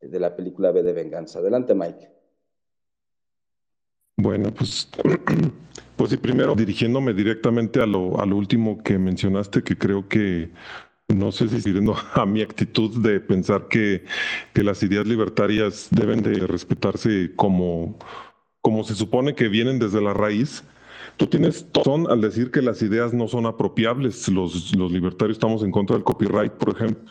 de 0.00 0.18
la 0.18 0.34
película 0.34 0.72
B 0.72 0.82
de 0.82 0.94
Venganza. 0.94 1.40
Adelante, 1.40 1.74
Mike. 1.74 2.19
Bueno, 4.22 4.52
pues, 4.52 4.86
pues 5.96 6.10
sí, 6.10 6.16
primero 6.18 6.54
dirigiéndome 6.54 7.14
directamente 7.14 7.80
a 7.80 7.86
lo, 7.86 8.20
a 8.20 8.26
lo 8.26 8.36
último 8.36 8.82
que 8.82 8.98
mencionaste, 8.98 9.62
que 9.62 9.78
creo 9.78 10.08
que 10.08 10.50
no 11.08 11.32
sé 11.32 11.48
si 11.48 11.60
sirviendo 11.62 11.96
a 12.14 12.26
mi 12.26 12.42
actitud 12.42 13.02
de 13.02 13.20
pensar 13.20 13.68
que, 13.68 14.04
que, 14.52 14.62
las 14.62 14.82
ideas 14.82 15.06
libertarias 15.06 15.88
deben 15.90 16.22
de 16.22 16.34
respetarse 16.46 17.32
como, 17.34 17.98
como 18.60 18.84
se 18.84 18.94
supone 18.94 19.34
que 19.34 19.48
vienen 19.48 19.78
desde 19.78 20.02
la 20.02 20.12
raíz. 20.12 20.64
Tú 21.16 21.26
tienes 21.26 21.66
razón 21.72 22.10
al 22.10 22.20
decir 22.20 22.50
que 22.50 22.60
las 22.60 22.82
ideas 22.82 23.14
no 23.14 23.26
son 23.26 23.46
apropiables. 23.46 24.28
Los, 24.28 24.76
los 24.76 24.92
libertarios 24.92 25.36
estamos 25.36 25.62
en 25.62 25.70
contra 25.70 25.96
del 25.96 26.04
copyright, 26.04 26.52
por 26.52 26.76
ejemplo. 26.76 27.10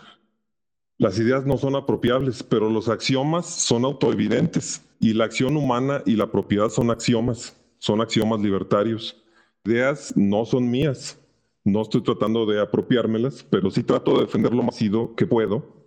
Las 1.00 1.18
ideas 1.18 1.46
no 1.46 1.58
son 1.58 1.78
apropiables, 1.78 2.44
pero 2.44 2.70
los 2.70 2.90
axiomas 2.90 3.46
son 3.46 3.86
autoevidentes 3.86 4.86
y 5.00 5.14
la 5.14 5.24
acción 5.24 5.56
humana 5.56 6.04
y 6.06 6.18
la 6.18 6.30
propiedad 6.30 6.68
son 6.68 6.92
axiomas, 6.92 7.56
son 7.78 8.02
axiomas 8.02 8.42
libertarios. 8.42 9.16
Ideas 9.64 10.12
no 10.18 10.44
son 10.44 10.70
mías, 10.70 11.18
no 11.64 11.84
estoy 11.84 12.04
tratando 12.04 12.46
de 12.46 12.60
apropiármelas, 12.60 13.46
pero 13.50 13.72
sí 13.72 13.82
trato 13.82 14.16
de 14.16 14.26
defender 14.26 14.54
lo 14.54 14.62
más 14.62 14.78
que 15.16 15.26
puedo 15.26 15.79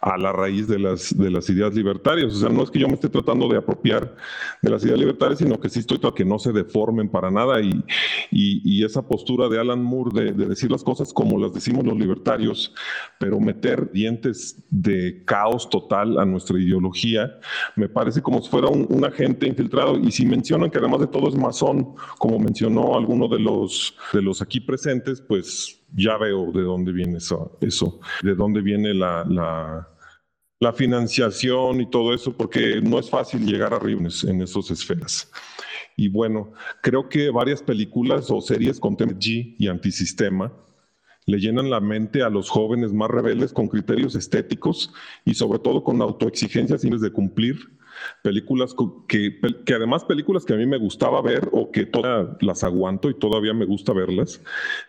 a 0.00 0.16
la 0.16 0.32
raíz 0.32 0.66
de 0.66 0.78
las, 0.78 1.16
de 1.16 1.30
las 1.30 1.48
ideas 1.50 1.74
libertarias. 1.74 2.32
O 2.34 2.38
sea, 2.38 2.48
no 2.48 2.62
es 2.62 2.70
que 2.70 2.78
yo 2.78 2.88
me 2.88 2.94
esté 2.94 3.08
tratando 3.08 3.48
de 3.48 3.58
apropiar 3.58 4.16
de 4.62 4.70
las 4.70 4.84
ideas 4.84 4.98
libertarias, 4.98 5.38
sino 5.38 5.60
que 5.60 5.68
sí 5.68 5.80
estoy 5.80 5.98
tratando 5.98 6.14
que 6.14 6.24
no 6.24 6.38
se 6.38 6.52
deformen 6.52 7.08
para 7.08 7.30
nada 7.30 7.60
y, 7.60 7.84
esa 8.82 9.06
postura 9.06 9.48
de 9.48 9.60
Alan 9.60 9.82
Moore 9.82 10.24
de, 10.24 10.32
de, 10.32 10.46
decir 10.46 10.70
las 10.70 10.82
cosas 10.82 11.12
como 11.12 11.38
las 11.38 11.52
decimos 11.52 11.84
los 11.84 11.98
libertarios, 11.98 12.74
pero 13.18 13.38
meter 13.38 13.92
dientes 13.92 14.64
de 14.70 15.22
caos 15.26 15.68
total 15.68 16.18
a 16.18 16.24
nuestra 16.24 16.58
ideología, 16.58 17.38
me 17.76 17.88
parece 17.88 18.22
como 18.22 18.40
si 18.40 18.48
fuera 18.48 18.68
un, 18.68 19.04
agente 19.04 19.46
infiltrado. 19.46 19.98
Y 19.98 20.10
si 20.10 20.24
mencionan 20.24 20.70
que 20.70 20.78
además 20.78 21.00
de 21.00 21.06
todo 21.06 21.28
es 21.28 21.34
masón, 21.34 21.94
como 22.18 22.38
mencionó 22.38 22.96
alguno 22.96 23.28
de 23.28 23.38
los 23.38 24.42
aquí 24.42 24.60
presentes, 24.60 25.20
pues 25.20 25.79
ya 25.94 26.16
veo 26.16 26.52
de 26.52 26.62
dónde 26.62 26.92
viene 26.92 27.18
eso, 27.18 28.00
de 28.22 28.34
dónde 28.34 28.60
viene 28.60 28.94
la, 28.94 29.24
la, 29.24 29.88
la, 30.60 30.72
financiación 30.72 31.80
y 31.80 31.90
todo 31.90 32.14
eso, 32.14 32.36
porque 32.36 32.80
no 32.82 32.98
es 32.98 33.10
fácil 33.10 33.44
llegar 33.44 33.74
arriba 33.74 34.00
en 34.00 34.42
esas 34.42 34.70
esferas. 34.70 35.30
Y 35.96 36.08
bueno, 36.08 36.52
creo 36.82 37.08
que 37.08 37.30
varias 37.30 37.62
películas 37.62 38.30
o 38.30 38.40
series 38.40 38.80
con 38.80 38.96
tema 38.96 39.12
G 39.12 39.56
y 39.58 39.68
antisistema 39.68 40.52
le 41.26 41.38
llenan 41.38 41.70
la 41.70 41.80
mente 41.80 42.22
a 42.22 42.30
los 42.30 42.48
jóvenes 42.48 42.92
más 42.92 43.10
rebeldes 43.10 43.52
con 43.52 43.68
criterios 43.68 44.14
estéticos 44.14 44.92
y 45.24 45.34
sobre 45.34 45.58
todo 45.58 45.84
con 45.84 46.00
autoexigencias 46.00 46.80
simples 46.80 47.02
de 47.02 47.12
cumplir 47.12 47.79
películas 48.22 48.74
que, 49.08 49.38
que 49.64 49.74
además 49.74 50.04
películas 50.04 50.44
que 50.44 50.54
a 50.54 50.56
mí 50.56 50.66
me 50.66 50.78
gustaba 50.78 51.22
ver 51.22 51.48
o 51.52 51.70
que 51.70 51.86
todas 51.86 52.36
las 52.40 52.64
aguanto 52.64 53.10
y 53.10 53.18
todavía 53.18 53.54
me 53.54 53.64
gusta 53.64 53.92
verlas, 53.92 54.40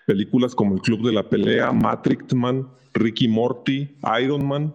películas 0.05 0.55
como 0.55 0.75
El 0.75 0.81
Club 0.81 1.05
de 1.05 1.13
la 1.13 1.29
Pelea, 1.29 1.71
Matrix 1.71 2.33
Man, 2.33 2.67
Ricky 2.93 3.27
Morty, 3.27 3.97
Iron 4.21 4.47
Man 4.47 4.73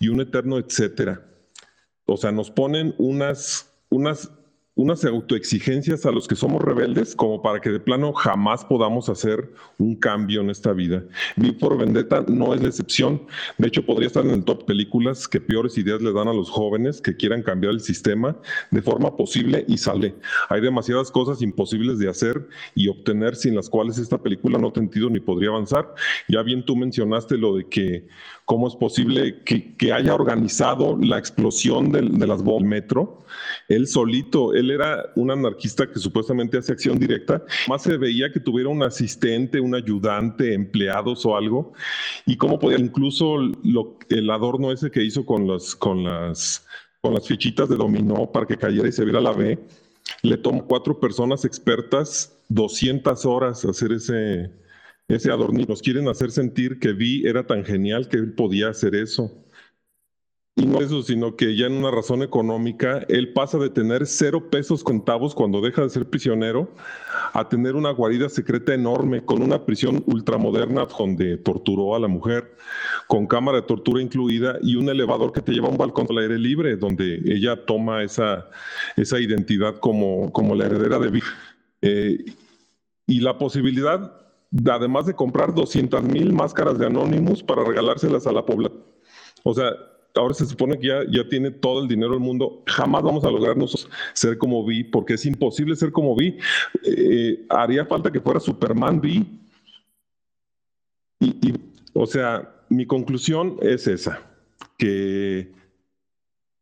y 0.00 0.08
un 0.08 0.20
eterno 0.20 0.58
etcétera. 0.58 1.24
O 2.06 2.16
sea, 2.16 2.32
nos 2.32 2.50
ponen 2.50 2.94
unas, 2.98 3.72
unas 3.88 4.30
unas 4.74 5.04
autoexigencias 5.04 6.06
a 6.06 6.10
los 6.10 6.26
que 6.26 6.34
somos 6.34 6.62
rebeldes 6.62 7.14
como 7.14 7.42
para 7.42 7.60
que 7.60 7.68
de 7.68 7.78
plano 7.78 8.12
jamás 8.14 8.64
podamos 8.64 9.10
hacer 9.10 9.52
un 9.78 9.96
cambio 9.96 10.40
en 10.40 10.48
esta 10.48 10.72
vida. 10.72 11.04
Vi 11.36 11.52
por 11.52 11.76
Vendetta 11.76 12.24
no 12.26 12.54
es 12.54 12.62
la 12.62 12.68
excepción. 12.68 13.22
De 13.58 13.68
hecho, 13.68 13.84
podría 13.84 14.06
estar 14.06 14.24
en 14.24 14.30
el 14.30 14.44
top 14.44 14.64
películas 14.64 15.28
que 15.28 15.40
peores 15.40 15.76
ideas 15.76 16.00
le 16.00 16.12
dan 16.12 16.28
a 16.28 16.32
los 16.32 16.48
jóvenes 16.48 17.02
que 17.02 17.14
quieran 17.14 17.42
cambiar 17.42 17.74
el 17.74 17.80
sistema 17.80 18.36
de 18.70 18.80
forma 18.80 19.14
posible 19.14 19.64
y 19.68 19.76
sale. 19.76 20.14
Hay 20.48 20.62
demasiadas 20.62 21.10
cosas 21.10 21.42
imposibles 21.42 21.98
de 21.98 22.08
hacer 22.08 22.48
y 22.74 22.88
obtener 22.88 23.36
sin 23.36 23.54
las 23.54 23.68
cuales 23.68 23.98
esta 23.98 24.18
película 24.18 24.58
no 24.58 24.68
ha 24.68 24.74
sentido 24.74 25.10
ni 25.10 25.20
podría 25.20 25.50
avanzar. 25.50 25.94
Ya 26.28 26.42
bien 26.42 26.64
tú 26.64 26.76
mencionaste 26.76 27.36
lo 27.36 27.56
de 27.56 27.68
que 27.68 28.06
cómo 28.52 28.68
es 28.68 28.76
posible 28.76 29.42
que, 29.44 29.92
haya 29.94 30.14
organizado 30.14 30.98
la 31.00 31.16
explosión 31.16 31.90
de, 31.90 32.02
las 32.26 32.42
bombas 32.42 32.68
metro. 32.68 33.24
Él 33.66 33.86
solito, 33.86 34.52
él 34.52 34.70
era 34.70 35.06
un 35.16 35.30
anarquista 35.30 35.90
que 35.90 35.98
supuestamente 35.98 36.58
hace 36.58 36.72
acción 36.72 36.98
directa, 36.98 37.42
más 37.66 37.82
se 37.82 37.96
veía 37.96 38.30
que 38.30 38.40
tuviera 38.40 38.68
un 38.68 38.82
asistente, 38.82 39.58
un 39.58 39.74
ayudante, 39.74 40.52
empleados 40.52 41.24
o 41.24 41.34
algo, 41.34 41.72
y 42.26 42.36
cómo 42.36 42.58
podía, 42.58 42.78
incluso 42.78 43.38
el 43.38 44.30
adorno 44.30 44.70
ese 44.70 44.90
que 44.90 45.02
hizo 45.02 45.24
con 45.24 45.48
las, 45.48 45.74
con 45.74 46.04
las, 46.04 46.66
con 47.00 47.14
las 47.14 47.26
fichitas 47.26 47.70
de 47.70 47.76
dominó 47.76 48.30
para 48.30 48.44
que 48.44 48.58
cayera 48.58 48.86
y 48.86 48.92
se 48.92 49.04
viera 49.04 49.22
la 49.22 49.32
B, 49.32 49.58
le 50.20 50.36
tomó 50.36 50.66
cuatro 50.66 51.00
personas 51.00 51.46
expertas 51.46 52.36
200 52.50 53.24
horas 53.24 53.64
hacer 53.64 53.92
ese, 53.92 54.50
ese 55.08 55.30
adorno. 55.30 55.64
Nos 55.68 55.82
quieren 55.82 56.08
hacer 56.08 56.30
sentir 56.30 56.78
que 56.78 56.92
Vi 56.92 57.26
era 57.26 57.46
tan 57.46 57.64
genial 57.64 58.08
que 58.08 58.16
él 58.16 58.34
podía 58.34 58.68
hacer 58.68 58.94
eso. 58.94 59.42
Y 60.54 60.66
no 60.66 60.82
eso, 60.82 61.02
sino 61.02 61.34
que 61.34 61.56
ya 61.56 61.64
en 61.64 61.72
una 61.72 61.90
razón 61.90 62.22
económica, 62.22 63.06
él 63.08 63.32
pasa 63.32 63.56
de 63.56 63.70
tener 63.70 64.06
cero 64.06 64.50
pesos 64.50 64.84
contavos 64.84 65.34
cuando 65.34 65.62
deja 65.62 65.80
de 65.80 65.88
ser 65.88 66.10
prisionero 66.10 66.74
a 67.32 67.48
tener 67.48 67.74
una 67.74 67.90
guarida 67.90 68.28
secreta 68.28 68.74
enorme 68.74 69.24
con 69.24 69.40
una 69.40 69.64
prisión 69.64 70.04
ultramoderna 70.06 70.84
donde 70.84 71.38
torturó 71.38 71.96
a 71.96 72.00
la 72.00 72.08
mujer, 72.08 72.54
con 73.06 73.26
cámara 73.26 73.62
de 73.62 73.66
tortura 73.66 74.02
incluida 74.02 74.58
y 74.60 74.76
un 74.76 74.90
elevador 74.90 75.32
que 75.32 75.40
te 75.40 75.52
lleva 75.52 75.68
a 75.68 75.70
un 75.70 75.78
balcón 75.78 76.06
al 76.10 76.18
aire 76.18 76.38
libre, 76.38 76.76
donde 76.76 77.22
ella 77.24 77.64
toma 77.64 78.02
esa, 78.02 78.50
esa 78.96 79.18
identidad 79.20 79.78
como, 79.78 80.30
como 80.32 80.54
la 80.54 80.66
heredera 80.66 80.98
de 80.98 81.10
Vic. 81.10 81.24
Eh, 81.80 82.26
y 83.06 83.20
la 83.20 83.38
posibilidad, 83.38 84.21
además 84.70 85.06
de 85.06 85.14
comprar 85.14 85.54
200 85.54 86.02
mil 86.02 86.32
máscaras 86.32 86.78
de 86.78 86.86
Anonymous 86.86 87.42
para 87.42 87.64
regalárselas 87.64 88.26
a 88.26 88.32
la 88.32 88.44
población. 88.44 88.82
O 89.44 89.54
sea, 89.54 89.72
ahora 90.14 90.34
se 90.34 90.46
supone 90.46 90.78
que 90.78 90.88
ya, 90.88 91.00
ya 91.10 91.28
tiene 91.28 91.50
todo 91.50 91.82
el 91.82 91.88
dinero 91.88 92.12
del 92.12 92.20
mundo, 92.20 92.62
jamás 92.66 93.02
vamos 93.02 93.24
a 93.24 93.30
lograrnos 93.30 93.88
ser 94.12 94.38
como 94.38 94.64
Vi, 94.64 94.84
porque 94.84 95.14
es 95.14 95.26
imposible 95.26 95.76
ser 95.76 95.92
como 95.92 96.14
Vi. 96.14 96.38
Eh, 96.84 97.46
haría 97.48 97.86
falta 97.86 98.12
que 98.12 98.20
fuera 98.20 98.40
Superman 98.40 99.00
Vi. 99.00 99.40
Y, 101.20 101.54
o 101.92 102.06
sea, 102.06 102.52
mi 102.68 102.86
conclusión 102.86 103.56
es 103.62 103.86
esa, 103.86 104.20
que, 104.76 105.52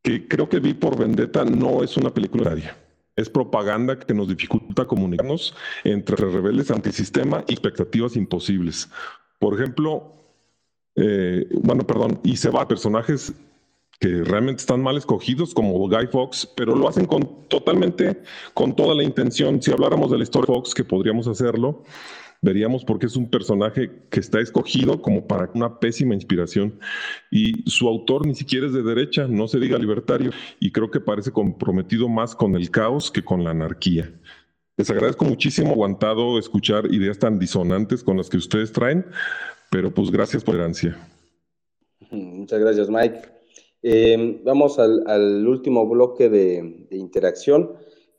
que 0.02 0.28
creo 0.28 0.48
que 0.48 0.60
Vi 0.60 0.74
por 0.74 0.98
Vendetta 0.98 1.44
no 1.44 1.82
es 1.82 1.96
una 1.96 2.12
película 2.12 2.54
diaria. 2.54 2.76
Es 3.20 3.28
propaganda 3.28 3.98
que 3.98 4.14
nos 4.14 4.28
dificulta 4.28 4.86
comunicarnos 4.86 5.54
entre 5.84 6.16
rebeldes 6.16 6.70
antisistema 6.70 7.44
y 7.48 7.52
expectativas 7.52 8.16
imposibles. 8.16 8.88
Por 9.38 9.54
ejemplo, 9.54 10.14
eh, 10.96 11.46
bueno, 11.62 11.86
perdón, 11.86 12.18
y 12.24 12.36
se 12.36 12.48
va 12.48 12.62
a 12.62 12.68
personajes 12.68 13.34
que 14.00 14.24
realmente 14.24 14.60
están 14.60 14.82
mal 14.82 14.96
escogidos 14.96 15.52
como 15.52 15.74
Guy 15.86 16.06
Fox, 16.06 16.50
pero 16.56 16.74
lo 16.74 16.88
hacen 16.88 17.04
con 17.04 17.46
totalmente 17.48 18.22
con 18.54 18.74
toda 18.74 18.94
la 18.94 19.02
intención. 19.02 19.60
Si 19.60 19.70
habláramos 19.70 20.10
de 20.10 20.16
la 20.16 20.22
historia 20.24 20.46
de 20.48 20.54
Fox, 20.54 20.74
que 20.74 20.84
podríamos 20.84 21.28
hacerlo, 21.28 21.82
veríamos 22.42 22.84
por 22.84 22.98
qué 22.98 23.06
es 23.06 23.16
un 23.16 23.28
personaje 23.28 23.90
que 24.10 24.20
está 24.20 24.40
escogido 24.40 25.02
como 25.02 25.26
para 25.26 25.50
una 25.54 25.78
pésima 25.78 26.14
inspiración. 26.14 26.78
Y 27.30 27.68
su 27.70 27.88
autor 27.88 28.26
ni 28.26 28.34
siquiera 28.34 28.66
es 28.66 28.72
de 28.72 28.82
derecha, 28.82 29.26
no 29.28 29.48
se 29.48 29.58
diga 29.58 29.78
libertario, 29.78 30.30
y 30.58 30.72
creo 30.72 30.90
que 30.90 31.00
parece 31.00 31.32
comprometido 31.32 32.08
más 32.08 32.34
con 32.34 32.54
el 32.56 32.70
caos 32.70 33.10
que 33.10 33.22
con 33.22 33.44
la 33.44 33.50
anarquía. 33.50 34.12
Les 34.76 34.90
agradezco 34.90 35.26
muchísimo 35.26 35.72
aguantado 35.72 36.38
escuchar 36.38 36.86
ideas 36.92 37.18
tan 37.18 37.38
disonantes 37.38 38.02
con 38.02 38.16
las 38.16 38.30
que 38.30 38.38
ustedes 38.38 38.72
traen, 38.72 39.04
pero 39.70 39.92
pues 39.92 40.10
gracias 40.10 40.42
por 40.42 40.54
la 40.54 40.62
herencia. 40.62 40.96
Muchas 42.10 42.58
gracias, 42.58 42.88
Mike. 42.88 43.20
Eh, 43.82 44.40
vamos 44.44 44.78
al, 44.78 45.46
último 45.46 45.88
bloque 45.88 46.28
de, 46.28 46.86
interacción. 46.90 47.72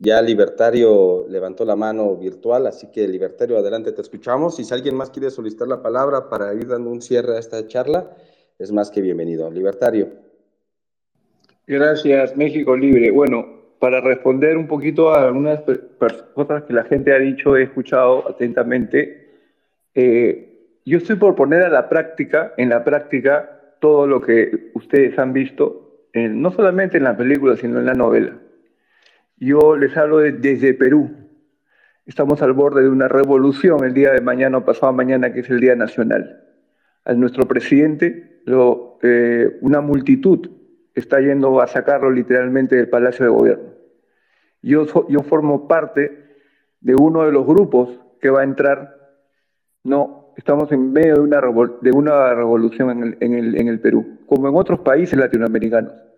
Ya 0.03 0.19
Libertario 0.19 1.27
levantó 1.29 1.63
la 1.63 1.75
mano 1.75 2.15
virtual, 2.15 2.65
así 2.65 2.87
que 2.91 3.07
Libertario, 3.07 3.59
adelante, 3.59 3.91
te 3.91 4.01
escuchamos. 4.01 4.59
Y 4.59 4.63
si 4.63 4.73
alguien 4.73 4.95
más 4.95 5.11
quiere 5.11 5.29
solicitar 5.29 5.67
la 5.67 5.83
palabra 5.83 6.27
para 6.27 6.51
ir 6.55 6.67
dando 6.67 6.89
un 6.89 7.03
cierre 7.03 7.35
a 7.35 7.39
esta 7.39 7.67
charla, 7.67 8.09
es 8.57 8.71
más 8.71 8.89
que 8.89 8.99
bienvenido. 8.99 9.51
Libertario. 9.51 10.09
Gracias, 11.67 12.35
México 12.35 12.75
Libre. 12.75 13.11
Bueno, 13.11 13.45
para 13.77 14.01
responder 14.01 14.57
un 14.57 14.67
poquito 14.67 15.11
a 15.13 15.27
algunas 15.27 15.61
cosas 16.33 16.63
que 16.63 16.73
la 16.73 16.85
gente 16.85 17.13
ha 17.13 17.19
dicho, 17.19 17.55
he 17.55 17.61
escuchado 17.61 18.27
atentamente. 18.27 19.29
Eh, 19.93 20.79
yo 20.83 20.97
estoy 20.97 21.17
por 21.17 21.35
poner 21.35 21.61
a 21.61 21.69
la 21.69 21.89
práctica, 21.89 22.55
en 22.57 22.69
la 22.69 22.83
práctica, 22.83 23.75
todo 23.79 24.07
lo 24.07 24.19
que 24.19 24.71
ustedes 24.73 25.19
han 25.19 25.31
visto, 25.31 26.07
no 26.15 26.51
solamente 26.51 26.97
en 26.97 27.03
la 27.03 27.15
película, 27.15 27.55
sino 27.55 27.77
en 27.77 27.85
la 27.85 27.93
novela. 27.93 28.35
Yo 29.41 29.75
les 29.75 29.97
hablo 29.97 30.19
desde 30.19 30.75
Perú. 30.75 31.09
Estamos 32.05 32.43
al 32.43 32.53
borde 32.53 32.83
de 32.83 32.89
una 32.89 33.07
revolución 33.07 33.83
el 33.83 33.95
día 33.95 34.11
de 34.11 34.21
mañana 34.21 34.59
o 34.59 34.65
pasado 34.65 34.93
mañana, 34.93 35.33
que 35.33 35.39
es 35.39 35.49
el 35.49 35.59
Día 35.59 35.75
Nacional. 35.75 36.43
A 37.05 37.13
nuestro 37.13 37.47
presidente, 37.47 38.43
eh, 39.01 39.57
una 39.61 39.81
multitud 39.81 40.47
está 40.93 41.19
yendo 41.21 41.59
a 41.59 41.65
sacarlo 41.65 42.11
literalmente 42.11 42.75
del 42.75 42.87
Palacio 42.87 43.25
de 43.25 43.31
Gobierno. 43.31 43.69
Yo, 44.61 44.85
yo 45.09 45.19
formo 45.21 45.67
parte 45.67 46.37
de 46.79 46.93
uno 46.93 47.25
de 47.25 47.31
los 47.31 47.43
grupos 47.47 47.99
que 48.21 48.29
va 48.29 48.41
a 48.41 48.43
entrar, 48.43 48.95
no 49.83 50.35
estamos 50.37 50.71
en 50.71 50.93
medio 50.93 51.15
de 51.15 51.21
una, 51.21 51.41
de 51.41 52.35
revolución 52.35 53.03
el, 53.03 53.17
en, 53.19 53.67
el, 53.67 53.79
Perú, 53.79 54.19
como 54.27 54.47
en 54.47 54.55
otros 54.55 54.81
países 54.81 55.17
latinoamericanos. 55.17 56.10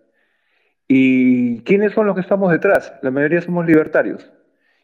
¿Y 0.86 1.60
quiénes 1.62 1.92
son 1.92 2.06
los 2.06 2.14
que 2.14 2.20
estamos 2.20 2.52
detrás? 2.52 2.94
La 3.02 3.10
mayoría 3.10 3.40
somos 3.40 3.66
libertarios. 3.66 4.30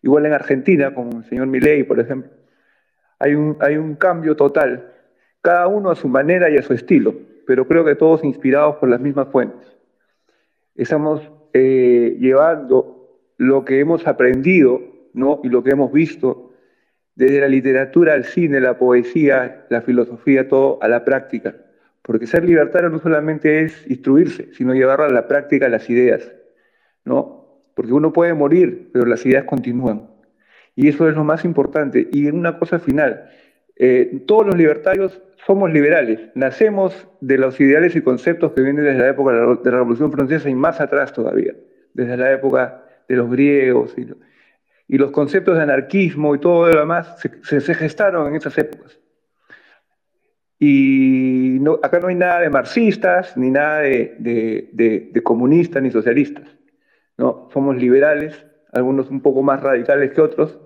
Igual 0.03 0.27
en 0.27 0.33
Argentina, 0.33 0.95
con 0.95 1.13
el 1.13 1.25
señor 1.25 1.47
Milei, 1.47 1.85
por 1.85 2.01
ejemplo. 2.01 2.31
Hay 3.19 3.35
un, 3.35 3.57
hay 3.61 3.77
un 3.77 3.97
cambio 3.97 4.35
total, 4.35 4.93
cada 5.43 5.67
uno 5.67 5.91
a 5.91 5.95
su 5.97 6.09
manera 6.09 6.49
y 6.49 6.57
a 6.57 6.63
su 6.63 6.73
estilo, 6.73 7.15
pero 7.47 7.67
creo 7.67 7.85
que 7.85 7.95
todos 7.95 8.25
inspirados 8.25 8.77
por 8.77 8.89
las 8.89 9.01
mismas 9.01 9.29
fuentes. 9.29 9.77
Estamos 10.75 11.31
eh, 11.53 12.17
llevando 12.19 13.19
lo 13.37 13.65
que 13.65 13.81
hemos 13.81 14.07
aprendido 14.07 14.81
¿no? 15.13 15.41
y 15.45 15.49
lo 15.49 15.63
que 15.63 15.71
hemos 15.71 15.93
visto 15.93 16.53
desde 17.15 17.41
la 17.41 17.49
literatura 17.49 18.15
al 18.15 18.25
cine, 18.25 18.61
la 18.61 18.79
poesía, 18.79 19.67
la 19.69 19.83
filosofía, 19.83 20.49
todo 20.49 20.79
a 20.81 20.89
la 20.89 21.05
práctica. 21.05 21.57
Porque 22.03 22.27
ser 22.27 22.45
libertario 22.45 22.89
no 22.89 22.99
solamente 22.99 23.63
es 23.63 23.89
instruirse, 23.91 24.53
sino 24.55 24.75
llevar 24.75 25.01
a 25.03 25.11
la 25.11 25.29
práctica 25.29 25.69
las 25.69 25.89
ideas, 25.91 26.33
¿no? 27.05 27.63
Porque 27.75 27.93
uno 27.93 28.13
puede 28.13 28.35
morir, 28.35 28.91
pero 28.93 29.07
las 29.07 29.25
ideas 29.27 29.45
continúan. 29.45 30.09
Y 30.75 30.89
eso 30.89 31.09
es 31.09 31.15
lo 31.15 31.25
más 31.25 31.45
importante. 31.45 32.09
Y 32.11 32.27
una 32.29 32.59
cosa 32.59 32.79
final, 32.79 33.31
eh, 33.77 34.23
todos 34.27 34.47
los 34.47 34.57
libertarios 34.57 35.21
somos 35.47 35.73
liberales, 35.73 36.21
nacemos 36.35 37.09
de 37.21 37.39
los 37.39 37.59
ideales 37.61 37.97
y 37.97 38.03
conceptos 38.03 38.53
que 38.53 38.63
vienen 38.63 38.85
desde 38.85 38.99
la 38.99 39.09
época 39.09 39.33
de 39.33 39.71
la 39.71 39.79
Revolución 39.79 40.13
Francesa 40.13 40.49
y 40.49 40.55
más 40.55 40.81
atrás 40.81 41.13
todavía, 41.13 41.55
desde 41.95 42.17
la 42.17 42.33
época 42.33 42.85
de 43.09 43.17
los 43.17 43.31
griegos 43.31 43.95
y, 43.97 44.07
y 44.87 44.99
los 44.99 45.11
conceptos 45.11 45.57
de 45.57 45.63
anarquismo 45.63 46.35
y 46.35 46.39
todo 46.39 46.71
lo 46.71 46.79
demás 46.79 47.19
se, 47.43 47.61
se, 47.61 47.75
gestaron 47.75 48.29
en 48.29 48.37
esas 48.37 48.57
épocas. 48.59 49.00
Y 50.63 51.57
no, 51.63 51.81
acá 51.83 52.01
no 52.01 52.09
hay 52.09 52.15
nada 52.15 52.41
de 52.41 52.51
marxistas, 52.51 53.35
ni 53.35 53.51
nada 53.51 53.79
de, 53.81 54.15
de, 54.19 55.11
de, 55.11 55.23
comunistas, 55.23 55.83
ni 55.83 55.91
socialistas. 55.91 56.47
¿no? 57.17 57.49
Somos 57.51 57.79
liberales, 57.79 58.45
algunos 58.71 59.09
un 59.09 59.23
poco 59.23 59.43
más 59.43 59.63
radicales 59.63 60.13
que 60.13 60.21
otros, 60.21 60.61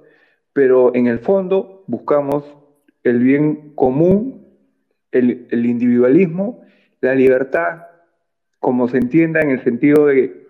pero 0.53 0.93
en 0.97 1.07
el 1.07 1.21
fondo 1.21 1.85
buscamos 1.87 2.45
el 3.05 3.21
bien 3.21 3.73
común, 3.77 4.45
el, 5.13 5.47
el 5.53 5.65
individualismo, 5.65 6.63
la 7.01 7.15
libertad, 7.15 7.85
como 8.59 8.89
se 8.89 8.99
entienda 8.99 9.43
en 9.43 9.51
el 9.51 9.63
sentido 9.63 10.07
de 10.07 10.49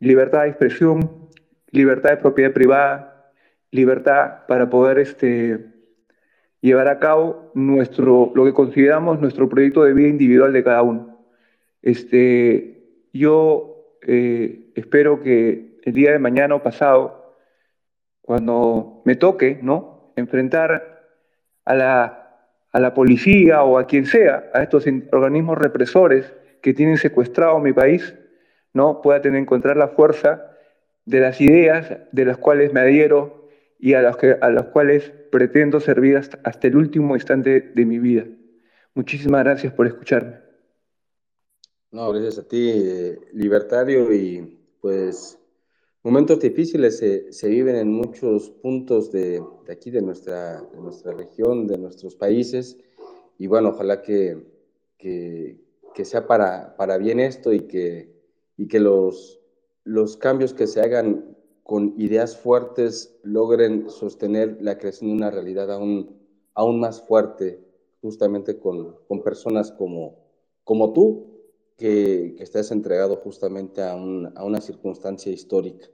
libertad 0.00 0.42
de 0.42 0.48
expresión, 0.48 1.28
libertad 1.70 2.10
de 2.10 2.16
propiedad 2.16 2.52
privada, 2.52 3.30
libertad 3.70 4.44
para 4.48 4.68
poder 4.68 4.98
este, 4.98 5.71
llevar 6.62 6.88
a 6.88 6.98
cabo 6.98 7.50
nuestro, 7.54 8.32
lo 8.34 8.44
que 8.44 8.54
consideramos 8.54 9.20
nuestro 9.20 9.48
proyecto 9.48 9.82
de 9.82 9.92
vida 9.92 10.08
individual 10.08 10.52
de 10.52 10.64
cada 10.64 10.82
uno. 10.82 11.18
Este, 11.82 13.08
yo 13.12 13.98
eh, 14.06 14.70
espero 14.76 15.20
que 15.20 15.80
el 15.82 15.92
día 15.92 16.12
de 16.12 16.18
mañana 16.20 16.54
o 16.54 16.62
pasado, 16.62 17.36
cuando 18.22 19.02
me 19.04 19.16
toque, 19.16 19.58
¿no? 19.60 20.12
Enfrentar 20.14 21.02
a 21.64 21.74
la, 21.74 22.46
a 22.70 22.80
la 22.80 22.94
policía 22.94 23.64
o 23.64 23.78
a 23.78 23.86
quien 23.86 24.06
sea, 24.06 24.48
a 24.54 24.62
estos 24.62 24.86
organismos 25.10 25.58
represores 25.58 26.32
que 26.62 26.72
tienen 26.72 26.96
secuestrado 26.96 27.58
mi 27.58 27.72
país, 27.72 28.14
¿no? 28.72 29.02
Pueda 29.02 29.20
tener, 29.20 29.40
encontrar 29.40 29.76
la 29.76 29.88
fuerza 29.88 30.46
de 31.04 31.18
las 31.18 31.40
ideas 31.40 31.92
de 32.12 32.24
las 32.24 32.38
cuales 32.38 32.72
me 32.72 32.80
adhiero 32.80 33.41
y 33.82 33.94
a 33.94 34.00
las, 34.00 34.16
que, 34.16 34.36
a 34.40 34.48
las 34.48 34.68
cuales 34.68 35.12
pretendo 35.32 35.80
servir 35.80 36.16
hasta, 36.16 36.38
hasta 36.44 36.68
el 36.68 36.76
último 36.76 37.16
instante 37.16 37.72
de 37.74 37.84
mi 37.84 37.98
vida. 37.98 38.24
Muchísimas 38.94 39.42
gracias 39.42 39.72
por 39.72 39.88
escucharme. 39.88 40.36
No, 41.90 42.12
gracias 42.12 42.38
a 42.38 42.46
ti, 42.46 42.70
eh, 42.72 43.18
libertario, 43.32 44.14
y 44.14 44.56
pues 44.80 45.36
momentos 46.04 46.38
difíciles 46.38 46.98
se, 46.98 47.32
se 47.32 47.48
viven 47.48 47.74
en 47.74 47.88
muchos 47.88 48.50
puntos 48.50 49.10
de, 49.10 49.42
de 49.66 49.72
aquí, 49.72 49.90
de 49.90 50.00
nuestra, 50.00 50.62
de 50.62 50.80
nuestra 50.80 51.12
región, 51.12 51.66
de 51.66 51.76
nuestros 51.76 52.14
países, 52.14 52.78
y 53.36 53.48
bueno, 53.48 53.70
ojalá 53.70 54.00
que, 54.00 54.46
que, 54.96 55.58
que 55.92 56.04
sea 56.04 56.28
para, 56.28 56.76
para 56.76 56.98
bien 56.98 57.18
esto 57.18 57.52
y 57.52 57.62
que, 57.62 58.14
y 58.56 58.68
que 58.68 58.78
los, 58.78 59.40
los 59.82 60.16
cambios 60.16 60.54
que 60.54 60.68
se 60.68 60.80
hagan 60.80 61.36
con 61.72 61.94
ideas 61.96 62.36
fuertes 62.36 63.18
logren 63.22 63.88
sostener 63.88 64.58
la 64.60 64.76
creación 64.76 65.08
de 65.08 65.16
una 65.16 65.30
realidad 65.30 65.72
aún, 65.72 66.20
aún 66.52 66.78
más 66.78 67.00
fuerte, 67.00 67.64
justamente 68.02 68.58
con, 68.58 68.98
con 69.08 69.22
personas 69.22 69.72
como, 69.72 70.18
como 70.64 70.92
tú, 70.92 71.40
que, 71.78 72.34
que 72.36 72.42
estás 72.42 72.72
entregado 72.72 73.16
justamente 73.16 73.82
a, 73.82 73.94
un, 73.94 74.30
a, 74.36 74.44
una 74.44 74.60
circunstancia 74.60 75.32
histórica. 75.32 75.86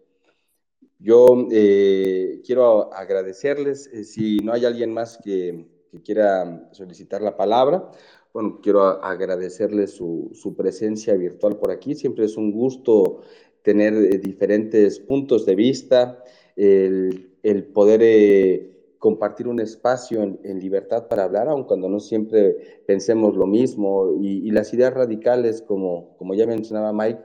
Yo 0.98 1.46
eh, 1.52 2.42
quiero 2.44 2.92
agradecerles, 2.92 3.86
eh, 3.92 4.02
si 4.02 4.38
no 4.38 4.54
hay 4.54 4.64
alguien 4.64 4.92
más 4.92 5.16
que, 5.22 5.64
que, 5.92 6.02
quiera 6.02 6.68
solicitar 6.72 7.22
la 7.22 7.36
palabra, 7.36 7.88
bueno, 8.32 8.58
quiero 8.60 8.82
agradecerles 8.82 9.92
su, 9.92 10.30
su 10.34 10.56
presencia 10.56 11.14
virtual 11.14 11.56
por 11.56 11.70
aquí, 11.70 11.94
siempre 11.94 12.24
es 12.24 12.36
un 12.36 12.50
gusto 12.50 13.20
tener 13.68 13.92
eh, 13.92 14.16
diferentes 14.16 14.98
puntos 14.98 15.44
de 15.44 15.54
vista, 15.54 16.24
el, 16.56 17.32
el 17.42 17.64
poder 17.64 18.00
eh, 18.02 18.94
compartir 18.98 19.46
un 19.46 19.60
espacio 19.60 20.22
en, 20.22 20.40
en, 20.42 20.58
libertad 20.58 21.06
para 21.06 21.24
hablar, 21.24 21.48
aun 21.48 21.64
cuando 21.64 21.86
no 21.90 22.00
siempre 22.00 22.56
pensemos 22.86 23.36
lo 23.36 23.46
mismo, 23.46 24.14
y, 24.18 24.48
y, 24.48 24.50
las 24.52 24.72
ideas 24.72 24.94
radicales, 24.94 25.60
como, 25.60 26.16
como 26.16 26.32
ya 26.32 26.46
mencionaba 26.46 26.94
Mike, 26.94 27.20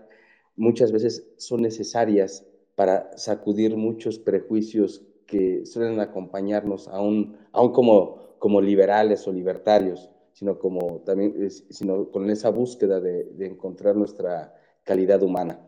muchas 0.57 0.91
veces 0.91 1.25
son 1.37 1.61
necesarias 1.61 2.45
para 2.75 3.09
sacudir 3.15 3.77
muchos 3.77 4.19
prejuicios 4.19 5.01
que 5.25 5.65
suelen 5.65 6.01
acompañarnos 6.01 6.89
aún, 6.89 7.37
aún 7.53 7.71
como, 7.71 8.35
como 8.37 8.59
liberales 8.59 9.25
o 9.29 9.31
libertarios, 9.31 10.09
sino, 10.33 10.59
como 10.59 11.03
también, 11.05 11.49
sino 11.49 12.11
con 12.11 12.29
esa 12.29 12.49
búsqueda 12.49 12.99
de, 12.99 13.31
de 13.31 13.45
encontrar 13.45 13.95
nuestra 13.95 14.53
calidad 14.83 15.23
humana. 15.23 15.61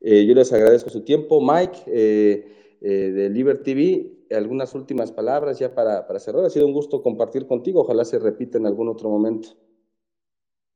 Eh, 0.00 0.26
yo 0.26 0.34
les 0.34 0.52
agradezco 0.52 0.90
su 0.90 1.02
tiempo. 1.02 1.40
Mike, 1.40 1.78
eh, 1.86 2.78
eh, 2.80 2.88
de 2.88 3.30
Liberty 3.30 3.62
TV, 3.64 4.36
algunas 4.36 4.74
últimas 4.74 5.12
palabras 5.12 5.58
ya 5.58 5.74
para, 5.74 6.06
cerrar. 6.18 6.44
Ha 6.44 6.50
sido 6.50 6.66
un 6.66 6.72
gusto 6.72 7.02
compartir 7.02 7.46
contigo. 7.46 7.82
Ojalá 7.82 8.04
se 8.04 8.18
repita 8.18 8.58
en 8.58 8.66
algún 8.66 8.88
otro 8.88 9.08
momento. 9.08 9.48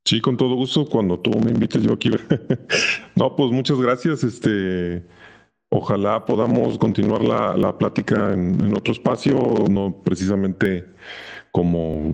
Sí, 0.05 0.19
con 0.19 0.35
todo 0.35 0.55
gusto. 0.55 0.85
Cuando 0.85 1.19
tú 1.19 1.31
me 1.39 1.51
invites, 1.51 1.81
yo 1.81 1.93
aquí. 1.93 2.09
no, 3.15 3.35
pues 3.35 3.51
muchas 3.51 3.79
gracias. 3.79 4.23
Este, 4.23 5.03
Ojalá 5.75 6.23
podamos 6.23 6.77
continuar 6.77 7.23
la, 7.23 7.57
la 7.57 7.75
plática 7.75 8.31
en, 8.31 8.77
otro 8.77 8.93
espacio, 8.93 9.33
no 9.71 10.03
precisamente 10.03 10.85
como 11.51 12.13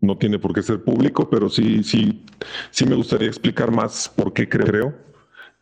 no 0.00 0.18
tiene 0.18 0.40
por 0.40 0.52
qué 0.52 0.60
ser 0.60 0.82
público, 0.82 1.30
pero 1.30 1.48
sí, 1.48 1.84
sí, 1.84 2.24
sí 2.72 2.86
me 2.86 2.96
gustaría 2.96 3.28
explicar 3.28 3.70
más 3.70 4.08
por 4.08 4.32
qué 4.32 4.48
creo 4.48 4.92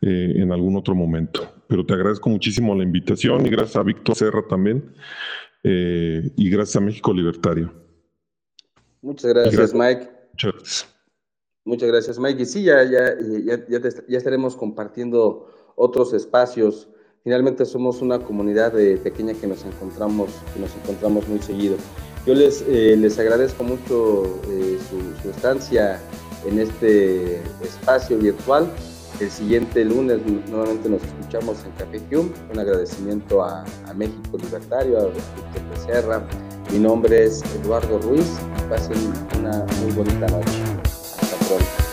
eh, 0.01 0.33
en 0.37 0.53
algún 0.53 0.77
otro 0.77 0.95
momento. 0.95 1.49
Pero 1.67 1.85
te 1.85 1.95
agradezco 1.95 2.29
muchísimo 2.29 2.75
la 2.75 2.85
invitación 2.85 3.47
y 3.47 3.51
gracias 3.51 3.77
a 3.77 3.83
Víctor 3.83 4.15
Serra 4.15 4.47
también 4.49 4.95
eh, 5.63 6.31
y 6.37 6.51
gracias 6.51 6.77
a 6.77 6.81
México 6.81 7.13
Libertario. 7.13 7.73
Muchas 9.03 9.33
gracias, 9.33 9.75
Mike. 9.75 10.11
Muchas 10.33 10.53
gracias. 10.53 10.95
Muchas 11.65 11.89
gracias, 11.89 12.19
Mike. 12.19 12.43
Y 12.43 12.47
sí, 12.47 12.63
ya, 12.65 12.83
ya, 12.85 13.15
ya, 13.47 13.81
ya 14.09 14.19
estaremos 14.19 14.57
compartiendo 14.57 15.73
otros 15.77 16.13
espacios 16.15 16.89
finalmente 17.29 17.67
somos 17.67 18.01
una 18.01 18.19
comunidad 18.19 18.73
pequeña 19.03 19.35
que 19.35 19.47
nos 19.47 19.63
encontramos, 19.63 20.31
que 20.55 20.61
nos 20.61 20.75
encontramos 20.77 21.29
muy 21.29 21.41
seguido. 21.41 21.77
Yo 22.27 22.35
les, 22.35 22.65
eh, 22.69 22.97
les 22.97 23.19
agradezco 23.19 23.65
mucho 23.65 24.25
eh, 24.51 24.79
su, 24.89 25.29
estancia 25.29 26.01
en 26.47 26.59
este 26.59 27.43
espacio 27.63 28.17
virtual. 28.17 28.71
El 29.21 29.31
siguiente 29.31 29.85
lunes 29.85 30.21
nuevamente 30.49 30.89
nos 30.89 31.03
escuchamos 31.03 31.65
en 31.65 31.73
Café 31.73 32.01
Hume. 32.15 32.31
Un 32.53 32.59
agradecimiento 32.59 33.43
a, 33.43 33.65
México 33.97 34.39
Libertario, 34.39 34.99
a 34.99 35.07
Víctor 35.07 35.69
Becerra. 35.71 36.23
Mi 36.71 36.79
nombre 36.79 37.25
es 37.25 37.43
Eduardo 37.57 37.99
Ruiz. 37.99 38.39
Pasen 38.69 39.13
una 39.39 39.67
muy 39.83 39.93
bonita 39.93 40.29
noche. 40.29 40.63
Hasta 41.21 41.37
pronto. 41.47 41.89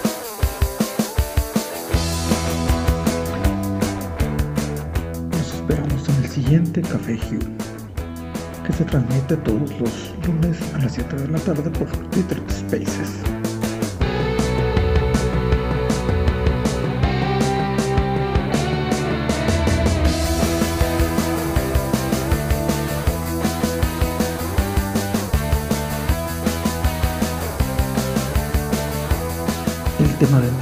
siguiente 6.46 6.82
Café 6.82 7.14
Hugh, 7.14 8.66
que 8.68 8.74
se 8.74 8.84
transmite 8.84 9.36
todos 9.38 9.72
los 9.80 10.14
lunes 10.28 10.58
a 10.74 10.80
las 10.80 10.94
7 10.94 11.16
de 11.16 11.28
la 11.30 11.40
tarde 11.40 11.70
por 11.72 11.90
Twitter 12.10 12.40
Spaces. 12.50 13.35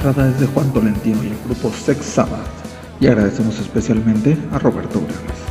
Entrada 0.04 0.28
es 0.28 0.38
de 0.38 0.46
Juan 0.48 0.70
Tolentino 0.70 1.24
y 1.24 1.28
el 1.28 1.38
grupo 1.46 1.70
Sex 1.70 2.04
Sabbath 2.04 2.46
y 3.00 3.06
agradecemos 3.06 3.58
especialmente 3.58 4.36
a 4.52 4.58
Roberto 4.58 5.00
Brenes. 5.00 5.43